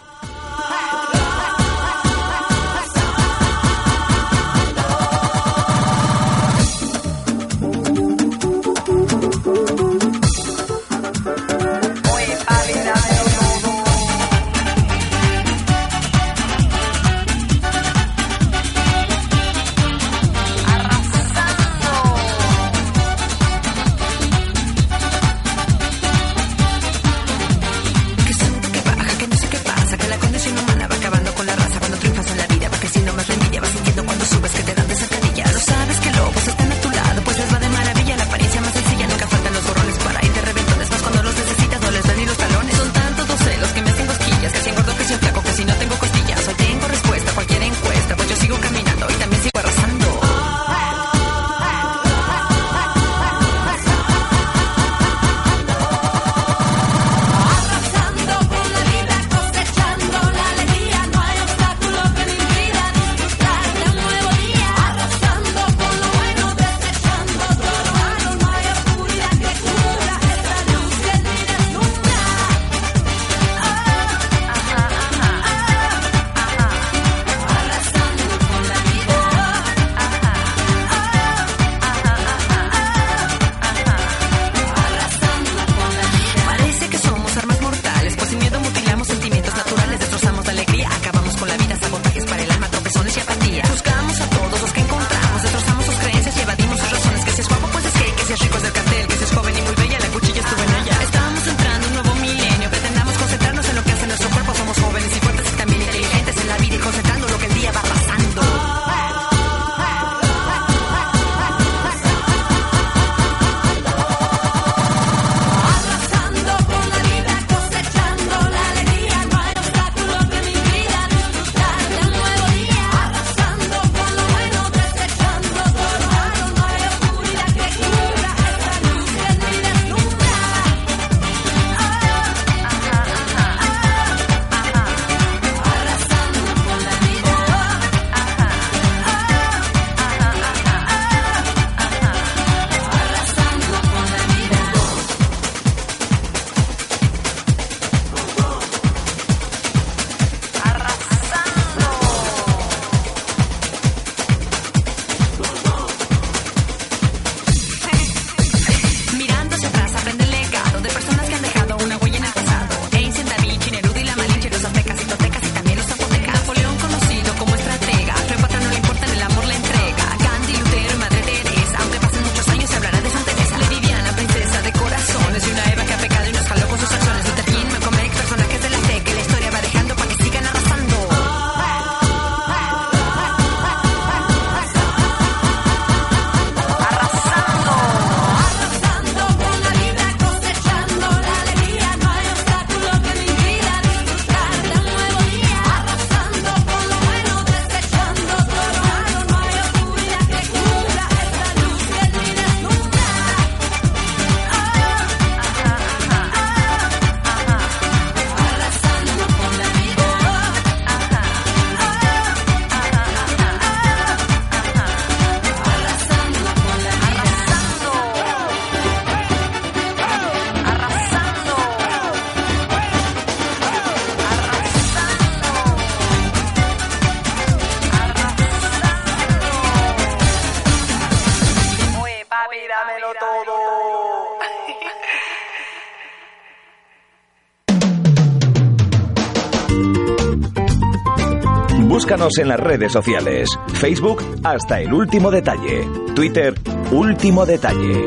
Búscanos 242.05 242.36
en 242.36 242.48
las 242.48 242.60
redes 242.60 242.93
sociales. 242.93 243.48
Facebook 243.81 244.22
hasta 244.43 244.78
el 244.78 244.93
último 244.93 245.31
detalle. 245.31 245.89
Twitter, 246.14 246.52
último 246.93 247.47
detalle. 247.47 248.05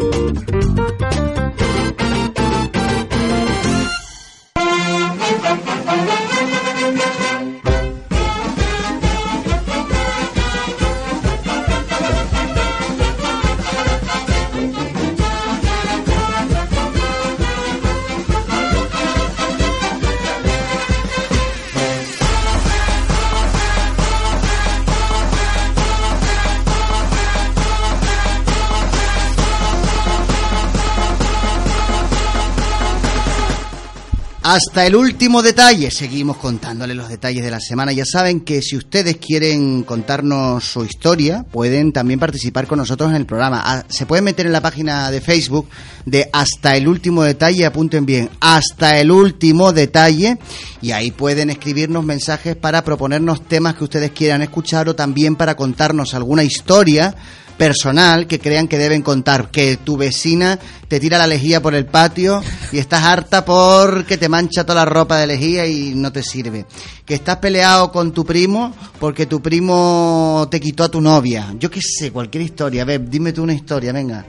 Hasta 34.57 34.87
el 34.87 34.95
último 34.95 35.43
detalle, 35.43 35.91
seguimos 35.91 36.37
contándole 36.37 36.95
los 36.95 37.09
detalles 37.09 37.43
de 37.43 37.51
la 37.51 37.59
semana. 37.59 37.91
Ya 37.91 38.05
saben 38.05 38.39
que 38.39 38.63
si 38.63 38.75
ustedes 38.75 39.17
quieren 39.17 39.83
contarnos 39.83 40.63
su 40.63 40.83
historia, 40.83 41.43
pueden 41.43 41.93
también 41.93 42.19
participar 42.19 42.65
con 42.65 42.79
nosotros 42.79 43.11
en 43.11 43.17
el 43.17 43.27
programa. 43.27 43.61
Ah, 43.63 43.83
Se 43.87 44.07
pueden 44.07 44.25
meter 44.25 44.47
en 44.47 44.53
la 44.53 44.61
página 44.61 45.11
de 45.11 45.21
Facebook 45.21 45.69
de 46.07 46.27
Hasta 46.33 46.75
el 46.75 46.87
último 46.87 47.21
detalle, 47.21 47.67
apunten 47.67 48.07
bien, 48.07 48.31
Hasta 48.39 48.97
el 48.97 49.11
último 49.11 49.73
detalle, 49.73 50.39
y 50.81 50.89
ahí 50.89 51.11
pueden 51.11 51.51
escribirnos 51.51 52.03
mensajes 52.03 52.55
para 52.55 52.83
proponernos 52.83 53.47
temas 53.47 53.75
que 53.75 53.83
ustedes 53.83 54.09
quieran 54.09 54.41
escuchar 54.41 54.89
o 54.89 54.95
también 54.95 55.35
para 55.35 55.55
contarnos 55.55 56.15
alguna 56.15 56.43
historia 56.43 57.13
personal 57.57 58.27
que 58.27 58.39
crean 58.39 58.67
que 58.67 58.77
deben 58.77 59.01
contar. 59.01 59.49
Que 59.49 59.77
tu 59.77 59.97
vecina 59.97 60.59
te 60.87 60.99
tira 60.99 61.17
la 61.17 61.27
lejía 61.27 61.61
por 61.61 61.75
el 61.75 61.85
patio 61.85 62.41
y 62.71 62.77
estás 62.77 63.03
harta 63.03 63.43
porque 63.43 64.17
te 64.17 64.29
mancha 64.29 64.63
toda 64.63 64.85
la 64.85 64.85
ropa 64.85 65.17
de 65.17 65.27
lejía 65.27 65.65
y 65.67 65.93
no 65.95 66.11
te 66.11 66.23
sirve. 66.23 66.65
Que 67.05 67.15
estás 67.15 67.37
peleado 67.37 67.91
con 67.91 68.11
tu 68.11 68.25
primo 68.25 68.73
porque 68.99 69.25
tu 69.25 69.41
primo 69.41 70.47
te 70.49 70.59
quitó 70.59 70.83
a 70.83 70.91
tu 70.91 71.01
novia. 71.01 71.53
Yo 71.59 71.69
qué 71.69 71.81
sé, 71.81 72.11
cualquier 72.11 72.43
historia. 72.43 72.83
A 72.83 72.85
ver, 72.85 73.09
dime 73.09 73.33
tú 73.33 73.43
una 73.43 73.53
historia, 73.53 73.91
venga. 73.91 74.25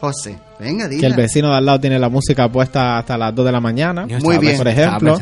José, 0.00 0.38
venga, 0.58 0.88
dila. 0.88 1.00
Que 1.00 1.06
el 1.06 1.14
vecino 1.14 1.48
de 1.50 1.56
al 1.56 1.66
lado 1.66 1.80
tiene 1.80 1.98
la 1.98 2.08
música 2.08 2.48
puesta 2.50 2.98
hasta 2.98 3.16
las 3.16 3.34
2 3.34 3.46
de 3.46 3.52
la 3.52 3.60
mañana. 3.60 4.06
Muy 4.22 4.38
bien. 4.38 4.56
Por 4.56 4.68
ejemplo. 4.68 5.18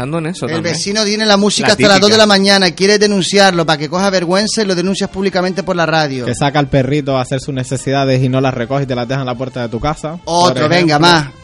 el 0.48 0.62
vecino 0.62 1.04
tiene 1.04 1.26
la 1.26 1.36
música 1.36 1.68
La 1.68 1.72
hasta 1.74 1.88
las 1.88 2.00
2 2.00 2.10
de 2.10 2.18
la 2.18 2.26
mañana, 2.26 2.70
quiere 2.72 2.98
denunciarlo 2.98 3.66
para 3.66 3.78
que 3.78 3.88
coja 3.88 4.10
vergüenza 4.10 4.62
y 4.62 4.66
lo 4.66 4.74
denuncias 4.74 5.10
públicamente 5.10 5.62
por 5.62 5.76
la 5.76 5.86
radio. 5.86 6.24
Que 6.24 6.34
saca 6.34 6.58
al 6.58 6.68
perrito 6.68 7.16
a 7.16 7.22
hacer 7.22 7.40
sus 7.40 7.54
necesidades 7.54 8.22
y 8.22 8.28
no 8.28 8.40
las 8.40 8.54
recoge 8.54 8.84
y 8.84 8.86
te 8.86 8.94
las 8.94 9.08
deja 9.08 9.20
en 9.20 9.26
la 9.26 9.34
puerta 9.34 9.62
de 9.62 9.68
tu 9.68 9.80
casa. 9.80 10.18
Otro, 10.24 10.68
venga, 10.68 10.98
más. 10.98 11.43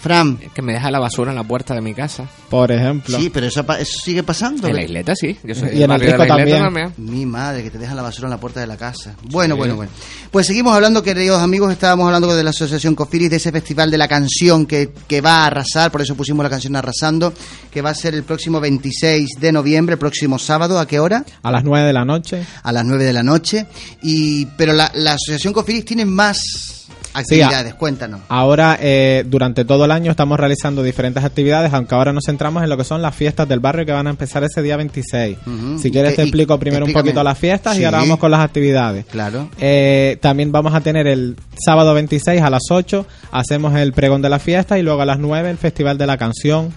Fran. 0.00 0.38
Que 0.54 0.62
me 0.62 0.72
deja 0.72 0.90
la 0.90 0.98
basura 0.98 1.30
en 1.30 1.36
la 1.36 1.44
puerta 1.44 1.74
de 1.74 1.80
mi 1.80 1.94
casa. 1.94 2.24
Por 2.48 2.72
ejemplo. 2.72 3.18
Sí, 3.18 3.30
pero 3.30 3.46
eso, 3.46 3.64
pa- 3.64 3.78
eso 3.78 3.98
sigue 4.02 4.22
pasando. 4.22 4.66
En 4.66 4.74
la 4.76 4.82
isleta 4.82 5.14
sí. 5.14 5.36
Yo 5.44 5.54
soy 5.54 5.68
Y 5.78 5.82
en 5.82 5.90
el 5.90 6.00
de 6.00 6.16
la 6.18 6.26
también. 6.26 6.92
Mi 6.96 7.26
madre, 7.26 7.62
que 7.62 7.70
te 7.70 7.78
dejan 7.78 7.96
la 7.96 8.02
basura 8.02 8.26
en 8.26 8.30
la 8.30 8.40
puerta 8.40 8.60
de 8.60 8.66
la 8.66 8.76
casa. 8.76 9.14
Bueno, 9.24 9.54
Sí. 9.54 9.58
bueno, 9.58 9.76
bueno. 9.76 9.92
Pues 10.30 10.46
seguimos 10.46 10.74
hablando, 10.74 11.02
queridos 11.02 11.40
amigos, 11.42 11.70
estábamos 11.72 12.06
hablando 12.06 12.34
de 12.34 12.42
la 12.42 12.50
Asociación 12.50 12.94
Cofiris, 12.94 13.30
de 13.30 13.36
ese 13.36 13.52
festival 13.52 13.90
de 13.90 13.98
la 13.98 14.08
canción 14.08 14.66
que, 14.66 14.90
que 15.06 15.20
va 15.20 15.44
a 15.44 15.46
arrasar, 15.46 15.90
por 15.90 16.00
eso 16.02 16.14
pusimos 16.14 16.42
la 16.42 16.50
canción 16.50 16.74
Arrasando, 16.76 17.32
que 17.70 17.82
va 17.82 17.90
a 17.90 17.94
ser 17.94 18.14
el 18.14 18.22
próximo 18.22 18.60
26 18.60 19.28
de 19.40 19.52
noviembre, 19.52 19.94
el 19.94 19.98
próximo 19.98 20.38
sábado, 20.38 20.78
¿a 20.78 20.86
qué 20.86 20.98
hora? 21.00 21.24
A 21.42 21.50
las 21.50 21.62
9 21.64 21.86
de 21.86 21.92
la 21.92 22.04
noche. 22.04 22.44
A 22.62 22.72
las 22.72 22.84
9 22.84 23.04
de 23.04 23.12
la 23.12 23.22
noche. 23.22 23.66
Y, 24.02 24.46
pero 24.56 24.72
la, 24.72 24.90
la 24.94 25.12
Asociación 25.14 25.52
Cofiris 25.52 25.84
tiene 25.84 26.04
más 26.06 26.79
actividades, 27.14 27.74
cuéntanos. 27.74 28.20
Ahora, 28.28 28.78
eh, 28.80 29.24
durante 29.26 29.64
todo 29.64 29.84
el 29.84 29.90
año 29.90 30.10
estamos 30.10 30.38
realizando 30.38 30.82
diferentes 30.82 31.24
actividades, 31.24 31.72
aunque 31.72 31.94
ahora 31.94 32.12
nos 32.12 32.24
centramos 32.26 32.62
en 32.62 32.68
lo 32.68 32.76
que 32.76 32.84
son 32.84 33.02
las 33.02 33.14
fiestas 33.14 33.48
del 33.48 33.60
barrio 33.60 33.84
que 33.86 33.92
van 33.92 34.06
a 34.06 34.10
empezar 34.10 34.44
ese 34.44 34.62
día 34.62 34.76
26. 34.76 35.38
Ujú. 35.46 35.78
Si 35.78 35.90
quieres 35.90 36.10
¿Qué- 36.12 36.16
te 36.16 36.22
explico 36.22 36.58
primero 36.58 36.84
un 36.86 36.92
poquito 36.92 37.22
las 37.22 37.38
fiestas 37.38 37.74
Sí. 37.76 37.82
y 37.82 37.84
ahora 37.84 37.98
vamos 37.98 38.18
con 38.18 38.30
las 38.30 38.40
actividades. 38.40 39.04
Claro. 39.06 39.48
Eh, 39.60 40.18
también 40.20 40.52
vamos 40.52 40.74
a 40.74 40.80
tener 40.80 41.06
el 41.06 41.36
sábado 41.58 41.94
26 41.94 42.40
a 42.42 42.50
las 42.50 42.62
8, 42.70 43.06
hacemos 43.32 43.74
el 43.76 43.92
pregón 43.92 44.22
de 44.22 44.28
la 44.28 44.38
fiesta 44.38 44.78
y 44.78 44.82
luego 44.82 45.02
a 45.02 45.06
las 45.06 45.18
9 45.18 45.50
el 45.50 45.58
Festival 45.58 45.98
de 45.98 46.06
la 46.06 46.16
Canción. 46.16 46.72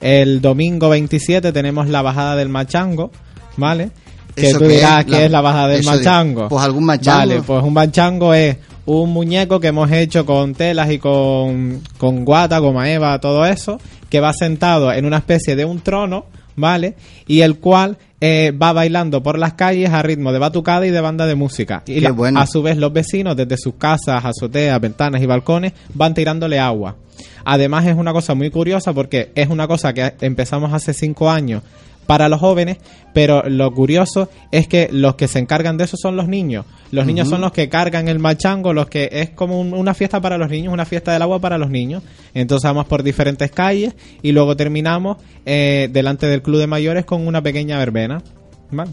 El 0.00 0.40
domingo 0.40 0.88
27 0.88 1.52
tenemos 1.52 1.88
la 1.88 2.02
bajada 2.02 2.34
del 2.36 2.48
machango, 2.48 3.12
¿vale? 3.56 3.90
Que 4.34 4.48
¿Eso 4.48 4.58
tú 4.60 4.64
dirás 4.66 5.00
es? 5.00 5.04
que 5.04 5.10
La- 5.12 5.22
es 5.24 5.30
la 5.30 5.40
bajada 5.42 5.68
del 5.68 5.82
de- 5.82 5.86
machango. 5.86 6.48
pues 6.48 6.64
algún 6.64 6.84
machango. 6.84 7.18
Vale, 7.18 7.42
pues 7.42 7.62
un 7.62 7.72
machango 7.74 8.32
es 8.34 8.56
un 8.84 9.10
muñeco 9.12 9.60
que 9.60 9.68
hemos 9.68 9.90
hecho 9.92 10.26
con 10.26 10.54
telas 10.54 10.90
y 10.90 10.98
con, 10.98 11.80
con 11.98 12.24
guata, 12.24 12.58
goma 12.58 12.90
eva, 12.90 13.20
todo 13.20 13.46
eso, 13.46 13.78
que 14.10 14.20
va 14.20 14.32
sentado 14.32 14.92
en 14.92 15.04
una 15.06 15.18
especie 15.18 15.54
de 15.56 15.64
un 15.64 15.80
trono, 15.80 16.26
¿vale? 16.56 16.94
Y 17.26 17.40
el 17.42 17.58
cual 17.58 17.96
eh, 18.20 18.52
va 18.60 18.72
bailando 18.72 19.22
por 19.22 19.38
las 19.38 19.54
calles 19.54 19.90
a 19.90 20.02
ritmo 20.02 20.32
de 20.32 20.38
batucada 20.38 20.86
y 20.86 20.90
de 20.90 21.00
banda 21.00 21.26
de 21.26 21.34
música. 21.34 21.82
Y 21.86 22.00
la- 22.00 22.12
bueno. 22.12 22.40
a 22.40 22.46
su 22.46 22.62
vez 22.62 22.76
los 22.76 22.92
vecinos 22.92 23.36
desde 23.36 23.56
sus 23.56 23.74
casas, 23.74 24.24
azoteas, 24.24 24.80
ventanas 24.80 25.22
y 25.22 25.26
balcones 25.26 25.72
van 25.94 26.14
tirándole 26.14 26.58
agua. 26.58 26.96
Además 27.44 27.86
es 27.86 27.96
una 27.96 28.12
cosa 28.12 28.34
muy 28.34 28.50
curiosa 28.50 28.92
porque 28.92 29.30
es 29.34 29.48
una 29.48 29.66
cosa 29.66 29.92
que 29.92 30.14
empezamos 30.20 30.72
hace 30.72 30.92
cinco 30.92 31.30
años 31.30 31.62
para 32.06 32.28
los 32.28 32.40
jóvenes, 32.40 32.78
pero 33.14 33.42
lo 33.48 33.72
curioso 33.72 34.28
es 34.50 34.66
que 34.68 34.88
los 34.92 35.14
que 35.14 35.28
se 35.28 35.38
encargan 35.38 35.76
de 35.76 35.84
eso 35.84 35.96
son 35.96 36.16
los 36.16 36.28
niños. 36.28 36.64
Los 36.90 37.06
niños 37.06 37.28
son 37.28 37.40
los 37.40 37.52
que 37.52 37.68
cargan 37.68 38.08
el 38.08 38.18
machango, 38.18 38.72
los 38.72 38.86
que 38.88 39.08
es 39.12 39.30
como 39.30 39.58
un- 39.60 39.72
una 39.72 39.94
fiesta 39.94 40.20
para 40.20 40.36
los 40.36 40.50
niños, 40.50 40.72
una 40.72 40.84
fiesta 40.84 41.12
del 41.12 41.22
agua 41.22 41.38
para 41.40 41.56
los 41.58 41.70
niños. 41.70 42.02
Entonces 42.34 42.68
vamos 42.68 42.86
por 42.86 43.02
diferentes 43.02 43.50
calles 43.50 43.94
y 44.22 44.32
luego 44.32 44.56
terminamos 44.56 45.16
eh, 45.46 45.88
delante 45.92 46.26
del 46.26 46.42
club 46.42 46.58
de 46.58 46.66
mayores 46.66 47.04
con 47.04 47.26
una 47.26 47.42
pequeña 47.42 47.78
verbena. 47.78 48.22
¿vale? 48.70 48.90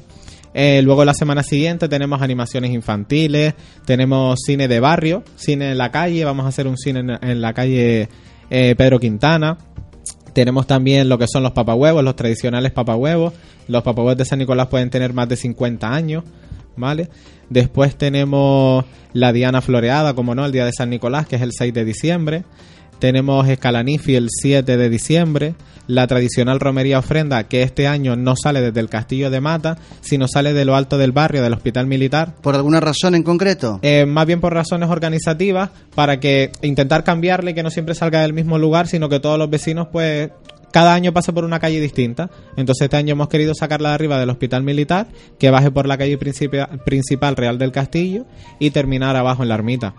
Eh, 0.53 0.81
luego 0.83 1.05
la 1.05 1.13
semana 1.13 1.43
siguiente 1.43 1.87
tenemos 1.87 2.21
animaciones 2.21 2.71
infantiles, 2.71 3.53
tenemos 3.85 4.39
cine 4.45 4.67
de 4.67 4.79
barrio, 4.79 5.23
cine 5.35 5.71
en 5.71 5.77
la 5.77 5.91
calle, 5.91 6.23
vamos 6.25 6.45
a 6.45 6.49
hacer 6.49 6.67
un 6.67 6.77
cine 6.77 7.01
en, 7.01 7.09
en 7.21 7.41
la 7.41 7.53
calle 7.53 8.09
eh, 8.49 8.73
Pedro 8.75 8.99
Quintana. 8.99 9.57
Tenemos 10.39 10.67
también 10.67 11.09
lo 11.09 11.17
que 11.17 11.27
son 11.27 11.43
los 11.43 11.51
papahuevos, 11.51 12.01
los 12.01 12.15
tradicionales 12.15 12.71
papahuevos. 12.71 13.33
Los 13.67 13.83
papahuevos 13.83 14.15
de 14.15 14.23
San 14.23 14.39
Nicolás 14.39 14.67
pueden 14.67 14.89
tener 14.89 15.11
más 15.11 15.27
de 15.27 15.35
50 15.35 15.93
años, 15.93 16.23
¿vale? 16.77 17.09
Después 17.49 17.97
tenemos 17.97 18.85
la 19.11 19.33
Diana 19.33 19.59
Floreada, 19.59 20.13
como 20.13 20.35
no, 20.35 20.45
el 20.45 20.53
día 20.53 20.63
de 20.63 20.71
San 20.71 20.91
Nicolás, 20.91 21.27
que 21.27 21.35
es 21.35 21.41
el 21.41 21.51
6 21.51 21.73
de 21.73 21.83
diciembre. 21.83 22.45
Tenemos 22.99 23.49
Escalanifi 23.49 24.15
el 24.15 24.29
7 24.29 24.77
de 24.77 24.89
diciembre. 24.89 25.55
La 25.89 26.05
tradicional 26.05 26.59
romería 26.59 26.99
ofrenda, 26.99 27.47
que 27.47 27.63
este 27.63 27.87
año 27.87 28.15
no 28.15 28.35
sale 28.35 28.61
desde 28.61 28.79
el 28.79 28.89
Castillo 28.89 29.31
de 29.31 29.41
Mata, 29.41 29.79
sino 30.01 30.27
sale 30.27 30.53
de 30.53 30.63
lo 30.63 30.75
alto 30.75 30.99
del 30.99 31.13
barrio, 31.13 31.41
del 31.41 31.53
Hospital 31.53 31.87
Militar. 31.87 32.35
¿Por 32.43 32.53
alguna 32.53 32.79
razón 32.79 33.15
en 33.15 33.23
concreto? 33.23 33.79
Eh, 33.81 34.05
más 34.05 34.27
bien 34.27 34.39
por 34.39 34.53
razones 34.53 34.87
organizativas, 34.87 35.71
para 35.95 36.19
que 36.19 36.51
intentar 36.61 37.03
cambiarle 37.03 37.55
que 37.55 37.63
no 37.63 37.71
siempre 37.71 37.95
salga 37.95 38.21
del 38.21 38.33
mismo 38.33 38.59
lugar, 38.59 38.85
sino 38.85 39.09
que 39.09 39.19
todos 39.19 39.39
los 39.39 39.49
vecinos, 39.49 39.87
pues, 39.91 40.29
cada 40.71 40.93
año 40.93 41.11
pase 41.11 41.33
por 41.33 41.43
una 41.43 41.59
calle 41.59 41.81
distinta. 41.81 42.29
Entonces 42.55 42.83
este 42.83 42.97
año 42.97 43.13
hemos 43.13 43.27
querido 43.27 43.55
sacarla 43.55 43.89
de 43.89 43.95
arriba 43.95 44.19
del 44.19 44.29
Hospital 44.29 44.61
Militar, 44.61 45.07
que 45.39 45.49
baje 45.49 45.71
por 45.71 45.87
la 45.87 45.97
calle 45.97 46.19
principal 46.19 47.35
Real 47.35 47.57
del 47.57 47.71
Castillo 47.71 48.27
y 48.59 48.69
terminar 48.69 49.15
abajo 49.15 49.41
en 49.41 49.49
la 49.49 49.55
ermita. 49.55 49.95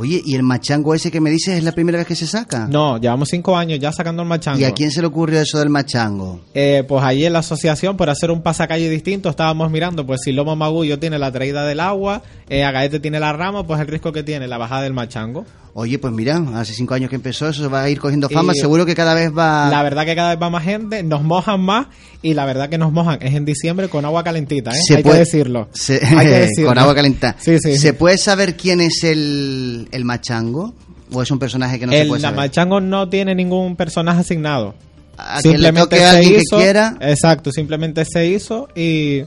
Oye, 0.00 0.22
¿y 0.24 0.34
el 0.34 0.42
machango 0.42 0.94
ese 0.94 1.10
que 1.10 1.20
me 1.20 1.28
dices 1.28 1.58
es 1.58 1.62
la 1.62 1.72
primera 1.72 1.98
vez 1.98 2.06
que 2.06 2.14
se 2.14 2.26
saca? 2.26 2.66
No, 2.66 2.96
llevamos 2.96 3.28
cinco 3.28 3.54
años 3.54 3.78
ya 3.78 3.92
sacando 3.92 4.22
el 4.22 4.28
machango. 4.28 4.58
¿Y 4.58 4.64
a 4.64 4.72
quién 4.72 4.90
se 4.90 5.02
le 5.02 5.06
ocurrió 5.08 5.38
eso 5.42 5.58
del 5.58 5.68
machango? 5.68 6.40
Eh, 6.54 6.84
pues 6.88 7.04
allí 7.04 7.26
en 7.26 7.34
la 7.34 7.40
asociación, 7.40 7.98
por 7.98 8.08
hacer 8.08 8.30
un 8.30 8.40
pasacalle 8.40 8.88
distinto, 8.88 9.28
estábamos 9.28 9.70
mirando, 9.70 10.06
pues 10.06 10.22
si 10.24 10.32
Lomo 10.32 10.56
Magullo 10.56 10.98
tiene 10.98 11.18
la 11.18 11.30
traída 11.30 11.66
del 11.66 11.80
agua, 11.80 12.22
eh, 12.50 12.64
Agaete 12.64 13.00
tiene 13.00 13.18
la 13.18 13.32
rama, 13.32 13.66
pues 13.66 13.80
el 13.80 13.86
risco 13.86 14.12
que 14.12 14.22
tiene 14.22 14.46
la 14.48 14.58
bajada 14.58 14.82
del 14.82 14.92
machango. 14.92 15.46
Oye, 15.72 15.98
pues 16.00 16.12
mira, 16.12 16.36
hace 16.56 16.74
cinco 16.74 16.94
años 16.94 17.08
que 17.08 17.14
empezó, 17.16 17.48
eso 17.48 17.70
va 17.70 17.84
a 17.84 17.88
ir 17.88 18.00
cogiendo 18.00 18.28
fama, 18.28 18.52
Y- 18.54 18.58
seguro 18.58 18.84
que 18.84 18.94
cada 18.96 19.14
vez 19.14 19.30
va... 19.30 19.68
La 19.70 19.82
verdad 19.84 20.04
que 20.04 20.16
cada 20.16 20.30
vez 20.34 20.42
va 20.42 20.50
más 20.50 20.64
gente, 20.64 21.02
nos 21.04 21.22
mojan 21.22 21.60
más 21.60 21.86
y 22.22 22.34
la 22.34 22.44
verdad 22.44 22.68
que 22.68 22.76
nos 22.76 22.90
mojan 22.92 23.18
es 23.22 23.34
en 23.34 23.44
diciembre 23.44 23.88
con 23.88 24.04
agua 24.04 24.24
calentita, 24.24 24.72
¿eh? 24.72 24.80
Se 24.84 24.96
Hay 24.96 25.02
puede- 25.04 25.14
que 25.18 25.20
decirlo. 25.20 25.68
se- 25.72 26.00
Hay 26.16 26.26
que 26.26 26.32
decirlo. 26.40 26.70
con 26.70 26.78
agua 26.78 26.94
calentada. 26.94 27.36
Sí, 27.38 27.56
sí. 27.60 27.78
¿Se 27.78 27.92
puede 27.94 28.18
saber 28.18 28.56
quién 28.56 28.80
es 28.80 29.04
el, 29.04 29.88
el 29.92 30.04
machango? 30.04 30.74
¿O 31.12 31.22
es 31.22 31.30
un 31.30 31.38
personaje 31.38 31.78
que 31.78 31.86
no 31.86 31.92
se 31.92 32.00
el 32.02 32.08
puede 32.08 32.20
saber? 32.22 32.36
machango 32.36 32.80
no 32.80 33.08
tiene 33.08 33.34
ningún 33.36 33.76
personaje 33.76 34.20
asignado. 34.20 34.74
A 35.16 35.40
que 35.42 35.56
le 35.56 35.72
toque 35.72 36.02
a 36.02 36.12
alguien 36.12 36.40
que 36.40 36.56
quiera. 36.56 36.96
Exacto, 37.00 37.52
simplemente 37.52 38.04
se 38.06 38.26
hizo 38.26 38.68
y, 38.74 39.22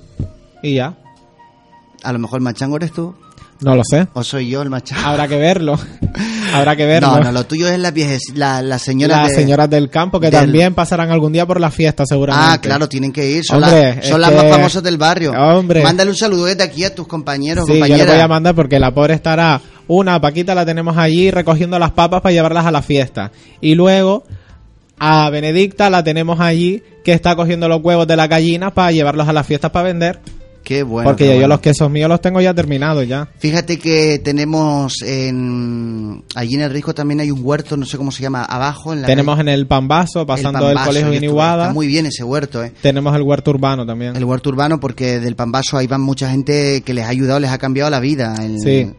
y 0.62 0.74
ya. 0.76 0.96
A 2.04 2.14
lo 2.14 2.20
mejor 2.20 2.38
el 2.40 2.44
machango 2.44 2.78
eres 2.78 2.92
tú. 2.92 3.16
No 3.62 3.76
lo 3.76 3.84
sé. 3.86 4.08
¿O 4.14 4.24
soy 4.24 4.50
yo 4.50 4.62
el 4.62 4.70
machango? 4.70 5.08
Habrá 5.08 5.28
que 5.28 5.38
verlo. 5.38 5.80
Habrá 6.54 6.76
que 6.76 6.86
verlo. 6.86 7.08
No, 7.16 7.20
no, 7.22 7.32
lo 7.32 7.46
tuyo 7.46 7.68
es 7.70 7.80
las 7.80 7.94
la, 8.36 8.62
las 8.62 8.82
señoras 8.82 9.20
las 9.20 9.30
de- 9.30 9.36
señoras 9.36 9.70
del 9.70 9.90
campo 9.90 10.20
que 10.20 10.30
del- 10.30 10.42
también 10.42 10.74
pasarán 10.74 11.10
algún 11.12 11.32
día 11.32 11.46
por 11.46 11.60
la 11.62 11.72
fiesta 11.72 12.06
seguramente. 12.06 12.50
Ah, 12.52 12.60
claro, 12.62 12.90
tienen 12.90 13.12
que 13.14 13.30
ir. 13.30 13.44
Son, 13.46 13.64
Hombre, 13.64 13.96
las, 13.96 14.08
son 14.08 14.20
las 14.22 14.34
más 14.34 14.50
famosas 14.50 14.84
del 14.84 14.98
barrio. 14.98 15.32
Hombre. 15.32 15.82
Mándale 15.82 16.10
un 16.12 16.18
saludo 16.18 16.46
desde 16.46 16.64
aquí 16.64 16.84
a 16.84 16.94
tus 16.94 17.08
compañeros, 17.08 17.66
Sí, 17.66 17.80
yo 17.80 17.86
le 17.98 18.06
voy 18.06 18.20
a 18.20 18.28
mandar 18.28 18.54
porque 18.54 18.80
la 18.80 18.94
pobre 18.94 19.14
estará. 19.14 19.62
Una, 19.88 20.20
Paquita 20.20 20.54
la 20.56 20.66
tenemos 20.66 20.98
allí 20.98 21.32
recogiendo 21.32 21.80
las 21.80 21.92
papas 21.92 22.22
para 22.22 22.34
llevarlas 22.34 22.66
a 22.66 22.72
la 22.72 22.82
fiesta. 22.82 23.32
Y 23.62 23.76
luego 23.76 24.24
a 25.00 25.30
Benedicta 25.30 25.90
la 25.90 26.04
tenemos 26.04 26.40
allí 26.40 26.84
que 27.04 27.14
está 27.14 27.36
cogiendo 27.36 27.68
los 27.68 27.82
huevos 27.82 28.08
de 28.08 28.16
la 28.16 28.28
gallina 28.28 28.74
para 28.74 28.92
llevarlos 28.92 29.28
a 29.28 29.34
las 29.34 29.48
fiestas 29.48 29.72
para 29.72 29.88
vender. 29.88 30.20
Qué 30.64 30.84
bueno. 30.84 31.10
porque 31.10 31.26
qué 31.26 31.30
yo 31.32 31.36
bueno. 31.36 31.48
los 31.50 31.60
quesos 31.60 31.90
míos 31.92 32.08
los 32.10 32.22
tengo 32.22 32.40
ya 32.42 32.54
terminados 32.54 33.08
ya. 33.08 33.28
Fíjate 33.38 33.78
que 33.78 34.20
tenemos 34.24 35.02
en 35.02 36.24
allí 36.36 36.56
en 36.56 36.62
el 36.62 36.72
Risco 36.72 36.94
también 36.94 37.20
hay 37.20 37.32
un 37.32 37.42
huerto, 37.44 37.76
no 37.78 37.86
sé 37.86 37.98
cómo 37.98 38.12
se 38.12 38.22
llama, 38.24 38.44
abajo 38.44 38.94
en 38.94 39.02
la 39.02 39.08
Tenemos 39.08 39.36
calle- 39.36 39.50
en 39.52 39.60
el 39.60 39.68
Pambaso, 39.68 40.26
pasando 40.26 40.60
el, 40.70 40.76
Pambaso, 40.76 40.88
colegio. 40.90 41.12
Guiniguada. 41.12 41.64
Está 41.64 41.74
muy 41.74 41.88
bien 41.88 42.06
ese 42.06 42.24
huerto, 42.24 42.64
¿eh? 42.64 42.72
Tenemos 42.82 43.16
el 43.16 43.22
huerto 43.22 43.52
urbano 43.52 43.86
también. 43.86 44.16
El 44.16 44.24
huerto 44.26 44.50
urbano 44.50 44.80
porque 44.80 45.20
del 45.20 45.36
Pambaso 45.36 45.78
ahí 45.78 45.88
van 45.88 46.02
mucha 46.02 46.30
gente 46.30 46.82
que 46.86 46.94
les 46.94 47.06
ha 47.06 47.10
ayudado, 47.10 47.40
les 47.40 47.52
ha 47.52 47.58
cambiado 47.58 47.90
la 47.90 48.00
vida. 48.00 48.36
El- 48.42 48.60
Sí. 48.60 48.92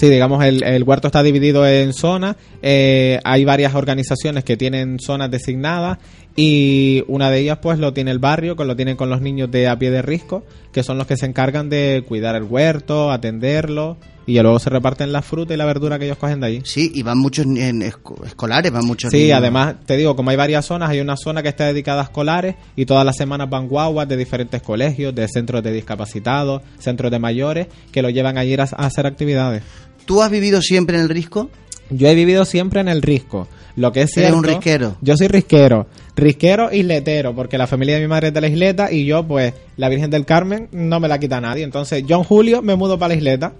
Sí, 0.00 0.08
digamos, 0.08 0.42
el, 0.42 0.62
el 0.62 0.82
huerto 0.84 1.08
está 1.08 1.22
dividido 1.22 1.66
en 1.68 1.92
zonas. 1.92 2.36
eh, 2.62 3.20
hay 3.22 3.44
varias 3.44 3.74
organizaciones 3.74 4.44
que 4.44 4.56
tienen 4.56 4.98
zonas 4.98 5.30
designadas 5.30 5.98
y 6.36 7.04
una 7.06 7.30
de 7.30 7.40
ellas, 7.40 7.58
pues, 7.60 7.78
lo 7.78 7.92
tiene 7.92 8.10
el 8.10 8.18
barrio, 8.18 8.56
que 8.56 8.64
lo 8.64 8.76
tienen 8.76 8.96
con 8.96 9.10
los 9.10 9.20
niños 9.20 9.50
de 9.50 9.68
a 9.68 9.78
pie 9.78 9.90
de 9.90 10.00
risco, 10.00 10.42
que 10.72 10.82
son 10.82 10.96
los 10.96 11.06
que 11.06 11.18
se 11.18 11.26
encargan 11.26 11.68
de 11.68 12.02
cuidar 12.08 12.34
el 12.34 12.44
huerto, 12.44 13.10
atenderlo 13.10 13.98
y 14.26 14.38
luego 14.40 14.58
se 14.58 14.70
reparten 14.70 15.12
la 15.12 15.20
fruta 15.22 15.52
y 15.52 15.56
la 15.58 15.64
verdura 15.66 15.98
que 15.98 16.04
ellos 16.06 16.16
cogen 16.16 16.40
de 16.40 16.46
allí. 16.46 16.60
Sí, 16.64 16.90
y 16.94 17.02
van 17.02 17.18
muchos 17.18 17.44
en 17.44 17.82
escolares, 17.82 18.72
van 18.72 18.86
muchos 18.86 19.10
Sí, 19.10 19.24
niños. 19.24 19.36
además, 19.38 19.74
te 19.84 19.96
digo, 19.98 20.16
como 20.16 20.30
hay 20.30 20.36
varias 20.36 20.64
zonas, 20.64 20.88
hay 20.88 21.00
una 21.00 21.16
zona 21.18 21.42
que 21.42 21.48
está 21.50 21.66
dedicada 21.66 22.00
a 22.02 22.04
escolares 22.04 22.54
y 22.76 22.86
todas 22.86 23.04
las 23.04 23.16
semanas 23.16 23.50
van 23.50 23.66
guaguas 23.68 24.08
de 24.08 24.16
diferentes 24.16 24.62
colegios, 24.62 25.14
de 25.14 25.26
centros 25.28 25.62
de 25.62 25.72
discapacitados, 25.72 26.62
centros 26.78 27.10
de 27.10 27.18
mayores, 27.18 27.66
que 27.92 28.00
lo 28.02 28.08
llevan 28.08 28.38
allí 28.38 28.54
a 28.54 28.62
hacer 28.62 29.06
actividades. 29.06 29.62
¿Tú 30.04 30.22
has 30.22 30.30
vivido 30.30 30.60
siempre 30.62 30.96
en 30.96 31.02
el 31.02 31.08
Risco? 31.08 31.50
Yo 31.90 32.08
he 32.08 32.14
vivido 32.14 32.44
siempre 32.44 32.80
en 32.80 32.88
el 32.88 33.02
risco. 33.02 33.48
Lo 33.76 33.92
que 33.92 34.02
es 34.02 34.12
cierto. 34.12 34.36
un 34.36 34.44
risquero. 34.44 34.96
Yo 35.00 35.16
soy 35.16 35.28
risquero. 35.28 35.86
Risquero 36.16 36.72
isletero, 36.72 37.34
porque 37.34 37.58
la 37.58 37.66
familia 37.66 37.96
de 37.96 38.02
mi 38.02 38.08
madre 38.08 38.28
es 38.28 38.34
de 38.34 38.40
la 38.40 38.48
isleta 38.48 38.92
y 38.92 39.04
yo, 39.04 39.26
pues, 39.26 39.54
la 39.76 39.88
Virgen 39.88 40.10
del 40.10 40.24
Carmen 40.24 40.68
no 40.72 41.00
me 41.00 41.08
la 41.08 41.18
quita 41.18 41.40
nadie. 41.40 41.64
Entonces, 41.64 42.04
yo 42.06 42.16
en 42.18 42.24
julio 42.24 42.62
me 42.62 42.76
mudo 42.76 42.98
para 42.98 43.10
la 43.10 43.14
isleta. 43.16 43.54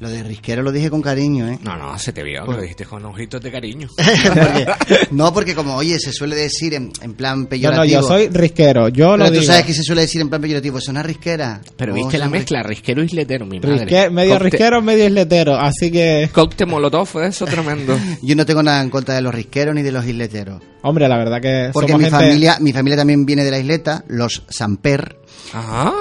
Lo 0.00 0.08
de 0.08 0.22
risquero 0.22 0.62
lo 0.62 0.70
dije 0.70 0.90
con 0.90 1.02
cariño, 1.02 1.48
¿eh? 1.48 1.58
No, 1.62 1.76
no, 1.76 1.98
se 1.98 2.12
te 2.12 2.22
vio, 2.22 2.44
Por- 2.44 2.54
lo 2.56 2.62
dijiste 2.62 2.84
con 2.84 3.04
ojitos 3.04 3.40
de 3.40 3.50
cariño. 3.50 3.88
Porque- 3.96 4.66
no, 5.10 5.32
porque 5.34 5.54
como, 5.54 5.74
oye, 5.76 5.98
se 5.98 6.12
suele 6.12 6.36
decir 6.36 6.74
en, 6.74 6.92
en 7.02 7.14
plan 7.14 7.46
peyorativo. 7.46 7.84
no, 7.84 7.90
yo 7.90 8.06
soy 8.06 8.28
risquero. 8.28 8.88
Yo 8.88 9.16
lo 9.16 9.24
Pero 9.24 9.34
tú 9.36 9.40
digo. 9.40 9.52
sabes 9.52 9.66
que 9.66 9.74
se 9.74 9.82
suele 9.82 10.02
decir 10.02 10.20
en 10.20 10.28
plan 10.28 10.40
peyorativo, 10.40 10.78
es 10.78 10.86
una 10.88 11.02
risquera. 11.02 11.60
Pero 11.76 11.94
viste 11.94 12.16
la 12.18 12.28
mezcla, 12.28 12.62
risquero 12.62 13.02
isletero, 13.02 13.44
mi 13.46 13.58
madre. 13.58 13.86
Risque- 13.86 14.10
medio 14.10 14.38
risquero, 14.38 14.80
medio 14.82 15.06
isletero. 15.06 15.56
Así 15.56 15.90
que, 15.90 16.28
Cóctel 16.32 16.68
molotov, 16.68 17.08
eso 17.24 17.44
tremendo. 17.46 17.98
Yo 18.22 18.36
no 18.36 18.46
tengo 18.46 18.62
nada 18.62 18.80
en 18.82 18.90
contra 18.90 19.14
de 19.16 19.20
los 19.22 19.34
risqueros 19.34 19.74
ni 19.74 19.82
de 19.82 19.90
los 19.92 20.04
isleteros. 20.06 20.62
hombre, 20.82 21.08
la 21.08 21.16
verdad 21.18 21.40
que 21.40 21.70
Porque 21.72 21.92
somos 21.92 22.04
mi 22.06 22.10
gente- 22.10 22.24
familia, 22.24 22.58
mi 22.60 22.72
familia 22.72 22.96
también 22.98 23.26
viene 23.26 23.44
de 23.44 23.50
la 23.50 23.58
isleta, 23.58 24.04
los 24.08 24.44
Samper. 24.48 25.16
Ajá. 25.52 25.92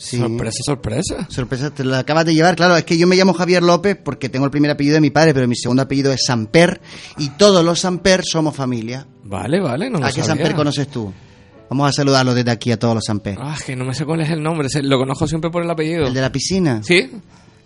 Sí. 0.00 0.16
Sorpresa, 0.16 0.62
sorpresa. 0.64 1.26
Sorpresa, 1.28 1.70
te 1.74 1.84
lo 1.84 1.94
acabas 1.94 2.24
de 2.24 2.32
llevar. 2.32 2.56
Claro, 2.56 2.74
es 2.74 2.84
que 2.84 2.96
yo 2.96 3.06
me 3.06 3.16
llamo 3.16 3.34
Javier 3.34 3.62
López 3.62 3.98
porque 4.02 4.30
tengo 4.30 4.46
el 4.46 4.50
primer 4.50 4.70
apellido 4.70 4.94
de 4.94 5.02
mi 5.02 5.10
padre, 5.10 5.34
pero 5.34 5.46
mi 5.46 5.54
segundo 5.54 5.82
apellido 5.82 6.10
es 6.10 6.24
Samper 6.24 6.80
y 7.18 7.28
todos 7.30 7.62
los 7.62 7.80
Samper 7.80 8.22
somos 8.24 8.56
familia. 8.56 9.06
Vale, 9.24 9.60
vale, 9.60 9.90
no 9.90 9.98
lo 9.98 10.06
¿A 10.06 10.08
qué 10.08 10.22
sabía. 10.22 10.28
Samper 10.28 10.54
conoces 10.54 10.88
tú? 10.88 11.12
Vamos 11.68 11.90
a 11.90 11.92
saludarlos 11.92 12.34
desde 12.34 12.50
aquí 12.50 12.72
a 12.72 12.78
todos 12.78 12.94
los 12.94 13.04
Samper. 13.04 13.36
Ah, 13.38 13.58
que 13.64 13.76
no 13.76 13.84
me 13.84 13.94
sé 13.94 14.06
cuál 14.06 14.22
es 14.22 14.30
el 14.30 14.42
nombre, 14.42 14.68
lo 14.82 14.98
conozco 14.98 15.26
siempre 15.28 15.50
por 15.50 15.62
el 15.62 15.70
apellido. 15.70 16.06
¿El 16.06 16.14
de 16.14 16.20
la 16.22 16.32
piscina? 16.32 16.80
Sí. 16.82 17.10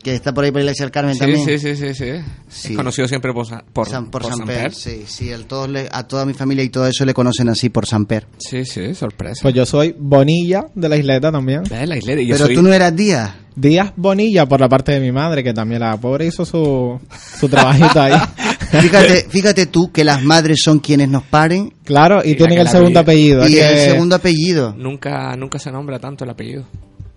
Que 0.05 0.14
está 0.14 0.32
por 0.35 0.44
ahí 0.44 0.51
por 0.51 0.60
la 0.60 0.64
iglesia 0.66 0.85
del 0.85 0.93
Carmen 0.93 1.14
Sí, 1.14 1.20
también. 1.20 1.44
sí, 1.44 1.59
sí, 1.59 1.74
sí, 1.76 1.94
sí. 1.94 2.10
Sí. 2.47 2.68
Es 2.72 2.76
conocido 2.76 3.09
siempre 3.09 3.32
por, 3.32 3.47
por, 3.72 3.89
San- 3.89 4.10
por, 4.10 4.20
por 4.22 4.31
Samper, 4.31 4.70
Samper. 4.70 4.74
sí, 4.74 5.05
sí, 5.06 5.31
el 5.31 5.47
todos 5.47 5.68
le- 5.70 5.89
a 5.90 6.06
toda 6.06 6.26
mi 6.26 6.35
familia 6.35 6.62
y 6.62 6.68
todo 6.68 6.86
eso 6.86 7.05
le 7.06 7.14
conocen 7.14 7.48
así 7.48 7.70
por 7.70 7.86
Samper. 7.86 8.26
Sí, 8.39 8.64
sí, 8.66 8.94
sorpresa. 8.94 9.40
Pues 9.43 9.55
yo 9.55 9.64
soy 9.64 9.94
Bonilla 9.98 10.66
de 10.74 10.89
la 10.90 10.97
isleta 10.98 11.32
también. 11.32 11.62
Ve, 11.70 11.86
la 11.86 11.97
isleta, 11.97 12.20
yo 12.20 12.35
Pero 12.35 12.47
soy- 12.47 12.55
tú 12.55 12.62
no 12.62 12.72
eras 12.72 12.94
Díaz. 12.94 13.35
Díaz 13.56 13.93
Bonilla 13.97 14.47
por 14.47 14.60
la 14.60 14.68
parte 14.68 14.93
de 14.93 15.01
mi 15.01 15.10
madre, 15.10 15.43
que 15.43 15.55
también 15.55 15.81
la 15.81 15.97
pobre 15.97 16.26
hizo 16.26 16.44
su, 16.44 17.01
su 17.40 17.48
trabajito 17.48 18.01
ahí. 18.02 18.12
Fíjate, 18.81 19.26
fíjate 19.31 19.66
tú 19.66 19.90
que 19.93 20.02
las 20.05 20.22
madres 20.22 20.59
son 20.64 20.81
quienes 20.81 21.09
nos 21.09 21.22
paren 21.22 21.72
Claro, 21.85 22.20
y 22.24 22.31
Y 22.32 22.35
tienen 22.35 22.59
el 22.59 22.68
segundo 22.68 23.01
apellido. 23.01 23.48
y 23.48 23.52
que- 23.55 23.72
el 23.85 23.90
segundo 23.93 24.16
apellido, 24.16 24.74
Nunca, 24.76 25.36
nunca 25.36 25.59
se 25.59 25.70
nombra 25.70 25.98
tanto 25.98 26.24
el 26.24 26.31
apellido. 26.31 26.64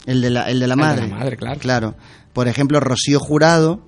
el 0.05 0.22
de 0.22 0.30
la, 0.30 0.43
el 0.49 0.59
de 0.59 0.68
la 0.68 0.73
El 0.76 0.80
de 0.80 0.85
madre. 0.85 1.07
la 1.09 1.15
madre, 1.18 1.35
claro. 1.38 1.59
Claro. 1.59 1.95
Por 2.38 2.47
ejemplo, 2.47 2.80
Rocío 2.80 3.19
Jurado, 3.19 3.80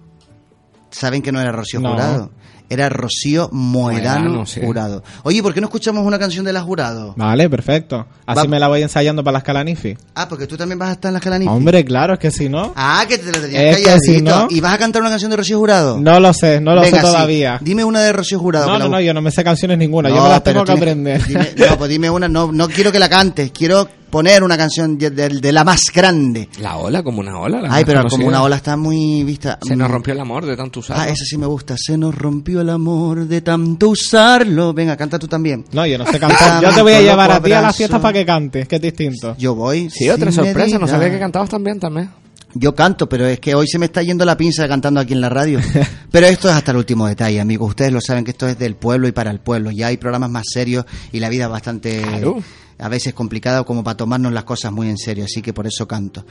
saben 0.90 1.22
que 1.22 1.32
no 1.32 1.40
era 1.40 1.52
Rocío 1.52 1.80
No. 1.80 1.92
Jurado, 1.92 2.32
era 2.68 2.90
Rocío 2.90 3.48
Moedano 3.52 4.22
Moedano, 4.30 4.46
sí. 4.48 4.60
Jurado. 4.64 5.04
Oye, 5.22 5.44
¿por 5.44 5.54
qué 5.54 5.62
no 5.62 5.68
escuchamos 5.68 6.04
una 6.04 6.18
canción 6.18 6.44
de 6.46 6.52
la 6.52 6.62
Jurado? 6.64 7.14
Vale, 7.16 7.48
perfecto. 7.48 8.08
Así 8.26 8.40
Va- 8.42 8.50
me 8.50 8.60
la 8.60 8.68
voy 8.68 8.82
ensayando 8.82 9.24
para 9.24 9.34
las 9.34 9.44
calanifi. 9.44 9.96
Ah, 10.16 10.28
porque 10.28 10.48
tú 10.48 10.58
también 10.58 10.80
vas 10.80 10.90
a 10.90 10.92
estar 10.94 11.10
en 11.10 11.14
la 11.14 11.20
Calanifi. 11.20 11.48
Hombre, 11.52 11.86
claro, 11.86 12.14
es 12.14 12.20
que 12.20 12.32
si 12.32 12.50
no... 12.50 12.74
Ah, 12.76 13.06
que 13.08 13.20
te 13.20 13.32
lo 13.32 13.40
tenías 13.40 13.78
Es 13.78 13.86
que 13.86 14.00
si 14.00 14.22
no- 14.24 14.48
¿Y 14.50 14.62
vas 14.62 14.74
a 14.74 14.78
cantar 14.80 15.04
una 15.04 15.12
canción 15.12 15.30
de 15.30 15.38
Rocío 15.38 15.60
Jurado? 15.60 16.00
No 16.02 16.20
lo 16.20 16.34
sé, 16.34 16.60
no 16.60 16.74
lo 16.74 16.82
Venga, 16.82 17.02
sé 17.02 17.06
sí. 17.06 17.12
todavía. 17.14 17.60
Dime 17.62 17.84
una 17.84 18.00
de 18.02 18.14
Rocío 18.14 18.40
Jurado. 18.40 18.66
No, 18.66 18.74
no, 18.80 18.86
la- 18.86 18.90
no, 18.90 19.00
yo 19.02 19.14
no 19.14 19.22
me 19.22 19.30
sé 19.30 19.44
canciones 19.44 19.78
ninguna, 19.78 20.10
yo 20.10 20.24
me 20.24 20.30
las 20.30 20.44
tengo 20.44 20.64
que 20.66 20.72
aprender. 20.72 21.22
dime- 21.24 21.54
no, 21.56 21.78
pues 21.78 21.88
dime 21.92 22.10
una, 22.10 22.28
no, 22.28 22.52
no 22.52 22.68
quiero 22.68 22.92
que 22.92 22.98
la 22.98 23.10
cantes, 23.10 23.52
quiero 23.52 23.88
poner 24.10 24.44
una 24.44 24.58
canción 24.58 24.98
de, 24.98 25.10
de- 25.12 25.30
de 25.30 25.52
la 25.52 25.64
más 25.64 25.82
grande. 25.94 26.50
La 26.60 26.78
ola, 26.78 27.04
como 27.04 27.20
una 27.20 27.38
ola. 27.40 27.62
la 27.62 27.74
Ay, 27.74 27.86
pero 27.86 28.08
como 28.08 28.28
una 28.28 28.42
ola 28.44 28.56
está 28.58 28.76
muy 28.78 29.24
vista. 29.24 29.58
Se 29.62 29.76
nos 29.76 29.90
rompió 29.90 30.14
el 30.14 30.20
amor 30.20 30.46
de 30.46 30.56
tanto 30.58 30.80
usarlo. 30.80 31.04
Ah, 31.04 31.08
esa 31.10 31.24
sí 31.26 31.38
me 31.38 31.46
gusta. 31.46 31.76
Se 31.78 31.98
nos 31.98 32.16
rompió 32.16 32.62
el 32.62 32.70
amor 32.70 33.26
de 33.28 33.42
tanto 33.42 33.90
usarlo. 33.90 34.74
Venga, 34.74 34.96
canta 34.98 35.18
tú 35.20 35.28
también. 35.28 35.66
No, 35.72 35.86
yo 35.86 35.98
no 35.98 36.06
sé 36.06 36.20
cantar. 36.20 36.62
Yo 36.64 36.74
te 36.74 36.82
voy 36.82 36.94
a 36.94 37.02
llevar 37.02 37.32
a 37.32 37.42
ti 37.42 37.52
a 37.52 37.62
las 37.62 37.76
fiestas 37.76 38.00
para 38.02 38.14
que 38.14 38.26
cantes, 38.26 38.68
que 38.68 38.76
es 38.78 38.82
distinto. 38.82 39.36
Yo 39.38 39.56
voy. 39.56 39.90
Sí, 39.90 40.10
otra 40.10 40.32
sorpresa, 40.32 40.78
no 40.80 40.88
sabía 40.88 41.10
que 41.10 41.20
cantabas 41.20 41.50
también 41.50 41.80
también. 41.80 42.10
Yo 42.56 42.74
canto, 42.74 43.08
pero 43.08 43.28
es 43.28 43.40
que 43.40 43.54
hoy 43.54 43.68
se 43.68 43.78
me 43.78 43.86
está 43.86 44.02
yendo 44.02 44.26
la 44.26 44.36
pinza 44.36 44.68
cantando 44.68 45.00
aquí 45.00 45.14
en 45.14 45.22
la 45.22 45.30
radio. 45.30 45.60
Pero 46.12 46.26
esto 46.26 46.50
es 46.50 46.56
hasta 46.56 46.72
el 46.72 46.78
último 46.78 47.06
detalle, 47.06 47.40
amigos. 47.40 47.70
Ustedes 47.70 47.92
lo 47.92 48.02
saben 48.02 48.26
que 48.26 48.32
esto 48.32 48.48
es 48.48 48.58
del 48.58 48.76
pueblo 48.76 49.08
y 49.08 49.12
para 49.12 49.30
el 49.30 49.40
pueblo. 49.40 49.70
Ya 49.70 49.86
hay 49.86 49.98
programas 49.98 50.32
más 50.32 50.46
serios 50.52 50.84
y 51.12 51.20
la 51.20 51.30
vida 51.30 51.44
es 51.44 51.52
bastante, 51.52 52.02
Claro. 52.02 52.38
A 52.80 52.90
veces 52.90 53.14
complicada 53.14 53.64
como 53.64 53.84
para 53.84 53.98
tomarnos 53.98 54.32
las 54.34 54.46
cosas 54.46 54.72
muy 54.72 54.90
en 54.90 54.98
serio. 54.98 55.26
Así 55.26 55.42
que 55.42 55.54
por 55.54 55.68
eso 55.68 55.88
canto. 55.88 56.26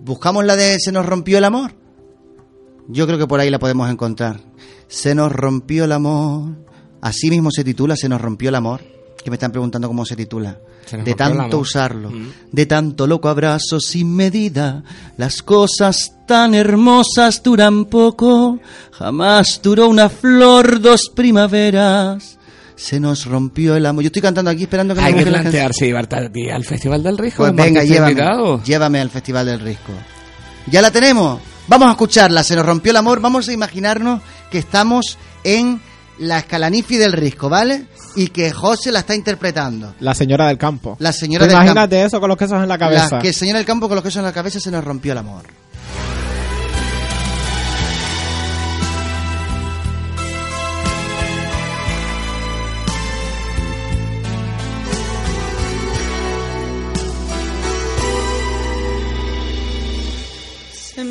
¿Buscamos 0.00 0.44
la 0.44 0.56
de 0.56 0.78
Se 0.78 0.92
nos 0.92 1.06
rompió 1.06 1.38
el 1.38 1.44
amor? 1.44 1.74
Yo 2.88 3.06
creo 3.06 3.18
que 3.18 3.26
por 3.26 3.40
ahí 3.40 3.50
la 3.50 3.58
podemos 3.58 3.90
encontrar. 3.90 4.40
Se 4.88 5.14
nos 5.14 5.32
rompió 5.32 5.84
el 5.84 5.92
amor. 5.92 6.54
Así 7.00 7.30
mismo 7.30 7.50
se 7.50 7.64
titula 7.64 7.96
Se 7.96 8.08
nos 8.08 8.20
rompió 8.20 8.50
el 8.50 8.54
amor. 8.54 8.82
Que 9.24 9.30
me 9.30 9.36
están 9.36 9.50
preguntando 9.50 9.88
cómo 9.88 10.04
se 10.04 10.14
titula. 10.14 10.58
Se 10.84 10.98
De 10.98 11.14
tanto 11.14 11.58
usarlo. 11.58 12.10
Mm. 12.10 12.28
De 12.52 12.66
tanto 12.66 13.06
loco 13.06 13.28
abrazo 13.28 13.80
sin 13.80 14.14
medida. 14.14 14.84
Las 15.16 15.42
cosas 15.42 16.12
tan 16.28 16.54
hermosas 16.54 17.42
duran 17.42 17.86
poco. 17.86 18.60
Jamás 18.92 19.60
duró 19.62 19.88
una 19.88 20.08
flor 20.08 20.80
dos 20.80 21.10
primaveras. 21.12 22.38
Se 22.76 23.00
nos 23.00 23.24
rompió 23.24 23.74
el 23.74 23.86
amor. 23.86 24.02
Yo 24.02 24.08
estoy 24.08 24.22
cantando 24.22 24.50
aquí 24.50 24.64
esperando 24.64 24.94
que 24.94 25.00
me 25.00 25.06
Hay 25.06 25.14
que 25.14 25.26
plantearse 25.26 25.86
llevarte 25.86 26.16
al 26.52 26.64
Festival 26.64 27.02
del 27.02 27.16
Risco. 27.18 27.42
Pues 27.42 27.54
venga, 27.54 27.82
llévame, 27.82 28.12
invitado. 28.12 28.62
llévame 28.62 29.00
al 29.00 29.10
Festival 29.10 29.46
del 29.46 29.60
Risco. 29.60 29.92
Ya 30.66 30.82
la 30.82 30.90
tenemos. 30.90 31.40
Vamos 31.68 31.88
a 31.88 31.92
escucharla. 31.92 32.44
Se 32.44 32.54
nos 32.54 32.66
rompió 32.66 32.90
el 32.90 32.96
amor. 32.96 33.20
Vamos 33.20 33.48
a 33.48 33.52
imaginarnos 33.52 34.20
que 34.50 34.58
estamos 34.58 35.18
en 35.42 35.80
la 36.18 36.38
escalanifi 36.38 36.96
del 36.96 37.12
Risco, 37.12 37.48
¿vale? 37.48 37.86
Y 38.14 38.28
que 38.28 38.50
José 38.50 38.92
la 38.92 39.00
está 39.00 39.14
interpretando. 39.14 39.94
La 40.00 40.14
señora 40.14 40.46
del 40.48 40.58
campo. 40.58 40.96
La 41.00 41.12
señora 41.12 41.46
del 41.46 41.52
campo. 41.54 41.64
Imagínate 41.64 42.04
eso 42.04 42.20
con 42.20 42.28
los 42.28 42.38
quesos 42.38 42.62
en 42.62 42.68
la 42.68 42.78
cabeza. 42.78 43.16
La 43.16 43.22
que 43.22 43.28
el 43.28 43.34
señor 43.34 43.56
del 43.56 43.66
campo 43.66 43.88
con 43.88 43.96
los 43.96 44.04
quesos 44.04 44.18
en 44.18 44.24
la 44.24 44.32
cabeza 44.32 44.60
se 44.60 44.70
nos 44.70 44.84
rompió 44.84 45.12
el 45.12 45.18
amor. 45.18 45.44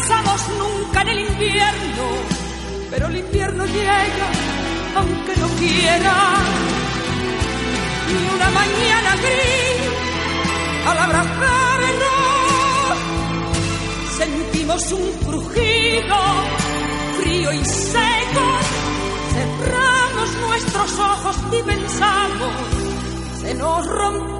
pensamos 0.00 0.40
nunca 0.58 1.02
en 1.02 1.08
el 1.08 1.20
invierno, 1.20 2.04
pero 2.90 3.06
el 3.08 3.16
invierno 3.16 3.66
llega 3.66 4.28
aunque 4.96 5.36
no 5.36 5.48
quiera. 5.58 6.34
Y 8.08 8.34
una 8.34 8.50
mañana 8.50 9.16
gris, 9.16 9.90
al 10.86 10.98
abrazarnos, 10.98 11.98
sentimos 14.16 14.92
un 14.92 15.12
crujido 15.26 16.16
frío 17.20 17.52
y 17.52 17.64
seco. 17.64 18.46
Cerramos 19.34 20.28
nuestros 20.48 20.98
ojos 20.98 21.36
y 21.52 21.62
pensamos, 21.62 22.54
se 23.42 23.54
nos 23.54 23.86
rompió 23.86 24.39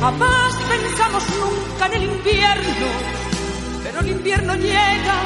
Jamás 0.00 0.54
pensamos 0.68 1.24
nunca 1.40 1.86
en 1.86 1.92
el 1.94 2.02
invierno, 2.04 2.88
pero 3.82 4.00
el 4.00 4.08
invierno 4.10 4.54
llega 4.56 5.16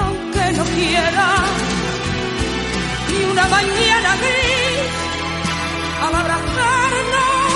aunque 0.00 0.52
no 0.52 0.64
quiera. 0.64 1.28
Y 3.08 3.24
una 3.30 3.48
mañana 3.48 4.16
gris, 4.16 4.92
al 6.04 6.14
abrazarnos, 6.14 7.52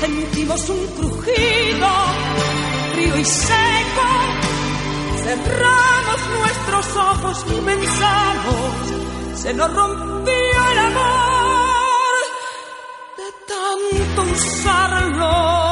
sentimos 0.00 0.68
un 0.70 0.86
crujido 0.96 1.88
frío 2.94 3.18
y 3.18 3.24
seco. 3.24 4.08
Cerramos 5.22 6.20
nuestros 6.38 6.96
ojos 6.96 7.46
y 7.48 7.60
pensamos, 7.60 9.40
se 9.42 9.54
nos 9.54 9.72
rompió 9.72 10.70
el 10.72 10.78
amor 10.78 11.41
usarlo. 14.30 15.71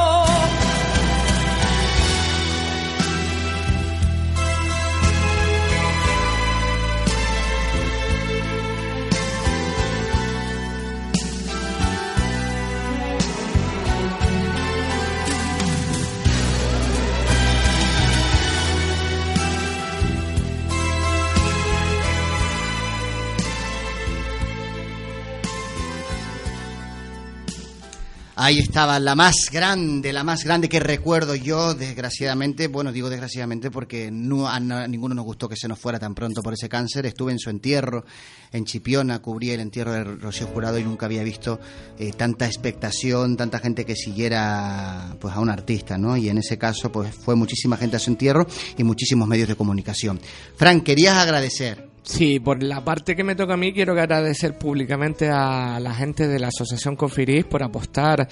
Ahí 28.42 28.58
estaba 28.58 28.98
la 28.98 29.14
más 29.14 29.50
grande, 29.52 30.14
la 30.14 30.24
más 30.24 30.44
grande 30.44 30.70
que 30.70 30.80
recuerdo 30.80 31.34
yo, 31.34 31.74
desgraciadamente, 31.74 32.68
bueno, 32.68 32.90
digo 32.90 33.10
desgraciadamente 33.10 33.70
porque 33.70 34.10
no, 34.10 34.48
a, 34.48 34.58
ninguno 34.58 35.14
nos 35.14 35.26
gustó 35.26 35.46
que 35.46 35.56
se 35.56 35.68
nos 35.68 35.78
fuera 35.78 35.98
tan 35.98 36.14
pronto 36.14 36.40
por 36.40 36.54
ese 36.54 36.66
cáncer. 36.66 37.04
Estuve 37.04 37.32
en 37.32 37.38
su 37.38 37.50
entierro 37.50 38.02
en 38.50 38.64
Chipiona, 38.64 39.20
cubrí 39.20 39.50
el 39.50 39.60
entierro 39.60 39.92
de 39.92 40.04
Rocío 40.04 40.46
Jurado 40.46 40.78
y 40.78 40.84
nunca 40.84 41.04
había 41.04 41.22
visto 41.22 41.60
eh, 41.98 42.12
tanta 42.12 42.46
expectación, 42.46 43.36
tanta 43.36 43.58
gente 43.58 43.84
que 43.84 43.94
siguiera 43.94 45.14
pues 45.20 45.34
a 45.34 45.40
un 45.40 45.50
artista, 45.50 45.98
¿no? 45.98 46.16
Y 46.16 46.30
en 46.30 46.38
ese 46.38 46.56
caso 46.56 46.90
pues 46.90 47.14
fue 47.14 47.36
muchísima 47.36 47.76
gente 47.76 47.96
a 47.96 48.00
su 48.00 48.08
entierro 48.08 48.46
y 48.78 48.84
muchísimos 48.84 49.28
medios 49.28 49.48
de 49.48 49.54
comunicación. 49.54 50.18
Frank, 50.56 50.82
querías 50.82 51.18
agradecer. 51.18 51.89
Sí, 52.02 52.40
por 52.40 52.62
la 52.62 52.82
parte 52.82 53.14
que 53.14 53.22
me 53.22 53.35
toca 53.35 53.55
a 53.55 53.56
mí, 53.56 53.72
quiero 53.72 53.93
agradecer 53.93 54.56
públicamente 54.56 55.28
a 55.28 55.78
la 55.81 55.94
gente 55.94 56.27
de 56.27 56.39
la 56.39 56.48
Asociación 56.48 56.97
Confiris 56.97 57.44
por 57.44 57.62
apostar 57.62 58.27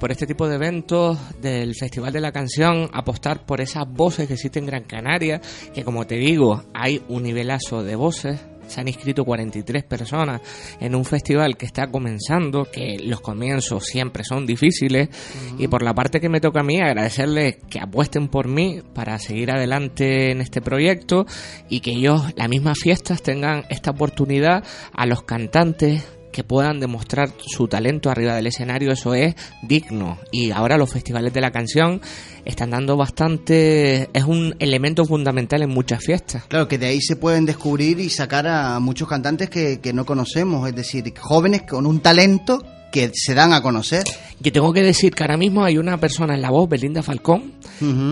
por 0.00 0.10
este 0.10 0.26
tipo 0.26 0.48
de 0.48 0.56
eventos 0.56 1.18
del 1.40 1.74
Festival 1.74 2.12
de 2.12 2.20
la 2.20 2.32
Canción, 2.32 2.90
apostar 2.92 3.46
por 3.46 3.60
esas 3.60 3.88
voces 3.88 4.26
que 4.26 4.34
existen 4.34 4.64
en 4.64 4.70
Gran 4.70 4.84
Canaria, 4.84 5.40
que 5.72 5.84
como 5.84 6.06
te 6.06 6.16
digo, 6.16 6.64
hay 6.74 7.00
un 7.08 7.22
nivelazo 7.22 7.84
de 7.84 7.94
voces. 7.94 8.51
Se 8.72 8.80
han 8.80 8.88
inscrito 8.88 9.24
43 9.24 9.84
personas 9.84 10.40
en 10.80 10.94
un 10.94 11.04
festival 11.04 11.58
que 11.58 11.66
está 11.66 11.88
comenzando, 11.88 12.64
que 12.64 12.98
los 13.04 13.20
comienzos 13.20 13.84
siempre 13.84 14.24
son 14.24 14.46
difíciles. 14.46 15.10
Y 15.58 15.68
por 15.68 15.82
la 15.82 15.94
parte 15.94 16.20
que 16.20 16.30
me 16.30 16.40
toca 16.40 16.60
a 16.60 16.64
mí, 16.64 16.80
agradecerles 16.80 17.56
que 17.68 17.80
apuesten 17.80 18.28
por 18.28 18.48
mí 18.48 18.80
para 18.94 19.18
seguir 19.18 19.50
adelante 19.50 20.30
en 20.30 20.40
este 20.40 20.62
proyecto 20.62 21.26
y 21.68 21.80
que 21.80 21.90
ellos, 21.90 22.32
las 22.36 22.48
mismas 22.48 22.78
fiestas, 22.82 23.22
tengan 23.22 23.64
esta 23.68 23.90
oportunidad 23.90 24.64
a 24.94 25.04
los 25.06 25.22
cantantes 25.22 26.02
que 26.32 26.42
puedan 26.42 26.80
demostrar 26.80 27.30
su 27.38 27.68
talento 27.68 28.10
arriba 28.10 28.34
del 28.34 28.46
escenario, 28.48 28.90
eso 28.90 29.14
es 29.14 29.36
digno. 29.62 30.18
Y 30.32 30.50
ahora 30.50 30.76
los 30.76 30.90
festivales 30.90 31.32
de 31.32 31.40
la 31.40 31.52
canción 31.52 32.00
están 32.44 32.70
dando 32.70 32.96
bastante, 32.96 34.08
es 34.12 34.24
un 34.24 34.56
elemento 34.58 35.04
fundamental 35.04 35.62
en 35.62 35.70
muchas 35.70 36.02
fiestas. 36.02 36.44
Claro, 36.48 36.66
que 36.66 36.78
de 36.78 36.86
ahí 36.86 37.00
se 37.00 37.16
pueden 37.16 37.46
descubrir 37.46 38.00
y 38.00 38.10
sacar 38.10 38.46
a 38.48 38.80
muchos 38.80 39.08
cantantes 39.08 39.48
que, 39.48 39.80
que 39.80 39.92
no 39.92 40.04
conocemos, 40.04 40.68
es 40.68 40.74
decir, 40.74 41.12
jóvenes 41.18 41.62
con 41.62 41.86
un 41.86 42.00
talento 42.00 42.62
que 42.92 43.10
se 43.12 43.34
dan 43.34 43.52
a 43.52 43.62
conocer. 43.62 44.04
Yo 44.38 44.52
tengo 44.52 44.72
que 44.72 44.82
decir 44.82 45.14
que 45.14 45.24
ahora 45.24 45.36
mismo 45.36 45.64
hay 45.64 45.78
una 45.78 45.98
persona 45.98 46.34
en 46.34 46.42
la 46.42 46.50
voz, 46.50 46.68
Belinda 46.68 47.02
Falcón, 47.02 47.54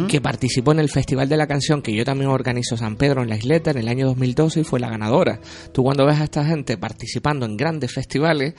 que 0.09 0.21
participó 0.21 0.73
en 0.73 0.81
el 0.81 0.89
Festival 0.89 1.29
de 1.29 1.37
la 1.37 1.47
Canción 1.47 1.83
que 1.83 1.95
yo 1.95 2.05
también 2.05 2.31
organizo 2.31 2.77
San 2.77 2.97
Pedro 2.97 3.23
en 3.23 3.29
la 3.29 3.37
Isleta 3.37 3.71
en 3.71 3.79
el 3.79 3.89
año 3.89 4.07
2012 4.07 4.61
y 4.61 4.65
fue 4.65 4.81
la 4.81 4.89
ganadora. 4.89 5.39
Tú 5.73 5.85
cuando 5.85 6.05
ves 6.07 6.19
a 6.19 6.25
esta 6.25 6.45
gente 6.45 6.77
participando 6.77 7.47
en 7.47 7.57
grandes 7.57 7.93
festivales, 7.93 8.55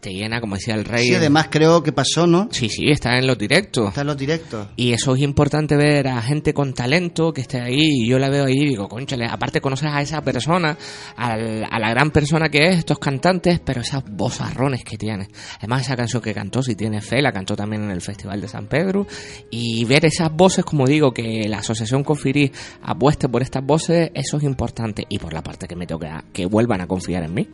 te 0.00 0.12
llena, 0.12 0.40
como 0.40 0.56
decía 0.56 0.74
el 0.74 0.84
rey. 0.84 1.06
Sí, 1.08 1.14
además 1.14 1.48
creo 1.50 1.82
que 1.82 1.92
pasó, 1.92 2.26
¿no? 2.26 2.48
Sí, 2.50 2.68
sí, 2.68 2.90
está 2.90 3.18
en 3.18 3.26
los 3.26 3.36
directos. 3.38 3.88
Está 3.88 4.00
en 4.00 4.06
los 4.08 4.16
directos. 4.16 4.68
Y 4.76 4.92
eso 4.92 5.14
es 5.14 5.20
importante 5.22 5.76
ver 5.76 6.08
a 6.08 6.20
gente 6.22 6.54
con 6.54 6.72
talento 6.74 7.32
que 7.32 7.42
esté 7.42 7.60
ahí. 7.60 7.78
Y 8.04 8.08
yo 8.08 8.18
la 8.18 8.28
veo 8.30 8.46
ahí 8.46 8.54
y 8.62 8.68
digo, 8.70 8.88
conchale, 8.88 9.26
aparte 9.26 9.60
conoces 9.60 9.88
a 9.92 10.00
esa 10.00 10.22
persona, 10.22 10.76
al- 11.16 11.66
a 11.70 11.78
la 11.78 11.90
gran 11.90 12.10
persona 12.10 12.48
que 12.48 12.68
es, 12.68 12.78
estos 12.78 12.98
cantantes, 12.98 13.60
pero 13.60 13.80
esas 13.82 14.02
vozarrones 14.10 14.84
que 14.84 14.96
tiene. 14.96 15.28
Además, 15.58 15.82
esa 15.82 15.96
canción 15.96 16.22
que 16.22 16.32
cantó, 16.34 16.62
si 16.62 16.74
tiene 16.74 17.00
fe, 17.00 17.20
la 17.22 17.32
cantó 17.32 17.54
también 17.54 17.82
en 17.84 17.90
el 17.90 18.00
Festival 18.00 18.40
de 18.40 18.48
San 18.48 18.66
Pedro. 18.66 19.06
Y 19.50 19.84
ver 19.84 20.04
esas 20.06 20.32
voces, 20.32 20.64
como 20.64 20.86
digo, 20.86 21.12
que 21.12 21.46
la 21.48 21.58
Asociación 21.58 22.02
Confirí 22.04 22.50
apueste 22.82 23.28
por 23.28 23.42
estas 23.42 23.64
voces, 23.64 24.10
eso 24.14 24.38
es 24.38 24.44
importante. 24.44 25.04
Y 25.08 25.18
por 25.18 25.32
la 25.34 25.42
parte 25.42 25.68
que 25.68 25.76
me 25.76 25.86
toca, 25.86 26.24
que 26.32 26.46
vuelvan 26.46 26.80
a 26.80 26.86
confiar 26.86 27.22
en 27.24 27.34
mí. 27.34 27.48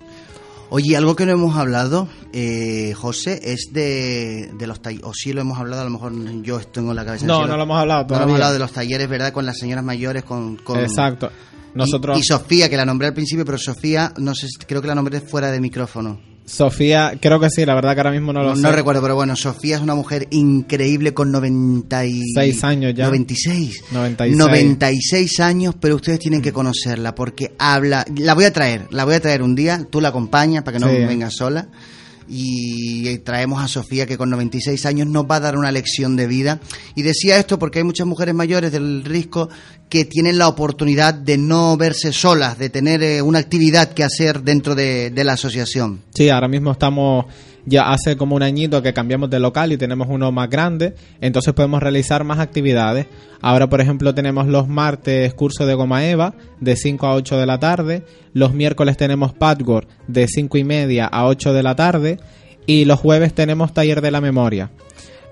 Oye, 0.68 0.96
algo 0.96 1.14
que 1.14 1.26
no 1.26 1.32
hemos 1.32 1.56
hablado, 1.56 2.08
eh, 2.32 2.92
José, 2.96 3.40
es 3.44 3.68
de, 3.72 4.50
de 4.58 4.66
los 4.66 4.82
talleres, 4.82 5.06
o 5.06 5.14
sí 5.14 5.32
lo 5.32 5.40
hemos 5.40 5.58
hablado, 5.58 5.82
a 5.82 5.84
lo 5.84 5.90
mejor 5.90 6.12
yo 6.42 6.58
tengo 6.60 6.90
en 6.90 6.96
la 6.96 7.04
cabeza. 7.04 7.24
No, 7.24 7.46
no 7.46 7.56
lo 7.56 7.62
hemos 7.62 7.78
hablado 7.78 8.00
No 8.00 8.06
hemos 8.06 8.16
todavía. 8.16 8.34
hablado 8.34 8.52
de 8.54 8.58
los 8.58 8.72
talleres, 8.72 9.08
¿verdad? 9.08 9.32
Con 9.32 9.46
las 9.46 9.58
señoras 9.58 9.84
mayores, 9.84 10.24
con... 10.24 10.56
con 10.56 10.80
Exacto. 10.80 11.30
y- 11.74 11.78
Nosotros- 11.78 12.18
Y, 12.18 12.22
Sofía, 12.24 12.68
que 12.68 12.76
la 12.76 12.84
nombré 12.86 13.08
al 13.08 13.14
principio, 13.14 13.44
pero 13.44 13.58
Sofía, 13.58 14.12
no 14.16 14.34
sé, 14.34 14.48
creo 14.66 14.80
que 14.82 14.88
la 14.88 14.94
nombré 14.94 15.20
fuera 15.20 15.50
de 15.52 15.60
micrófono. 15.60 16.18
Sofía, 16.46 17.18
creo 17.20 17.40
que 17.40 17.50
sí, 17.50 17.66
la 17.66 17.74
verdad 17.74 17.94
que 17.94 18.00
ahora 18.00 18.12
mismo 18.12 18.32
no 18.32 18.42
lo 18.42 18.50
No, 18.50 18.56
sé. 18.56 18.62
no 18.62 18.70
recuerdo, 18.72 19.02
pero 19.02 19.16
bueno, 19.16 19.34
Sofía 19.34 19.76
es 19.76 19.82
una 19.82 19.94
mujer 19.96 20.28
increíble 20.30 21.12
con 21.12 21.32
96 21.32 22.32
Seis 22.34 22.64
años 22.64 22.94
ya. 22.94 23.06
96. 23.06 23.82
96. 23.92 24.36
96 24.38 25.40
años, 25.40 25.74
pero 25.80 25.96
ustedes 25.96 26.20
tienen 26.20 26.40
que 26.42 26.52
conocerla 26.52 27.14
porque 27.14 27.52
habla. 27.58 28.04
La 28.16 28.34
voy 28.34 28.44
a 28.44 28.52
traer, 28.52 28.86
la 28.90 29.04
voy 29.04 29.14
a 29.14 29.20
traer 29.20 29.42
un 29.42 29.54
día. 29.56 29.86
Tú 29.90 30.00
la 30.00 30.08
acompañas 30.08 30.62
para 30.62 30.78
que 30.78 30.84
no 30.84 30.90
Sí. 30.90 30.96
venga 31.04 31.30
sola. 31.30 31.68
Y 32.28 33.18
traemos 33.18 33.62
a 33.62 33.68
Sofía 33.68 34.06
que 34.06 34.18
con 34.18 34.30
96 34.30 34.84
años 34.86 35.06
nos 35.06 35.24
va 35.24 35.36
a 35.36 35.40
dar 35.40 35.56
una 35.56 35.70
lección 35.70 36.16
de 36.16 36.26
vida. 36.26 36.60
Y 36.94 37.02
decía 37.02 37.38
esto 37.38 37.58
porque 37.58 37.78
hay 37.78 37.84
muchas 37.84 38.06
mujeres 38.06 38.34
mayores 38.34 38.72
del 38.72 39.04
Risco 39.04 39.48
que 39.88 40.04
tienen 40.04 40.38
la 40.38 40.48
oportunidad 40.48 41.14
de 41.14 41.38
no 41.38 41.76
verse 41.76 42.12
solas, 42.12 42.58
de 42.58 42.70
tener 42.70 43.02
eh, 43.02 43.22
una 43.22 43.38
actividad 43.38 43.92
que 43.92 44.02
hacer 44.02 44.42
dentro 44.42 44.74
de, 44.74 45.10
de 45.10 45.24
la 45.24 45.34
asociación. 45.34 46.02
Sí, 46.14 46.28
ahora 46.28 46.48
mismo 46.48 46.72
estamos, 46.72 47.26
ya 47.66 47.90
hace 47.90 48.16
como 48.16 48.36
un 48.36 48.42
añito 48.42 48.82
que 48.82 48.94
cambiamos 48.94 49.28
de 49.28 49.40
local 49.40 49.72
y 49.72 49.76
tenemos 49.76 50.08
uno 50.08 50.32
más 50.32 50.48
grande, 50.48 50.94
entonces 51.20 51.52
podemos 51.52 51.82
realizar 51.82 52.24
más 52.24 52.38
actividades. 52.38 53.06
Ahora, 53.42 53.68
por 53.68 53.80
ejemplo, 53.80 54.14
tenemos 54.14 54.46
los 54.46 54.68
martes 54.68 55.34
curso 55.34 55.66
de 55.66 55.74
goma 55.74 56.06
eva 56.06 56.34
de 56.60 56.76
5 56.76 57.06
a 57.06 57.14
8 57.14 57.36
de 57.38 57.46
la 57.46 57.58
tarde, 57.58 58.04
los 58.32 58.54
miércoles 58.54 58.96
tenemos 58.96 59.32
patchwork 59.34 59.88
de 60.06 60.26
5 60.28 60.58
y 60.58 60.64
media 60.64 61.06
a 61.06 61.26
8 61.26 61.52
de 61.52 61.62
la 61.62 61.74
tarde 61.74 62.18
y 62.66 62.84
los 62.84 63.00
jueves 63.00 63.34
tenemos 63.34 63.74
taller 63.74 64.00
de 64.00 64.10
la 64.10 64.20
memoria. 64.20 64.70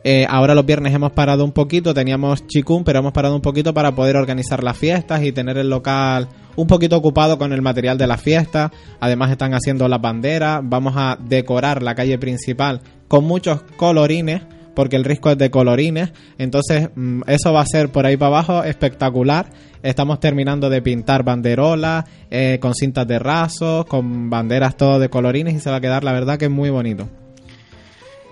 Eh, 0.06 0.26
ahora 0.28 0.54
los 0.54 0.66
viernes 0.66 0.92
hemos 0.92 1.12
parado 1.12 1.46
un 1.46 1.52
poquito, 1.52 1.94
teníamos 1.94 2.46
chikun, 2.46 2.84
pero 2.84 2.98
hemos 2.98 3.12
parado 3.12 3.34
un 3.34 3.40
poquito 3.40 3.72
para 3.72 3.94
poder 3.94 4.16
organizar 4.16 4.62
las 4.62 4.76
fiestas 4.76 5.22
y 5.24 5.32
tener 5.32 5.56
el 5.56 5.70
local 5.70 6.28
un 6.56 6.66
poquito 6.66 6.98
ocupado 6.98 7.38
con 7.38 7.54
el 7.54 7.62
material 7.62 7.96
de 7.96 8.06
la 8.06 8.18
fiesta. 8.18 8.70
Además 9.00 9.30
están 9.30 9.54
haciendo 9.54 9.88
las 9.88 10.02
banderas, 10.02 10.60
vamos 10.62 10.92
a 10.98 11.16
decorar 11.18 11.82
la 11.82 11.94
calle 11.94 12.18
principal 12.18 12.82
con 13.08 13.24
muchos 13.24 13.62
colorines, 13.78 14.42
porque 14.74 14.96
el 14.96 15.04
risco 15.04 15.30
es 15.30 15.38
de 15.38 15.50
colorines. 15.50 16.12
Entonces 16.36 16.90
mm, 16.94 17.22
eso 17.26 17.54
va 17.54 17.62
a 17.62 17.66
ser 17.66 17.88
por 17.88 18.04
ahí 18.04 18.18
para 18.18 18.28
abajo 18.28 18.62
espectacular. 18.62 19.46
Estamos 19.82 20.20
terminando 20.20 20.68
de 20.68 20.82
pintar 20.82 21.22
banderolas 21.22 22.04
eh, 22.30 22.58
con 22.60 22.74
cintas 22.74 23.06
de 23.06 23.18
rasos, 23.18 23.86
con 23.86 24.28
banderas 24.28 24.76
todo 24.76 24.98
de 24.98 25.08
colorines 25.08 25.54
y 25.54 25.60
se 25.60 25.70
va 25.70 25.76
a 25.76 25.80
quedar 25.80 26.04
la 26.04 26.12
verdad 26.12 26.36
que 26.36 26.44
es 26.44 26.50
muy 26.50 26.68
bonito. 26.68 27.08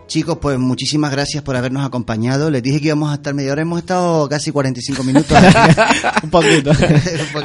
Chicos, 0.07 0.39
pues 0.41 0.59
muchísimas 0.59 1.11
gracias 1.11 1.43
por 1.43 1.57
habernos 1.57 1.87
acompañado. 1.87 2.51
Les 2.51 2.63
dije 2.63 2.81
que 2.81 2.87
íbamos 2.89 3.11
a 3.11 3.15
estar 3.15 3.33
media 3.35 3.53
hora, 3.53 3.63
hemos 3.63 3.79
estado 3.79 4.29
casi 4.29 4.51
45 4.51 5.03
minutos. 5.05 5.39
un 6.23 6.31
poquito. 6.31 6.73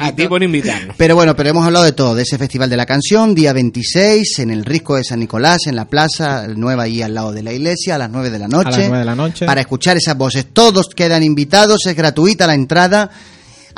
A 0.00 0.12
ti 0.12 0.26
por 0.28 0.42
invitarnos. 0.42 0.94
Pero 0.96 1.14
bueno, 1.14 1.34
pero 1.34 1.50
hemos 1.50 1.64
hablado 1.64 1.84
de 1.84 1.92
todo, 1.92 2.14
de 2.14 2.22
ese 2.22 2.36
Festival 2.36 2.68
de 2.68 2.76
la 2.76 2.86
Canción, 2.86 3.34
día 3.34 3.52
26, 3.52 4.40
en 4.40 4.50
el 4.50 4.64
Risco 4.64 4.96
de 4.96 5.04
San 5.04 5.20
Nicolás, 5.20 5.66
en 5.66 5.76
la 5.76 5.86
plaza 5.86 6.46
nueva 6.48 6.84
ahí 6.84 7.00
al 7.00 7.14
lado 7.14 7.32
de 7.32 7.42
la 7.42 7.52
iglesia, 7.52 7.94
a 7.94 7.98
las 7.98 8.10
9 8.10 8.30
de 8.30 8.38
la 8.38 8.48
noche. 8.48 8.68
A 8.68 8.78
las 8.78 8.88
9 8.88 8.98
de 8.98 9.04
la 9.04 9.14
noche. 9.14 9.46
Para 9.46 9.60
escuchar 9.60 9.96
esas 9.96 10.16
voces. 10.16 10.46
Todos 10.52 10.88
quedan 10.94 11.22
invitados, 11.22 11.86
es 11.86 11.96
gratuita 11.96 12.46
la 12.46 12.54
entrada. 12.54 13.10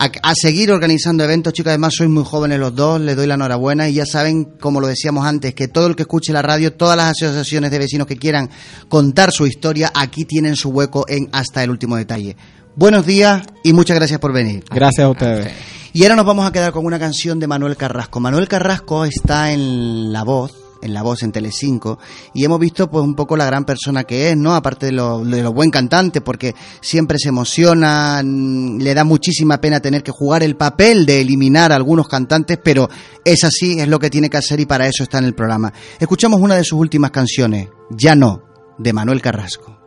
A, 0.00 0.30
a 0.30 0.34
seguir 0.34 0.72
organizando 0.72 1.22
eventos, 1.22 1.52
chicos. 1.52 1.68
Además, 1.70 1.92
sois 1.94 2.08
muy 2.08 2.24
jóvenes 2.24 2.58
los 2.58 2.74
dos, 2.74 3.00
les 3.00 3.14
doy 3.14 3.26
la 3.26 3.34
enhorabuena. 3.34 3.88
Y 3.88 3.94
ya 3.94 4.06
saben, 4.06 4.44
como 4.58 4.80
lo 4.80 4.86
decíamos 4.86 5.26
antes, 5.26 5.54
que 5.54 5.68
todo 5.68 5.86
el 5.86 5.94
que 5.94 6.02
escuche 6.02 6.32
la 6.32 6.42
radio, 6.42 6.72
todas 6.72 6.96
las 6.96 7.10
asociaciones 7.10 7.70
de 7.70 7.78
vecinos 7.78 8.06
que 8.06 8.16
quieran 8.16 8.48
contar 8.88 9.30
su 9.30 9.46
historia, 9.46 9.92
aquí 9.94 10.24
tienen 10.24 10.56
su 10.56 10.70
hueco 10.70 11.04
en 11.06 11.28
Hasta 11.32 11.62
el 11.62 11.70
último 11.70 11.96
detalle. 11.96 12.36
Buenos 12.76 13.04
días 13.04 13.42
y 13.62 13.72
muchas 13.72 13.96
gracias 13.96 14.20
por 14.20 14.32
venir. 14.32 14.64
Gracias 14.70 15.04
a 15.04 15.10
ustedes. 15.10 15.52
Y 15.92 16.04
ahora 16.04 16.16
nos 16.16 16.24
vamos 16.24 16.46
a 16.46 16.52
quedar 16.52 16.72
con 16.72 16.86
una 16.86 16.98
canción 16.98 17.40
de 17.40 17.46
Manuel 17.46 17.76
Carrasco. 17.76 18.20
Manuel 18.20 18.48
Carrasco 18.48 19.04
está 19.04 19.52
en 19.52 20.12
La 20.12 20.22
Voz, 20.22 20.52
en 20.82 20.94
La 20.94 21.02
Voz 21.02 21.22
en 21.22 21.32
Telecinco, 21.32 21.98
y 22.34 22.44
hemos 22.44 22.58
visto 22.58 22.90
pues 22.90 23.04
un 23.04 23.14
poco 23.14 23.36
la 23.36 23.46
gran 23.46 23.64
persona 23.64 24.04
que 24.04 24.30
es, 24.30 24.36
¿no? 24.36 24.54
Aparte 24.54 24.86
de 24.86 24.92
lo, 24.92 25.24
de 25.24 25.42
lo 25.42 25.52
buen 25.52 25.70
cantante, 25.70 26.20
porque 26.20 26.54
siempre 26.80 27.18
se 27.18 27.28
emociona, 27.28 28.22
mm, 28.24 28.78
le 28.78 28.94
da 28.94 29.04
muchísima 29.04 29.60
pena 29.60 29.80
tener 29.80 30.02
que 30.02 30.12
jugar 30.12 30.42
el 30.42 30.56
papel 30.56 31.06
de 31.06 31.20
eliminar 31.20 31.72
a 31.72 31.76
algunos 31.76 32.08
cantantes, 32.08 32.58
pero 32.62 32.88
es 33.24 33.44
así, 33.44 33.80
es 33.80 33.88
lo 33.88 33.98
que 33.98 34.10
tiene 34.10 34.30
que 34.30 34.36
hacer 34.36 34.60
y 34.60 34.66
para 34.66 34.86
eso 34.86 35.02
está 35.02 35.18
en 35.18 35.24
el 35.24 35.34
programa. 35.34 35.72
Escuchamos 35.98 36.40
una 36.40 36.56
de 36.56 36.64
sus 36.64 36.78
últimas 36.78 37.10
canciones, 37.10 37.68
Ya 37.90 38.14
no, 38.14 38.42
de 38.78 38.92
Manuel 38.92 39.22
Carrasco. 39.22 39.79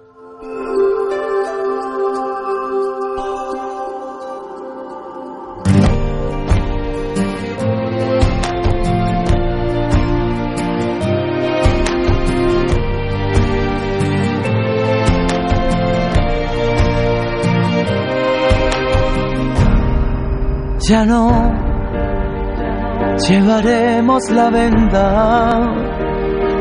Ya 20.90 21.06
no 21.06 21.30
llevaremos 23.26 24.30
la 24.32 24.50
venda, 24.50 25.60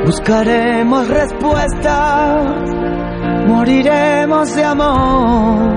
buscaremos 0.05 1.09
respuestas, 1.09 2.71
moriremos 3.49 4.55
de 4.55 4.65
amor. 4.65 5.73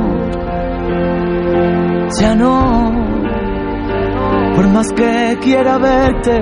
Ya 2.20 2.36
no, 2.36 2.92
por 4.56 4.68
más 4.68 4.92
que 4.94 5.40
quiera 5.42 5.80
verte, 5.80 6.40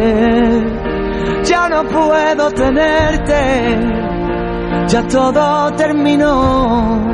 ya 1.43 1.69
no 1.69 1.83
puedo 1.85 2.51
tenerte, 2.51 3.79
ya 4.87 5.07
todo 5.07 5.71
terminó. 5.77 7.12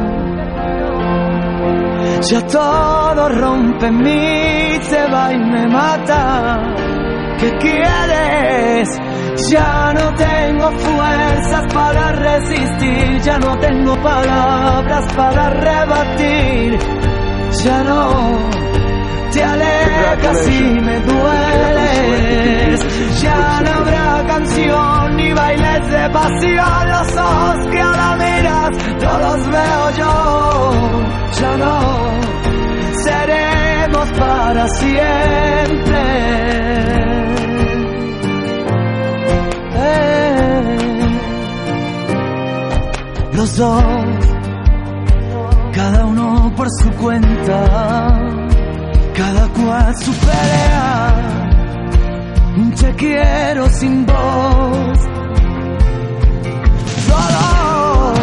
Ya 2.22 2.46
todo 2.48 3.30
rompe 3.30 3.88
en 3.88 3.98
mí, 3.98 4.78
se 4.82 5.08
va 5.10 5.32
y 5.32 5.38
me 5.38 5.68
mata. 5.68 6.62
¿Qué 7.40 7.50
quieres? 7.60 8.90
Ya 9.50 9.94
no 9.94 10.14
tengo 10.16 10.70
fuerzas 10.72 11.74
para 11.74 12.12
resistir, 12.12 13.22
ya 13.22 13.40
no 13.40 13.58
tengo 13.60 13.96
palabras 14.02 15.14
para 15.16 15.50
rebatir. 15.50 16.78
Ya 17.64 17.84
no 17.84 18.69
te 19.32 19.44
alejas 19.44 20.48
y 20.48 20.80
me 20.82 21.00
dueles. 21.00 22.80
Ya 23.22 23.62
no 23.62 23.72
habrá 23.72 24.24
canción 24.28 25.16
ni 25.18 25.34
bailes 25.34 25.92
de 25.92 26.10
pasión. 26.10 26.90
Los 26.90 27.18
ojos 27.18 27.68
que 27.72 27.82
ahora 27.82 28.16
miras, 28.18 28.72
no 29.02 29.20
los 29.20 29.48
veo 29.52 29.90
yo. 29.98 30.72
Ya 31.40 31.58
no 31.58 31.80
seremos 33.04 34.12
para 34.18 34.68
siempre. 34.70 36.00
Eh. 39.76 40.20
Los 43.34 43.56
dos, 43.56 43.84
cada 45.74 46.06
uno 46.06 46.52
por 46.58 46.68
su 46.82 46.92
cuenta, 46.92 48.20
cada 49.20 49.48
cual 49.50 49.96
su 49.98 50.14
pelea. 50.14 51.36
Te 52.80 52.96
quiero 52.96 53.70
sin 53.70 54.06
voz. 54.06 55.00
Solo 57.08 58.14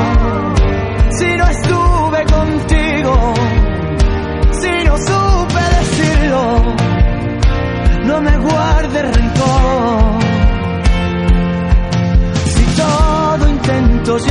si 1.19 1.29
no 1.37 1.47
estuve 1.57 2.21
contigo, 2.37 3.35
si 4.61 4.73
no 4.87 4.95
supe 5.09 5.63
decirlo, 5.79 6.43
no 8.05 8.21
me 8.23 8.37
guarde 8.39 9.03
rencor. 9.03 10.23
Si 12.55 12.65
todo 12.81 13.47
dijimos, 13.47 14.23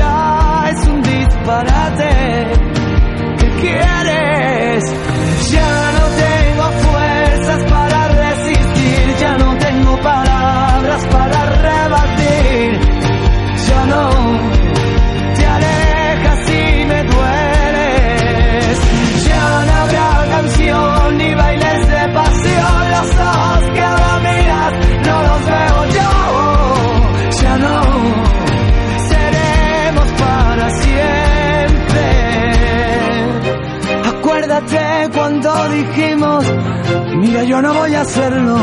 hacerlo. 37.95 38.57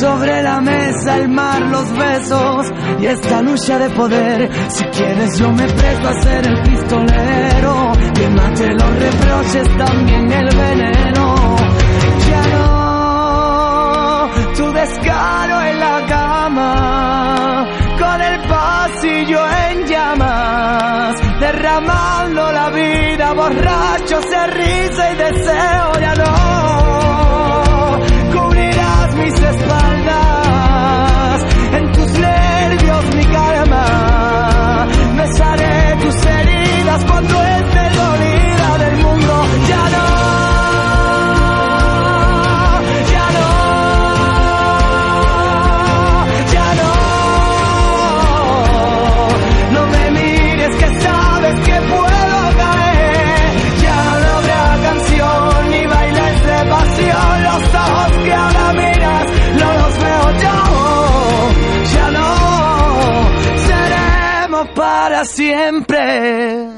Sobre 0.00 0.42
la 0.42 0.60
mesa 0.60 1.16
el 1.16 1.28
mar, 1.28 1.62
los 1.62 1.90
besos 1.96 2.66
y 3.00 3.06
esta 3.06 3.40
lucha 3.40 3.78
de 3.78 3.90
poder. 3.90 4.50
Si 4.68 4.84
quieres 4.84 5.38
yo 5.38 5.50
me 5.52 5.66
presto 5.66 6.08
a 6.08 6.22
ser 6.22 6.46
el 6.46 6.62
pistolero. 6.62 7.92
Que 8.14 8.28
mate 8.28 8.68
los 8.72 8.98
reproches, 8.98 9.76
también 9.78 10.32
el 10.32 10.48
veneno. 10.54 11.56
Ya 12.28 12.42
no, 12.58 14.28
tu 14.54 14.72
descaro 14.72 15.62
en 15.62 15.80
la 15.80 16.06
cama. 16.06 17.66
Con 17.98 18.20
el 18.20 18.48
pasillo 18.48 19.40
en 19.70 19.86
llamas. 19.86 21.14
Derramando 21.40 22.52
la 22.52 22.70
vida, 22.70 23.32
borrachos 23.32 24.28
de 24.28 24.46
risa 24.48 25.12
y 25.12 25.16
deseo. 25.16 25.92
Ya 26.00 26.14
no, 26.16 26.95
mis 29.16 29.34
espaldas. 29.34 30.05
Siempre. 65.26 66.68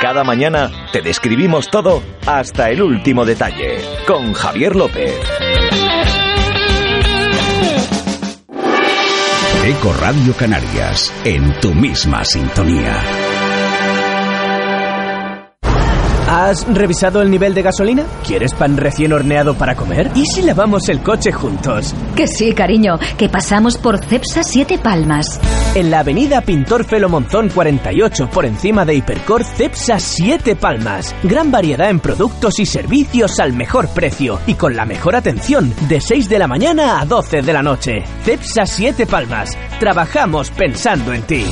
Cada 0.00 0.22
mañana 0.24 0.70
te 0.92 1.02
describimos 1.02 1.68
todo 1.68 2.02
hasta 2.26 2.70
el 2.70 2.82
último 2.82 3.24
detalle. 3.24 3.78
Con 4.06 4.34
Javier 4.34 4.76
López. 4.76 5.18
Eco 9.64 9.92
Radio 9.94 10.32
Canarias, 10.34 11.12
en 11.24 11.58
tu 11.58 11.74
misma 11.74 12.24
sintonía. 12.24 13.25
¿Has 16.28 16.66
revisado 16.66 17.22
el 17.22 17.30
nivel 17.30 17.54
de 17.54 17.62
gasolina? 17.62 18.04
¿Quieres 18.26 18.52
pan 18.52 18.76
recién 18.76 19.12
horneado 19.12 19.54
para 19.54 19.76
comer? 19.76 20.10
¿Y 20.16 20.26
si 20.26 20.42
lavamos 20.42 20.88
el 20.88 21.00
coche 21.00 21.30
juntos? 21.30 21.94
Que 22.16 22.26
sí, 22.26 22.52
cariño, 22.52 22.98
que 23.16 23.28
pasamos 23.28 23.78
por 23.78 24.04
Cepsa 24.04 24.42
Siete 24.42 24.76
Palmas. 24.76 25.40
En 25.76 25.88
la 25.88 26.00
avenida 26.00 26.40
Pintor 26.40 26.84
Felo 26.84 27.08
Monzón 27.08 27.48
48, 27.48 28.28
por 28.28 28.44
encima 28.44 28.84
de 28.84 28.96
Hipercor, 28.96 29.44
Cepsa 29.44 30.00
Siete 30.00 30.56
Palmas. 30.56 31.14
Gran 31.22 31.52
variedad 31.52 31.90
en 31.90 32.00
productos 32.00 32.58
y 32.58 32.66
servicios 32.66 33.38
al 33.38 33.52
mejor 33.52 33.86
precio 33.90 34.40
y 34.48 34.54
con 34.54 34.74
la 34.74 34.84
mejor 34.84 35.14
atención, 35.14 35.72
de 35.88 36.00
6 36.00 36.28
de 36.28 36.38
la 36.40 36.48
mañana 36.48 37.00
a 37.00 37.04
12 37.04 37.42
de 37.42 37.52
la 37.52 37.62
noche. 37.62 38.02
Cepsa 38.24 38.66
Siete 38.66 39.06
Palmas. 39.06 39.56
Trabajamos 39.78 40.50
pensando 40.50 41.12
en 41.12 41.22
ti. 41.22 41.44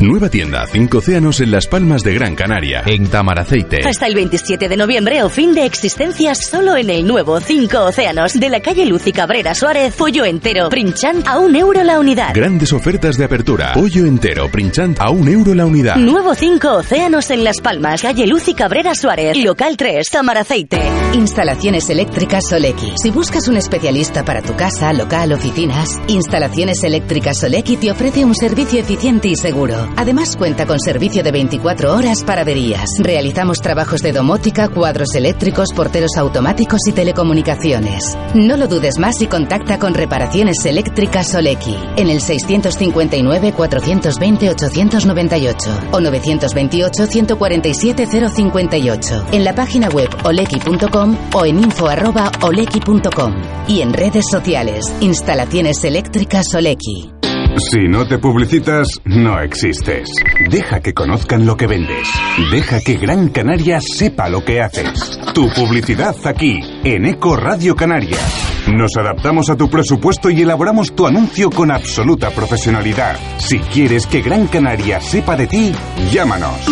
Nueva 0.00 0.30
tienda 0.30 0.64
Cinco 0.70 0.98
Océanos 0.98 1.40
en 1.40 1.50
Las 1.50 1.66
Palmas 1.66 2.04
de 2.04 2.14
Gran 2.14 2.36
Canaria, 2.36 2.84
en 2.86 3.08
Tamaraceite. 3.08 3.78
Hasta 3.84 4.06
el 4.06 4.14
27 4.14 4.68
de 4.68 4.76
noviembre 4.76 5.24
o 5.24 5.28
fin 5.28 5.56
de 5.56 5.66
existencias 5.66 6.46
solo 6.46 6.76
en 6.76 6.88
el 6.88 7.04
nuevo 7.04 7.40
5 7.40 7.84
Océanos 7.86 8.34
de 8.34 8.48
la 8.48 8.60
calle 8.60 8.86
Lucy 8.86 9.10
Cabrera 9.10 9.56
Suárez. 9.56 9.96
Pollo 9.96 10.24
entero, 10.24 10.68
Princhan 10.68 11.24
a 11.26 11.40
un 11.40 11.56
euro 11.56 11.82
la 11.82 11.98
unidad. 11.98 12.32
Grandes 12.32 12.72
ofertas 12.72 13.18
de 13.18 13.24
apertura. 13.24 13.72
Pollo 13.72 14.06
entero, 14.06 14.48
Princhant 14.48 15.00
a 15.00 15.10
un 15.10 15.26
euro 15.26 15.52
la 15.52 15.66
unidad. 15.66 15.96
Nuevo 15.96 16.32
5 16.32 16.74
Océanos 16.74 17.28
en 17.32 17.42
Las 17.42 17.60
Palmas, 17.60 18.00
calle 18.00 18.28
Lucy 18.28 18.54
Cabrera 18.54 18.94
Suárez, 18.94 19.36
local 19.36 19.76
3, 19.76 20.08
Tamaraceite. 20.08 20.80
Instalaciones 21.14 21.90
eléctricas 21.90 22.44
Solequi. 22.48 22.92
Si 23.02 23.10
buscas 23.10 23.48
un 23.48 23.56
especialista 23.56 24.24
para 24.24 24.42
tu 24.42 24.54
casa, 24.54 24.92
local, 24.92 25.32
oficinas, 25.32 25.98
Instalaciones 26.06 26.84
eléctricas 26.84 27.40
Solequi 27.40 27.76
te 27.76 27.90
ofrece 27.90 28.24
un 28.24 28.36
servicio 28.36 28.78
eficiente 28.78 29.26
y 29.26 29.34
seguro. 29.34 29.87
Además 29.96 30.36
cuenta 30.36 30.66
con 30.66 30.78
servicio 30.78 31.22
de 31.22 31.32
24 31.32 31.94
horas 31.94 32.24
para 32.24 32.42
averías. 32.42 32.88
Realizamos 32.98 33.60
trabajos 33.60 34.00
de 34.00 34.12
domótica, 34.12 34.68
cuadros 34.68 35.14
eléctricos, 35.14 35.72
porteros 35.74 36.16
automáticos 36.16 36.80
y 36.86 36.92
telecomunicaciones. 36.92 38.16
No 38.34 38.56
lo 38.56 38.68
dudes 38.68 38.98
más 38.98 39.20
y 39.20 39.26
contacta 39.26 39.78
con 39.78 39.94
Reparaciones 39.94 40.64
Eléctricas 40.64 41.30
Solequi 41.30 41.76
en 41.96 42.08
el 42.08 42.20
659 42.20 43.52
420 43.52 44.50
898 44.50 45.70
o 45.92 46.00
928 46.00 47.06
147 47.06 48.06
058 48.06 49.26
en 49.32 49.44
la 49.44 49.54
página 49.54 49.88
web 49.88 50.08
olequi.com 50.24 51.16
o 51.34 51.44
en 51.44 51.58
info 51.58 51.88
arroba 51.88 52.30
olequi.com 52.42 53.34
y 53.66 53.82
en 53.82 53.92
redes 53.92 54.24
sociales 54.30 54.84
Instalaciones 55.00 55.82
Eléctricas 55.84 56.46
Solequi. 56.50 57.17
Si 57.58 57.88
no 57.88 58.06
te 58.06 58.18
publicitas, 58.18 58.86
no 59.04 59.40
existes. 59.40 60.08
Deja 60.48 60.80
que 60.80 60.94
conozcan 60.94 61.44
lo 61.44 61.56
que 61.56 61.66
vendes. 61.66 62.06
Deja 62.52 62.80
que 62.80 62.94
Gran 62.94 63.30
Canaria 63.30 63.80
sepa 63.80 64.28
lo 64.28 64.44
que 64.44 64.60
haces. 64.62 65.18
Tu 65.34 65.48
publicidad 65.50 66.14
aquí, 66.24 66.60
en 66.84 67.04
Eco 67.04 67.34
Radio 67.36 67.74
Canarias. 67.74 68.48
Nos 68.68 68.96
adaptamos 68.96 69.50
a 69.50 69.56
tu 69.56 69.68
presupuesto 69.68 70.30
y 70.30 70.42
elaboramos 70.42 70.94
tu 70.94 71.08
anuncio 71.08 71.50
con 71.50 71.72
absoluta 71.72 72.30
profesionalidad. 72.30 73.16
Si 73.38 73.58
quieres 73.58 74.06
que 74.06 74.22
Gran 74.22 74.46
Canaria 74.46 75.00
sepa 75.00 75.36
de 75.36 75.48
ti, 75.48 75.72
llámanos. 76.12 76.64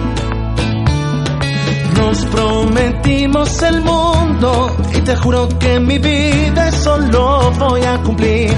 No 1.96 2.06
Nos 2.06 2.26
prometimos 2.26 3.64
el 3.64 3.82
mundo 3.82 4.78
y 4.96 5.02
te 5.02 5.16
juro 5.16 5.50
que 5.58 5.80
mi 5.80 5.98
vida 5.98 6.68
eso 6.68 7.00
lo 7.00 7.52
voy 7.54 7.82
a 7.84 7.98
cumplir. 8.04 8.56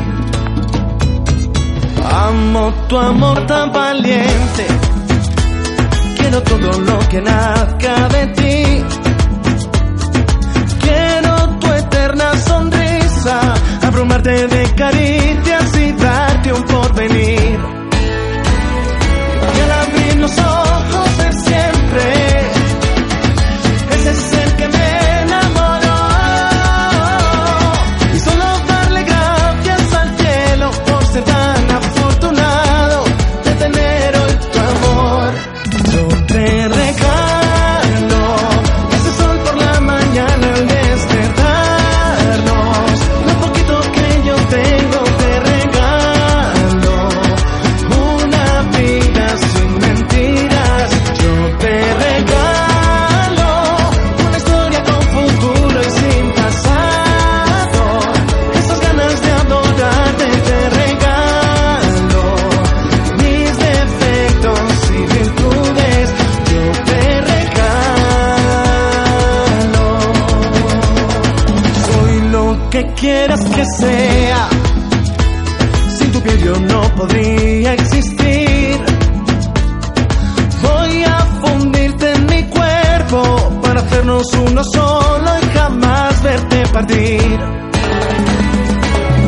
Amo 2.11 2.73
tu 2.89 2.97
amor 2.97 3.45
tan 3.45 3.71
valiente. 3.71 4.65
Quiero 6.17 6.43
todo 6.43 6.71
lo 6.81 6.99
que 7.07 7.21
nazca 7.21 8.09
de 8.09 8.27
ti. 8.37 9.16
Abrumarte 14.17 14.47
de 14.47 14.75
caricias 14.75 15.77
y 15.77 15.91
darte 15.93 16.53
un 16.53 16.63
porvenir. 16.63 17.36
Que 73.57 73.65
sea. 73.65 74.49
Sin 75.97 76.11
tu 76.11 76.21
piel 76.21 76.37
yo 76.43 76.59
no 76.59 76.81
podría 76.95 77.73
existir. 77.73 78.77
Voy 80.61 81.03
a 81.03 81.17
fundirte 81.41 82.13
en 82.13 82.25
mi 82.27 82.43
cuerpo 82.43 83.59
para 83.63 83.79
hacernos 83.81 84.31
uno 84.33 84.63
solo 84.63 85.29
y 85.41 85.57
jamás 85.57 86.21
verte 86.21 86.63
partir. 86.71 87.39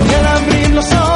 Y 0.08 0.14
al 0.20 0.28
abrir 0.38 0.70
los 0.76 0.94
ojos 0.94 1.09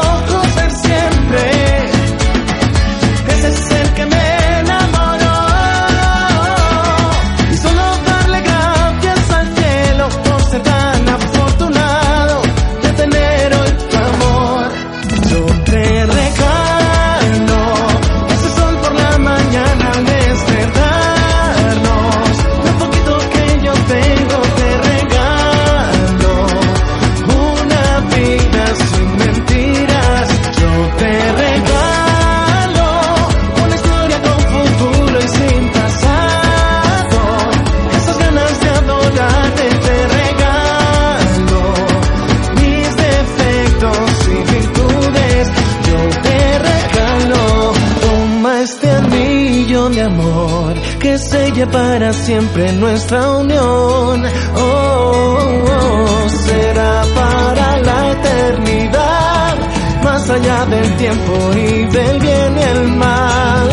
para 51.67 52.13
siempre 52.13 52.71
nuestra 52.73 53.37
unión. 53.37 54.25
Oh, 54.55 56.27
será 56.45 57.03
para 57.15 57.77
la 57.79 58.11
eternidad, 58.11 59.57
más 60.03 60.29
allá 60.29 60.65
del 60.65 60.95
tiempo 60.97 61.33
y 61.55 61.85
del 61.85 62.19
bien 62.19 62.57
y 62.57 62.61
el 62.61 62.87
mal. 62.93 63.69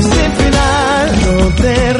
Sin 0.00 0.32
final, 0.32 1.20
yo 1.24 1.48
te 1.62 1.92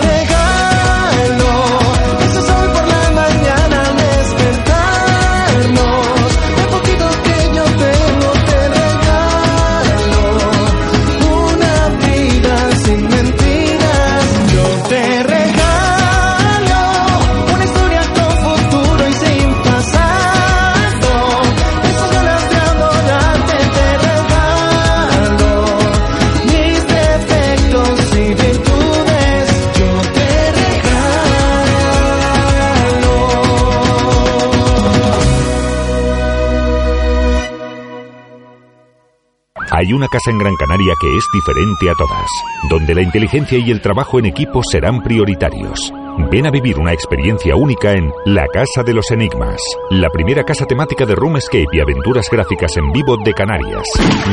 Hay 39.86 39.92
una 39.92 40.08
casa 40.08 40.32
en 40.32 40.38
Gran 40.38 40.56
Canaria 40.56 40.94
que 41.00 41.16
es 41.16 41.24
diferente 41.32 41.88
a 41.88 41.94
todas, 41.94 42.26
donde 42.68 42.92
la 42.92 43.02
inteligencia 43.02 43.56
y 43.56 43.70
el 43.70 43.80
trabajo 43.80 44.18
en 44.18 44.26
equipo 44.26 44.60
serán 44.64 45.00
prioritarios. 45.00 45.92
Ven 46.28 46.44
a 46.44 46.50
vivir 46.50 46.76
una 46.76 46.92
experiencia 46.92 47.54
única 47.54 47.92
en 47.92 48.10
La 48.24 48.48
Casa 48.48 48.82
de 48.84 48.92
los 48.92 49.08
Enigmas, 49.12 49.60
la 49.90 50.10
primera 50.10 50.42
casa 50.42 50.66
temática 50.66 51.06
de 51.06 51.14
Roomscape 51.14 51.68
y 51.72 51.78
aventuras 51.78 52.28
gráficas 52.28 52.76
en 52.76 52.90
vivo 52.90 53.16
de 53.24 53.32
Canarias. 53.32 53.86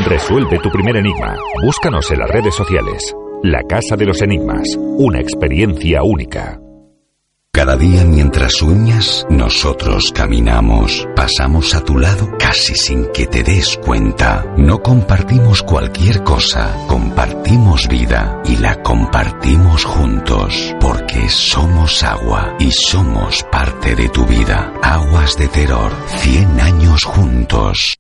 Resuelve 0.08 0.58
tu 0.58 0.72
primer 0.72 0.98
enigma. 0.98 1.36
Búscanos 1.62 2.10
en 2.10 2.18
las 2.18 2.32
redes 2.32 2.56
sociales. 2.56 3.16
La 3.44 3.62
Casa 3.62 3.96
de 3.96 4.08
los 4.08 4.24
Enigmas, 4.24 4.76
una 4.98 5.20
experiencia 5.20 6.02
única. 6.02 6.63
Cada 7.56 7.78
día 7.78 8.04
mientras 8.04 8.54
sueñas, 8.54 9.28
nosotros 9.30 10.12
caminamos, 10.12 11.08
pasamos 11.16 11.76
a 11.76 11.84
tu 11.86 12.00
lado 12.00 12.36
casi 12.40 12.74
sin 12.74 13.06
que 13.12 13.28
te 13.28 13.44
des 13.44 13.78
cuenta. 13.78 14.44
No 14.58 14.82
compartimos 14.82 15.62
cualquier 15.62 16.24
cosa, 16.24 16.76
compartimos 16.88 17.88
vida 17.88 18.42
y 18.44 18.58
la 18.58 18.82
compartimos 18.82 19.86
juntos, 19.86 20.76
porque 20.82 21.30
somos 21.30 22.02
agua 22.02 22.56
y 22.60 22.72
somos 22.72 23.44
parte 23.44 23.96
de 23.96 24.10
tu 24.10 24.26
vida. 24.26 24.74
Aguas 24.82 25.38
de 25.38 25.48
Terror, 25.48 25.92
100 26.08 26.60
años 26.60 27.04
juntos. 27.04 28.00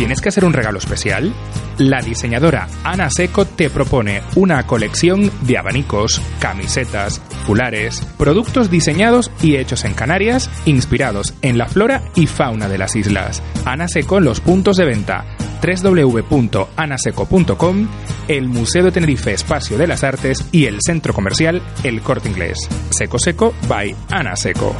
¿Tienes 0.00 0.20
que 0.22 0.30
hacer 0.30 0.46
un 0.46 0.54
regalo 0.54 0.78
especial? 0.78 1.30
La 1.76 2.00
diseñadora 2.00 2.68
Ana 2.84 3.10
Seco 3.10 3.44
te 3.44 3.68
propone 3.68 4.22
una 4.34 4.66
colección 4.66 5.30
de 5.42 5.58
abanicos, 5.58 6.22
camisetas, 6.40 7.20
fulares, 7.44 8.00
productos 8.16 8.70
diseñados 8.70 9.30
y 9.42 9.56
hechos 9.56 9.84
en 9.84 9.92
Canarias, 9.92 10.48
inspirados 10.64 11.34
en 11.42 11.58
la 11.58 11.66
flora 11.66 12.02
y 12.14 12.26
fauna 12.26 12.66
de 12.66 12.78
las 12.78 12.96
islas. 12.96 13.42
Ana 13.66 13.88
Seco 13.88 14.16
en 14.16 14.24
los 14.24 14.40
puntos 14.40 14.78
de 14.78 14.86
venta 14.86 15.26
www.anaseco.com, 15.62 17.88
el 18.28 18.48
Museo 18.48 18.84
de 18.84 18.92
Tenerife 18.92 19.34
Espacio 19.34 19.76
de 19.76 19.86
las 19.86 20.02
Artes 20.02 20.46
y 20.50 20.64
el 20.64 20.78
centro 20.80 21.12
comercial 21.12 21.60
El 21.84 22.00
Corte 22.00 22.30
Inglés. 22.30 22.56
Seco 22.88 23.18
Seco 23.18 23.52
by 23.68 23.94
Ana 24.08 24.34
Seco. 24.34 24.74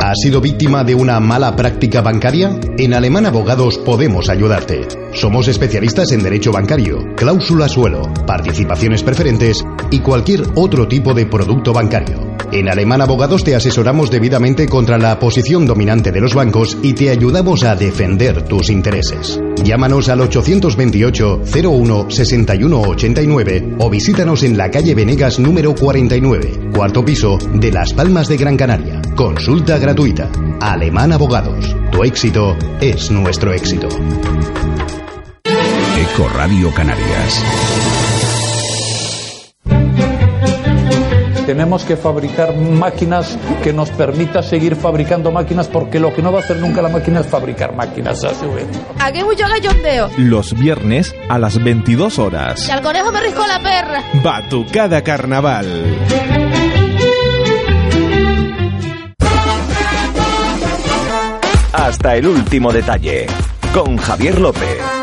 ¿Has 0.00 0.18
sido 0.20 0.40
víctima 0.40 0.84
de 0.84 0.94
una 0.94 1.20
mala 1.20 1.54
práctica 1.54 2.00
bancaria? 2.00 2.58
En 2.78 2.94
Alemán 2.94 3.26
Abogados 3.26 3.78
podemos 3.78 4.28
ayudarte. 4.28 4.88
Somos 5.12 5.48
especialistas 5.48 6.10
en 6.12 6.22
derecho 6.22 6.50
bancario, 6.50 7.14
cláusula 7.16 7.68
suelo, 7.68 8.02
participaciones 8.26 9.02
preferentes 9.02 9.64
y 9.90 10.00
cualquier 10.00 10.42
otro 10.54 10.88
tipo 10.88 11.14
de 11.14 11.26
producto 11.26 11.72
bancario. 11.72 12.32
En 12.50 12.68
Alemán 12.68 13.00
Abogados 13.00 13.44
te 13.44 13.54
asesoramos 13.54 14.10
debidamente 14.10 14.66
contra 14.66 14.98
la 14.98 15.18
posición 15.18 15.66
dominante 15.66 16.12
de 16.12 16.20
los 16.20 16.34
bancos 16.34 16.76
y 16.82 16.92
te 16.92 17.08
ayudamos 17.08 17.62
a 17.62 17.76
defender 17.76 18.42
tus 18.42 18.68
intereses. 18.68 19.40
Llámanos 19.62 20.08
al 20.08 20.20
828 20.20 21.42
01 21.64 22.10
61 22.10 22.80
89 22.80 23.74
o 23.78 23.88
visítanos 23.88 24.42
en 24.42 24.58
la 24.58 24.70
calle 24.70 24.94
Venegas 24.94 25.38
número 25.38 25.74
49, 25.74 26.70
cuarto 26.74 27.04
piso 27.04 27.38
de 27.54 27.72
Las 27.72 27.94
Palmas 27.94 28.28
de 28.28 28.36
Gran 28.36 28.56
Canaria. 28.56 29.00
Consulta 29.14 29.78
gratuita. 29.82 30.30
Alemán 30.60 31.12
Abogados. 31.12 31.76
Tu 31.90 32.04
éxito 32.04 32.56
es 32.80 33.10
nuestro 33.10 33.52
éxito. 33.52 33.88
Eco 35.44 36.28
Radio 36.28 36.72
Canarias. 36.72 37.42
Tenemos 41.44 41.82
que 41.84 41.96
fabricar 41.96 42.56
máquinas 42.56 43.36
que 43.64 43.72
nos 43.72 43.90
permita 43.90 44.40
seguir 44.44 44.76
fabricando 44.76 45.32
máquinas 45.32 45.66
porque 45.66 45.98
lo 45.98 46.14
que 46.14 46.22
no 46.22 46.30
va 46.30 46.38
a 46.38 46.42
hacer 46.42 46.58
nunca 46.58 46.80
la 46.80 46.88
máquina 46.88 47.18
es 47.20 47.26
fabricar 47.26 47.74
máquinas 47.74 48.22
a 48.22 48.32
su 48.34 48.52
vez. 48.52 48.66
Aquí 49.00 49.24
mucho 49.24 49.48
gallondeo. 49.48 50.10
Los 50.16 50.54
viernes 50.56 51.12
a 51.28 51.40
las 51.40 51.62
22 51.62 52.20
horas. 52.20 52.68
Y 52.68 52.70
al 52.70 52.82
conejo 52.82 53.10
me 53.10 53.20
riscó 53.20 53.44
la 53.48 53.60
perra. 53.60 54.04
Batucada 54.22 55.02
Carnaval. 55.02 55.66
Hasta 61.82 62.14
el 62.14 62.28
último 62.28 62.72
detalle. 62.72 63.26
Con 63.74 63.96
Javier 63.96 64.38
López. 64.38 65.01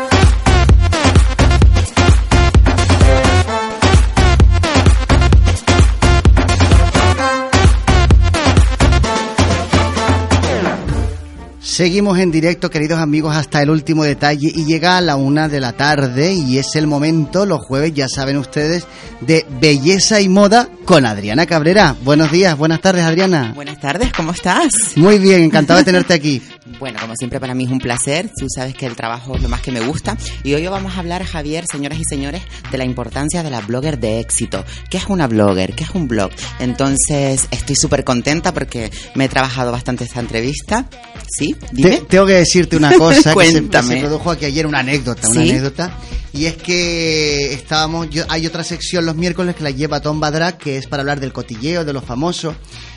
Seguimos 11.80 12.18
en 12.18 12.30
directo, 12.30 12.68
queridos 12.68 12.98
amigos, 12.98 13.34
hasta 13.34 13.62
el 13.62 13.70
último 13.70 14.04
detalle 14.04 14.52
y 14.54 14.66
llega 14.66 14.98
a 14.98 15.00
la 15.00 15.16
una 15.16 15.48
de 15.48 15.60
la 15.60 15.72
tarde 15.72 16.34
y 16.34 16.58
es 16.58 16.76
el 16.76 16.86
momento, 16.86 17.46
los 17.46 17.60
jueves, 17.62 17.94
ya 17.94 18.06
saben 18.06 18.36
ustedes, 18.36 18.86
de 19.22 19.46
belleza 19.62 20.20
y 20.20 20.28
moda 20.28 20.68
con 20.84 21.06
Adriana 21.06 21.46
Cabrera. 21.46 21.96
Buenos 22.02 22.30
días, 22.30 22.54
buenas 22.58 22.82
tardes, 22.82 23.04
Adriana. 23.04 23.52
Buenas 23.54 23.80
tardes, 23.80 24.12
¿cómo 24.12 24.32
estás? 24.32 24.68
Muy 24.96 25.18
bien, 25.18 25.40
encantado 25.40 25.78
de 25.78 25.84
tenerte 25.86 26.12
aquí. 26.12 26.42
Bueno, 26.78 27.00
como 27.00 27.16
siempre 27.16 27.40
para 27.40 27.52
mí 27.52 27.64
es 27.64 27.70
un 27.70 27.80
placer, 27.80 28.30
tú 28.38 28.46
sabes 28.48 28.74
que 28.74 28.86
el 28.86 28.94
trabajo 28.94 29.34
es 29.34 29.42
lo 29.42 29.48
más 29.48 29.60
que 29.60 29.72
me 29.72 29.80
gusta 29.80 30.16
y 30.44 30.54
hoy 30.54 30.66
vamos 30.68 30.94
a 30.94 31.00
hablar, 31.00 31.24
Javier, 31.24 31.64
señoras 31.70 31.98
y 31.98 32.04
señores, 32.04 32.42
de 32.70 32.78
la 32.78 32.84
importancia 32.84 33.42
de 33.42 33.50
la 33.50 33.60
blogger 33.60 33.98
de 33.98 34.20
éxito. 34.20 34.64
¿Qué 34.88 34.98
es 34.98 35.06
una 35.08 35.26
blogger? 35.26 35.74
¿Qué 35.74 35.84
es 35.84 35.90
un 35.90 36.06
blog? 36.06 36.30
Entonces, 36.60 37.48
estoy 37.50 37.74
súper 37.74 38.04
contenta 38.04 38.54
porque 38.54 38.90
me 39.14 39.24
he 39.24 39.28
trabajado 39.28 39.72
bastante 39.72 40.04
esta 40.04 40.20
entrevista. 40.20 40.86
¿Sí? 41.28 41.54
Te- 41.74 42.02
tengo 42.08 42.26
que 42.26 42.34
decirte 42.34 42.76
una 42.76 42.92
cosa 42.96 43.14
que 43.16 43.22
se, 43.22 43.28
que 43.28 43.34
Cuéntame. 43.34 43.94
se 43.94 44.00
produjo 44.00 44.30
aquí 44.30 44.44
ayer, 44.44 44.66
una 44.66 44.80
anécdota, 44.80 45.28
una 45.28 45.40
anécdota. 45.40 45.98
Y 46.32 46.46
es 46.46 46.56
que 46.56 47.52
estábamos, 47.52 48.08
yo, 48.10 48.24
hay 48.28 48.46
otra 48.46 48.62
sección 48.62 49.04
los 49.04 49.16
miércoles 49.16 49.56
que 49.56 49.64
la 49.64 49.70
lleva 49.70 50.00
Tom 50.00 50.20
Badrak, 50.20 50.58
que 50.58 50.76
es 50.78 50.86
para 50.86 51.00
hablar 51.02 51.18
del 51.20 51.32
cotilleo, 51.32 51.84
de 51.84 51.92
los 51.92 52.04
famosos. 52.04 52.54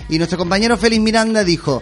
Y 0.10 0.18
nuestro 0.18 0.38
compañero 0.38 0.78
Félix 0.78 1.02
Miranda 1.02 1.44
dijo, 1.44 1.82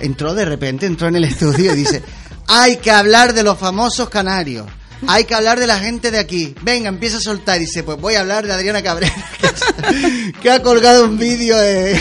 entró 0.00 0.34
de 0.34 0.44
repente, 0.44 0.86
entró 0.86 1.08
en 1.08 1.16
el 1.16 1.24
estudio 1.24 1.72
y 1.72 1.76
dice, 1.76 2.02
hay 2.46 2.76
que 2.76 2.90
hablar 2.90 3.32
de 3.32 3.42
los 3.42 3.58
famosos 3.58 4.08
canarios. 4.10 4.66
Hay 5.08 5.24
que 5.24 5.34
hablar 5.34 5.58
de 5.58 5.66
la 5.66 5.80
gente 5.80 6.12
de 6.12 6.18
aquí. 6.20 6.54
Venga, 6.62 6.88
empieza 6.88 7.16
a 7.16 7.20
soltar. 7.20 7.56
Y 7.56 7.62
dice, 7.64 7.82
pues 7.82 7.98
voy 8.00 8.14
a 8.14 8.20
hablar 8.20 8.46
de 8.46 8.52
Adriana 8.52 8.82
Cabrera, 8.82 9.12
que, 9.40 10.32
que 10.40 10.50
ha 10.50 10.62
colgado 10.62 11.04
un 11.06 11.18
vídeo 11.18 11.56
eh, 11.60 12.00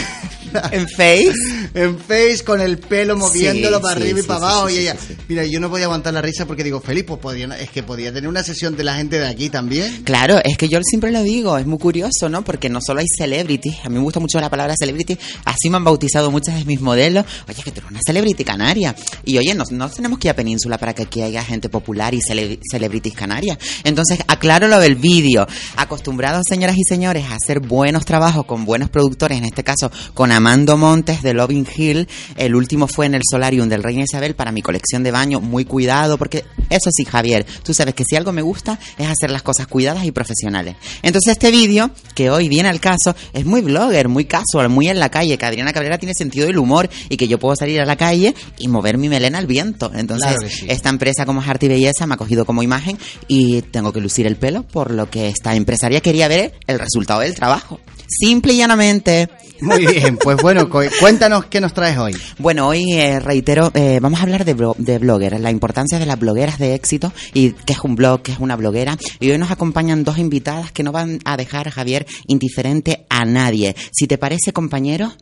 en 0.72 0.88
Face. 0.90 1.34
En 1.74 1.98
Face 2.00 2.44
con 2.46 2.62
el 2.62 2.78
pelo 2.78 3.18
moviéndolo 3.18 3.78
Sí, 3.78 3.82
para 3.84 3.96
sí, 3.96 4.02
arriba 4.04 4.20
y 4.20 4.22
sí, 4.22 4.28
para 4.28 4.38
abajo. 4.48 4.70
y 4.70 4.78
ella, 4.78 4.96
mira, 5.28 5.46
yo 5.46 5.60
no 5.60 5.70
podía 5.70 5.86
aguantar 5.86 6.14
la 6.14 6.22
risa 6.22 6.46
porque 6.46 6.64
digo, 6.64 6.82
Felipe, 6.82 7.08
pues 7.08 7.20
podía, 7.20 7.46
es 7.60 7.70
que 7.70 7.84
podía 7.84 8.12
tener 8.14 8.28
una 8.30 8.44
sesión 8.44 8.76
de 8.76 8.84
la 8.84 8.96
gente 8.96 9.20
de 9.20 9.28
aquí 9.28 9.50
también. 9.50 10.04
Claro, 10.04 10.40
es 10.44 10.58
que 10.58 10.68
yo 10.70 10.80
siempre 10.84 11.12
lo 11.12 11.24
digo, 11.24 11.58
es 11.58 11.66
muy 11.66 11.80
curioso, 11.80 12.30
¿no? 12.30 12.44
Porque 12.44 12.70
no 12.70 12.80
solo 12.82 13.00
hay 13.02 13.08
celebrities, 13.18 13.76
a 13.84 13.90
mí 13.90 13.96
me 13.98 14.04
gusta 14.04 14.20
mucho 14.20 14.40
la 14.40 14.50
palabra 14.50 14.76
celebrity, 14.78 15.18
así 15.46 15.70
me 15.70 15.78
han 15.78 15.84
bautizado 15.84 16.32
muchas 16.32 16.56
de 16.58 16.66
mis 16.66 16.82
modelos. 16.82 17.26
Oye, 17.48 17.62
que 17.64 17.72
tú 17.72 17.80
eres 17.80 17.92
una 17.92 18.00
celebrity 18.06 18.44
canaria. 18.44 18.96
Y 19.26 19.38
oye, 19.38 19.54
no, 19.54 19.64
no 19.72 19.90
tenemos 19.90 20.20
que 20.20 20.28
ir 20.28 20.32
a 20.32 20.36
Península 20.36 20.78
para 20.78 20.94
que 20.94 21.04
aquí 21.04 21.22
haya 21.22 21.44
gente 21.44 21.70
popular 21.70 22.14
y 22.14 22.20
cele- 22.20 22.60
celebrities 22.70 23.14
canarias. 23.16 23.58
Entonces, 23.84 24.20
aclaro 24.28 24.68
lo 24.68 24.80
del 24.80 24.96
vídeo. 24.96 25.48
Acostumbrados, 25.76 26.44
señoras 26.48 26.76
y 26.78 26.84
señores, 26.84 27.26
a 27.30 27.36
hacer 27.36 27.60
buenos 27.60 28.06
trabajos 28.06 28.46
con 28.46 28.66
buenos 28.66 28.90
productores, 28.90 29.38
en 29.38 29.46
este 29.46 29.64
caso 29.64 29.92
con 30.14 30.32
Amando 30.42 30.76
Montes 30.76 31.22
de 31.22 31.36
Loving 31.36 31.68
Hill. 31.78 32.08
El 32.36 32.56
último 32.56 32.88
fue 32.88 33.06
en 33.06 33.14
el 33.14 33.22
Solarium 33.30 33.70
del 33.70 33.84
Reina 33.84 34.02
Isabel 34.02 34.34
para 34.34 34.52
mi 34.52 34.64
colección 34.64 35.04
de 35.04 35.12
baño, 35.12 35.40
muy 35.40 35.66
cuidado, 35.66 36.18
porque 36.18 36.46
eso 36.68 36.90
sí, 36.92 37.06
Javier, 37.06 37.46
tú 37.62 37.76
sabes 37.76 37.94
que 37.94 38.04
si 38.04 38.16
algo 38.16 38.32
me 38.32 38.42
gusta 38.42 38.80
es 38.98 39.08
hacer 39.08 39.30
las 39.30 39.44
cosas 39.44 39.68
cuidadas 39.68 40.04
y 40.04 40.12
profesionales. 40.12 40.78
Entonces 41.04 41.34
este 41.34 41.52
vídeo, 41.52 41.92
que 42.16 42.32
hoy 42.32 42.50
viene 42.50 42.70
al 42.70 42.80
caso, 42.80 43.14
es 43.34 43.46
muy 43.46 43.62
blogger, 43.62 44.08
muy 44.08 44.26
casual, 44.26 44.70
muy 44.70 44.88
en 44.88 45.00
la 45.00 45.10
calle, 45.10 45.38
que 45.38 45.46
Adriana 45.46 45.74
Cabrera 45.74 46.00
tiene 46.00 46.16
sentido 46.16 46.48
del 46.48 46.58
humor 46.58 46.90
y 47.08 47.18
que 47.18 47.28
yo 47.28 47.38
puedo 47.38 47.56
salir 47.56 47.80
a 47.80 47.86
la 47.86 47.96
calle 47.96 48.34
y 48.58 48.68
mover 48.68 48.98
mi 48.98 49.10
melena 49.10 49.38
al 49.38 49.46
viento. 49.46 49.92
Entonces, 49.94 50.32
Claro 50.32 50.42
que 50.42 50.50
sí. 50.50 50.66
esta 50.70 50.90
empresa 50.90 51.24
como 51.28 51.44
es 51.44 51.48
Arte 51.48 51.68
y 51.68 51.70
Belleza 51.70 52.08
me 52.08 52.16
ha 52.16 52.18
cogido 52.18 52.46
como 52.46 52.64
imagen 52.64 52.98
y 53.28 53.62
tengo 53.62 53.94
que 53.94 54.02
lucir 54.02 54.26
el 54.26 54.38
pelo, 54.38 54.64
por 54.64 54.90
lo 54.90 55.08
que 55.08 55.28
esta 55.28 55.56
empresaria 55.56 56.02
quería 56.02 56.28
ver 56.28 56.56
el 56.66 56.80
resultado 56.80 57.20
del 57.20 57.36
trabajo. 57.36 57.80
Simple 58.08 58.54
y 58.54 58.58
llanamente. 58.58 59.30
Muy 59.62 59.86
bien, 59.86 60.18
pues 60.18 60.38
bueno, 60.42 60.70
cu- 60.70 60.82
cuéntanos 61.00 61.46
qué 61.46 61.62
nos 61.62 61.74
traes 61.74 61.98
hoy. 61.98 62.16
Bueno, 62.40 62.68
hoy 62.68 62.94
eh, 62.94 63.20
reitero, 63.20 63.72
eh, 63.76 64.00
vamos 64.02 64.20
a 64.20 64.24
hablar 64.24 64.44
de, 64.44 64.56
blo- 64.58 64.76
de 64.78 64.98
bloggers, 64.98 65.40
la 65.40 65.52
importancia 65.52 66.00
de 66.00 66.06
las 66.06 66.20
blogueras 66.20 66.58
de 66.58 66.74
éxito 66.74 67.14
y 67.34 67.52
qué 67.52 67.74
es 67.74 67.80
un 67.84 67.96
blog, 67.96 68.22
qué 68.24 68.32
es 68.32 68.40
una 68.40 68.56
bloguera. 68.56 68.98
Y 69.20 69.30
hoy 69.32 69.38
nos 69.38 69.52
acompañan 69.52 70.04
dos 70.04 70.18
invitadas 70.18 70.72
que 70.72 70.84
no 70.84 70.92
van 70.92 71.20
a 71.26 71.38
dejar, 71.38 71.70
Javier, 71.70 72.06
indiferente 72.28 73.06
a 73.10 73.24
nadie. 73.26 73.76
Si 73.92 74.08
te 74.08 74.18
parece, 74.18 74.52
compañero, 74.52 75.14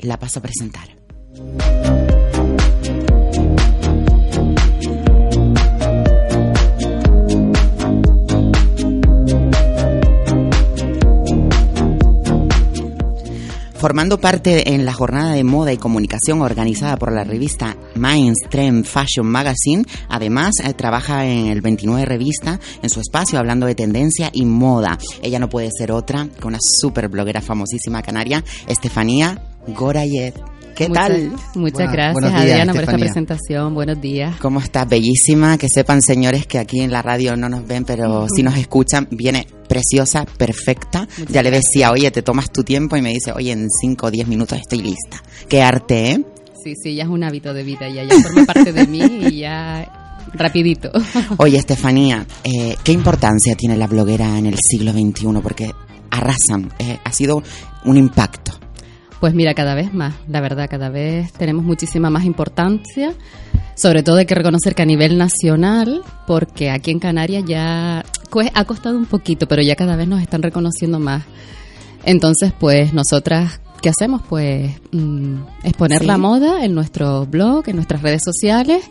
la 0.00 0.18
paso 0.18 0.38
a 0.38 0.42
presentar. 0.42 0.88
Formando 13.78 14.18
parte 14.18 14.72
en 14.72 14.86
la 14.86 14.94
jornada 14.94 15.32
de 15.32 15.44
moda 15.44 15.70
y 15.70 15.76
comunicación 15.76 16.40
organizada 16.40 16.96
por 16.96 17.12
la 17.12 17.24
revista 17.24 17.76
Mainstream 17.94 18.84
Fashion 18.84 19.26
Magazine, 19.26 19.84
además 20.08 20.54
eh, 20.64 20.72
trabaja 20.72 21.26
en 21.26 21.48
el 21.48 21.60
29 21.60 22.06
Revista, 22.06 22.58
en 22.82 22.88
su 22.88 23.00
espacio 23.00 23.38
hablando 23.38 23.66
de 23.66 23.74
tendencia 23.74 24.30
y 24.32 24.46
moda. 24.46 24.98
Ella 25.22 25.38
no 25.38 25.50
puede 25.50 25.68
ser 25.76 25.92
otra 25.92 26.26
que 26.40 26.46
una 26.46 26.58
super 26.60 27.08
bloguera 27.08 27.42
famosísima 27.42 28.00
canaria, 28.00 28.42
Estefanía 28.66 29.42
Gorayet. 29.68 30.55
¿Qué 30.76 30.88
Muchas- 30.88 31.08
tal? 31.08 31.32
Muchas 31.54 31.90
gracias, 31.90 32.32
Adriana, 32.34 32.72
por 32.74 32.82
esta 32.82 32.98
presentación. 32.98 33.74
Buenos 33.74 33.98
días. 34.00 34.36
¿Cómo 34.40 34.60
estás? 34.60 34.86
Bellísima. 34.86 35.56
Que 35.56 35.68
sepan, 35.70 36.02
señores, 36.02 36.46
que 36.46 36.58
aquí 36.58 36.80
en 36.82 36.92
la 36.92 37.00
radio 37.00 37.34
no 37.34 37.48
nos 37.48 37.66
ven, 37.66 37.84
pero 37.84 38.26
si 38.28 38.42
nos 38.42 38.58
escuchan, 38.58 39.08
viene 39.10 39.46
preciosa, 39.68 40.26
perfecta. 40.36 41.08
ya 41.30 41.42
le 41.42 41.50
decía, 41.50 41.90
oye, 41.92 42.10
te 42.10 42.22
tomas 42.22 42.52
tu 42.52 42.62
tiempo 42.62 42.96
y 42.96 43.02
me 43.02 43.10
dice, 43.10 43.32
oye, 43.32 43.52
en 43.52 43.68
5 43.70 44.06
o 44.06 44.10
10 44.10 44.28
minutos 44.28 44.58
estoy 44.58 44.82
lista. 44.82 45.22
Qué 45.48 45.62
arte, 45.62 46.10
¿eh? 46.10 46.24
Sí, 46.62 46.74
sí, 46.82 46.94
ya 46.94 47.04
es 47.04 47.08
un 47.08 47.24
hábito 47.24 47.54
de 47.54 47.62
vida, 47.62 47.88
ya, 47.88 48.04
ya 48.04 48.20
forma 48.20 48.44
parte 48.44 48.72
de 48.72 48.86
mí 48.86 49.00
y 49.00 49.38
ya 49.38 50.20
rapidito. 50.34 50.90
Oye, 51.38 51.56
Estefanía, 51.58 52.26
eh, 52.44 52.76
¿qué 52.84 52.92
importancia 52.92 53.54
tiene 53.54 53.76
la 53.76 53.86
bloguera 53.86 54.36
en 54.36 54.46
el 54.46 54.56
siglo 54.60 54.92
XXI? 54.92 55.26
Porque 55.42 55.70
arrasan, 56.10 56.72
eh, 56.80 56.98
ha 57.04 57.12
sido 57.12 57.42
un 57.84 57.96
impacto. 57.96 58.52
Pues 59.26 59.34
mira, 59.34 59.54
cada 59.54 59.74
vez 59.74 59.92
más, 59.92 60.14
la 60.28 60.40
verdad, 60.40 60.68
cada 60.70 60.88
vez 60.88 61.32
tenemos 61.32 61.64
muchísima 61.64 62.10
más 62.10 62.24
importancia. 62.24 63.12
Sobre 63.74 64.04
todo 64.04 64.18
hay 64.18 64.24
que 64.26 64.36
reconocer 64.36 64.76
que 64.76 64.82
a 64.82 64.86
nivel 64.86 65.18
nacional, 65.18 66.02
porque 66.28 66.70
aquí 66.70 66.92
en 66.92 67.00
Canarias 67.00 67.42
ya 67.44 68.04
cue- 68.30 68.52
ha 68.54 68.64
costado 68.66 68.96
un 68.96 69.06
poquito, 69.06 69.48
pero 69.48 69.62
ya 69.62 69.74
cada 69.74 69.96
vez 69.96 70.06
nos 70.06 70.22
están 70.22 70.42
reconociendo 70.44 71.00
más. 71.00 71.24
Entonces, 72.04 72.52
pues 72.56 72.94
nosotras, 72.94 73.60
¿qué 73.82 73.88
hacemos? 73.88 74.22
Pues 74.28 74.70
mm, 74.92 75.38
exponer 75.64 76.02
Sí. 76.02 76.06
la 76.06 76.18
moda 76.18 76.64
en 76.64 76.72
nuestro 76.76 77.26
blog, 77.26 77.68
en 77.68 77.74
nuestras 77.74 78.02
redes 78.02 78.22
sociales. 78.24 78.84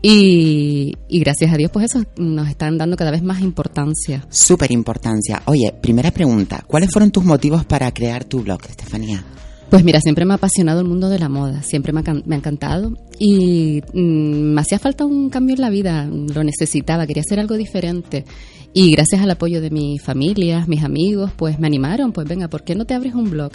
Y, 0.00 0.94
y 1.06 1.20
gracias 1.20 1.52
a 1.52 1.58
Dios, 1.58 1.70
pues 1.70 1.84
eso 1.94 2.02
nos 2.16 2.48
están 2.48 2.78
dando 2.78 2.96
cada 2.96 3.10
vez 3.10 3.22
más 3.22 3.40
importancia. 3.42 4.24
Súper 4.30 4.70
importancia. 4.72 5.42
Oye, 5.44 5.74
primera 5.82 6.12
pregunta, 6.12 6.64
¿cuáles 6.66 6.90
fueron 6.90 7.10
tus 7.10 7.24
motivos 7.24 7.66
para 7.66 7.92
crear 7.92 8.24
tu 8.24 8.40
blog, 8.42 8.60
Estefanía? 8.70 9.22
Pues 9.70 9.82
mira, 9.82 10.00
siempre 10.00 10.24
me 10.24 10.32
ha 10.32 10.36
apasionado 10.36 10.80
el 10.80 10.86
mundo 10.86 11.08
de 11.08 11.18
la 11.18 11.28
moda, 11.28 11.62
siempre 11.62 11.92
me 11.92 12.00
ha, 12.00 12.14
me 12.24 12.36
ha 12.36 12.38
encantado 12.38 12.92
y 13.18 13.82
mm, 13.92 14.54
me 14.54 14.60
hacía 14.60 14.78
falta 14.78 15.04
un 15.04 15.28
cambio 15.28 15.56
en 15.56 15.60
la 15.60 15.70
vida, 15.70 16.06
lo 16.06 16.44
necesitaba, 16.44 17.06
quería 17.06 17.22
hacer 17.22 17.40
algo 17.40 17.56
diferente 17.56 18.24
y 18.72 18.92
gracias 18.92 19.22
al 19.22 19.30
apoyo 19.30 19.60
de 19.60 19.70
mi 19.70 19.98
familia, 19.98 20.64
mis 20.68 20.84
amigos, 20.84 21.32
pues 21.34 21.58
me 21.58 21.66
animaron, 21.66 22.12
pues 22.12 22.28
venga, 22.28 22.46
¿por 22.46 22.62
qué 22.62 22.76
no 22.76 22.84
te 22.84 22.94
abres 22.94 23.14
un 23.14 23.30
blog? 23.30 23.52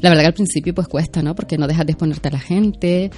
La 0.00 0.10
verdad 0.10 0.22
que 0.22 0.28
al 0.28 0.34
principio 0.34 0.74
pues 0.74 0.88
cuesta, 0.88 1.22
¿no? 1.22 1.34
Porque 1.34 1.58
no 1.58 1.66
dejas 1.66 1.86
de 1.86 1.92
exponerte 1.92 2.28
a 2.28 2.32
la 2.32 2.40
gente 2.40 3.10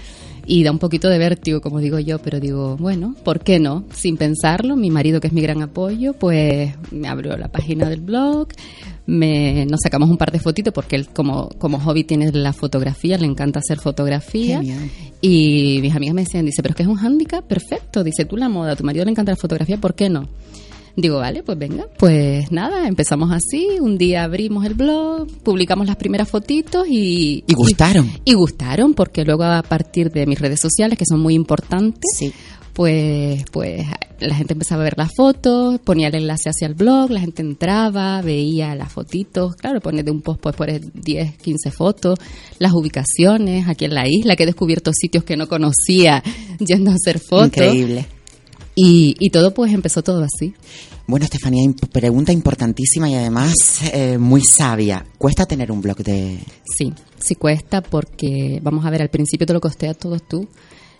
y 0.46 0.64
da 0.64 0.70
un 0.70 0.78
poquito 0.78 1.08
de 1.08 1.18
vértigo, 1.18 1.60
como 1.60 1.78
digo 1.78 1.98
yo, 1.98 2.18
pero 2.20 2.40
digo, 2.40 2.76
bueno, 2.78 3.14
¿por 3.22 3.40
qué 3.40 3.60
no? 3.60 3.84
Sin 3.92 4.16
pensarlo, 4.16 4.76
mi 4.76 4.90
marido, 4.90 5.20
que 5.20 5.26
es 5.26 5.32
mi 5.32 5.42
gran 5.42 5.62
apoyo, 5.62 6.14
pues 6.14 6.74
me 6.90 7.06
abrió 7.06 7.36
la 7.36 7.48
página 7.48 7.88
del 7.90 8.00
blog, 8.00 8.48
me, 9.04 9.66
nos 9.66 9.80
sacamos 9.82 10.08
un 10.08 10.16
par 10.16 10.32
de 10.32 10.38
fotitos 10.38 10.72
porque 10.72 10.96
él 10.96 11.08
como, 11.08 11.50
como 11.58 11.78
hobby 11.78 12.04
tiene 12.04 12.32
la 12.32 12.54
fotografía, 12.54 13.18
le 13.18 13.26
encanta 13.26 13.58
hacer 13.58 13.78
fotografía. 13.78 14.62
Y 15.20 15.80
mis 15.82 15.94
amigas 15.94 16.14
me 16.14 16.22
decían, 16.22 16.46
dice, 16.46 16.62
pero 16.62 16.72
es 16.72 16.76
que 16.76 16.82
es 16.84 16.88
un 16.88 16.96
hándicap 16.96 17.44
perfecto, 17.44 18.02
dice, 18.02 18.24
tú 18.24 18.38
la 18.38 18.48
moda, 18.48 18.72
a 18.72 18.76
tu 18.76 18.84
marido 18.84 19.04
le 19.04 19.10
encanta 19.10 19.32
la 19.32 19.36
fotografía, 19.36 19.76
¿por 19.76 19.94
qué 19.94 20.08
no? 20.08 20.28
Digo, 21.00 21.18
vale, 21.18 21.44
pues 21.44 21.56
venga, 21.56 21.86
pues 21.96 22.50
nada, 22.50 22.88
empezamos 22.88 23.30
así, 23.30 23.78
un 23.80 23.96
día 23.98 24.24
abrimos 24.24 24.66
el 24.66 24.74
blog, 24.74 25.28
publicamos 25.44 25.86
las 25.86 25.94
primeras 25.94 26.28
fotitos 26.28 26.88
y... 26.90 27.44
Y 27.46 27.54
gustaron. 27.54 28.10
Y, 28.24 28.34
gustaron, 28.34 28.94
porque 28.94 29.24
luego 29.24 29.44
a 29.44 29.62
partir 29.62 30.10
de 30.10 30.26
mis 30.26 30.40
redes 30.40 30.58
sociales, 30.58 30.98
que 30.98 31.04
son 31.08 31.20
muy 31.20 31.34
importantes, 31.34 32.32
pues, 32.72 33.44
pues 33.52 33.86
la 34.18 34.34
gente 34.34 34.54
empezaba 34.54 34.82
a 34.82 34.84
ver 34.86 34.98
las 34.98 35.14
fotos, 35.14 35.78
ponía 35.84 36.08
el 36.08 36.16
enlace 36.16 36.50
hacia 36.50 36.66
el 36.66 36.74
blog, 36.74 37.12
la 37.12 37.20
gente 37.20 37.42
entraba, 37.42 38.20
veía 38.20 38.74
las 38.74 38.92
fotitos, 38.92 39.54
claro, 39.54 39.80
pones 39.80 40.04
de 40.04 40.10
un 40.10 40.20
post, 40.20 40.40
pues 40.40 40.56
pones 40.56 40.80
10, 40.94 41.36
15 41.36 41.70
fotos, 41.70 42.18
las 42.58 42.72
ubicaciones 42.72 43.68
aquí 43.68 43.84
en 43.84 43.94
la 43.94 44.08
isla, 44.08 44.34
que 44.34 44.42
he 44.42 44.46
descubierto 44.46 44.90
sitios 44.92 45.22
que 45.22 45.36
no 45.36 45.46
conocía 45.46 46.24
yendo 46.58 46.90
a 46.90 46.94
hacer 46.94 47.20
fotos. 47.20 47.46
Increíble. 47.46 48.06
Y, 48.80 49.16
y 49.18 49.30
todo 49.30 49.52
pues 49.52 49.72
empezó 49.72 50.04
todo 50.04 50.22
así. 50.22 50.54
Bueno, 51.08 51.24
Estefanía, 51.24 51.62
pregunta 51.90 52.32
importantísima 52.32 53.08
y 53.08 53.14
además 53.14 53.80
eh, 53.94 54.18
muy 54.18 54.42
sabia. 54.42 55.06
¿Cuesta 55.16 55.46
tener 55.46 55.72
un 55.72 55.80
blog 55.80 55.96
de...? 56.04 56.38
Sí, 56.76 56.92
sí 57.18 57.34
cuesta 57.34 57.80
porque, 57.80 58.60
vamos 58.62 58.84
a 58.84 58.90
ver, 58.90 59.00
al 59.00 59.08
principio 59.08 59.46
te 59.46 59.54
lo 59.54 59.60
costeas 59.62 59.96
todo 59.96 60.18
tú. 60.18 60.46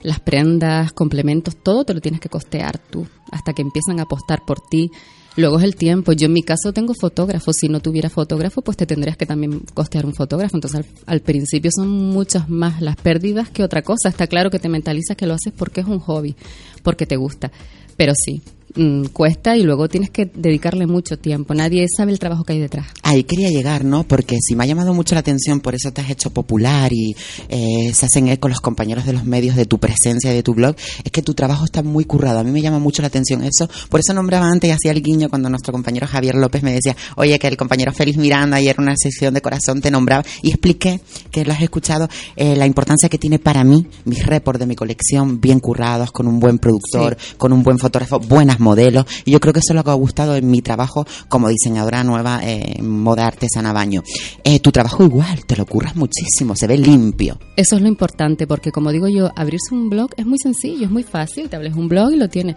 Las 0.00 0.18
prendas, 0.18 0.94
complementos, 0.94 1.56
todo 1.62 1.84
te 1.84 1.92
lo 1.92 2.00
tienes 2.00 2.22
que 2.22 2.30
costear 2.30 2.78
tú, 2.78 3.06
hasta 3.30 3.52
que 3.52 3.60
empiezan 3.60 4.00
a 4.00 4.04
apostar 4.04 4.46
por 4.46 4.60
ti. 4.66 4.90
Luego 5.36 5.58
es 5.58 5.64
el 5.64 5.76
tiempo. 5.76 6.12
Yo 6.12 6.24
en 6.24 6.32
mi 6.32 6.42
caso 6.42 6.72
tengo 6.72 6.94
fotógrafo. 6.98 7.52
Si 7.52 7.68
no 7.68 7.80
tuviera 7.80 8.08
fotógrafo, 8.08 8.62
pues 8.62 8.78
te 8.78 8.86
tendrías 8.86 9.18
que 9.18 9.26
también 9.26 9.60
costear 9.74 10.06
un 10.06 10.14
fotógrafo. 10.14 10.56
Entonces 10.56 10.86
al 11.04 11.20
principio 11.20 11.70
son 11.70 11.90
muchas 11.90 12.48
más 12.48 12.80
las 12.80 12.96
pérdidas 12.96 13.50
que 13.50 13.62
otra 13.62 13.82
cosa. 13.82 14.08
Está 14.08 14.26
claro 14.26 14.48
que 14.48 14.58
te 14.58 14.70
mentalizas 14.70 15.18
que 15.18 15.26
lo 15.26 15.34
haces 15.34 15.52
porque 15.54 15.82
es 15.82 15.86
un 15.86 15.98
hobby, 15.98 16.34
porque 16.82 17.04
te 17.04 17.16
gusta. 17.16 17.52
Pero 17.98 18.14
sí, 18.16 18.40
mm, 18.74 19.06
cuesta 19.12 19.56
y 19.56 19.62
luego 19.62 19.88
tienes 19.88 20.10
que 20.10 20.26
dedicarle 20.26 20.86
mucho 20.86 21.18
tiempo. 21.18 21.54
Nadie 21.54 21.86
sabe 21.94 22.12
el 22.12 22.18
trabajo 22.18 22.44
que 22.44 22.54
hay 22.54 22.60
detrás. 22.60 22.86
Ahí 23.02 23.24
quería 23.24 23.50
llegar, 23.50 23.84
¿no? 23.84 24.04
Porque 24.04 24.36
si 24.40 24.54
me 24.54 24.64
ha 24.64 24.66
llamado 24.66 24.94
mucho 24.94 25.14
la 25.14 25.20
atención, 25.20 25.60
por 25.60 25.74
eso 25.74 25.92
te 25.92 26.00
has 26.00 26.10
hecho 26.10 26.30
popular 26.30 26.92
y 26.92 27.14
eh, 27.48 27.92
se 27.92 28.06
hacen 28.06 28.28
eco 28.28 28.48
los 28.48 28.60
compañeros 28.60 29.06
de 29.06 29.12
los 29.12 29.24
medios 29.24 29.56
de 29.56 29.66
tu 29.66 29.78
presencia 29.78 30.32
y 30.32 30.34
de 30.34 30.42
tu 30.42 30.54
blog, 30.54 30.76
es 31.04 31.10
que 31.10 31.22
tu 31.22 31.34
trabajo 31.34 31.64
está 31.64 31.82
muy 31.82 32.04
currado. 32.04 32.38
A 32.40 32.44
mí 32.44 32.50
me 32.50 32.60
llama 32.60 32.78
mucho 32.78 33.02
la 33.02 33.08
atención 33.08 33.42
eso. 33.44 33.68
Por 33.88 34.00
eso 34.00 34.12
nombraba 34.12 34.46
antes 34.46 34.68
y 34.68 34.72
hacía 34.72 34.92
el 34.92 35.02
guiño 35.02 35.28
cuando 35.28 35.48
nuestro 35.50 35.72
compañero 35.72 36.06
Javier 36.06 36.34
López 36.34 36.62
me 36.62 36.72
decía, 36.72 36.96
oye, 37.16 37.38
que 37.38 37.48
el 37.48 37.56
compañero 37.56 37.92
Félix 37.92 38.18
Miranda 38.18 38.56
ayer 38.56 38.76
en 38.78 38.84
una 38.84 38.96
sesión 38.96 39.34
de 39.34 39.40
corazón 39.40 39.80
te 39.80 39.90
nombraba 39.90 40.24
y 40.42 40.50
expliqué, 40.50 41.00
que 41.30 41.44
lo 41.44 41.52
has 41.52 41.62
escuchado, 41.62 42.08
eh, 42.36 42.56
la 42.56 42.66
importancia 42.66 43.08
que 43.08 43.18
tiene 43.18 43.38
para 43.38 43.64
mí 43.64 43.86
mis 44.04 44.26
reports 44.26 44.60
de 44.60 44.66
mi 44.66 44.76
colección 44.76 45.40
bien 45.40 45.60
currados, 45.60 46.12
con 46.12 46.26
un 46.26 46.40
buen 46.40 46.58
productor, 46.58 47.16
con 47.36 47.52
un 47.52 47.62
buen 47.62 47.78
fotógrafo, 47.78 48.18
buenas 48.18 48.57
modelos. 48.60 49.06
Y 49.24 49.32
yo 49.32 49.40
creo 49.40 49.52
que 49.52 49.60
eso 49.60 49.72
es 49.72 49.76
lo 49.76 49.84
que 49.84 49.90
ha 49.90 49.94
gustado 49.94 50.36
en 50.36 50.50
mi 50.50 50.62
trabajo 50.62 51.06
como 51.28 51.48
diseñadora 51.48 52.04
nueva 52.04 52.40
eh, 52.42 52.76
en 52.78 52.88
moda 52.88 53.26
artesana 53.26 53.72
baño. 53.72 54.02
Eh, 54.44 54.60
tu 54.60 54.72
trabajo 54.72 55.04
igual, 55.04 55.44
te 55.44 55.56
lo 55.56 55.66
curras 55.66 55.96
muchísimo, 55.96 56.56
se 56.56 56.66
ve 56.66 56.78
limpio. 56.78 57.38
Eso 57.56 57.76
es 57.76 57.82
lo 57.82 57.88
importante, 57.88 58.46
porque 58.46 58.72
como 58.72 58.92
digo 58.92 59.08
yo, 59.08 59.30
abrirse 59.36 59.72
un 59.74 59.90
blog 59.90 60.10
es 60.16 60.26
muy 60.26 60.38
sencillo, 60.38 60.84
es 60.84 60.90
muy 60.90 61.02
fácil. 61.02 61.48
Te 61.48 61.56
abres 61.56 61.74
un 61.74 61.88
blog 61.88 62.12
y 62.12 62.16
lo 62.16 62.28
tienes. 62.28 62.56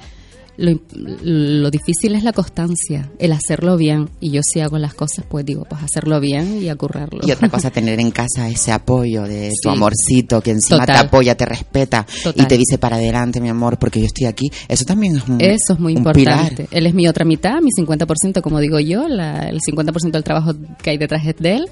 Lo, 0.62 0.80
lo 1.24 1.72
difícil 1.72 2.14
es 2.14 2.24
la 2.24 2.34
constancia, 2.34 3.10
el 3.18 3.32
hacerlo 3.32 3.78
bien. 3.78 4.10
Y 4.20 4.30
yo 4.32 4.42
si 4.44 4.60
hago 4.60 4.78
las 4.78 4.94
cosas, 4.94 5.26
pues 5.28 5.44
digo, 5.44 5.66
pues 5.68 5.82
hacerlo 5.82 6.20
bien 6.20 6.62
y 6.62 6.70
acurrarlo. 6.70 7.20
Y 7.24 7.32
otra 7.32 7.50
cosa, 7.50 7.72
tener 7.72 8.00
en 8.00 8.12
casa 8.12 8.48
ese 8.48 8.72
apoyo 8.72 9.24
de 9.24 9.52
tu 9.62 9.70
amorcito 9.70 10.40
que 10.42 10.52
encima 10.52 10.86
te 10.86 10.92
apoya, 10.94 11.36
te 11.36 11.46
respeta 11.46 12.06
Total. 12.24 12.46
y 12.46 12.48
te 12.48 12.58
dice 12.58 12.78
para 12.78 12.98
adelante, 12.98 13.42
mi 13.42 13.50
amor, 13.50 13.80
porque 13.80 14.00
yo 14.00 14.06
estoy 14.06 14.28
aquí. 14.28 14.52
Eso 14.68 14.86
también 14.86 15.16
es 15.18 15.28
un, 15.28 15.42
Eso 15.42 15.74
es 15.74 15.80
muy 15.80 15.94
importante. 15.94 16.56
pilar. 16.66 16.68
Él 16.72 16.86
es 16.86 16.94
mi 16.94 17.08
otra 17.08 17.26
mitad, 17.26 17.60
mi 17.62 17.72
50%, 17.72 18.42
como 18.42 18.60
digo 18.60 18.80
yo, 18.80 19.08
la- 19.08 19.50
el 19.50 19.60
50% 19.62 20.12
del 20.12 20.24
trabajo 20.24 20.54
que 20.84 20.92
hay 20.92 20.98
detrás 20.98 21.26
es 21.26 21.36
de 21.38 21.56
él. 21.56 21.66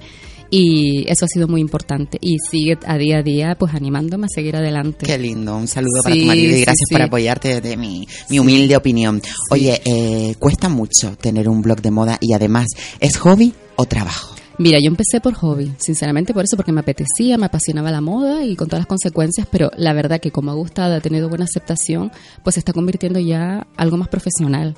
Y 0.50 1.10
eso 1.10 1.26
ha 1.26 1.28
sido 1.28 1.48
muy 1.48 1.62
importante. 1.62 2.18
Y 2.22 2.38
sigue 2.50 2.78
a 2.86 2.98
día 2.98 3.20
a 3.20 3.24
día, 3.24 3.56
pues 3.58 3.74
animándome 3.74 4.26
a 4.26 4.30
seguir 4.34 4.56
adelante. 4.56 5.06
Qué 5.06 5.18
lindo, 5.18 5.56
un 5.56 5.68
saludo 5.68 6.02
para 6.04 6.16
tu 6.16 6.26
marido 6.26 6.56
y 6.56 6.62
gracias 6.62 6.88
sí. 6.88 6.96
por 6.96 7.02
apoyarte 7.02 7.62
de 7.62 7.78
mi, 7.78 8.08
mi 8.30 8.40
humilde 8.40 8.76
opinión. 8.76 9.22
Oye, 9.52 9.82
eh, 9.86 10.36
cuesta 10.40 10.70
mucho 10.70 11.16
tener 11.18 11.50
un 11.50 11.62
blog 11.62 11.82
de 11.82 11.92
moda 11.92 12.18
y 12.22 12.34
además, 12.34 12.68
¿es 13.00 13.18
hobby 13.18 13.54
o 13.76 13.86
trabajo? 13.86 14.36
Mira, 14.60 14.78
yo 14.80 14.88
empecé 14.88 15.22
por 15.22 15.36
hobby, 15.36 15.74
sinceramente 15.78 16.34
por 16.34 16.44
eso, 16.44 16.58
porque 16.58 16.74
me 16.74 16.82
apetecía, 16.82 17.38
me 17.38 17.46
apasionaba 17.46 17.92
la 17.92 18.02
moda 18.02 18.44
y 18.44 18.58
con 18.58 18.68
todas 18.68 18.82
las 18.82 18.88
consecuencias, 18.88 19.48
pero 19.50 19.72
la 19.78 19.94
verdad 19.94 20.20
que 20.20 20.32
como 20.32 20.52
ha 20.52 20.54
gustado, 20.54 20.96
ha 20.96 21.00
tenido 21.00 21.30
buena 21.30 21.46
aceptación, 21.46 22.12
pues 22.44 22.56
se 22.56 22.60
está 22.60 22.74
convirtiendo 22.74 23.22
ya 23.22 23.68
algo 23.78 23.96
más 23.96 24.10
profesional. 24.10 24.76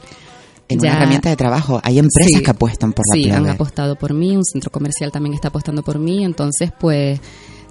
En 0.72 0.80
Ya- 0.80 0.90
una 0.92 0.98
herramienta 1.00 1.30
de 1.30 1.36
trabajo. 1.36 1.80
Hay 1.84 2.00
empresas 2.00 2.32
Sí. 2.38 2.44
que 2.44 2.52
apuestan 2.52 2.94
por 2.94 3.06
la 3.10 3.16
Sí, 3.22 3.30
han 3.30 3.48
apostado 3.50 3.96
por 3.96 4.14
mí, 4.14 4.36
un 4.36 4.44
centro 4.46 4.72
comercial 4.72 5.12
también 5.12 5.34
está 5.36 5.50
apostando 5.50 5.84
por 5.84 6.00
mí, 6.00 6.24
entonces 6.24 6.72
pues 6.80 7.20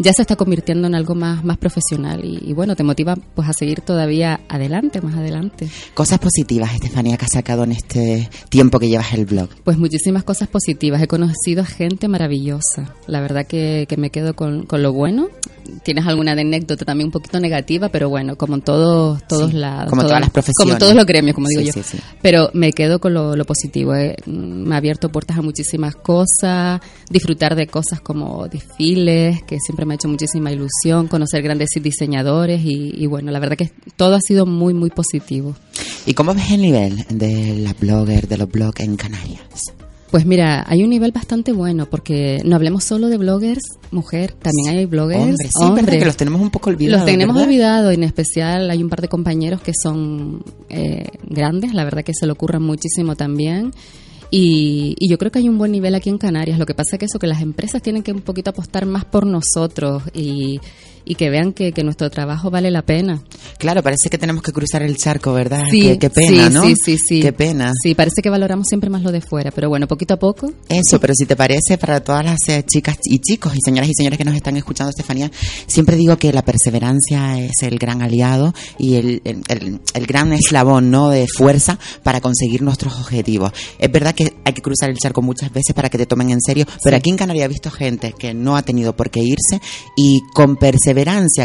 ya 0.02 0.12
se 0.12 0.22
está 0.22 0.34
convirtiendo 0.36 0.88
en 0.88 0.94
algo 0.94 1.14
más, 1.14 1.44
más 1.44 1.58
profesional 1.58 2.24
y, 2.24 2.50
y 2.50 2.52
bueno, 2.52 2.74
te 2.74 2.82
motiva 2.82 3.16
pues 3.34 3.48
a 3.48 3.52
seguir 3.52 3.80
todavía 3.82 4.40
adelante, 4.48 5.00
más 5.00 5.14
adelante. 5.14 5.68
Cosas 5.94 6.18
positivas, 6.18 6.74
Estefanía, 6.74 7.16
que 7.16 7.26
has 7.26 7.32
sacado 7.32 7.64
en 7.64 7.72
este 7.72 8.28
tiempo 8.48 8.78
que 8.78 8.88
llevas 8.88 9.12
el 9.14 9.26
blog. 9.26 9.48
Pues 9.62 9.78
muchísimas 9.78 10.24
cosas 10.24 10.48
positivas. 10.48 11.00
He 11.02 11.06
conocido 11.06 11.62
a 11.62 11.66
gente 11.66 12.08
maravillosa. 12.08 12.94
La 13.06 13.20
verdad 13.20 13.46
que, 13.46 13.86
que 13.88 13.96
me 13.96 14.10
quedo 14.10 14.34
con, 14.34 14.64
con 14.66 14.82
lo 14.82 14.92
bueno. 14.92 15.28
Tienes 15.84 16.04
alguna 16.06 16.32
anécdota 16.32 16.84
también 16.84 17.08
un 17.08 17.12
poquito 17.12 17.38
negativa, 17.38 17.90
pero 17.90 18.08
bueno, 18.08 18.34
como 18.36 18.56
en 18.56 18.62
todos, 18.62 19.22
todos 19.28 19.50
Sí, 19.52 19.56
lados. 19.58 19.88
como 19.90 20.02
todas 20.02 20.20
las 20.20 20.30
profesiones. 20.30 20.56
Como 20.74 20.78
todos 20.78 20.94
los 20.96 21.06
gremios, 21.06 21.34
como 21.34 21.46
digo 21.48 21.60
Sí, 21.60 21.66
yo. 21.68 21.72
sí, 21.74 21.82
sí. 21.84 21.98
Pero 22.22 22.50
me 22.54 22.72
quedo 22.72 22.98
con 22.98 23.14
lo, 23.14 23.36
lo 23.36 23.44
positivo. 23.44 23.94
eh. 23.94 24.16
Mm, 24.26 24.66
Me 24.68 24.74
ha 24.74 24.78
abierto 24.78 25.10
puertas 25.10 25.38
a 25.38 25.42
muchísimas 25.42 25.94
cosas. 25.94 26.80
Disfrutar 27.08 27.54
de 27.54 27.66
cosas 27.68 28.00
como 28.00 28.48
desfiles, 28.48 29.42
que 29.44 29.58
siempre 29.60 29.86
me 29.86 29.89
ha 29.92 29.94
hecho 29.96 30.08
muchísima 30.08 30.52
ilusión. 30.52 31.08
Conocer 31.08 31.42
grandes 31.42 31.68
diseñadores 31.80 32.60
y, 32.64 32.92
y 32.94 33.06
bueno, 33.06 33.30
la 33.30 33.38
verdad 33.40 33.56
que 33.56 33.70
todo 33.96 34.14
ha 34.14 34.20
sido 34.20 34.46
muy, 34.46 34.74
muy 34.74 34.90
positivo. 34.90 35.54
¿Y 36.06 36.14
cómo 36.14 36.34
ves 36.34 36.50
el 36.50 36.62
nivel 36.62 37.04
de 37.08 37.56
la 37.56 37.74
blogger, 37.74 38.26
de 38.28 38.38
los 38.38 38.48
blogs 38.48 38.80
en 38.80 38.96
Canarias? 38.96 39.74
Pues 40.10 40.26
mira, 40.26 40.64
hay 40.66 40.82
un 40.82 40.90
nivel 40.90 41.12
bastante 41.12 41.52
bueno 41.52 41.86
porque 41.86 42.40
no 42.44 42.56
hablemos 42.56 42.82
solo 42.82 43.08
de 43.08 43.16
bloggers 43.16 43.62
mujer, 43.92 44.32
también 44.32 44.76
hay 44.76 44.86
bloggers 44.86 45.20
Hombres, 45.20 45.52
sí, 45.56 45.64
hombres. 45.64 45.86
verdad 45.86 45.98
que 46.00 46.04
los 46.06 46.16
tenemos 46.16 46.40
un 46.40 46.50
poco 46.50 46.70
olvidados. 46.70 47.00
Los 47.02 47.06
tenemos 47.06 47.36
olvidados, 47.40 47.94
en 47.94 48.02
especial 48.02 48.70
hay 48.70 48.82
un 48.82 48.88
par 48.88 49.02
de 49.02 49.08
compañeros 49.08 49.60
que 49.60 49.72
son 49.80 50.42
eh, 50.68 51.06
grandes, 51.28 51.74
la 51.74 51.84
verdad 51.84 52.02
que 52.02 52.12
se 52.12 52.26
lo 52.26 52.32
ocurran 52.32 52.62
muchísimo 52.62 53.14
también. 53.14 53.72
Y, 54.30 54.94
y 54.98 55.08
yo 55.10 55.18
creo 55.18 55.32
que 55.32 55.40
hay 55.40 55.48
un 55.48 55.58
buen 55.58 55.72
nivel 55.72 55.94
aquí 55.94 56.08
en 56.08 56.18
Canarias. 56.18 56.58
Lo 56.58 56.66
que 56.66 56.74
pasa 56.74 56.96
es 56.96 56.98
que 56.98 57.06
eso, 57.06 57.18
que 57.18 57.26
las 57.26 57.42
empresas 57.42 57.82
tienen 57.82 58.02
que 58.02 58.12
un 58.12 58.20
poquito 58.20 58.50
apostar 58.50 58.86
más 58.86 59.04
por 59.04 59.26
nosotros 59.26 60.04
y, 60.14 60.60
y 61.04 61.14
que 61.14 61.30
vean 61.30 61.52
que, 61.52 61.72
que 61.72 61.82
nuestro 61.84 62.10
trabajo 62.10 62.50
vale 62.50 62.70
la 62.70 62.82
pena. 62.82 63.22
Claro, 63.58 63.82
parece 63.82 64.08
que 64.10 64.18
tenemos 64.18 64.42
que 64.42 64.52
cruzar 64.52 64.82
el 64.82 64.96
charco, 64.96 65.32
¿verdad? 65.32 65.64
Sí, 65.70 65.80
qué, 65.82 65.98
qué 65.98 66.10
pena, 66.10 66.48
sí, 66.48 66.54
¿no? 66.54 66.62
sí, 66.64 66.74
sí, 66.84 66.96
sí. 66.98 67.20
Qué 67.20 67.32
pena. 67.32 67.72
Sí, 67.82 67.94
parece 67.94 68.22
que 68.22 68.30
valoramos 68.30 68.66
siempre 68.68 68.90
más 68.90 69.02
lo 69.02 69.12
de 69.12 69.20
fuera, 69.20 69.50
pero 69.50 69.68
bueno, 69.68 69.86
poquito 69.86 70.14
a 70.14 70.18
poco. 70.18 70.52
Eso, 70.68 71.00
pero 71.00 71.14
si 71.14 71.26
te 71.26 71.36
parece, 71.36 71.78
para 71.78 72.00
todas 72.00 72.24
las 72.24 72.38
eh, 72.48 72.64
chicas 72.64 72.96
y 73.04 73.18
chicos 73.18 73.52
y 73.54 73.58
señoras 73.64 73.88
y 73.90 73.94
señores 73.94 74.18
que 74.18 74.24
nos 74.24 74.34
están 74.34 74.56
escuchando, 74.56 74.90
Estefanía, 74.90 75.30
siempre 75.66 75.96
digo 75.96 76.16
que 76.16 76.32
la 76.32 76.42
perseverancia 76.42 77.38
es 77.40 77.62
el 77.62 77.78
gran 77.78 78.02
aliado 78.02 78.54
y 78.78 78.94
el, 78.96 79.22
el- 79.24 79.42
el- 79.48 79.80
el 79.94 80.06
gran 80.06 80.32
eslabón 80.32 80.90
¿no? 80.90 81.10
de 81.10 81.26
fuerza 81.28 81.78
para 82.02 82.20
conseguir 82.20 82.62
nuestros 82.62 82.94
objetivos. 82.98 83.52
Es 83.78 83.90
verdad 83.90 84.14
que 84.14 84.32
hay 84.44 84.52
que 84.52 84.62
cruzar 84.62 84.90
el 84.90 84.96
charco 84.98 85.22
muchas 85.22 85.52
veces 85.52 85.74
para 85.74 85.88
que 85.88 85.98
te 85.98 86.06
tomen 86.06 86.30
en 86.30 86.40
serio, 86.40 86.66
pero 86.82 86.96
aquí 86.96 87.10
en 87.10 87.16
Canarias 87.16 87.46
he 87.46 87.48
visto 87.48 87.70
gente 87.70 88.14
que 88.18 88.34
no 88.34 88.56
ha 88.56 88.62
tenido 88.62 88.94
por 88.96 89.10
qué 89.10 89.20
irse 89.20 89.60
y 89.96 90.20
con 90.34 90.56
perseverancia, 90.56 90.99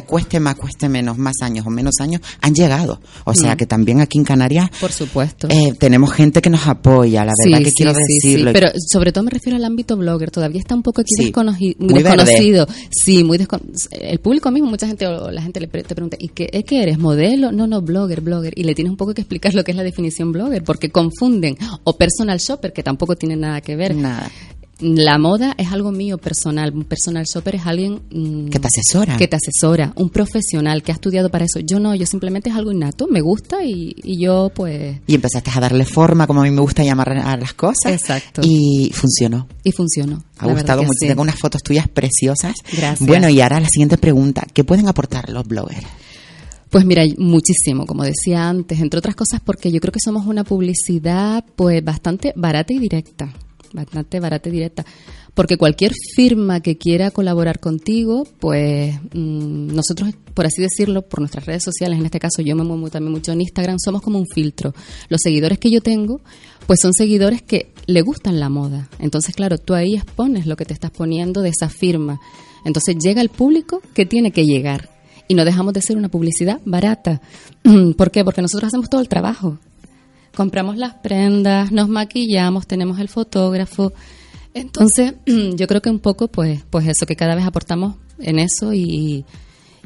cueste 0.05 0.39
más, 0.39 0.55
cueste 0.55 0.89
menos, 0.89 1.17
más 1.17 1.35
años 1.41 1.65
o 1.65 1.69
menos 1.69 1.95
años, 1.99 2.21
han 2.41 2.53
llegado. 2.53 2.99
O 3.25 3.33
sea 3.33 3.53
Mm. 3.55 3.57
que 3.57 3.65
también 3.65 4.01
aquí 4.01 4.17
en 4.17 4.23
Canarias 4.25 4.69
Por 4.79 4.91
supuesto. 4.91 5.47
eh, 5.49 5.73
tenemos 5.79 6.11
gente 6.13 6.41
que 6.41 6.49
nos 6.49 6.67
apoya, 6.67 7.25
la 7.25 7.33
verdad 7.43 7.63
que 7.63 7.71
quiero 7.71 7.93
decirlo. 7.93 8.51
Pero 8.53 8.69
sobre 8.91 9.11
todo 9.11 9.23
me 9.23 9.31
refiero 9.31 9.57
al 9.57 9.63
ámbito 9.65 9.97
blogger. 9.97 10.31
Todavía 10.31 10.59
está 10.59 10.75
un 10.75 10.83
poco 10.83 11.01
aquí 11.01 11.11
Sí. 11.17 11.31
desconoci- 11.31 11.75
Muy 11.79 12.01
desconocido. 12.03 12.67
Sí, 12.91 13.23
muy 13.23 13.37
descon- 13.37 13.61
El 13.91 14.19
público 14.19 14.51
mismo, 14.51 14.69
mucha 14.69 14.87
gente, 14.87 15.07
o 15.07 15.31
la 15.31 15.41
gente 15.41 15.59
le 15.59 15.67
pre- 15.67 15.83
te 15.83 15.95
pregunta, 15.95 16.17
¿y 16.19 16.29
qué, 16.29 16.49
¿eh, 16.51 16.63
qué 16.63 16.83
eres? 16.83 16.97
¿Modelo? 16.99 17.51
No, 17.51 17.67
no, 17.67 17.81
blogger, 17.81 18.21
blogger. 18.21 18.53
Y 18.55 18.63
le 18.63 18.75
tienes 18.75 18.91
un 18.91 18.97
poco 18.97 19.13
que 19.13 19.21
explicar 19.21 19.53
lo 19.53 19.63
que 19.63 19.71
es 19.71 19.77
la 19.77 19.83
definición 19.83 20.31
blogger, 20.31 20.63
porque 20.63 20.89
confunden. 20.89 21.57
O 21.83 21.97
personal 21.97 22.39
shopper, 22.39 22.73
que 22.73 22.83
tampoco 22.83 23.15
tiene 23.15 23.35
nada 23.35 23.61
que 23.61 23.75
ver. 23.75 23.95
Nada. 23.95 24.29
La 24.79 25.17
moda 25.17 25.53
es 25.57 25.71
algo 25.71 25.91
mío 25.91 26.17
personal. 26.17 26.73
Un 26.73 26.83
personal 26.83 27.25
shopper 27.25 27.55
es 27.55 27.65
alguien 27.65 28.01
mm, 28.11 28.49
Que 28.49 28.59
te 28.59 28.67
asesora. 28.67 29.15
que 29.17 29.27
te 29.27 29.37
asesora, 29.37 29.93
un 29.95 30.09
profesional 30.09 30.83
que 30.83 30.91
ha 30.91 30.95
estudiado 30.95 31.29
para 31.29 31.45
eso. 31.45 31.59
Yo 31.61 31.79
no, 31.79 31.95
yo 31.95 32.05
simplemente 32.05 32.49
es 32.49 32.55
algo 32.55 32.71
innato, 32.71 33.07
me 33.07 33.21
gusta 33.21 33.63
y, 33.63 33.95
y 34.03 34.21
yo 34.21 34.51
pues 34.53 34.97
Y 35.07 35.15
empezaste 35.15 35.49
a 35.55 35.59
darle 35.61 35.85
forma, 35.85 36.27
como 36.27 36.41
a 36.41 36.43
mí 36.43 36.51
me 36.51 36.61
gusta 36.61 36.83
llamar 36.83 37.09
a 37.09 37.37
las 37.37 37.53
cosas. 37.53 37.93
Exacto. 37.93 38.41
Y 38.43 38.91
funcionó. 38.93 39.47
y 39.63 39.71
funcionó. 39.71 40.23
Ha 40.39 40.47
gustado 40.47 40.81
mucho. 40.83 40.93
sí. 40.99 41.07
Tengo 41.07 41.21
unas 41.21 41.39
fotos 41.39 41.63
tuyas 41.63 41.87
preciosas. 41.87 42.55
Gracias. 42.71 43.07
Bueno, 43.07 43.29
y 43.29 43.39
ahora 43.39 43.59
la 43.61 43.69
siguiente 43.69 43.97
pregunta. 43.97 44.45
¿Qué 44.53 44.63
pueden 44.65 44.87
aportar 44.89 45.29
los 45.29 45.47
bloggers? 45.47 45.85
Pues 46.69 46.83
mira, 46.83 47.03
muchísimo, 47.17 47.85
como 47.85 48.03
decía 48.03 48.49
antes, 48.49 48.81
entre 48.81 48.97
otras 48.97 49.15
cosas 49.15 49.39
porque 49.39 49.71
yo 49.71 49.79
creo 49.79 49.93
que 49.93 49.99
somos 50.03 50.25
una 50.25 50.43
publicidad 50.43 51.45
pues 51.55 51.81
bastante 51.85 52.33
barata 52.35 52.73
y 52.73 52.79
directa, 52.79 53.31
bastante 53.75 54.19
barata 54.19 54.49
y 54.49 54.53
directa, 54.53 54.85
porque 55.33 55.57
cualquier 55.57 55.91
firma 56.15 56.61
que 56.61 56.77
quiera 56.77 57.11
colaborar 57.11 57.59
contigo, 57.59 58.25
pues 58.39 58.95
mm, 59.13 59.75
nosotros, 59.75 60.13
por 60.33 60.45
así 60.45 60.61
decirlo, 60.61 61.03
por 61.03 61.19
nuestras 61.19 61.45
redes 61.45 61.63
sociales, 61.63 61.99
en 61.99 62.05
este 62.05 62.19
caso 62.19 62.41
yo 62.41 62.55
me 62.55 62.63
muevo 62.63 62.89
también 62.89 63.11
mucho 63.11 63.33
en 63.33 63.41
Instagram, 63.41 63.77
somos 63.77 64.01
como 64.01 64.17
un 64.17 64.27
filtro. 64.27 64.73
Los 65.09 65.21
seguidores 65.21 65.59
que 65.59 65.69
yo 65.69 65.81
tengo, 65.81 66.21
pues 66.65 66.79
son 66.81 66.93
seguidores 66.93 67.41
que 67.41 67.71
le 67.85 68.01
gustan 68.01 68.39
la 68.39 68.49
moda. 68.49 68.89
Entonces, 68.99 69.35
claro, 69.35 69.57
tú 69.57 69.73
ahí 69.73 69.95
expones 69.95 70.47
lo 70.47 70.55
que 70.55 70.65
te 70.65 70.73
estás 70.73 70.91
poniendo 70.91 71.41
de 71.41 71.49
esa 71.49 71.69
firma. 71.69 72.19
Entonces 72.63 72.95
llega 72.97 73.21
el 73.21 73.29
público 73.29 73.81
que 73.93 74.05
tiene 74.05 74.31
que 74.31 74.45
llegar 74.45 74.89
y 75.27 75.33
no 75.35 75.45
dejamos 75.45 75.73
de 75.73 75.81
ser 75.81 75.97
una 75.97 76.09
publicidad 76.09 76.61
barata. 76.65 77.21
¿Por 77.97 78.11
qué? 78.11 78.23
Porque 78.23 78.41
nosotros 78.41 78.67
hacemos 78.67 78.89
todo 78.89 79.01
el 79.01 79.09
trabajo. 79.09 79.59
Compramos 80.35 80.77
las 80.77 80.95
prendas, 80.95 81.71
nos 81.71 81.87
maquillamos, 81.89 82.67
tenemos 82.67 82.99
el 82.99 83.09
fotógrafo. 83.09 83.93
Entonces, 84.53 85.15
yo 85.25 85.67
creo 85.67 85.81
que 85.81 85.89
un 85.89 85.99
poco, 85.99 86.27
pues, 86.27 86.63
pues 86.69 86.87
eso, 86.87 87.05
que 87.05 87.15
cada 87.15 87.35
vez 87.35 87.45
aportamos 87.45 87.95
en 88.19 88.39
eso 88.39 88.73
y, 88.73 89.25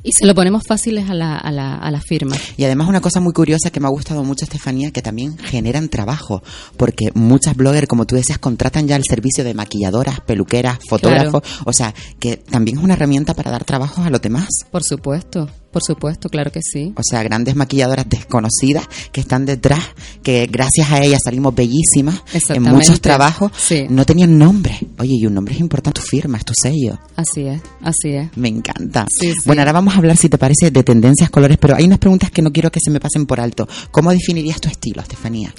y 0.03 0.11
se 0.11 0.26
lo 0.26 0.35
ponemos 0.35 0.63
fáciles 0.65 1.09
a 1.09 1.13
la, 1.13 1.38
a 1.38 1.51
la, 1.51 1.76
a 1.76 1.91
la 1.91 2.01
firma. 2.01 2.35
Y 2.57 2.63
además 2.63 2.88
una 2.88 3.01
cosa 3.01 3.19
muy 3.19 3.34
curiosa 3.34 3.69
que 3.69 3.80
me 3.80 3.88
ha 3.88 3.91
gustado 3.91 4.23
mucho, 4.23 4.45
Estefanía, 4.45 4.91
que 4.91 5.01
también 5.01 5.38
generan 5.38 5.89
trabajo, 5.89 6.41
porque 6.77 7.11
muchas 7.13 7.55
bloggers, 7.55 7.88
como 7.88 8.05
tú 8.05 8.15
decías, 8.15 8.38
contratan 8.38 8.88
ya 8.88 8.95
el 8.95 9.03
servicio 9.03 9.43
de 9.43 9.53
maquilladoras, 9.53 10.21
peluqueras, 10.21 10.80
fotógrafos, 10.88 11.43
o 11.65 11.73
sea, 11.73 11.93
que 12.19 12.38
también 12.38 12.77
es 12.77 12.84
una 12.84 12.93
herramienta 12.93 13.34
para 13.34 13.51
dar 13.51 13.65
trabajo 13.65 14.01
a 14.03 14.09
los 14.09 14.21
demás. 14.21 14.47
Por 14.71 14.84
supuesto, 14.84 15.49
por 15.71 15.83
supuesto, 15.83 16.29
claro 16.29 16.51
que 16.51 16.61
sí. 16.63 16.93
O 16.95 17.01
sea, 17.03 17.21
grandes 17.23 17.55
maquilladoras 17.55 18.07
desconocidas 18.09 18.87
que 19.11 19.21
están 19.21 19.45
detrás, 19.45 19.83
que 20.23 20.47
gracias 20.51 20.91
a 20.91 21.03
ellas 21.03 21.19
salimos 21.23 21.53
bellísimas 21.53 22.21
en 22.49 22.63
muchos 22.63 23.01
trabajos, 23.01 23.51
Sí. 23.57 23.85
no 23.89 24.05
tenían 24.05 24.37
nombre. 24.37 24.77
Oye, 24.97 25.15
y 25.19 25.25
un 25.25 25.33
nombre 25.35 25.53
es 25.53 25.59
importante, 25.59 26.01
tu 26.01 26.05
firma, 26.07 26.37
es 26.37 26.45
tu 26.45 26.53
sello. 26.59 26.97
Así 27.15 27.41
es, 27.41 27.61
así 27.81 28.09
es. 28.09 28.35
Me 28.35 28.47
encanta. 28.49 29.05
Sí, 29.19 29.31
sí. 29.33 29.39
Bueno, 29.45 29.61
ahora 29.61 29.73
vamos 29.73 29.93
a 29.93 29.97
hablar, 29.97 30.17
si 30.17 30.29
te 30.29 30.37
parece, 30.37 30.71
de 30.71 30.83
tendencias, 30.83 31.29
colores, 31.29 31.57
pero 31.59 31.75
hay 31.75 31.85
unas 31.85 31.99
preguntas 31.99 32.31
que 32.31 32.41
no 32.41 32.51
quiero 32.51 32.71
que 32.71 32.79
se 32.83 32.89
me 32.91 32.99
pasen 32.99 33.25
por 33.25 33.39
alto. 33.39 33.67
¿Cómo 33.91 34.11
definirías 34.11 34.59
tu 34.59 34.69
estilo, 34.69 35.01
Estefanía? 35.01 35.53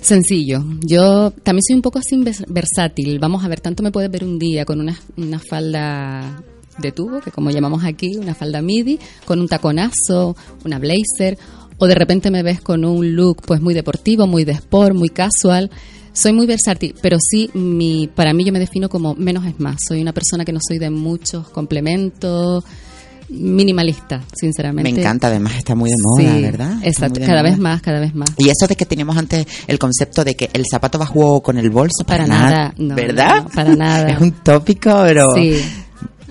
Sencillo. 0.00 0.64
Yo 0.86 1.32
también 1.42 1.62
soy 1.66 1.74
un 1.76 1.82
poco 1.82 1.98
así 1.98 2.14
vers- 2.16 2.44
versátil. 2.48 3.18
Vamos 3.18 3.44
a 3.44 3.48
ver, 3.48 3.60
tanto 3.60 3.82
me 3.82 3.90
puedes 3.90 4.10
ver 4.10 4.22
un 4.24 4.38
día 4.38 4.64
con 4.64 4.80
una, 4.80 4.96
una 5.16 5.40
falda 5.40 6.40
de 6.78 6.92
tubo, 6.92 7.20
que 7.20 7.30
como 7.30 7.50
llamamos 7.50 7.84
aquí, 7.84 8.16
una 8.16 8.34
falda 8.34 8.62
midi, 8.62 8.98
con 9.24 9.40
un 9.40 9.48
taconazo, 9.48 10.36
una 10.64 10.78
blazer, 10.78 11.38
o 11.78 11.86
de 11.86 11.94
repente 11.94 12.30
me 12.30 12.42
ves 12.42 12.60
con 12.60 12.84
un 12.84 13.14
look 13.14 13.42
pues 13.46 13.60
muy 13.60 13.74
deportivo, 13.74 14.26
muy 14.26 14.44
de 14.44 14.52
sport, 14.52 14.94
muy 14.94 15.08
casual. 15.10 15.70
Soy 16.12 16.32
muy 16.32 16.46
versátil, 16.46 16.94
pero 17.00 17.16
sí, 17.20 17.48
mi, 17.54 18.08
para 18.12 18.32
mí 18.32 18.44
yo 18.44 18.52
me 18.52 18.58
defino 18.58 18.88
como 18.88 19.14
menos 19.14 19.46
es 19.46 19.60
más. 19.60 19.76
Soy 19.86 20.00
una 20.02 20.12
persona 20.12 20.44
que 20.44 20.52
no 20.52 20.58
soy 20.66 20.78
de 20.78 20.90
muchos 20.90 21.48
complementos, 21.50 22.64
minimalista, 23.28 24.22
sinceramente. 24.34 24.90
Me 24.92 24.98
encanta, 25.00 25.28
además 25.28 25.54
está 25.56 25.74
muy 25.74 25.90
de 25.90 25.96
moda, 26.02 26.34
Sí, 26.36 26.42
¿verdad? 26.42 26.72
Está 26.82 26.88
Exacto, 27.06 27.20
cada 27.20 27.42
moda. 27.42 27.42
vez 27.42 27.58
más, 27.58 27.82
cada 27.82 28.00
vez 28.00 28.14
más. 28.14 28.30
Y 28.38 28.48
eso 28.48 28.66
de 28.68 28.74
que 28.74 28.86
teníamos 28.86 29.16
antes 29.16 29.46
el 29.66 29.78
concepto 29.78 30.24
de 30.24 30.34
que 30.34 30.50
el 30.52 30.64
zapato 30.70 30.98
va 30.98 31.04
a 31.04 31.08
juego 31.08 31.42
con 31.42 31.58
el 31.58 31.70
bolso, 31.70 32.04
para, 32.06 32.26
Para 32.26 32.38
nada, 32.40 32.74
no, 32.78 32.94
¿verdad? 32.94 33.44
no, 33.44 33.48
para 33.50 33.76
nada. 33.76 34.08
Es 34.12 34.20
un 34.20 34.32
tópico, 34.32 34.90
pero 35.04 35.26
Sí. 35.36 35.60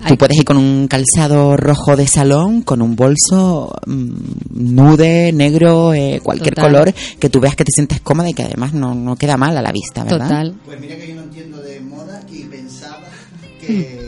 Tú 0.06 0.16
puedes 0.16 0.36
ir 0.36 0.44
con 0.44 0.56
un 0.56 0.88
calzado 0.88 1.56
rojo 1.56 1.96
de 1.96 2.06
salón, 2.06 2.62
con 2.62 2.82
un 2.82 2.94
bolso 2.94 3.74
mm, 3.86 4.12
nude, 4.50 5.32
negro, 5.32 5.94
eh, 5.94 6.20
cualquier 6.22 6.54
Total. 6.54 6.70
color, 6.70 6.94
que 7.18 7.28
tú 7.28 7.40
veas 7.40 7.56
que 7.56 7.64
te 7.64 7.72
sientes 7.72 8.00
cómoda 8.00 8.30
y 8.30 8.34
que 8.34 8.44
además 8.44 8.72
no, 8.72 8.94
no 8.94 9.16
queda 9.16 9.36
mal 9.36 9.56
a 9.56 9.62
la 9.62 9.72
vista, 9.72 10.04
¿verdad? 10.04 10.18
Total. 10.28 10.54
Pues 10.64 10.80
mira 10.80 10.96
que 10.96 11.08
yo 11.08 11.14
no 11.14 11.22
entiendo 11.22 11.58
de 11.58 11.80
moda 11.80 12.22
y 12.30 12.44
pensaba 12.44 13.08
que... 13.60 14.07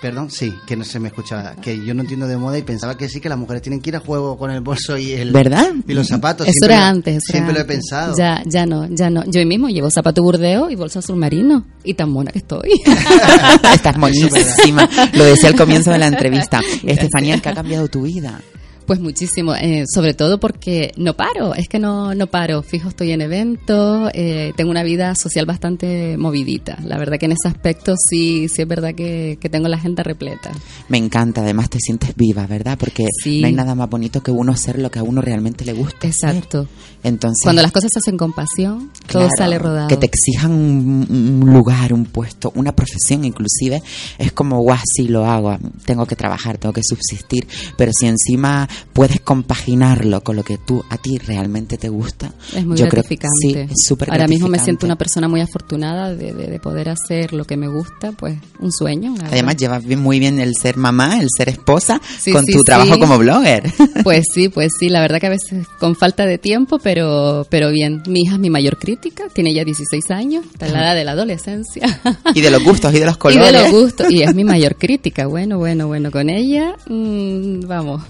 Perdón, 0.00 0.30
sí, 0.30 0.54
que 0.64 0.76
no 0.76 0.84
se 0.84 1.00
me 1.00 1.08
escuchaba. 1.08 1.56
Que 1.56 1.84
yo 1.84 1.92
no 1.92 2.02
entiendo 2.02 2.28
de 2.28 2.36
moda 2.36 2.56
y 2.56 2.62
pensaba 2.62 2.96
que 2.96 3.08
sí, 3.08 3.20
que 3.20 3.28
las 3.28 3.36
mujeres 3.36 3.62
tienen 3.62 3.80
que 3.80 3.90
ir 3.90 3.96
a 3.96 4.00
juego 4.00 4.38
con 4.38 4.50
el 4.52 4.60
bolso 4.60 4.96
y 4.96 5.10
el... 5.12 5.32
¿Verdad? 5.32 5.72
Y 5.88 5.92
los 5.92 6.06
zapatos. 6.06 6.46
Eso 6.46 6.52
Siempre 6.52 6.74
era 6.76 6.84
lo- 6.84 6.90
antes. 6.96 7.16
eso 7.16 7.22
era 7.30 7.32
Siempre 7.32 7.54
lo 7.54 7.60
he 7.60 7.64
pensado. 7.64 8.14
Ya, 8.16 8.42
ya 8.46 8.64
no, 8.64 8.86
ya 8.90 9.10
no. 9.10 9.24
Yo 9.26 9.44
mismo 9.44 9.68
llevo 9.68 9.90
zapato 9.90 10.22
burdeo 10.22 10.70
y 10.70 10.76
bolsa 10.76 11.00
azul 11.00 11.16
marino. 11.16 11.64
Y 11.82 11.94
tan 11.94 12.10
mona 12.10 12.30
que 12.30 12.38
estoy. 12.38 12.70
Estás 13.74 13.96
monísima. 13.98 14.88
Lo 15.14 15.24
decía 15.24 15.48
al 15.48 15.56
comienzo 15.56 15.90
de 15.90 15.98
la 15.98 16.06
entrevista. 16.06 16.60
Estefanía, 16.84 17.34
¿en 17.34 17.40
¿qué 17.40 17.48
ha 17.48 17.54
cambiado 17.54 17.88
tu 17.88 18.02
vida? 18.02 18.40
Pues 18.88 19.00
muchísimo, 19.00 19.54
eh, 19.54 19.84
sobre 19.86 20.14
todo 20.14 20.40
porque 20.40 20.92
no 20.96 21.14
paro, 21.14 21.54
es 21.54 21.68
que 21.68 21.78
no, 21.78 22.14
no 22.14 22.26
paro. 22.26 22.62
Fijo, 22.62 22.88
estoy 22.88 23.12
en 23.12 23.20
eventos, 23.20 24.10
eh, 24.14 24.54
tengo 24.56 24.70
una 24.70 24.82
vida 24.82 25.14
social 25.14 25.44
bastante 25.44 26.16
movidita. 26.16 26.78
La 26.82 26.96
verdad 26.96 27.18
que 27.18 27.26
en 27.26 27.32
ese 27.32 27.48
aspecto 27.48 27.94
sí, 27.98 28.48
sí 28.48 28.62
es 28.62 28.66
verdad 28.66 28.94
que, 28.94 29.36
que 29.38 29.50
tengo 29.50 29.68
la 29.68 29.76
agenda 29.76 30.02
repleta. 30.02 30.52
Me 30.88 30.96
encanta, 30.96 31.42
además 31.42 31.68
te 31.68 31.78
sientes 31.80 32.16
viva, 32.16 32.46
¿verdad? 32.46 32.78
Porque 32.78 33.04
Sí. 33.22 33.42
no 33.42 33.48
hay 33.48 33.52
nada 33.52 33.74
más 33.74 33.90
bonito 33.90 34.22
que 34.22 34.30
uno 34.30 34.52
hacer 34.52 34.78
lo 34.78 34.90
que 34.90 35.00
a 35.00 35.02
uno 35.02 35.20
realmente 35.20 35.66
le 35.66 35.74
gusta. 35.74 36.06
Exacto. 36.06 36.66
Entonces, 37.02 37.44
Cuando 37.44 37.60
las 37.60 37.70
cosas 37.72 37.90
se 37.92 37.98
hacen 37.98 38.16
con 38.16 38.32
pasión, 38.32 38.90
todo 39.06 39.28
sale 39.36 39.58
rodado. 39.58 39.88
Que 39.88 39.98
te 39.98 40.06
exijan 40.06 40.50
un, 40.50 41.40
un 41.42 41.52
lugar, 41.52 41.92
un 41.92 42.06
puesto, 42.06 42.50
una 42.56 42.72
profesión 42.74 43.24
inclusive, 43.24 43.82
es 44.16 44.32
como, 44.32 44.60
guau, 44.62 44.78
sí 44.96 45.08
lo 45.08 45.26
hago, 45.26 45.58
tengo 45.84 46.06
que 46.06 46.16
trabajar, 46.16 46.56
tengo 46.56 46.72
que 46.72 46.82
subsistir, 46.82 47.46
pero 47.76 47.92
si 47.92 48.06
encima 48.06 48.66
puedes 48.92 49.20
compaginarlo 49.20 50.22
con 50.22 50.36
lo 50.36 50.42
que 50.44 50.58
tú 50.58 50.84
a 50.90 50.96
ti 50.98 51.18
realmente 51.18 51.78
te 51.78 51.88
gusta, 51.88 52.32
Es 52.54 52.64
muy 52.66 52.76
yo 52.76 52.88
creo 52.88 53.02
que 53.02 53.16
gratificante. 53.16 53.36
sí, 53.40 53.54
es 53.72 53.86
súper 53.86 54.10
Ahora 54.10 54.26
mismo 54.28 54.48
me 54.48 54.58
siento 54.58 54.86
una 54.86 54.96
persona 54.96 55.28
muy 55.28 55.40
afortunada 55.40 56.14
de, 56.14 56.32
de- 56.32 56.46
de 56.48 56.58
poder 56.60 56.88
hacer 56.88 57.32
lo 57.32 57.44
que 57.44 57.56
me 57.56 57.68
gusta, 57.68 58.12
pues 58.12 58.38
un 58.60 58.72
sueño. 58.72 59.14
Además 59.24 59.56
llevas 59.56 59.84
bien- 59.84 60.00
muy 60.00 60.18
bien 60.18 60.38
el 60.40 60.54
ser 60.54 60.76
mamá, 60.76 61.20
el 61.20 61.28
ser 61.36 61.48
esposa, 61.48 62.00
Sí, 62.18 62.32
con 62.32 62.44
sí, 62.44 62.52
tu 62.52 62.64
trabajo 62.64 62.98
como 62.98 63.18
blogger. 63.18 63.64
Pues 64.04 64.24
sí, 64.32 64.48
pues 64.48 64.72
sí, 64.78 64.88
la 64.88 65.00
verdad 65.00 65.20
que 65.20 65.26
a 65.26 65.30
veces 65.30 65.66
con 65.78 65.94
falta 65.96 66.24
de 66.24 66.38
tiempo, 66.38 66.78
pero, 66.78 67.46
pero 67.50 67.70
bien. 67.70 68.02
Mi 68.06 68.20
hija 68.22 68.34
es 68.34 68.38
mi 68.40 68.48
mayor 68.50 68.78
crítica, 68.78 69.24
tiene 69.32 69.52
ya 69.52 69.64
16 69.64 70.10
años, 70.10 70.44
está 70.52 70.66
en 70.66 70.72
la 70.72 70.80
edad 70.82 70.94
de 70.94 71.04
la 71.04 71.12
adolescencia. 71.12 72.00
y 72.34 72.40
de 72.40 72.50
los 72.50 72.62
gustos 72.62 72.94
y 72.94 72.98
de 73.00 73.06
los 73.06 73.14
Y 73.16 73.18
colores. 73.18 73.52
de 73.52 73.52
los 73.62 73.70
gustos, 73.70 74.10
y 74.10 74.22
es 74.22 74.34
mi 74.34 74.44
mayor 74.44 74.76
crítica. 74.76 75.26
Bueno, 75.26 75.58
bueno, 75.58 75.86
bueno, 75.88 76.10
con 76.10 76.30
ella, 76.30 76.74
mm, 76.88 77.66
vamos. 77.66 78.02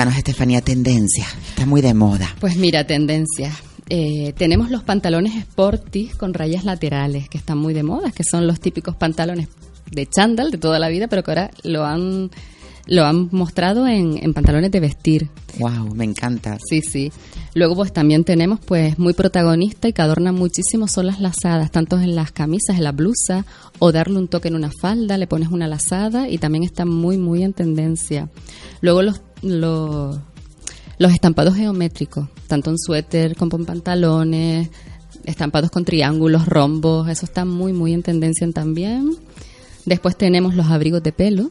Cuéntanos, 0.00 0.16
Estefanía, 0.16 0.62
tendencia. 0.62 1.26
Está 1.50 1.66
muy 1.66 1.82
de 1.82 1.92
moda. 1.92 2.34
Pues 2.40 2.56
mira, 2.56 2.86
tendencias. 2.86 3.54
Eh, 3.90 4.32
tenemos 4.34 4.70
los 4.70 4.82
pantalones 4.82 5.34
sporty 5.36 6.06
con 6.16 6.32
rayas 6.32 6.64
laterales, 6.64 7.28
que 7.28 7.36
están 7.36 7.58
muy 7.58 7.74
de 7.74 7.82
moda, 7.82 8.10
que 8.10 8.24
son 8.24 8.46
los 8.46 8.60
típicos 8.60 8.96
pantalones 8.96 9.48
de 9.90 10.06
chándal 10.06 10.50
de 10.50 10.56
toda 10.56 10.78
la 10.78 10.88
vida, 10.88 11.06
pero 11.06 11.22
que 11.22 11.32
ahora 11.32 11.50
lo 11.64 11.84
han, 11.84 12.30
lo 12.86 13.04
han 13.04 13.28
mostrado 13.30 13.86
en, 13.86 14.16
en 14.24 14.32
pantalones 14.32 14.70
de 14.70 14.80
vestir. 14.80 15.28
Wow, 15.58 15.94
me 15.94 16.04
encanta. 16.04 16.56
Sí, 16.66 16.80
sí. 16.80 17.12
Luego 17.52 17.74
pues 17.74 17.92
también 17.92 18.24
tenemos 18.24 18.58
pues 18.64 18.98
muy 18.98 19.12
protagonista 19.12 19.88
y 19.88 19.92
que 19.92 20.00
adornan 20.00 20.34
muchísimo 20.34 20.88
son 20.88 21.08
las 21.08 21.20
lazadas, 21.20 21.70
tanto 21.70 22.00
en 22.00 22.14
las 22.14 22.32
camisas, 22.32 22.78
en 22.78 22.84
la 22.84 22.92
blusa 22.92 23.44
o 23.78 23.92
darle 23.92 24.18
un 24.18 24.28
toque 24.28 24.48
en 24.48 24.54
una 24.54 24.70
falda, 24.70 25.18
le 25.18 25.26
pones 25.26 25.48
una 25.48 25.66
lazada 25.66 26.26
y 26.26 26.38
también 26.38 26.64
está 26.64 26.86
muy 26.86 27.18
muy 27.18 27.42
en 27.42 27.52
tendencia. 27.52 28.30
Luego 28.80 29.02
los 29.02 29.20
los, 29.42 30.18
los 30.98 31.12
estampados 31.12 31.54
geométricos, 31.54 32.28
tanto 32.46 32.70
en 32.70 32.78
suéter 32.78 33.36
como 33.36 33.56
en 33.56 33.66
pantalones, 33.66 34.70
estampados 35.24 35.70
con 35.70 35.84
triángulos, 35.84 36.46
rombos, 36.46 37.08
eso 37.08 37.26
está 37.26 37.44
muy 37.44 37.72
muy 37.72 37.92
en 37.92 38.02
tendencia 38.02 38.50
también. 38.52 39.16
Después 39.86 40.16
tenemos 40.16 40.54
los 40.54 40.66
abrigos 40.66 41.02
de 41.02 41.12
pelo, 41.12 41.50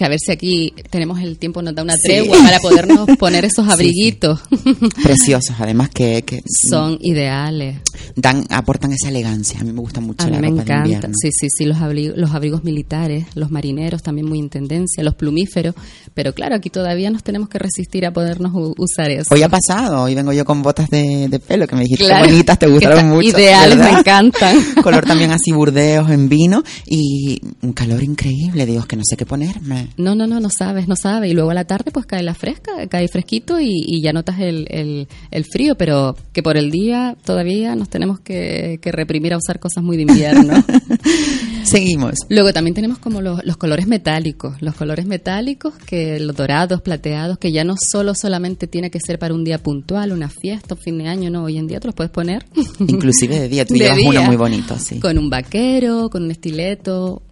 que 0.00 0.06
a 0.06 0.08
ver 0.08 0.18
si 0.18 0.32
aquí 0.32 0.72
tenemos 0.88 1.20
el 1.20 1.36
tiempo, 1.36 1.60
nos 1.60 1.74
da 1.74 1.82
una 1.82 1.94
tregua 2.02 2.38
para 2.42 2.58
podernos 2.62 3.06
poner 3.18 3.44
esos 3.44 3.68
abriguitos. 3.68 4.40
Preciosos, 5.02 5.56
además 5.58 5.90
que, 5.90 6.22
que 6.22 6.40
Son 6.70 6.96
ideales. 7.02 7.76
dan 8.16 8.46
aportan 8.48 8.92
esa 8.94 9.10
elegancia. 9.10 9.60
A 9.60 9.64
mí 9.64 9.72
me 9.72 9.80
gusta 9.80 10.00
mucho 10.00 10.24
A 10.24 10.28
mí 10.28 10.32
la 10.36 10.40
me 10.40 10.48
ropa 10.48 10.64
de 10.64 10.72
encanta. 10.72 10.86
invierno. 10.88 11.14
Sí, 11.20 11.28
sí, 11.38 11.48
sí, 11.54 11.64
los 11.66 11.76
abrigos, 11.82 12.16
los 12.16 12.30
abrigos 12.32 12.64
militares, 12.64 13.26
los 13.34 13.50
marineros 13.50 14.02
también 14.02 14.26
muy 14.26 14.38
en 14.38 14.48
tendencia, 14.48 15.04
los 15.04 15.14
plumíferos. 15.16 15.74
Pero 16.14 16.32
claro, 16.32 16.54
aquí 16.56 16.70
todavía 16.70 17.10
nos 17.10 17.22
tenemos 17.22 17.50
que 17.50 17.58
resistir 17.58 18.06
a 18.06 18.12
podernos 18.14 18.52
usar 18.78 19.10
eso. 19.10 19.34
Hoy 19.34 19.42
ha 19.42 19.50
pasado, 19.50 20.02
hoy 20.04 20.14
vengo 20.14 20.32
yo 20.32 20.46
con 20.46 20.62
botas 20.62 20.88
de, 20.88 21.28
de 21.28 21.38
pelo 21.40 21.66
que 21.66 21.76
me 21.76 21.82
dijiste 21.82 22.06
Claro, 22.06 22.24
que 22.24 22.30
bonitas, 22.32 22.58
te 22.58 22.66
gustaron 22.68 23.08
mucho. 23.10 23.28
ideales, 23.28 23.76
¿verdad? 23.76 23.92
me 23.92 23.98
encantan. 24.00 24.56
Color 24.82 25.04
también 25.04 25.30
así 25.32 25.52
burdeos 25.52 26.10
en 26.10 26.30
vino 26.30 26.62
y 26.86 27.38
un 27.60 27.74
calor 27.74 28.02
increíble, 28.02 28.64
Dios, 28.64 28.86
que 28.86 28.96
no 28.96 29.02
sé 29.04 29.16
qué 29.18 29.26
ponerme. 29.26 29.89
No, 29.96 30.14
no, 30.14 30.26
no, 30.26 30.40
no 30.40 30.48
sabes, 30.50 30.88
no 30.88 30.96
sabes. 30.96 31.30
Y 31.30 31.34
luego 31.34 31.50
a 31.50 31.54
la 31.54 31.64
tarde 31.64 31.90
pues 31.90 32.06
cae 32.06 32.22
la 32.22 32.34
fresca, 32.34 32.72
cae 32.88 33.08
fresquito 33.08 33.60
y, 33.60 33.68
y 33.86 34.00
ya 34.02 34.12
notas 34.12 34.40
el, 34.40 34.66
el, 34.70 35.08
el 35.30 35.44
frío, 35.44 35.76
pero 35.76 36.16
que 36.32 36.42
por 36.42 36.56
el 36.56 36.70
día 36.70 37.16
todavía 37.24 37.74
nos 37.76 37.88
tenemos 37.88 38.20
que, 38.20 38.78
que 38.82 38.92
reprimir 38.92 39.32
a 39.34 39.38
usar 39.38 39.58
cosas 39.60 39.82
muy 39.82 39.96
de 39.96 40.02
invierno. 40.02 40.64
Seguimos. 41.64 42.14
Luego 42.28 42.52
también 42.52 42.74
tenemos 42.74 42.98
como 42.98 43.20
los, 43.20 43.44
los 43.44 43.56
colores 43.56 43.86
metálicos, 43.86 44.60
los 44.60 44.74
colores 44.74 45.06
metálicos, 45.06 45.74
que 45.86 46.18
los 46.18 46.34
dorados, 46.34 46.80
plateados, 46.82 47.38
que 47.38 47.52
ya 47.52 47.64
no 47.64 47.74
solo 47.78 48.14
solamente 48.14 48.66
tiene 48.66 48.90
que 48.90 48.98
ser 49.00 49.18
para 49.18 49.34
un 49.34 49.44
día 49.44 49.58
puntual, 49.58 50.12
una 50.12 50.28
fiesta, 50.28 50.74
un 50.74 50.80
fin 50.80 50.98
de 50.98 51.06
año, 51.08 51.30
no, 51.30 51.44
hoy 51.44 51.58
en 51.58 51.66
día 51.66 51.78
te 51.80 51.86
los 51.88 51.94
puedes 51.94 52.10
poner. 52.10 52.44
Inclusive 52.80 53.38
de 53.40 53.48
día, 53.48 53.64
tú 53.64 53.74
De 53.74 53.80
llevas 53.80 53.98
día. 53.98 54.08
uno 54.10 54.22
muy 54.24 54.36
bonito, 54.36 54.76
sí. 54.78 54.98
Con 54.98 55.18
un 55.18 55.30
vaquero, 55.30 56.10
con 56.10 56.24
un 56.24 56.30
estileto, 56.30 57.22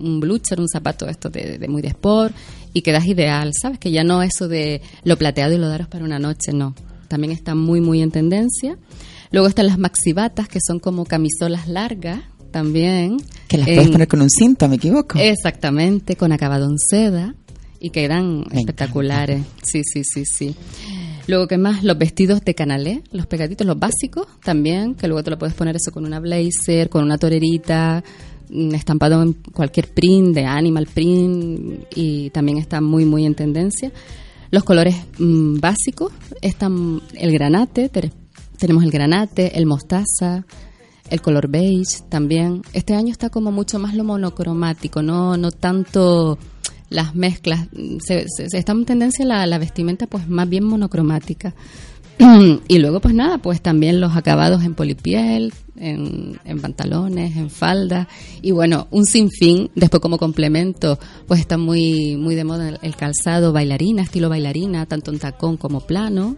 un 0.00 0.20
blucher, 0.20 0.60
un 0.60 0.68
zapato 0.68 1.06
esto 1.08 1.28
de, 1.30 1.58
de 1.58 1.68
muy 1.68 1.82
de 1.82 1.88
sport 1.88 2.34
y 2.72 2.82
quedas 2.82 3.06
ideal, 3.06 3.50
¿sabes? 3.60 3.78
Que 3.78 3.90
ya 3.90 4.04
no 4.04 4.22
eso 4.22 4.48
de 4.48 4.80
lo 5.04 5.16
plateado 5.16 5.54
y 5.54 5.58
lo 5.58 5.68
daros 5.68 5.88
para 5.88 6.04
una 6.04 6.18
noche, 6.18 6.52
no. 6.52 6.74
También 7.08 7.32
está 7.32 7.54
muy, 7.54 7.80
muy 7.80 8.02
en 8.02 8.10
tendencia. 8.10 8.78
Luego 9.32 9.48
están 9.48 9.66
las 9.66 9.78
maxibatas, 9.78 10.48
que 10.48 10.58
son 10.64 10.78
como 10.80 11.04
camisolas 11.04 11.68
largas 11.68 12.20
también. 12.52 13.16
Que 13.48 13.58
las 13.58 13.68
En- 13.68 13.74
puedes 13.76 13.90
poner 13.90 14.08
con 14.08 14.22
un 14.22 14.30
cinto, 14.30 14.68
¿me 14.68 14.76
equivoco? 14.76 15.18
Exactamente, 15.18 16.16
con 16.16 16.32
acabado 16.32 16.66
en 16.68 16.78
seda 16.78 17.34
y 17.80 17.90
quedan 17.90 18.44
espectaculares. 18.52 19.42
Sí, 19.62 19.82
sí, 19.84 20.02
sí, 20.04 20.24
sí. 20.24 20.54
Luego, 21.26 21.46
¿qué 21.46 21.58
más? 21.58 21.84
Los 21.84 21.96
vestidos 21.96 22.40
de 22.44 22.54
canalé, 22.54 23.02
los 23.12 23.26
pegaditos, 23.26 23.66
los 23.66 23.78
básicos 23.78 24.26
también, 24.42 24.94
que 24.94 25.06
luego 25.06 25.22
te 25.22 25.30
lo 25.30 25.38
puedes 25.38 25.54
poner 25.54 25.76
eso 25.76 25.92
con 25.92 26.04
una 26.04 26.18
blazer, 26.18 26.88
con 26.88 27.04
una 27.04 27.18
torerita, 27.18 28.02
estampado 28.72 29.22
en 29.22 29.32
cualquier 29.52 29.88
print, 29.88 30.34
de 30.34 30.44
animal 30.44 30.86
print, 30.92 31.84
y 31.94 32.30
también 32.30 32.58
está 32.58 32.80
muy, 32.80 33.04
muy 33.04 33.24
en 33.26 33.34
tendencia. 33.34 33.92
Los 34.50 34.64
colores 34.64 34.96
mm, 35.18 35.60
básicos 35.60 36.12
están 36.42 37.00
el 37.14 37.32
granate, 37.32 37.88
te- 37.88 38.12
tenemos 38.58 38.82
el 38.84 38.90
granate, 38.90 39.56
el 39.58 39.66
mostaza, 39.66 40.44
el 41.08 41.20
color 41.22 41.48
beige 41.48 42.02
también. 42.08 42.62
Este 42.72 42.94
año 42.94 43.10
está 43.12 43.30
como 43.30 43.52
mucho 43.52 43.78
más 43.78 43.94
lo 43.94 44.04
monocromático, 44.04 45.02
no, 45.02 45.36
no 45.36 45.50
tanto 45.52 46.38
las 46.88 47.14
mezclas. 47.14 47.68
Se, 48.00 48.24
se- 48.28 48.48
se- 48.48 48.58
está 48.58 48.72
en 48.72 48.84
tendencia 48.84 49.24
la, 49.24 49.46
la 49.46 49.58
vestimenta 49.58 50.06
pues 50.06 50.28
más 50.28 50.48
bien 50.48 50.64
monocromática. 50.64 51.54
Y 52.68 52.78
luego 52.78 53.00
pues 53.00 53.14
nada, 53.14 53.38
pues 53.38 53.60
también 53.62 54.00
los 54.00 54.16
acabados 54.16 54.62
en 54.62 54.74
polipiel, 54.74 55.52
en, 55.76 56.38
en 56.44 56.60
pantalones, 56.60 57.36
en 57.36 57.48
falda 57.50 58.08
y 58.42 58.50
bueno, 58.50 58.86
un 58.90 59.06
sinfín. 59.06 59.70
Después 59.74 60.00
como 60.02 60.18
complemento 60.18 60.98
pues 61.26 61.40
está 61.40 61.56
muy, 61.56 62.16
muy 62.16 62.34
de 62.34 62.44
moda 62.44 62.78
el, 62.82 62.96
calzado 62.96 63.52
bailarina, 63.52 64.02
estilo 64.02 64.28
bailarina, 64.28 64.86
tanto 64.86 65.10
en 65.10 65.18
tacón 65.18 65.56
como 65.56 65.80
plano. 65.80 66.36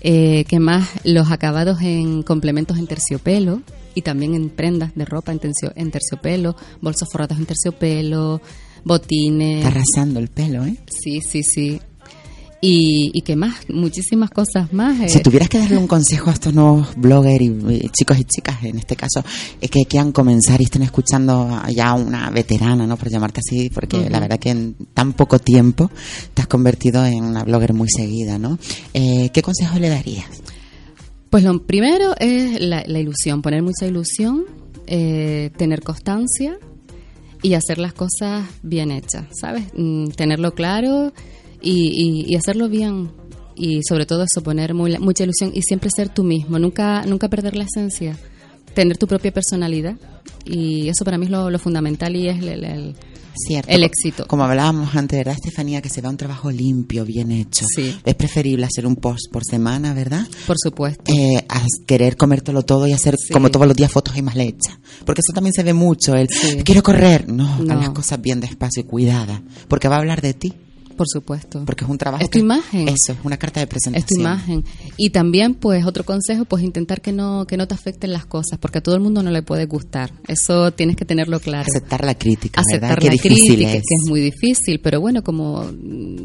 Eh, 0.00 0.44
¿Qué 0.48 0.58
más? 0.58 0.88
Los 1.04 1.30
acabados 1.30 1.80
en 1.80 2.22
complementos 2.24 2.76
en 2.78 2.88
terciopelo 2.88 3.62
y 3.94 4.02
también 4.02 4.34
en 4.34 4.48
prendas 4.50 4.92
de 4.96 5.04
ropa 5.04 5.30
en, 5.30 5.38
tercio- 5.38 5.72
en 5.76 5.90
terciopelo, 5.92 6.56
bolsos 6.80 7.08
forrados 7.12 7.38
en 7.38 7.46
terciopelo, 7.46 8.40
botines. 8.84 9.58
Está 9.64 9.68
arrasando 9.68 10.18
el 10.18 10.26
pelo, 10.28 10.64
¿eh? 10.64 10.76
Sí, 10.90 11.20
sí, 11.20 11.42
sí. 11.44 11.80
Y, 12.64 13.10
y 13.12 13.22
qué 13.22 13.34
más, 13.34 13.68
muchísimas 13.70 14.30
cosas 14.30 14.72
más. 14.72 15.00
eh. 15.00 15.08
Si 15.08 15.18
tuvieras 15.18 15.48
que 15.48 15.58
darle 15.58 15.76
un 15.76 15.88
consejo 15.88 16.30
a 16.30 16.32
estos 16.32 16.54
nuevos 16.54 16.94
bloggers 16.94 17.42
y, 17.44 17.46
y 17.86 17.88
chicos 17.88 18.16
y 18.20 18.24
chicas, 18.24 18.62
en 18.62 18.78
este 18.78 18.94
caso, 18.94 19.24
es 19.60 19.68
que 19.68 19.84
quieran 19.84 20.12
comenzar 20.12 20.60
y 20.60 20.64
estén 20.64 20.82
escuchando 20.82 21.60
ya 21.74 21.92
una 21.94 22.30
veterana, 22.30 22.86
¿no? 22.86 22.96
Por 22.96 23.10
llamarte 23.10 23.40
así, 23.40 23.68
porque 23.68 24.08
la 24.08 24.20
verdad 24.20 24.38
que 24.38 24.50
en 24.50 24.76
tan 24.94 25.12
poco 25.12 25.40
tiempo 25.40 25.90
te 26.34 26.42
has 26.42 26.46
convertido 26.46 27.04
en 27.04 27.24
una 27.24 27.42
blogger 27.42 27.74
muy 27.74 27.88
seguida, 27.90 28.38
¿no? 28.38 28.60
Eh, 28.94 29.30
¿Qué 29.32 29.42
consejo 29.42 29.80
le 29.80 29.88
darías? 29.88 30.26
Pues 31.30 31.42
lo 31.42 31.66
primero 31.66 32.14
es 32.20 32.60
la, 32.60 32.84
la 32.86 33.00
ilusión, 33.00 33.42
poner 33.42 33.62
mucha 33.62 33.86
ilusión, 33.88 34.44
eh, 34.86 35.50
tener 35.56 35.82
constancia 35.82 36.56
y 37.42 37.54
hacer 37.54 37.78
las 37.78 37.92
cosas 37.92 38.46
bien 38.62 38.92
hechas, 38.92 39.24
¿sabes? 39.40 39.64
Mm, 39.76 40.10
tenerlo 40.10 40.54
claro 40.54 41.12
y, 41.62 42.24
y- 42.26 42.32
y 42.32 42.36
hacerlo 42.36 42.68
bien. 42.68 43.10
Y 43.54 43.80
sobre 43.86 44.06
todo 44.06 44.24
eso, 44.24 44.42
poner 44.42 44.72
muy- 44.74 44.98
mucha 44.98 45.24
ilusión 45.24 45.52
y 45.54 45.62
siempre 45.62 45.90
ser 45.94 46.08
tú 46.08 46.24
mismo, 46.24 46.58
nunca, 46.58 47.04
nunca 47.06 47.28
perder 47.28 47.54
la 47.56 47.64
esencia, 47.64 48.16
tener 48.74 48.96
tu 48.96 49.06
propia 49.06 49.32
personalidad. 49.32 49.96
Y 50.46 50.88
eso 50.88 51.04
para 51.04 51.18
mí 51.18 51.26
es 51.26 51.30
lo, 51.30 51.50
lo 51.50 51.58
fundamental 51.58 52.16
y 52.16 52.28
es 52.28 52.38
el, 52.40 52.48
el- 52.48 52.64
el- 52.64 52.96
Cierto. 53.34 53.70
el 53.70 53.82
éxito. 53.84 54.26
Como 54.26 54.44
hablábamos 54.44 54.94
antes, 54.94 55.18
¿verdad, 55.18 55.34
Estefanía? 55.34 55.80
Que 55.80 55.88
se 55.88 56.02
vea 56.02 56.10
un 56.10 56.18
trabajo 56.18 56.50
limpio, 56.50 57.04
bien 57.06 57.30
hecho. 57.32 57.64
Sí. 57.74 57.96
Es 58.04 58.14
preferible 58.14 58.66
hacer 58.66 58.86
un 58.86 58.96
post 58.96 59.30
por 59.32 59.42
semana, 59.44 59.94
¿verdad? 59.94 60.26
Por 60.46 60.56
supuesto. 60.58 61.04
Eh, 61.10 61.42
a 61.48 61.62
querer 61.86 62.16
comértelo 62.18 62.62
todo 62.62 62.86
y 62.86 62.92
hacer 62.92 63.16
Sí. 63.16 63.32
como 63.32 63.50
todos 63.50 63.66
los 63.66 63.74
días 63.76 63.90
fotos 63.90 64.16
y 64.18 64.22
más 64.22 64.36
leche. 64.36 64.70
Porque 65.06 65.20
eso 65.26 65.32
también 65.34 65.54
se 65.54 65.62
ve 65.62 65.72
mucho, 65.72 66.14
el 66.14 66.28
quiero 66.64 66.82
correr. 66.82 67.26
No, 67.28 67.54
haz 67.54 67.60
No. 67.60 67.74
las 67.74 67.90
cosas 67.90 68.20
bien 68.20 68.40
despacio 68.40 68.82
y 68.82 68.84
cuidadas. 68.84 69.40
Porque 69.68 69.88
va 69.88 69.96
a 69.96 70.00
hablar 70.00 70.20
de 70.20 70.34
ti. 70.34 70.52
Por 70.96 71.06
supuesto. 71.08 71.62
Porque 71.64 71.84
es 71.84 71.90
un 71.90 71.98
trabajo. 71.98 72.22
Es 72.22 72.30
tu 72.30 72.34
que- 72.34 72.40
imagen. 72.40 72.88
Eso, 72.88 73.12
es 73.12 73.18
una 73.24 73.36
carta 73.36 73.60
de 73.60 73.64
Es 73.64 73.70
presentación. 73.70 74.06
tu 74.08 74.20
imagen. 74.20 74.64
Y 74.96 75.10
también, 75.10 75.54
pues, 75.54 75.84
otro 75.84 76.04
consejo, 76.04 76.44
pues 76.44 76.62
intentar 76.62 77.00
que 77.00 77.12
no, 77.12 77.46
que 77.46 77.56
no 77.56 77.66
te 77.66 77.74
afecten 77.74 78.12
las 78.12 78.26
cosas, 78.26 78.58
porque 78.58 78.78
a 78.78 78.82
todo 78.82 78.94
el 78.94 79.00
mundo 79.00 79.22
no 79.22 79.30
le 79.30 79.42
puede 79.42 79.66
gustar. 79.66 80.12
Eso 80.28 80.72
tienes 80.72 80.96
que 80.96 81.04
tenerlo 81.04 81.40
claro. 81.40 81.66
Aceptar 81.68 82.04
la 82.04 82.14
crítica, 82.16 82.62
¿verdad? 82.72 82.90
Aceptar 82.90 82.98
Qué 83.00 83.06
la 83.06 83.12
difícil 83.12 83.46
crítica, 83.56 83.68
es. 83.72 83.82
que 83.88 83.94
es 84.02 84.08
muy 84.10 84.20
difícil, 84.20 84.80
pero 84.80 85.00
bueno, 85.00 85.22
como 85.22 85.64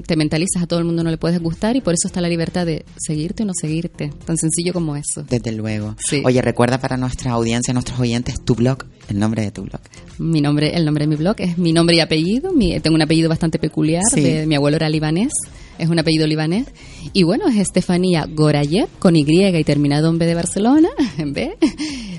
te 0.05 0.15
mentalizas 0.15 0.63
a 0.63 0.67
todo 0.67 0.79
el 0.79 0.85
mundo 0.85 1.03
no 1.03 1.09
le 1.11 1.17
puedes 1.17 1.39
gustar 1.41 1.75
y 1.75 1.81
por 1.81 1.93
eso 1.93 2.07
está 2.07 2.21
la 2.21 2.29
libertad 2.29 2.65
de 2.65 2.85
seguirte 2.97 3.43
o 3.43 3.45
no 3.45 3.53
seguirte. 3.59 4.11
Tan 4.25 4.37
sencillo 4.37 4.73
como 4.73 4.95
eso. 4.95 5.23
Desde 5.29 5.51
luego. 5.51 5.95
Sí. 6.09 6.21
Oye, 6.25 6.41
recuerda 6.41 6.79
para 6.79 6.97
nuestra 6.97 7.31
audiencia, 7.31 7.73
nuestros 7.73 7.99
oyentes, 7.99 8.43
tu 8.43 8.55
blog, 8.55 8.79
el 9.09 9.19
nombre 9.19 9.43
de 9.43 9.51
tu 9.51 9.63
blog. 9.63 9.81
Mi 10.19 10.41
nombre, 10.41 10.75
el 10.75 10.83
nombre 10.85 11.05
de 11.05 11.09
mi 11.09 11.15
blog 11.15 11.35
es 11.39 11.57
mi 11.57 11.71
nombre 11.73 11.95
y 11.95 11.99
apellido. 11.99 12.51
Mi- 12.53 12.79
tengo 12.79 12.95
un 12.95 13.01
apellido 13.01 13.29
bastante 13.29 13.59
peculiar. 13.59 14.03
Sí. 14.13 14.21
de- 14.21 14.45
mi 14.47 14.55
abuelo 14.57 14.77
era 14.77 14.89
libanés, 14.89 15.31
es 15.79 15.89
un 15.89 15.99
apellido 15.99 16.27
libanés. 16.27 16.65
Y 17.13 17.23
bueno, 17.23 17.47
es 17.47 17.55
Estefanía 17.55 18.25
Gorayev 18.29 18.87
con 18.99 19.15
Y 19.15 19.25
y 19.27 19.63
terminado 19.63 20.09
en 20.09 20.17
B 20.17 20.25
de 20.25 20.35
Barcelona, 20.35 20.89
en 21.17 21.33
B, 21.33 21.57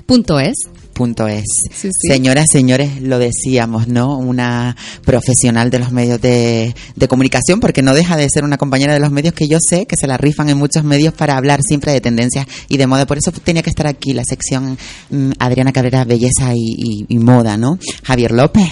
punto 0.05 0.39
es. 0.39 0.55
Punto 0.93 1.27
es. 1.29 1.45
Sí, 1.73 1.87
sí. 1.93 2.07
Señoras, 2.09 2.47
señores, 2.51 3.01
lo 3.01 3.19
decíamos, 3.19 3.87
¿no? 3.87 4.17
Una 4.17 4.75
profesional 5.05 5.69
de 5.69 5.79
los 5.79 5.93
medios 5.93 6.19
de, 6.19 6.75
de 6.95 7.07
comunicación, 7.07 7.61
porque 7.61 7.81
no 7.81 7.93
deja 7.93 8.17
de 8.17 8.27
ser 8.29 8.43
una 8.43 8.57
compañera 8.57 8.93
de 8.93 8.99
los 8.99 9.09
medios 9.09 9.33
que 9.33 9.47
yo 9.47 9.59
sé 9.61 9.85
que 9.85 9.95
se 9.95 10.07
la 10.07 10.17
rifan 10.17 10.49
en 10.49 10.57
muchos 10.57 10.83
medios 10.83 11.13
para 11.13 11.37
hablar 11.37 11.61
siempre 11.63 11.93
de 11.93 12.01
tendencias 12.01 12.47
y 12.67 12.75
de 12.75 12.85
moda. 12.85 13.05
Por 13.05 13.17
eso 13.17 13.31
tenía 13.31 13.61
que 13.63 13.69
estar 13.69 13.87
aquí 13.87 14.11
la 14.11 14.23
sección 14.27 14.77
mm, 15.09 15.31
Adriana 15.39 15.71
Cabrera, 15.71 16.03
Belleza 16.03 16.53
y, 16.53 16.59
y- 16.77 17.05
y 17.07 17.17
Moda, 17.19 17.55
¿no? 17.55 17.79
Javier 18.03 18.31
López, 18.31 18.67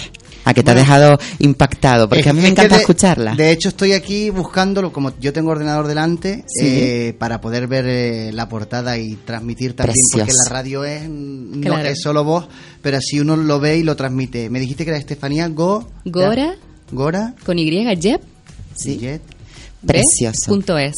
a 0.50 0.54
que 0.54 0.64
te 0.64 0.72
Bueno. 0.72 0.80
ha 0.80 0.84
dejado 0.84 1.20
impactado, 1.40 2.08
porque 2.08 2.22
Es- 2.22 2.28
a 2.28 2.34
mí 2.34 2.42
me 2.42 2.48
encanta 2.48 2.76
de- 2.76 2.82
escucharla. 2.82 3.36
De 3.36 3.52
hecho, 3.52 3.70
estoy 3.70 3.94
aquí 3.94 4.30
buscándolo, 4.30 4.94
como 4.94 5.12
yo 5.20 5.34
tengo 5.34 5.52
ordenador 5.52 5.88
delante, 5.88 6.44
Sí. 6.48 6.66
eh, 6.66 7.16
para 7.18 7.42
poder 7.42 7.68
ver 7.68 7.86
eh, 7.88 8.32
la 8.34 8.48
portada 8.48 8.98
y 8.98 9.16
transmitir 9.16 9.74
también, 9.76 9.96
porque 10.12 10.32
la 10.46 10.50
radio 10.50 10.84
es, 10.86 11.10
no 11.10 11.62
Claro. 11.62 11.88
es 11.90 12.02
solo 12.02 12.24
voz, 12.24 12.48
pero 12.82 12.98
así 12.98 13.20
uno 13.20 13.36
lo 13.36 13.60
ve 13.60 13.78
y 13.78 13.84
lo 13.84 13.96
transmite. 13.96 14.50
Me 14.50 14.60
dijiste 14.60 14.84
que 14.86 14.92
era 14.92 15.00
Estefanía 15.00 15.48
Go... 15.50 15.88
Gora, 16.06 16.56
Gora... 16.92 17.34
con 17.46 17.60
Y, 17.60 17.70
Yep, 17.96 18.22
Sí. 18.76 18.98
Jet. 19.00 19.22
B, 19.82 19.94
Precioso. 19.94 20.46
punto 20.48 20.78
es. 20.78 20.94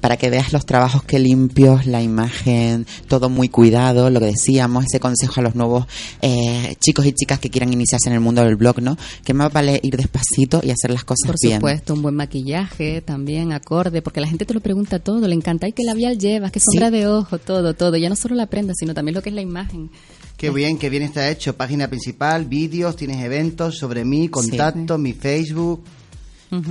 Para 0.00 0.16
que 0.16 0.30
veas 0.30 0.52
los 0.52 0.66
trabajos 0.66 1.02
que 1.02 1.18
limpios, 1.18 1.86
la 1.86 2.02
imagen, 2.02 2.86
todo 3.08 3.28
muy 3.28 3.48
cuidado, 3.48 4.10
lo 4.10 4.20
que 4.20 4.26
decíamos, 4.26 4.84
ese 4.86 5.00
consejo 5.00 5.40
a 5.40 5.42
los 5.42 5.54
nuevos 5.54 5.86
eh, 6.22 6.76
chicos 6.80 7.06
y 7.06 7.12
chicas 7.12 7.38
que 7.38 7.50
quieran 7.50 7.72
iniciarse 7.72 8.08
en 8.08 8.14
el 8.14 8.20
mundo 8.20 8.42
del 8.42 8.56
blog, 8.56 8.80
¿no? 8.80 8.96
Que 9.24 9.34
más 9.34 9.52
vale 9.52 9.80
ir 9.82 9.96
despacito 9.96 10.60
y 10.62 10.70
hacer 10.70 10.90
las 10.90 11.04
cosas 11.04 11.26
Por 11.26 11.36
bien. 11.40 11.56
supuesto, 11.56 11.94
un 11.94 12.02
buen 12.02 12.14
maquillaje 12.14 13.02
también, 13.02 13.52
acorde, 13.52 14.02
porque 14.02 14.20
la 14.20 14.28
gente 14.28 14.44
te 14.44 14.54
lo 14.54 14.60
pregunta 14.60 14.98
todo, 14.98 15.26
le 15.26 15.34
encanta, 15.34 15.68
¿y 15.68 15.72
qué 15.72 15.84
labial 15.84 16.18
llevas? 16.18 16.52
¿Qué 16.52 16.60
sombra 16.60 16.90
de 16.90 17.06
ojo? 17.06 17.38
Todo, 17.38 17.74
todo. 17.74 17.96
Ya 17.96 18.08
no 18.08 18.16
solo 18.16 18.34
la 18.34 18.46
prenda, 18.46 18.74
sino 18.74 18.94
también 18.94 19.14
lo 19.14 19.22
que 19.22 19.30
es 19.30 19.34
la 19.34 19.42
imagen. 19.42 19.90
Qué 20.36 20.50
bien, 20.50 20.76
qué 20.76 20.90
bien 20.90 21.02
está 21.02 21.30
hecho. 21.30 21.56
Página 21.56 21.88
principal, 21.88 22.44
vídeos, 22.44 22.96
tienes 22.96 23.24
eventos 23.24 23.78
sobre 23.78 24.04
mí, 24.04 24.28
contacto, 24.28 24.98
mi 24.98 25.14
Facebook. 25.14 25.82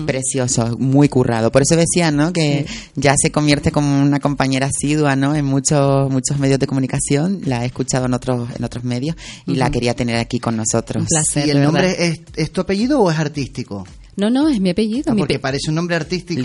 Precioso, 0.06 0.78
muy 0.78 1.10
currado. 1.10 1.52
Por 1.52 1.62
eso 1.62 1.76
decía, 1.76 2.12
¿no? 2.12 2.32
Que 2.34 2.66
ya 2.96 3.14
se 3.18 3.32
convierte 3.32 3.72
como 3.72 4.02
una 4.02 4.20
compañera 4.20 4.68
asidua, 4.68 5.16
¿no? 5.16 5.36
En 5.36 5.46
muchos 5.46 6.10
muchos 6.10 6.40
medios 6.40 6.60
de 6.60 6.68
comunicación. 6.68 7.42
La 7.46 7.64
he 7.64 7.68
escuchado 7.68 8.06
en 8.06 8.14
otros 8.14 8.50
en 8.58 8.64
otros 8.64 8.84
medios 8.84 9.16
y 9.46 9.56
la 9.56 9.70
quería 9.72 9.94
tener 9.94 10.16
aquí 10.18 10.40
con 10.40 10.56
nosotros. 10.56 11.04
¿Y 11.48 11.50
el 11.50 11.58
nombre 11.64 12.08
es, 12.08 12.22
es 12.36 12.52
tu 12.52 12.62
apellido 12.62 13.02
o 13.02 13.12
es 13.12 13.18
artístico? 13.20 13.86
No, 14.18 14.30
no, 14.30 14.48
es 14.48 14.62
mi 14.62 14.70
apellido. 14.70 15.12
Ah, 15.12 15.14
mi 15.14 15.20
porque 15.20 15.34
pe- 15.34 15.40
parece 15.40 15.70
un 15.70 15.76
nombre 15.76 15.98
artístico. 15.98 16.42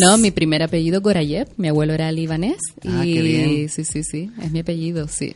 No, 0.00 0.16
mi 0.16 0.30
primer 0.30 0.62
apellido 0.62 1.02
Gorayev, 1.02 1.48
mi 1.58 1.68
abuelo 1.68 1.92
era 1.92 2.10
libanés. 2.10 2.56
Ah, 2.86 3.04
y 3.04 3.12
qué 3.14 3.22
bien. 3.22 3.68
sí, 3.68 3.84
sí, 3.84 4.02
sí, 4.02 4.30
es 4.42 4.50
mi 4.50 4.60
apellido, 4.60 5.06
sí. 5.06 5.34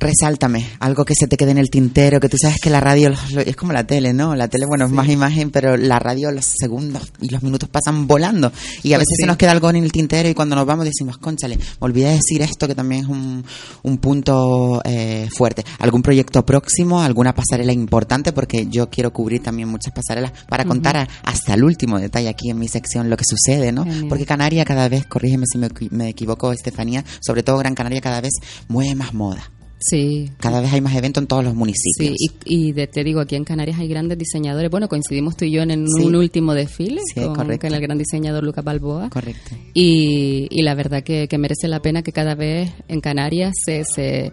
Resáltame, 0.00 0.66
algo 0.80 1.04
que 1.04 1.14
se 1.14 1.28
te 1.28 1.36
quede 1.36 1.52
en 1.52 1.58
el 1.58 1.70
tintero, 1.70 2.18
que 2.18 2.28
tú 2.28 2.36
sabes 2.36 2.56
que 2.60 2.70
la 2.70 2.80
radio 2.80 3.12
es 3.46 3.54
como 3.54 3.72
la 3.72 3.86
tele, 3.86 4.12
¿no? 4.12 4.34
La 4.34 4.48
tele, 4.48 4.66
bueno, 4.66 4.86
es 4.86 4.90
más 4.90 5.08
imagen, 5.08 5.50
pero 5.50 5.76
la 5.76 6.00
radio 6.00 6.32
los 6.32 6.44
segundos 6.44 7.12
y 7.20 7.28
los 7.28 7.42
minutos 7.44 7.68
pasan 7.68 8.08
volando. 8.08 8.50
Y 8.82 8.94
a 8.94 8.96
Pues 8.96 9.06
veces 9.06 9.16
sí. 9.18 9.22
se 9.22 9.26
nos 9.28 9.36
queda 9.36 9.52
algo 9.52 9.70
en 9.70 9.76
el 9.76 9.92
tintero 9.92 10.28
y 10.28 10.34
cuando 10.34 10.56
nos 10.56 10.66
vamos 10.66 10.86
decimos, 10.86 11.18
conchale, 11.18 11.56
me 11.56 11.62
olvidé 11.78 12.08
de 12.08 12.14
decir 12.14 12.42
esto 12.42 12.66
que 12.66 12.74
también 12.74 13.02
es 13.04 13.08
un, 13.08 13.44
un 13.84 13.98
punto 13.98 14.80
eh, 14.84 15.28
fuerte. 15.36 15.64
¿Algún 15.78 16.02
proyecto 16.02 16.44
próximo? 16.44 17.00
¿Alguna 17.00 17.32
pasarela 17.32 17.72
importante? 17.72 18.32
Porque 18.32 18.66
yo 18.68 18.90
quiero 18.90 19.12
cubrir 19.12 19.40
también 19.40 19.68
muchas 19.68 19.92
pasarelas 19.94 20.32
para 20.48 20.64
contar 20.64 20.96
a- 20.96 21.08
hasta 21.22 21.54
el 21.54 21.62
último 21.62 22.00
detalle 22.00 22.28
aquí 22.28 22.50
en 22.50 22.58
mi 22.58 22.66
sección 22.66 23.08
lo 23.08 23.16
que 23.16 23.24
sucede, 23.24 23.70
¿no? 23.70 23.84
Genial. 23.84 24.06
Porque 24.08 24.26
Canaria 24.26 24.64
cada 24.64 24.88
vez, 24.88 25.06
corrígeme 25.06 25.44
si 25.46 25.58
me, 25.58 25.68
me 25.90 26.08
equivoco, 26.08 26.52
Estefanía, 26.52 27.04
sobre 27.20 27.44
todo 27.44 27.58
Gran 27.58 27.76
Canaria 27.76 28.00
cada 28.00 28.20
vez 28.20 28.32
mueve 28.66 28.96
más 28.96 29.14
moda. 29.14 29.48
Sí. 29.88 30.30
Cada 30.38 30.60
vez 30.60 30.72
hay 30.72 30.80
más 30.80 30.94
eventos 30.94 31.22
en 31.22 31.26
todos 31.26 31.44
los 31.44 31.54
municipios. 31.54 32.14
Sí, 32.18 32.30
y, 32.44 32.68
y 32.68 32.72
de- 32.72 32.86
te 32.86 33.02
digo, 33.04 33.20
aquí 33.20 33.34
en 33.36 33.44
Canarias 33.44 33.78
hay 33.78 33.88
grandes 33.88 34.16
diseñadores. 34.18 34.70
Bueno, 34.70 34.88
coincidimos 34.88 35.36
tú 35.36 35.44
y 35.44 35.50
yo 35.52 35.62
en, 35.62 35.70
en 35.72 35.86
Sí. 35.88 36.04
un 36.04 36.14
último 36.14 36.54
desfile 36.54 37.00
Sí, 37.14 37.20
con, 37.34 37.50
el 37.50 37.58
gran 37.80 37.98
diseñador 37.98 38.44
Lucas 38.44 38.64
Balboa. 38.64 39.10
Correcto. 39.10 39.56
Y, 39.74 40.46
y 40.50 40.62
la 40.62 40.74
verdad 40.74 41.02
que, 41.02 41.26
que 41.28 41.38
merece 41.38 41.68
la 41.68 41.80
pena 41.82 42.02
que 42.02 42.12
cada 42.12 42.34
vez 42.34 42.70
en 42.88 43.00
Canarias 43.00 43.52
se, 43.64 43.84
se, 43.84 44.32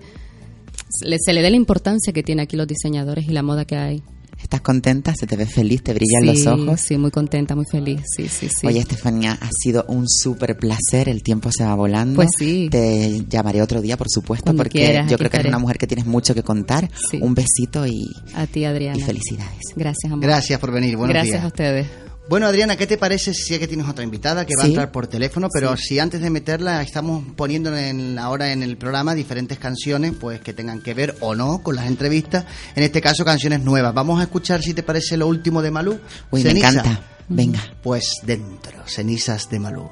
se 0.89 1.07
le, 1.07 1.17
se 1.19 1.33
le 1.33 1.41
dé 1.41 1.49
la 1.49 1.55
importancia 1.57 2.13
que 2.13 2.23
tiene 2.23 2.41
aquí 2.43 2.55
los 2.55 2.67
diseñadores 2.67 3.27
y 3.27 3.31
la 3.31 3.43
moda 3.43 3.65
que 3.65 3.75
hay. 3.75 4.03
¿Estás 4.41 4.61
contenta? 4.61 5.13
¿Se 5.13 5.27
te 5.27 5.35
ve 5.35 5.45
feliz? 5.45 5.83
¿Te 5.83 5.93
brillan 5.93 6.21
Sí, 6.35 6.43
los 6.43 6.47
ojos? 6.47 6.81
Sí, 6.81 6.97
muy 6.97 7.11
contenta, 7.11 7.55
muy 7.55 7.65
feliz. 7.69 8.01
Sí, 8.15 8.27
sí, 8.29 8.47
sí. 8.49 8.65
Oye, 8.65 8.79
Estefanía, 8.79 9.33
ha 9.39 9.49
sido 9.61 9.85
un 9.89 10.07
súper 10.07 10.57
placer. 10.57 11.09
El 11.09 11.21
tiempo 11.23 11.51
se 11.51 11.63
va 11.65 11.75
volando. 11.75 12.15
Pues 12.15 12.29
sí. 12.37 12.67
Te 12.71 13.23
llamaré 13.29 13.61
otro 13.61 13.81
día, 13.81 13.97
por 13.97 14.07
supuesto, 14.09 14.45
Cuando 14.45 14.63
porque 14.63 14.79
quieras, 14.79 15.11
yo 15.11 15.17
creo 15.17 15.29
que 15.29 15.37
eres 15.37 15.49
una 15.49 15.59
mujer 15.59 15.77
que 15.77 15.87
tienes 15.87 16.05
mucho 16.05 16.33
que 16.33 16.41
contar. 16.43 16.89
Sí. 17.11 17.19
Un 17.21 17.35
besito 17.35 17.85
y, 17.85 18.07
A 18.33 18.47
ti, 18.47 18.63
Adriana. 18.65 18.97
y 18.97 19.01
felicidades. 19.01 19.59
Gracias, 19.75 20.11
amor. 20.11 20.25
Gracias 20.25 20.59
por 20.59 20.71
venir. 20.71 20.95
Buenos 20.95 21.13
Gracias 21.13 21.33
días. 21.35 21.43
a 21.43 21.47
ustedes. 21.47 21.87
Bueno, 22.29 22.45
Adriana, 22.45 22.75
¿qué 22.75 22.85
te 22.85 22.97
parece 22.99 23.33
si 23.33 23.55
es 23.55 23.59
que 23.59 23.67
tienes 23.67 23.87
otra 23.87 24.03
invitada 24.03 24.45
que 24.45 24.53
va 24.55 24.63
a 24.63 24.67
entrar 24.67 24.91
por 24.91 25.07
teléfono? 25.07 25.47
Pero 25.51 25.75
Sí. 25.75 25.83
si 25.87 25.99
antes 25.99 26.21
de 26.21 26.29
meterla 26.29 26.79
estamos 26.83 27.23
poniendo 27.35 27.75
en, 27.75 28.19
ahora 28.19 28.51
en 28.51 28.61
el 28.61 28.77
programa 28.77 29.15
diferentes 29.15 29.57
canciones, 29.57 30.13
pues 30.19 30.39
que 30.39 30.53
tengan 30.53 30.79
que 30.81 30.93
ver 30.93 31.15
o 31.21 31.33
no 31.33 31.63
con 31.63 31.75
las 31.75 31.87
entrevistas. 31.87 32.45
En 32.75 32.83
este 32.83 33.01
caso, 33.01 33.25
canciones 33.25 33.61
nuevas. 33.61 33.95
Vamos 33.95 34.19
a 34.19 34.23
escuchar 34.23 34.61
si 34.61 34.75
te 34.75 34.83
parece 34.83 35.17
lo 35.17 35.25
último 35.27 35.63
de 35.63 35.71
Malú. 35.71 35.99
Uy, 36.29 36.43
me 36.43 36.51
encanta. 36.51 37.01
Venga. 37.27 37.61
Pues 37.81 38.17
dentro, 38.23 38.87
cenizas 38.87 39.49
de 39.49 39.59
Malú. 39.59 39.89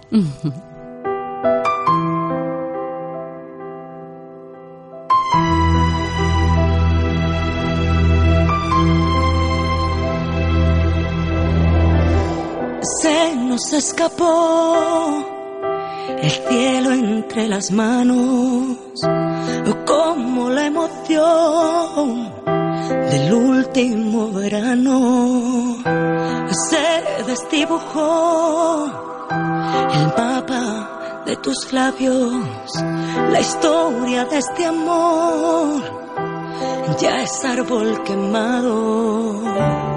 Nos 13.57 13.73
escapó 13.73 15.25
el 16.21 16.29
cielo 16.29 16.91
entre 16.91 17.47
las 17.47 17.71
manos, 17.71 18.77
como 19.83 20.51
la 20.51 20.67
emoción 20.67 22.31
del 23.09 23.33
último 23.33 24.31
verano. 24.31 25.77
Se 26.69 27.23
desdibujó 27.25 28.85
el 29.91 30.05
mapa 30.15 31.23
de 31.25 31.35
tus 31.37 31.73
labios, 31.73 32.35
la 33.31 33.39
historia 33.39 34.25
de 34.25 34.37
este 34.37 34.67
amor 34.67 35.81
ya 36.99 37.23
es 37.23 37.43
árbol 37.43 38.03
quemado. 38.03 39.96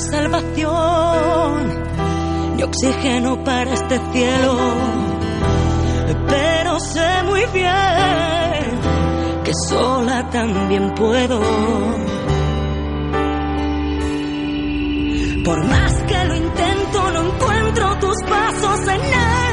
Salvación 0.00 1.84
ni 2.56 2.62
oxígeno 2.62 3.44
para 3.44 3.72
este 3.72 4.00
cielo, 4.12 4.56
pero 6.28 6.80
sé 6.80 7.22
muy 7.24 7.44
bien 7.52 8.80
que 9.44 9.52
sola 9.68 10.28
también 10.30 10.94
puedo. 10.94 11.40
Por 15.44 15.64
más 15.66 15.92
que 16.02 16.24
lo 16.24 16.36
intento, 16.36 17.10
no 17.12 17.20
encuentro 17.32 17.98
tus 17.98 18.16
pasos 18.28 18.80
en 18.88 19.00
esta 19.00 19.49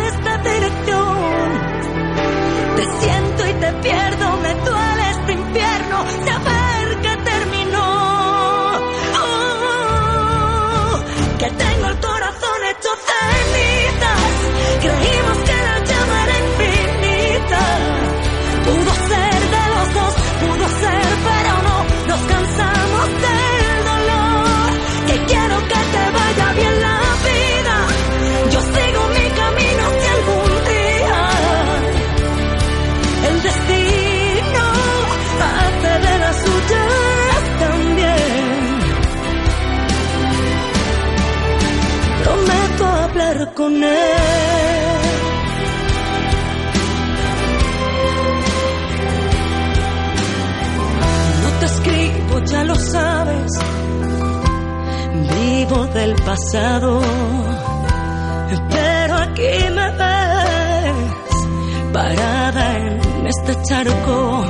Vivo 55.36 55.88
del 55.88 56.16
pasado, 56.16 57.02
pero 58.70 59.16
aquí 59.16 59.70
me 59.76 59.92
ves 59.92 61.38
parada 61.94 62.78
en 62.78 63.28
este 63.28 63.62
charco. 63.64 64.46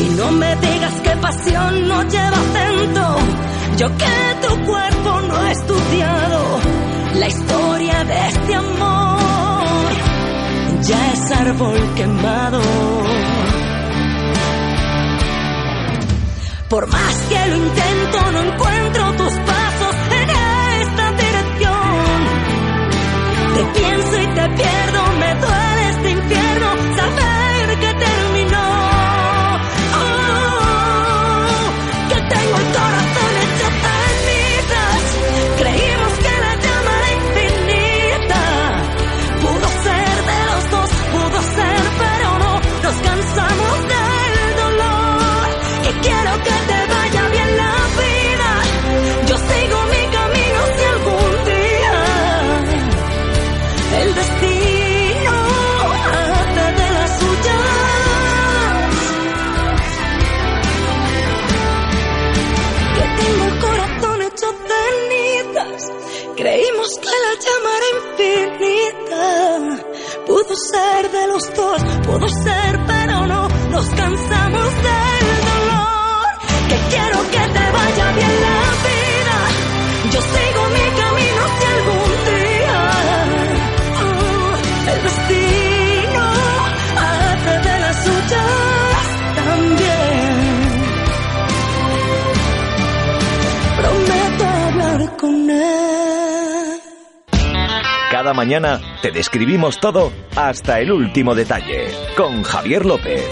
Y 0.00 0.04
no 0.16 0.30
me 0.32 0.56
digas 0.56 0.94
que 1.02 1.10
pasión 1.16 1.88
no 1.88 2.02
lleva 2.04 2.38
acento. 2.46 3.16
Yo 3.76 3.86
que 3.96 4.46
tu 4.46 4.66
cuerpo 4.66 5.20
no 5.28 5.46
he 5.46 5.52
estudiado 5.52 6.60
la 7.14 7.28
historia 7.28 8.04
de 8.04 8.28
este 8.28 8.54
amor. 8.54 9.90
Ya 10.82 11.12
es 11.12 11.30
árbol 11.32 11.94
quemado. 11.96 12.60
Por 16.70 16.86
más 16.86 17.16
que 17.28 17.48
lo 17.48 17.56
intento, 17.56 18.30
no 18.30 18.42
encuentro 18.44 19.12
tus 19.16 19.34
pasos 19.40 19.96
en 20.12 20.30
esta 20.30 21.12
dirección. 21.12 22.28
Te 23.56 23.80
pienso 23.80 24.20
y 24.20 24.26
te 24.28 24.48
pierdo, 24.50 25.12
me 25.18 25.34
duele 25.34 25.59
ser 70.68 71.10
de 71.10 71.26
los 71.26 71.42
dos, 71.54 71.82
pudo 72.06 72.28
ser, 72.28 72.80
pero 72.86 73.26
no. 73.26 73.48
Nos 73.70 73.88
cansamos 73.90 74.74
del 74.86 75.26
dolor. 75.50 76.26
Que 76.68 76.76
quiero 76.90 77.22
que 77.30 77.52
te 77.52 77.70
vaya 77.72 78.12
bien 78.12 78.49
Mañana 98.34 98.80
te 99.02 99.10
describimos 99.10 99.78
todo 99.80 100.12
hasta 100.36 100.80
el 100.80 100.92
último 100.92 101.34
detalle. 101.34 101.88
Con 102.16 102.42
Javier 102.42 102.86
López. 102.86 103.28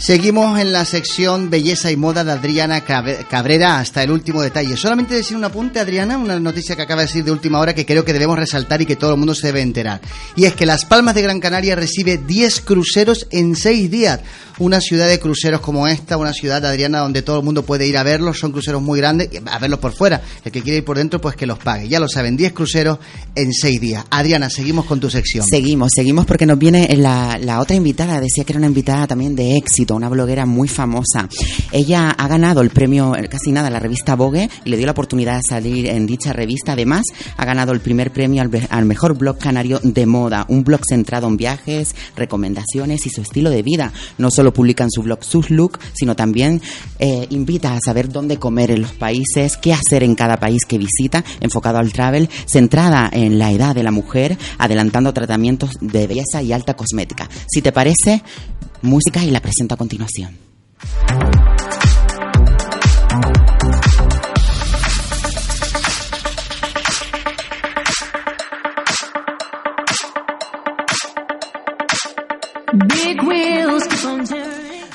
Seguimos 0.00 0.58
en 0.58 0.72
la 0.72 0.86
sección 0.86 1.50
Belleza 1.50 1.90
y 1.90 1.96
Moda 1.96 2.24
de 2.24 2.32
Adriana 2.32 2.80
Cabrera 2.80 3.78
hasta 3.78 4.02
el 4.02 4.10
último 4.10 4.40
detalle. 4.40 4.74
Solamente 4.78 5.14
decir 5.14 5.36
un 5.36 5.44
apunte, 5.44 5.78
Adriana, 5.78 6.16
una 6.16 6.40
noticia 6.40 6.74
que 6.74 6.80
acaba 6.80 7.02
de 7.02 7.06
decir 7.06 7.22
de 7.22 7.30
última 7.30 7.60
hora 7.60 7.74
que 7.74 7.84
creo 7.84 8.02
que 8.02 8.14
debemos 8.14 8.38
resaltar 8.38 8.80
y 8.80 8.86
que 8.86 8.96
todo 8.96 9.12
el 9.12 9.18
mundo 9.18 9.34
se 9.34 9.48
debe 9.48 9.60
enterar. 9.60 10.00
Y 10.36 10.46
es 10.46 10.54
que 10.54 10.64
Las 10.64 10.86
Palmas 10.86 11.14
de 11.14 11.20
Gran 11.20 11.38
Canaria 11.38 11.76
recibe 11.76 12.16
10 12.16 12.62
cruceros 12.62 13.26
en 13.30 13.54
6 13.54 13.90
días. 13.90 14.20
Una 14.58 14.80
ciudad 14.80 15.06
de 15.06 15.18
cruceros 15.20 15.60
como 15.60 15.86
esta, 15.86 16.18
una 16.18 16.32
ciudad, 16.34 16.64
Adriana, 16.66 17.00
donde 17.00 17.22
todo 17.22 17.38
el 17.38 17.44
mundo 17.44 17.64
puede 17.64 17.86
ir 17.86 17.96
a 17.96 18.02
verlos. 18.02 18.38
Son 18.38 18.52
cruceros 18.52 18.82
muy 18.82 19.00
grandes, 19.00 19.30
a 19.46 19.58
verlos 19.58 19.80
por 19.80 19.92
fuera. 19.92 20.22
El 20.44 20.52
que 20.52 20.62
quiere 20.62 20.78
ir 20.78 20.84
por 20.84 20.98
dentro, 20.98 21.20
pues 21.20 21.36
que 21.36 21.46
los 21.46 21.58
pague. 21.58 21.88
Ya 21.88 22.00
lo 22.00 22.08
saben, 22.08 22.36
10 22.36 22.52
cruceros 22.52 22.98
en 23.34 23.52
6 23.52 23.80
días. 23.80 24.04
Adriana, 24.10 24.50
seguimos 24.50 24.86
con 24.86 24.98
tu 24.98 25.08
sección. 25.08 25.46
Seguimos, 25.46 25.90
seguimos 25.94 26.26
porque 26.26 26.46
nos 26.46 26.58
viene 26.58 26.88
la 26.96 27.60
otra 27.60 27.76
invitada, 27.76 28.20
decía 28.20 28.44
que 28.44 28.52
era 28.52 28.58
una 28.58 28.66
invitada 28.66 29.06
también 29.06 29.34
de 29.34 29.56
éxito, 29.56 29.89
una 29.94 30.08
bloguera 30.08 30.46
muy 30.46 30.68
famosa. 30.68 31.28
Ella 31.72 32.10
ha 32.10 32.28
ganado 32.28 32.60
el 32.60 32.70
premio, 32.70 33.16
eh, 33.16 33.28
casi 33.28 33.52
nada, 33.52 33.70
la 33.70 33.78
revista 33.78 34.16
Vogue 34.16 34.48
y 34.64 34.70
le 34.70 34.76
dio 34.76 34.86
la 34.86 34.92
oportunidad 34.92 35.36
de 35.36 35.42
salir 35.48 35.86
en 35.86 36.06
dicha 36.06 36.32
revista. 36.32 36.72
Además, 36.72 37.02
ha 37.36 37.44
ganado 37.44 37.72
el 37.72 37.80
primer 37.80 38.12
premio 38.12 38.42
al, 38.42 38.50
al 38.70 38.84
mejor 38.84 39.16
blog 39.16 39.38
canario 39.38 39.80
de 39.82 40.06
moda, 40.06 40.44
un 40.48 40.64
blog 40.64 40.80
centrado 40.88 41.28
en 41.28 41.36
viajes, 41.36 41.94
recomendaciones 42.16 43.06
y 43.06 43.10
su 43.10 43.22
estilo 43.22 43.50
de 43.50 43.62
vida. 43.62 43.92
No 44.18 44.30
solo 44.30 44.52
publica 44.52 44.84
en 44.84 44.90
su 44.90 45.02
blog 45.02 45.24
sus 45.24 45.50
look, 45.50 45.78
sino 45.92 46.16
también 46.16 46.60
eh, 46.98 47.26
invita 47.30 47.74
a 47.74 47.80
saber 47.84 48.10
dónde 48.10 48.38
comer 48.38 48.70
en 48.70 48.82
los 48.82 48.92
países, 48.92 49.56
qué 49.56 49.72
hacer 49.72 50.02
en 50.02 50.14
cada 50.14 50.38
país 50.38 50.64
que 50.66 50.78
visita, 50.78 51.24
enfocado 51.40 51.78
al 51.78 51.92
travel, 51.92 52.28
centrada 52.46 53.08
en 53.12 53.38
la 53.38 53.52
edad 53.52 53.74
de 53.74 53.82
la 53.82 53.90
mujer, 53.90 54.36
adelantando 54.58 55.12
tratamientos 55.12 55.70
de 55.80 56.06
belleza 56.06 56.42
y 56.42 56.52
alta 56.52 56.74
cosmética. 56.74 57.28
Si 57.46 57.62
te 57.62 57.72
parece, 57.72 58.22
música 58.82 59.22
y 59.24 59.30
la 59.30 59.40
presento 59.40 59.74
a 59.74 59.78
continuación. 59.78 60.38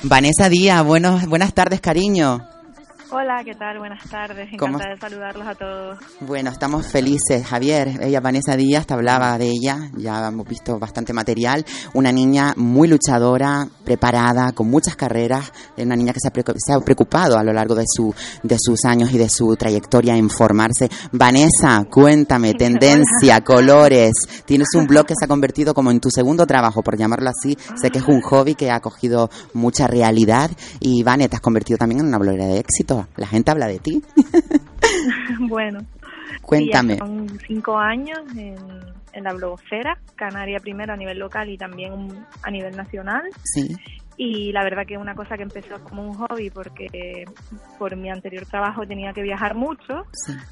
Vanessa 0.04 0.50
Díaz, 0.50 0.86
buenos, 0.86 1.26
buenas 1.26 1.54
tardes, 1.54 1.82
cariño. 1.82 2.55
Hola, 3.18 3.44
¿qué 3.46 3.54
tal? 3.56 3.78
Buenas 3.80 4.04
tardes. 4.10 4.50
¿Cómo- 4.60 4.74
Encantada 4.76 4.94
de 4.96 5.00
saludarlos 5.00 5.48
a 5.48 5.56
todos. 5.56 5.98
Bueno, 6.20 6.50
estamos 6.50 6.86
felices, 6.86 7.46
Javier. 7.48 7.98
Ella, 8.02 8.20
Vanessa 8.20 8.58
Díaz, 8.58 8.86
te 8.88 8.94
hablaba 8.94 9.38
de 9.38 9.46
ella, 9.52 9.90
ya 9.96 10.28
hemos 10.28 10.46
visto 10.46 10.78
bastante 10.80 11.14
material. 11.14 11.64
Una 11.94 12.12
niña 12.12 12.54
muy 12.58 12.90
luchadora, 12.90 13.70
preparada, 13.86 14.52
con 14.52 14.70
muchas 14.70 14.98
carreras, 14.98 15.54
una 15.78 15.96
niña 15.96 16.12
que 16.12 16.20
se 16.20 16.28
ha, 16.28 16.34
preocu- 16.34 16.56
se 16.58 16.74
ha 16.74 16.80
preocupado 16.82 17.38
a 17.38 17.44
lo 17.44 17.54
largo 17.54 17.74
de, 17.76 17.86
su, 17.88 18.14
de 18.44 18.58
sus 18.60 18.84
años 18.84 19.10
y 19.14 19.18
de 19.18 19.30
su 19.30 19.56
trayectoria 19.56 20.18
en 20.18 20.30
formarse. 20.30 20.90
Vanessa, 21.14 21.86
cuéntame, 21.90 22.54
tendencia, 22.58 23.42
colores. 23.46 24.12
Tienes 24.46 24.68
un 24.76 24.88
blog 24.88 25.06
que 25.06 25.14
se 25.18 25.24
ha 25.24 25.30
convertido 25.30 25.74
como 25.74 25.90
en 25.90 26.02
tu 26.02 26.10
segundo 26.10 26.46
trabajo, 26.46 26.82
por 26.84 26.98
llamarlo 26.98 27.30
así. 27.30 27.58
Sé 27.80 27.92
que 27.92 28.00
es 28.00 28.08
un 28.10 28.20
hobby 28.22 28.56
que 28.56 28.72
ha 28.72 28.82
cogido 28.82 29.30
mucha 29.54 29.88
realidad. 29.88 30.52
Y, 30.82 31.02
Vane, 31.04 31.30
te 31.30 31.38
has 31.38 31.42
convertido 31.42 31.78
también 31.78 32.02
en 32.02 32.08
una 32.08 32.18
bloguera 32.18 32.48
de 32.48 32.58
éxito. 32.60 33.05
La 33.18 33.28
gente 33.28 33.52
habla 33.52 33.68
de 33.68 33.80
ti. 33.80 34.04
bueno. 35.40 35.80
Cuéntame. 36.42 36.94
sí, 36.94 37.00
son 37.00 37.40
cinco 37.48 37.78
años 37.78 38.20
en, 38.36 38.58
en 39.14 39.24
la 39.24 39.34
blogosfera, 39.34 39.98
Canaria 40.16 40.60
primero 40.60 40.94
a 40.94 40.98
nivel 40.98 41.20
local 41.20 41.50
y 41.50 41.58
también 41.58 42.26
a 42.44 42.52
nivel 42.52 42.76
nacional. 42.76 43.24
Sí. 43.44 43.76
Y 44.18 44.54
la 44.54 44.64
verdad 44.64 44.86
que 44.88 44.98
una 44.98 45.14
cosa 45.14 45.36
que 45.36 45.44
empezó 45.44 45.84
como 45.84 46.04
un 46.04 46.14
hobby 46.14 46.50
porque 46.50 47.26
por 47.78 47.96
mi 47.98 48.10
anterior 48.10 48.46
trabajo 48.46 48.88
tenía 48.88 49.12
que 49.12 49.22
viajar 49.22 49.56
mucho 49.56 50.06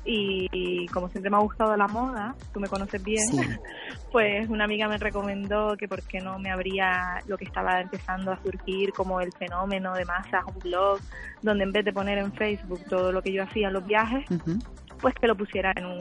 y, 0.03 0.47
y 0.51 0.85
como 0.87 1.07
siempre 1.07 1.29
me 1.31 1.37
ha 1.37 1.39
gustado 1.39 1.75
la 1.77 1.87
moda, 1.87 2.35
tú 2.53 2.59
me 2.59 2.67
conoces 2.67 3.01
bien, 3.01 3.23
Sí. 3.23 3.39
pues 4.11 4.49
una 4.49 4.65
amiga 4.65 4.87
me 4.89 4.97
recomendó 4.97 5.75
que 5.77 5.87
por 5.87 6.01
qué 6.03 6.19
no 6.19 6.37
me 6.39 6.51
abría 6.51 7.21
lo 7.27 7.37
que 7.37 7.45
estaba 7.45 7.79
empezando 7.79 8.31
a 8.31 8.41
surgir 8.43 8.91
como 8.91 9.21
el 9.21 9.31
fenómeno 9.31 9.93
de 9.93 10.05
masas, 10.05 10.43
un 10.45 10.59
blog, 10.59 10.99
donde 11.41 11.63
en 11.63 11.71
vez 11.71 11.85
de 11.85 11.93
poner 11.93 12.17
en 12.17 12.33
Facebook 12.33 12.81
todo 12.89 13.11
lo 13.11 13.21
que 13.21 13.31
yo 13.31 13.43
hacía 13.43 13.67
en 13.67 13.73
los 13.73 13.85
viajes, 13.85 14.25
pues 14.99 15.15
que 15.15 15.27
lo 15.27 15.35
pusiera 15.35 15.71
en 15.75 15.85
un, 15.85 15.99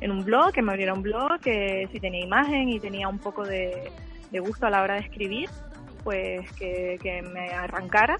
en 0.00 0.10
un 0.10 0.24
blog, 0.24 0.52
que 0.52 0.62
me 0.62 0.72
abriera 0.72 0.94
un 0.94 1.02
blog, 1.02 1.38
que 1.40 1.88
si 1.92 2.00
tenía 2.00 2.24
imagen 2.24 2.68
y 2.70 2.80
tenía 2.80 3.08
un 3.08 3.18
poco 3.18 3.44
de, 3.44 3.90
de 4.30 4.40
gusto 4.40 4.66
a 4.66 4.70
la 4.70 4.82
hora 4.82 4.94
de 4.94 5.00
escribir, 5.00 5.48
pues 6.04 6.40
que, 6.58 6.96
que 7.02 7.22
me 7.22 7.48
arrancara. 7.52 8.16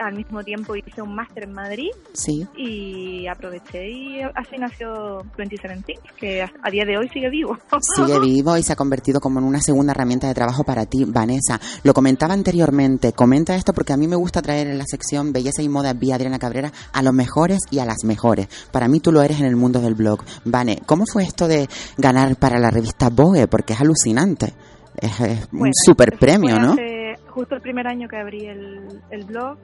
Al 0.00 0.14
mismo 0.14 0.44
tiempo 0.44 0.76
hice 0.76 1.02
un 1.02 1.12
máster 1.12 1.42
en 1.42 1.52
Madrid 1.52 1.88
Sí. 2.12 2.46
y 2.56 3.26
aproveché 3.26 3.90
y 3.90 4.20
así 4.22 4.56
nació 4.56 5.24
2017, 5.36 5.94
que 6.16 6.40
a, 6.42 6.52
a 6.62 6.70
día 6.70 6.84
de 6.84 6.96
hoy 6.96 7.08
sigue 7.08 7.28
vivo. 7.28 7.58
Sigue 7.96 8.20
vivo 8.20 8.56
y 8.56 8.62
se 8.62 8.74
ha 8.74 8.76
convertido 8.76 9.18
como 9.18 9.40
en 9.40 9.44
una 9.44 9.60
segunda 9.60 9.90
herramienta 9.90 10.28
de 10.28 10.34
trabajo 10.34 10.62
para 10.62 10.86
ti, 10.86 11.04
Vanessa. 11.04 11.58
Lo 11.82 11.94
comentaba 11.94 12.32
anteriormente, 12.34 13.12
comenta 13.12 13.56
esto 13.56 13.72
porque 13.72 13.92
a 13.92 13.96
mí 13.96 14.06
me 14.06 14.14
gusta 14.14 14.40
traer 14.40 14.68
en 14.68 14.78
la 14.78 14.84
sección 14.86 15.32
Belleza 15.32 15.62
y 15.62 15.68
Moda 15.68 15.92
vía 15.94 16.14
Adriana 16.14 16.38
Cabrera 16.38 16.70
a 16.92 17.02
los 17.02 17.12
mejores 17.12 17.58
y 17.72 17.80
a 17.80 17.84
las 17.84 18.04
mejores. 18.04 18.46
Para 18.70 18.86
mí 18.86 19.00
tú 19.00 19.10
lo 19.10 19.20
eres 19.20 19.40
en 19.40 19.46
el 19.46 19.56
mundo 19.56 19.80
del 19.80 19.96
blog. 19.96 20.20
Vane, 20.44 20.78
¿cómo 20.86 21.06
fue 21.12 21.24
esto 21.24 21.48
de 21.48 21.68
ganar 21.96 22.36
para 22.36 22.60
la 22.60 22.70
revista 22.70 23.08
Vogue? 23.10 23.48
Porque 23.48 23.72
es 23.72 23.80
alucinante. 23.80 24.54
Es, 25.00 25.18
un 25.18 25.58
Bueno, 25.58 25.72
super 25.84 26.16
premio, 26.18 26.56
¿no? 26.60 26.72
hace- 26.74 26.97
justo 27.38 27.54
el 27.54 27.60
primer 27.60 27.86
año 27.86 28.08
que 28.08 28.16
abrí 28.16 28.46
el, 28.46 29.00
el 29.10 29.24
blog, 29.24 29.58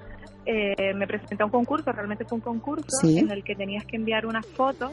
eh, 0.47 0.95
me 0.95 1.09
presenté 1.09 1.43
a 1.43 1.47
un 1.47 1.51
concurso, 1.51 1.91
realmente 1.91 2.25
fue 2.25 2.37
un 2.37 2.43
concurso 2.43 2.87
Sí. 3.01 3.19
en 3.19 3.31
el 3.33 3.43
que 3.43 3.57
tenías 3.57 3.85
que 3.85 3.97
enviar 3.97 4.27
una 4.27 4.43
foto 4.43 4.93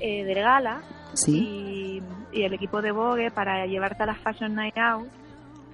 eh, 0.00 0.24
del 0.24 0.40
gala 0.42 0.80
Sí. 1.14 2.02
y, 2.32 2.36
y 2.36 2.42
el 2.42 2.52
equipo 2.52 2.82
de 2.82 2.90
Vogue 2.90 3.30
para 3.30 3.64
llevarte 3.66 4.02
a 4.02 4.06
la 4.06 4.14
Fashion 4.16 4.54
Night 4.56 4.76
Out. 4.76 5.06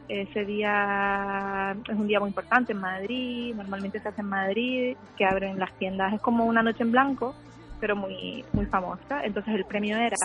Ese 0.08 0.44
día 0.44 1.74
es 1.88 1.96
un 1.96 2.06
día 2.06 2.20
muy 2.20 2.28
importante 2.28 2.72
en 2.72 2.80
Madrid, 2.80 3.54
normalmente 3.54 3.98
se 3.98 4.08
hace 4.08 4.20
en 4.20 4.28
Madrid, 4.28 4.96
que 5.16 5.24
abren 5.24 5.58
las 5.58 5.72
tiendas, 5.78 6.12
es 6.12 6.20
como 6.20 6.44
una 6.44 6.62
noche 6.62 6.82
en 6.82 6.92
blanco, 6.92 7.34
pero 7.80 7.96
muy 7.96 8.44
muy 8.52 8.66
famosa. 8.66 9.24
Entonces 9.24 9.54
el 9.54 9.64
premio 9.64 9.96
era 9.96 10.16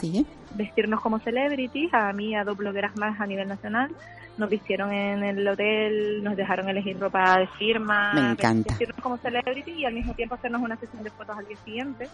vestirnos 0.55 0.99
como 0.99 1.19
celebrities, 1.19 1.93
a 1.93 2.11
mí 2.11 2.35
a 2.35 2.43
dos 2.43 2.57
blogueras 2.57 2.97
más 2.97 3.21
a 3.21 3.25
nivel 3.25 3.47
nacional. 3.47 3.89
Nos 4.37 4.49
vistieron 4.49 4.91
en 4.91 5.23
el 5.23 5.47
hotel, 5.47 6.23
nos 6.23 6.35
dejaron 6.37 6.69
elegir 6.69 6.99
ropa 6.99 7.39
de 7.39 7.47
firma, 7.57 8.13
Me 8.13 8.31
encanta. 8.31 8.69
vestirnos 8.69 8.99
como 9.01 9.17
celebrity 9.17 9.71
y 9.71 9.85
al 9.85 9.93
mismo 9.93 10.13
tiempo 10.13 10.35
hacernos 10.35 10.61
una 10.61 10.77
sesión 10.77 11.03
de 11.03 11.09
fotos 11.09 11.37
al 11.37 11.47
día 11.47 11.57
siguiente 11.65 12.07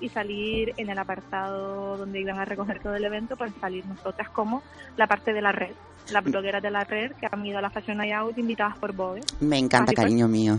y 0.00 0.08
salir 0.08 0.72
en 0.76 0.88
el 0.90 0.98
apartado 0.98 1.96
donde 1.96 2.20
iban 2.20 2.38
a 2.38 2.44
recoger 2.44 2.80
todo 2.80 2.94
el 2.94 3.04
evento, 3.04 3.36
pues 3.36 3.52
salir 3.60 3.84
nosotras 3.86 4.28
como 4.30 4.62
la 4.96 5.06
parte 5.06 5.32
de 5.32 5.42
la 5.42 5.52
red, 5.52 5.72
las 6.12 6.22
blogueras 6.22 6.62
de 6.62 6.70
la 6.70 6.84
red 6.84 7.12
que 7.12 7.26
han 7.30 7.44
ido 7.44 7.58
a 7.58 7.62
la 7.62 7.70
Fashion 7.70 7.96
Night 7.96 8.12
Out 8.12 8.38
invitadas 8.38 8.76
por 8.78 8.92
Vogue. 8.92 9.20
Me 9.40 9.58
encanta, 9.58 9.90
Así 9.90 9.96
fue. 9.96 10.04
cariño 10.04 10.28
mío. 10.28 10.58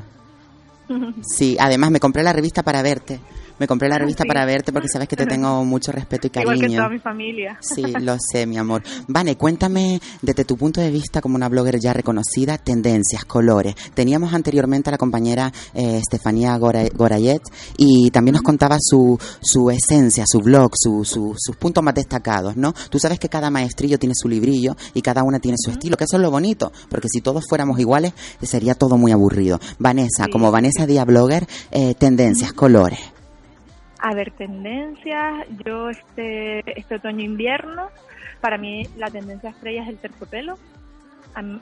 Sí, 1.23 1.57
además 1.59 1.89
me 1.91 1.99
compré 1.99 2.21
la 2.23 2.31
revista 2.33 2.61
para 2.61 2.81
verte. 2.83 3.19
Me 3.59 3.67
compré 3.67 3.87
la 3.89 3.97
revista 3.97 4.23
Sí. 4.23 4.27
para 4.27 4.45
verte 4.45 4.73
porque 4.73 4.87
sabes 4.89 5.07
que 5.07 5.15
te 5.15 5.25
tengo 5.25 5.63
mucho 5.65 5.91
respeto 5.91 6.27
y 6.27 6.39
Igual 6.39 6.55
que 6.55 6.61
cariño. 6.61 6.79
toda 6.79 6.89
mi 6.89 6.99
familia. 6.99 7.57
Sí, 7.61 7.83
lo 8.01 8.17
sé, 8.19 8.45
mi 8.45 8.57
amor. 8.57 8.83
Vane, 9.07 9.37
cuéntame 9.37 9.99
desde 10.21 10.43
tu 10.45 10.57
punto 10.57 10.81
de 10.81 10.91
vista 10.91 11.21
como 11.21 11.35
una 11.35 11.47
blogger 11.49 11.79
ya 11.79 11.93
reconocida, 11.93 12.57
tendencias, 12.57 13.23
colores. 13.25 13.75
Teníamos 13.93 14.33
anteriormente 14.33 14.89
a 14.89 14.91
la 14.91 14.97
compañera 14.97 15.51
eh, 15.73 15.97
Estefanía 15.97 16.57
Gora- 16.57 16.89
Gorayet 16.93 17.41
y 17.77 18.11
también 18.11 18.33
nos 18.33 18.41
contaba 18.43 18.77
su, 18.79 19.17
su 19.41 19.69
esencia, 19.69 20.25
su 20.27 20.39
blog, 20.39 20.71
su, 20.75 21.05
su- 21.05 21.35
sus 21.37 21.55
puntos 21.55 21.83
más 21.83 21.93
destacados, 21.95 22.57
¿no? 22.57 22.73
Tú 22.89 22.99
sabes 22.99 23.19
que 23.19 23.29
cada 23.29 23.49
maestrillo 23.49 23.97
tiene 23.99 24.15
su 24.15 24.27
librillo 24.27 24.75
y 24.93 25.01
cada 25.01 25.23
una 25.23 25.39
tiene 25.39 25.57
su 25.59 25.71
estilo, 25.71 25.95
que 25.97 26.03
eso 26.03 26.17
es 26.17 26.21
lo 26.21 26.31
bonito, 26.31 26.71
porque 26.89 27.07
si 27.09 27.21
todos 27.21 27.45
fuéramos 27.47 27.79
iguales 27.79 28.13
sería 28.41 28.75
todo 28.75 28.97
muy 28.97 29.11
aburrido. 29.11 29.59
Vanessa, 29.79 30.27
como 30.31 30.51
Vanessa 30.51 30.85
Díaz 30.85 31.05
Blogger, 31.05 31.47
eh, 31.71 31.93
tendencias, 31.95 32.53
colores. 32.53 32.99
A 33.99 34.13
ver, 34.13 34.31
tendencias. 34.31 35.47
Yo 35.65 35.89
este, 35.89 36.59
este 36.79 36.95
otoño-invierno, 36.95 37.89
para 38.41 38.57
mí 38.57 38.87
la 38.97 39.09
tendencia 39.09 39.49
estrella 39.49 39.83
es 39.83 39.89
el 39.89 39.97
terciopelo. 39.97 40.57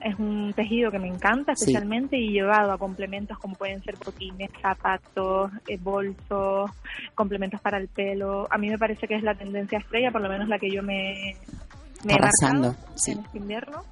Es 0.02 0.20
un 0.20 0.53
tejido 0.56 0.92
que 0.92 1.00
me 1.00 1.08
encanta 1.08 1.56
Sí. 1.56 1.64
especialmente 1.64 2.16
y 2.16 2.30
llevado 2.32 2.72
a 2.74 2.78
complementos 2.78 3.40
como 3.40 3.56
pueden 3.56 3.82
ser 3.84 3.95
botines, 4.06 4.52
zapatos, 4.62 5.52
eh, 5.68 5.78
bolsos, 5.82 6.70
complementos 7.16 7.60
para 7.60 7.78
el 7.80 7.88
pelo. 7.88 8.48
A 8.52 8.60
mí 8.60 8.70
me 8.70 8.78
parece 8.78 9.08
que 9.08 9.16
es 9.16 9.24
la 9.24 9.34
tendencia 9.34 9.80
estrella, 9.80 10.12
por 10.12 10.22
lo 10.22 10.30
menos 10.30 10.48
la 10.48 10.60
que 10.60 10.70
yo 10.70 10.84
me, 10.84 11.36
me 12.03 12.14
he 12.14 12.16
Arrasando, 12.16 12.68
marcado 12.68 12.98
sí. 12.98 13.12
en 13.14 13.20
este 13.20 13.38
invierno. 13.40 13.84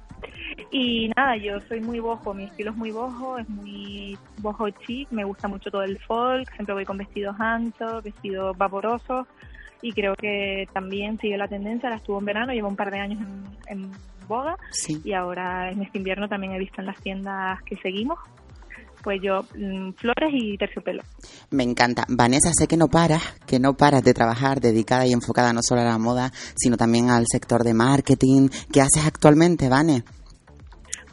Y 0.70 1.10
nada, 1.16 1.36
yo 1.36 1.60
soy 1.62 1.80
muy 1.80 2.00
bojo, 2.00 2.32
mi 2.34 2.44
estilo 2.44 2.70
es 2.70 2.76
muy 2.76 2.90
bojo, 2.90 3.38
es 3.38 3.48
muy 3.48 4.16
bojo 4.38 4.68
chic, 4.70 5.10
me 5.10 5.24
gusta 5.24 5.48
mucho 5.48 5.70
todo 5.70 5.82
el 5.82 5.98
folk, 5.98 6.50
siempre 6.54 6.74
voy 6.74 6.84
con 6.84 6.98
vestidos 6.98 7.36
anchos, 7.38 8.02
vestidos 8.02 8.56
vaporosos 8.56 9.26
y 9.82 9.92
creo 9.92 10.14
que 10.14 10.66
también 10.72 11.18
sigue 11.18 11.36
la 11.36 11.48
tendencia, 11.48 11.90
la 11.90 11.96
estuvo 11.96 12.18
en 12.20 12.24
verano, 12.24 12.52
llevo 12.52 12.68
un 12.68 12.76
par 12.76 12.90
de 12.90 13.00
años 13.00 13.20
en, 13.68 13.82
en 13.82 13.92
boga 14.28 14.56
Sí. 14.70 15.00
y 15.04 15.12
ahora 15.12 15.70
en 15.70 15.82
este 15.82 15.98
invierno 15.98 16.28
también 16.28 16.52
he 16.52 16.58
visto 16.58 16.80
en 16.80 16.86
las 16.86 17.00
tiendas 17.00 17.60
que 17.64 17.76
seguimos, 17.76 18.18
pues 19.02 19.20
yo 19.22 19.42
mm, 19.56 19.92
flores 19.92 20.30
y 20.32 20.56
terciopelo. 20.56 21.02
Me 21.50 21.62
encanta. 21.64 22.04
Vanessa, 22.08 22.50
sé 22.52 22.66
que 22.66 22.76
no 22.76 22.88
paras, 22.88 23.22
que 23.46 23.58
no 23.58 23.74
paras 23.74 24.02
de 24.02 24.14
trabajar 24.14 24.60
dedicada 24.60 25.06
y 25.06 25.12
enfocada 25.12 25.52
no 25.52 25.60
solo 25.62 25.80
a 25.82 25.84
la 25.84 25.98
moda, 25.98 26.30
sino 26.56 26.76
también 26.76 27.10
al 27.10 27.24
sector 27.26 27.62
de 27.64 27.74
marketing. 27.74 28.48
¿Qué 28.72 28.80
haces 28.80 29.06
actualmente, 29.06 29.68
Vane? 29.68 30.02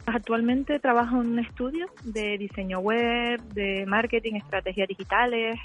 Pues 0.04 0.16
Actualmente 0.16 0.78
trabajo 0.80 1.20
en 1.20 1.28
un 1.32 1.38
estudio 1.38 1.86
de 2.04 2.36
diseño 2.38 2.78
web, 2.80 3.40
de 3.54 3.84
marketing, 3.86 4.34
estrategias 4.34 4.88
digitales 4.88 5.56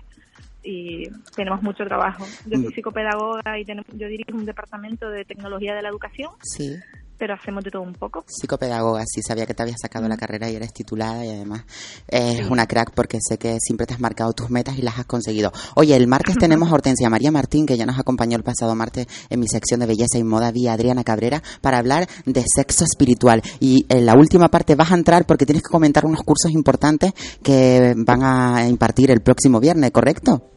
y 0.63 1.03
tenemos 1.35 1.61
mucho 1.63 1.83
trabajo. 1.85 2.25
Yo 2.45 2.57
soy 2.57 2.67
Mm. 2.67 2.71
psicopedagoga 2.75 3.59
y 3.59 3.65
tenemos, 3.65 3.87
yo 3.93 4.07
dirijo 4.07 4.35
un 4.37 4.45
departamento 4.45 5.09
de 5.09 5.23
tecnología 5.25 5.73
de 5.75 5.81
la 5.81 5.89
educación, 5.89 6.29
Sí. 6.41 6.75
Pero 7.17 7.33
hacemos 7.33 7.63
de 7.63 7.71
todo 7.71 7.81
un 7.81 7.93
poco. 7.93 8.23
Psicopedagoga, 8.27 9.03
sí, 9.05 9.21
sabía 9.21 9.45
que 9.45 9.53
te 9.53 9.63
habías 9.63 9.79
sacado 9.81 10.07
la 10.07 10.17
carrera 10.17 10.49
y 10.49 10.55
eres 10.55 10.73
titulada 10.73 11.25
y 11.25 11.29
además 11.29 11.63
es 12.07 12.49
una 12.49 12.67
crack 12.67 12.91
porque 12.93 13.19
sé 13.21 13.37
que 13.37 13.57
siempre 13.59 13.87
te 13.87 13.93
has 13.93 13.99
marcado 13.99 14.33
tus 14.33 14.49
metas 14.49 14.77
y 14.77 14.81
las 14.81 14.99
has 14.99 15.05
conseguido. 15.05 15.51
Oye, 15.75 15.95
el 15.95 16.07
martes 16.07 16.37
tenemos 16.37 16.71
a 16.71 16.73
Hortensia 16.75 17.09
María 17.09 17.31
Martín, 17.31 17.65
que 17.65 17.77
ya 17.77 17.85
nos 17.85 17.99
acompañó 17.99 18.37
el 18.37 18.43
pasado 18.43 18.75
martes 18.75 19.07
en 19.29 19.39
mi 19.39 19.47
sección 19.47 19.79
de 19.79 19.85
belleza 19.85 20.17
y 20.17 20.23
moda 20.23 20.51
vía 20.51 20.73
Adriana 20.73 21.03
Cabrera, 21.03 21.41
para 21.61 21.77
hablar 21.77 22.07
de 22.25 22.43
sexo 22.53 22.83
espiritual. 22.83 23.41
Y 23.59 23.85
en 23.89 24.05
la 24.05 24.15
última 24.15 24.49
parte 24.49 24.75
vas 24.75 24.91
a 24.91 24.95
entrar 24.95 25.25
porque 25.25 25.45
tienes 25.45 25.63
que 25.63 25.69
comentar 25.69 26.05
unos 26.05 26.21
cursos 26.23 26.51
importantes 26.51 27.13
que 27.41 27.93
van 27.97 28.23
a 28.23 28.67
impartir 28.67 29.11
el 29.11 29.21
próximo 29.21 29.59
viernes, 29.59 29.91
¿correcto? 29.91 30.54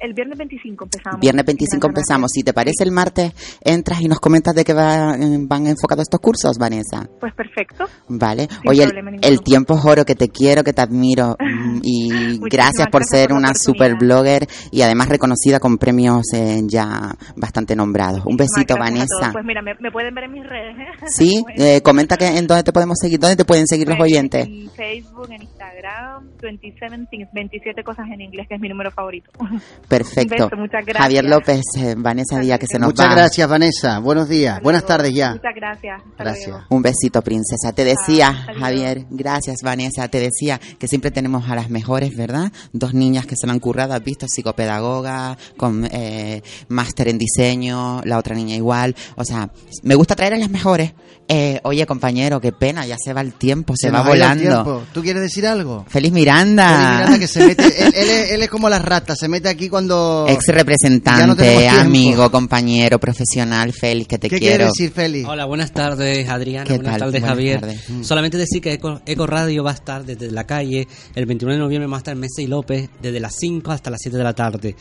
El 0.00 0.12
viernes 0.14 0.38
25 0.38 0.84
empezamos. 0.84 1.20
Viernes 1.20 1.44
25 1.46 1.86
empezamos. 1.86 2.30
Si 2.32 2.42
te 2.42 2.52
parece 2.52 2.84
el 2.84 2.90
martes, 2.92 3.32
entras 3.64 4.00
y 4.00 4.08
nos 4.08 4.20
comentas 4.20 4.54
de 4.54 4.64
qué 4.64 4.72
va- 4.74 5.16
eh, 5.16 5.38
van 5.40 5.66
enfocados 5.66 6.02
estos 6.02 6.20
cursos, 6.20 6.58
Vanessa. 6.58 7.08
Pues 7.20 7.32
perfecto. 7.34 7.84
Vale. 8.08 8.48
Sin 8.48 8.70
Oye, 8.70 8.84
el, 8.84 9.18
el 9.22 9.40
tiempo 9.42 9.74
es 9.78 9.84
oro, 9.84 10.04
que 10.04 10.14
te 10.14 10.28
quiero, 10.28 10.62
que 10.64 10.72
te 10.72 10.82
admiro 10.82 11.36
mm, 11.40 11.80
y 11.82 12.38
gracias 12.50 12.88
por 12.88 13.00
gracias 13.02 13.20
ser 13.20 13.28
por 13.30 13.38
una 13.38 13.54
super 13.54 13.94
blogger 13.96 14.46
y 14.70 14.82
además 14.82 15.08
reconocida 15.08 15.60
con 15.60 15.78
premios 15.78 16.22
eh, 16.34 16.60
ya 16.66 17.14
bastante 17.36 17.74
nombrados. 17.76 18.24
Un 18.26 18.36
besito. 18.36 18.76
Vanessa. 18.78 19.30
Pues 19.32 19.44
mira, 19.44 19.62
me, 19.62 19.74
me 19.80 19.90
pueden 19.90 20.14
ver 20.14 20.24
en 20.24 20.32
mis 20.32 20.46
redes. 20.46 20.76
¿eh? 20.78 21.06
Sí, 21.08 21.44
eh, 21.56 21.80
comenta 21.82 22.16
que 22.16 22.26
en 22.26 22.46
dónde 22.46 22.62
te 22.64 22.72
podemos 22.72 22.96
seguir, 23.00 23.18
dónde 23.18 23.36
te 23.36 23.44
pueden 23.44 23.66
seguir 23.66 23.88
los 23.88 23.98
oyentes. 24.00 24.46
En 24.46 24.70
Facebook, 24.70 25.28
en 25.30 25.42
Instagram, 25.42 26.28
27 26.42 27.06
things, 27.10 27.28
27 27.32 27.82
cosas 27.84 28.06
en 28.12 28.20
inglés, 28.20 28.46
que 28.48 28.54
es 28.56 28.60
mi 28.60 28.68
número 28.68 28.90
favorito. 28.90 29.30
Perfecto. 29.88 30.34
Un 30.44 30.50
beso, 30.50 30.56
muchas 30.56 30.84
gracias. 30.84 31.02
Javier 31.02 31.24
López, 31.24 31.60
eh, 31.78 31.94
Vanessa 31.96 32.38
Díaz, 32.40 32.58
que 32.58 32.66
se 32.66 32.78
nos 32.78 32.88
Muchas 32.88 33.08
va. 33.08 33.14
gracias, 33.14 33.48
Vanessa. 33.48 33.98
Buenos 34.00 34.28
días. 34.28 34.60
Buenas 34.62 34.84
tardes 34.84 35.14
ya. 35.14 35.30
Muchas 35.32 35.54
gracias. 35.54 36.02
Hasta 36.10 36.24
Gracias. 36.24 36.48
luego. 36.48 36.64
Un 36.70 36.82
besito, 36.82 37.22
princesa. 37.22 37.72
Te 37.72 37.84
decía, 37.84 38.28
hasta 38.28 38.52
luego. 38.52 38.60
Javier, 38.66 39.06
gracias, 39.10 39.56
Vanessa. 39.62 40.08
Te 40.08 40.20
decía 40.20 40.60
que 40.78 40.88
siempre 40.88 41.10
tenemos 41.10 41.48
a 41.48 41.54
las 41.54 41.70
mejores, 41.70 42.16
¿verdad? 42.16 42.50
Dos 42.72 42.94
niñas 42.94 43.26
que 43.26 43.36
se 43.36 43.46
la 43.46 43.52
han 43.52 43.60
currado, 43.60 43.94
has 43.94 44.02
visto, 44.02 44.26
psicopedagoga, 44.28 45.36
con 45.56 45.88
eh, 45.90 46.42
máster 46.68 47.08
en 47.08 47.18
diseño, 47.18 48.00
la 48.04 48.18
otra 48.18 48.34
niña 48.34 48.56
igual. 48.56 48.94
O 49.16 49.24
sea, 49.24 49.50
me 49.82 49.94
gusta 49.94 50.16
traer 50.16 50.34
a 50.34 50.38
las 50.38 50.50
mejores. 50.50 50.92
Eh, 51.28 51.60
oye, 51.64 51.84
compañero, 51.86 52.40
qué 52.40 52.52
pena, 52.52 52.86
ya 52.86 52.96
se 53.02 53.12
va 53.12 53.20
el 53.20 53.32
tiempo, 53.32 53.74
se, 53.76 53.90
va 53.90 54.02
volando. 54.02 54.42
tiempo. 54.42 54.82
¿Tú 54.92 55.02
quieres 55.02 55.22
decir 55.22 55.44
algo? 55.46 55.84
Feliz 55.88 56.12
Miranda. 56.12 56.68
Feliz 56.68 56.88
Miranda 57.00 57.18
que 57.18 57.26
se 57.26 57.46
mete, 57.46 57.64
él, 57.86 57.92
él 57.96 58.08
es, 58.10 58.30
él 58.30 58.42
es 58.42 58.48
como 58.48 58.68
las 58.68 58.80
ratas, 58.82 59.18
se 59.18 59.26
mete 59.28 59.48
aquí 59.48 59.68
cuando... 59.76 60.24
Ex 60.26 60.48
no 60.48 60.54
representante, 60.54 61.68
amigo, 61.68 62.30
compañero, 62.30 62.98
profesional, 62.98 63.74
Félix, 63.74 64.08
que 64.08 64.18
te 64.18 64.30
¿Qué 64.30 64.38
quiero. 64.38 64.54
quiere 64.56 64.64
decir 64.64 64.90
Félix? 64.90 65.28
Hola, 65.28 65.44
buenas 65.44 65.70
tardes 65.72 66.26
Adriana, 66.30 66.64
¿Qué 66.64 66.76
buenas 66.76 66.92
tal? 66.92 67.00
tardes 67.00 67.20
Buenas 67.20 67.28
Javier. 67.36 67.60
tardes. 67.60 67.90
Mm. 67.90 68.02
Solamente 68.02 68.38
decir 68.38 68.62
que 68.62 68.72
Eco, 68.72 69.02
Eco 69.04 69.26
Radio 69.26 69.62
va 69.62 69.72
a 69.72 69.74
estar 69.74 70.02
desde 70.06 70.30
la 70.30 70.44
calle 70.44 70.88
el 71.14 71.26
21 71.26 71.52
de 71.52 71.58
noviembre 71.60 71.90
va 71.90 71.96
a 71.96 71.98
estar 71.98 72.14
en 72.14 72.20
Mesa 72.20 72.40
y 72.40 72.46
López 72.46 72.88
desde 73.02 73.20
las 73.20 73.34
5 73.38 73.70
hasta 73.70 73.90
las 73.90 74.00
7 74.00 74.16
de 74.16 74.24
la 74.24 74.32
tarde. 74.34 74.74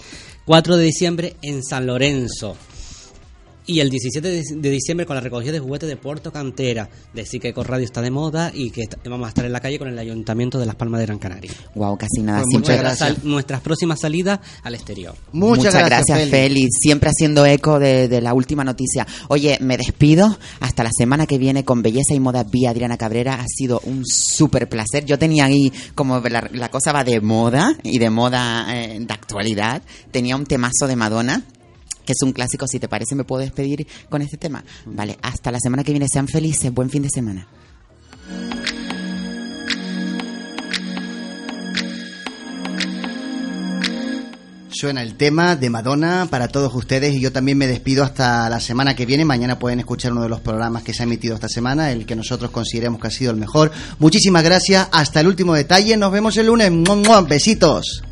4 0.46 0.78
de 0.78 0.84
diciembre 0.86 1.36
en 1.42 1.62
San 1.62 1.86
Lorenzo. 1.88 2.56
Y 3.68 3.80
el 3.80 3.90
17 3.90 4.44
de 4.58 4.70
diciembre 4.70 5.06
con 5.08 5.16
la 5.16 5.22
recogida 5.22 5.52
de 5.52 5.60
juguetes 5.60 5.90
de 5.90 5.98
Puerto 5.98 6.32
Cantera. 6.32 6.88
Decir 7.16 7.42
que 7.42 7.50
Eco 7.50 7.64
Radio 7.64 7.84
está 7.84 8.00
de 8.02 8.12
moda 8.12 8.52
y 8.54 8.70
que 8.70 8.84
vamos 9.10 9.26
a 9.26 9.30
estar 9.30 9.44
en 9.44 9.52
la 9.54 9.60
calle 9.60 9.80
con 9.80 9.88
el 9.88 9.98
Ayuntamiento 9.98 10.60
de 10.60 10.68
Las 10.68 10.76
Palmas 10.76 11.00
de 11.00 11.08
Gran 11.08 11.18
Canaria. 11.18 11.52
Wow, 11.74 11.98
casi 11.98 12.22
nada. 12.22 12.42
Pues 12.42 12.50
siempre- 12.52 12.76
muchas 12.76 12.80
gracias. 12.84 13.10
Sal- 13.18 13.18
nuestras 13.28 13.62
próximas 13.62 14.00
salidas 14.00 14.40
al 14.62 14.76
exterior. 14.76 15.16
Muchas 15.32 15.74
gracias, 15.74 16.16
Félix. 16.20 16.32
Félix. 16.32 16.70
Siempre 16.80 17.10
haciendo 17.10 17.46
eco 17.46 17.80
de, 17.80 18.08
de 18.08 18.22
la 18.22 18.36
última 18.36 18.64
noticia. 18.64 19.08
Oye, 19.30 19.58
me 19.62 19.78
despido 19.78 20.38
hasta 20.60 20.84
la 20.84 20.92
semana 20.96 21.26
que 21.26 21.40
viene 21.40 21.66
con 21.66 21.82
Belleza 21.82 22.14
y 22.14 22.20
Moda 22.20 22.44
vía 22.44 22.70
Adriana 22.70 22.98
Cabrera. 22.98 23.36
Ha 23.42 23.46
sido 23.48 23.82
un 23.86 24.04
súper 24.06 24.70
placer. 24.70 25.06
Yo 25.06 25.18
tenía 25.18 25.46
ahí, 25.46 25.74
como 25.96 26.20
la, 26.20 26.48
la 26.54 26.70
cosa 26.70 26.92
va 26.92 27.04
de 27.04 27.20
moda 27.20 27.76
y 27.82 27.98
de 27.98 28.12
moda 28.12 28.68
eh, 28.76 29.00
de 29.00 29.14
actualidad, 29.14 29.82
tenía 30.12 30.36
un 30.36 30.46
temazo 30.46 30.86
de 30.88 30.96
Madonna. 30.96 31.44
Que 32.06 32.14
es 32.14 32.22
un 32.22 32.32
clásico, 32.32 32.68
si 32.68 32.80
te 32.80 32.88
parece, 32.88 33.16
me 33.16 33.24
puedo 33.24 33.42
despedir 33.42 33.88
con 34.10 34.22
este 34.22 34.38
tema. 34.38 34.64
Vale, 34.86 35.18
hasta 35.22 35.52
la 35.52 35.60
semana 35.60 35.84
que 35.84 35.92
viene. 35.92 36.08
Sean 36.12 36.28
felices. 36.28 36.74
Buen 36.74 36.90
fin 36.90 37.04
de 37.04 37.10
semana. 37.10 37.48
Suena 44.78 45.02
el 45.02 45.16
tema 45.16 45.56
de 45.56 45.70
Madonna 45.70 46.28
para 46.30 46.50
todos 46.50 46.76
ustedes 46.76 47.16
y 47.16 47.22
yo 47.22 47.32
también 47.32 47.58
me 47.58 47.66
despido 47.66 48.04
hasta 48.04 48.50
la 48.50 48.60
semana 48.60 48.94
que 48.94 49.06
viene. 49.06 49.24
Mañana 49.24 49.58
pueden 49.58 49.80
escuchar 49.80 50.12
uno 50.12 50.24
de 50.24 50.28
los 50.28 50.42
programas 50.42 50.84
que 50.84 50.94
se 50.94 51.02
ha 51.02 51.06
emitido 51.06 51.34
esta 51.34 51.48
semana, 51.48 51.94
el 51.94 52.06
que 52.06 52.14
nosotros 52.14 52.52
consideremos 52.52 53.00
que 53.00 53.08
ha 53.08 53.12
sido 53.12 53.32
el 53.32 53.38
mejor. 53.38 53.72
Muchísimas 54.00 54.44
gracias. 54.44 54.90
Hasta 54.92 55.22
el 55.22 55.28
último 55.28 55.54
detalle. 55.54 55.96
Nos 55.96 56.12
vemos 56.12 56.36
el 56.36 56.48
lunes. 56.48 56.72
¡Mua, 56.72 56.96
mua! 56.98 57.22
Besitos. 57.22 58.04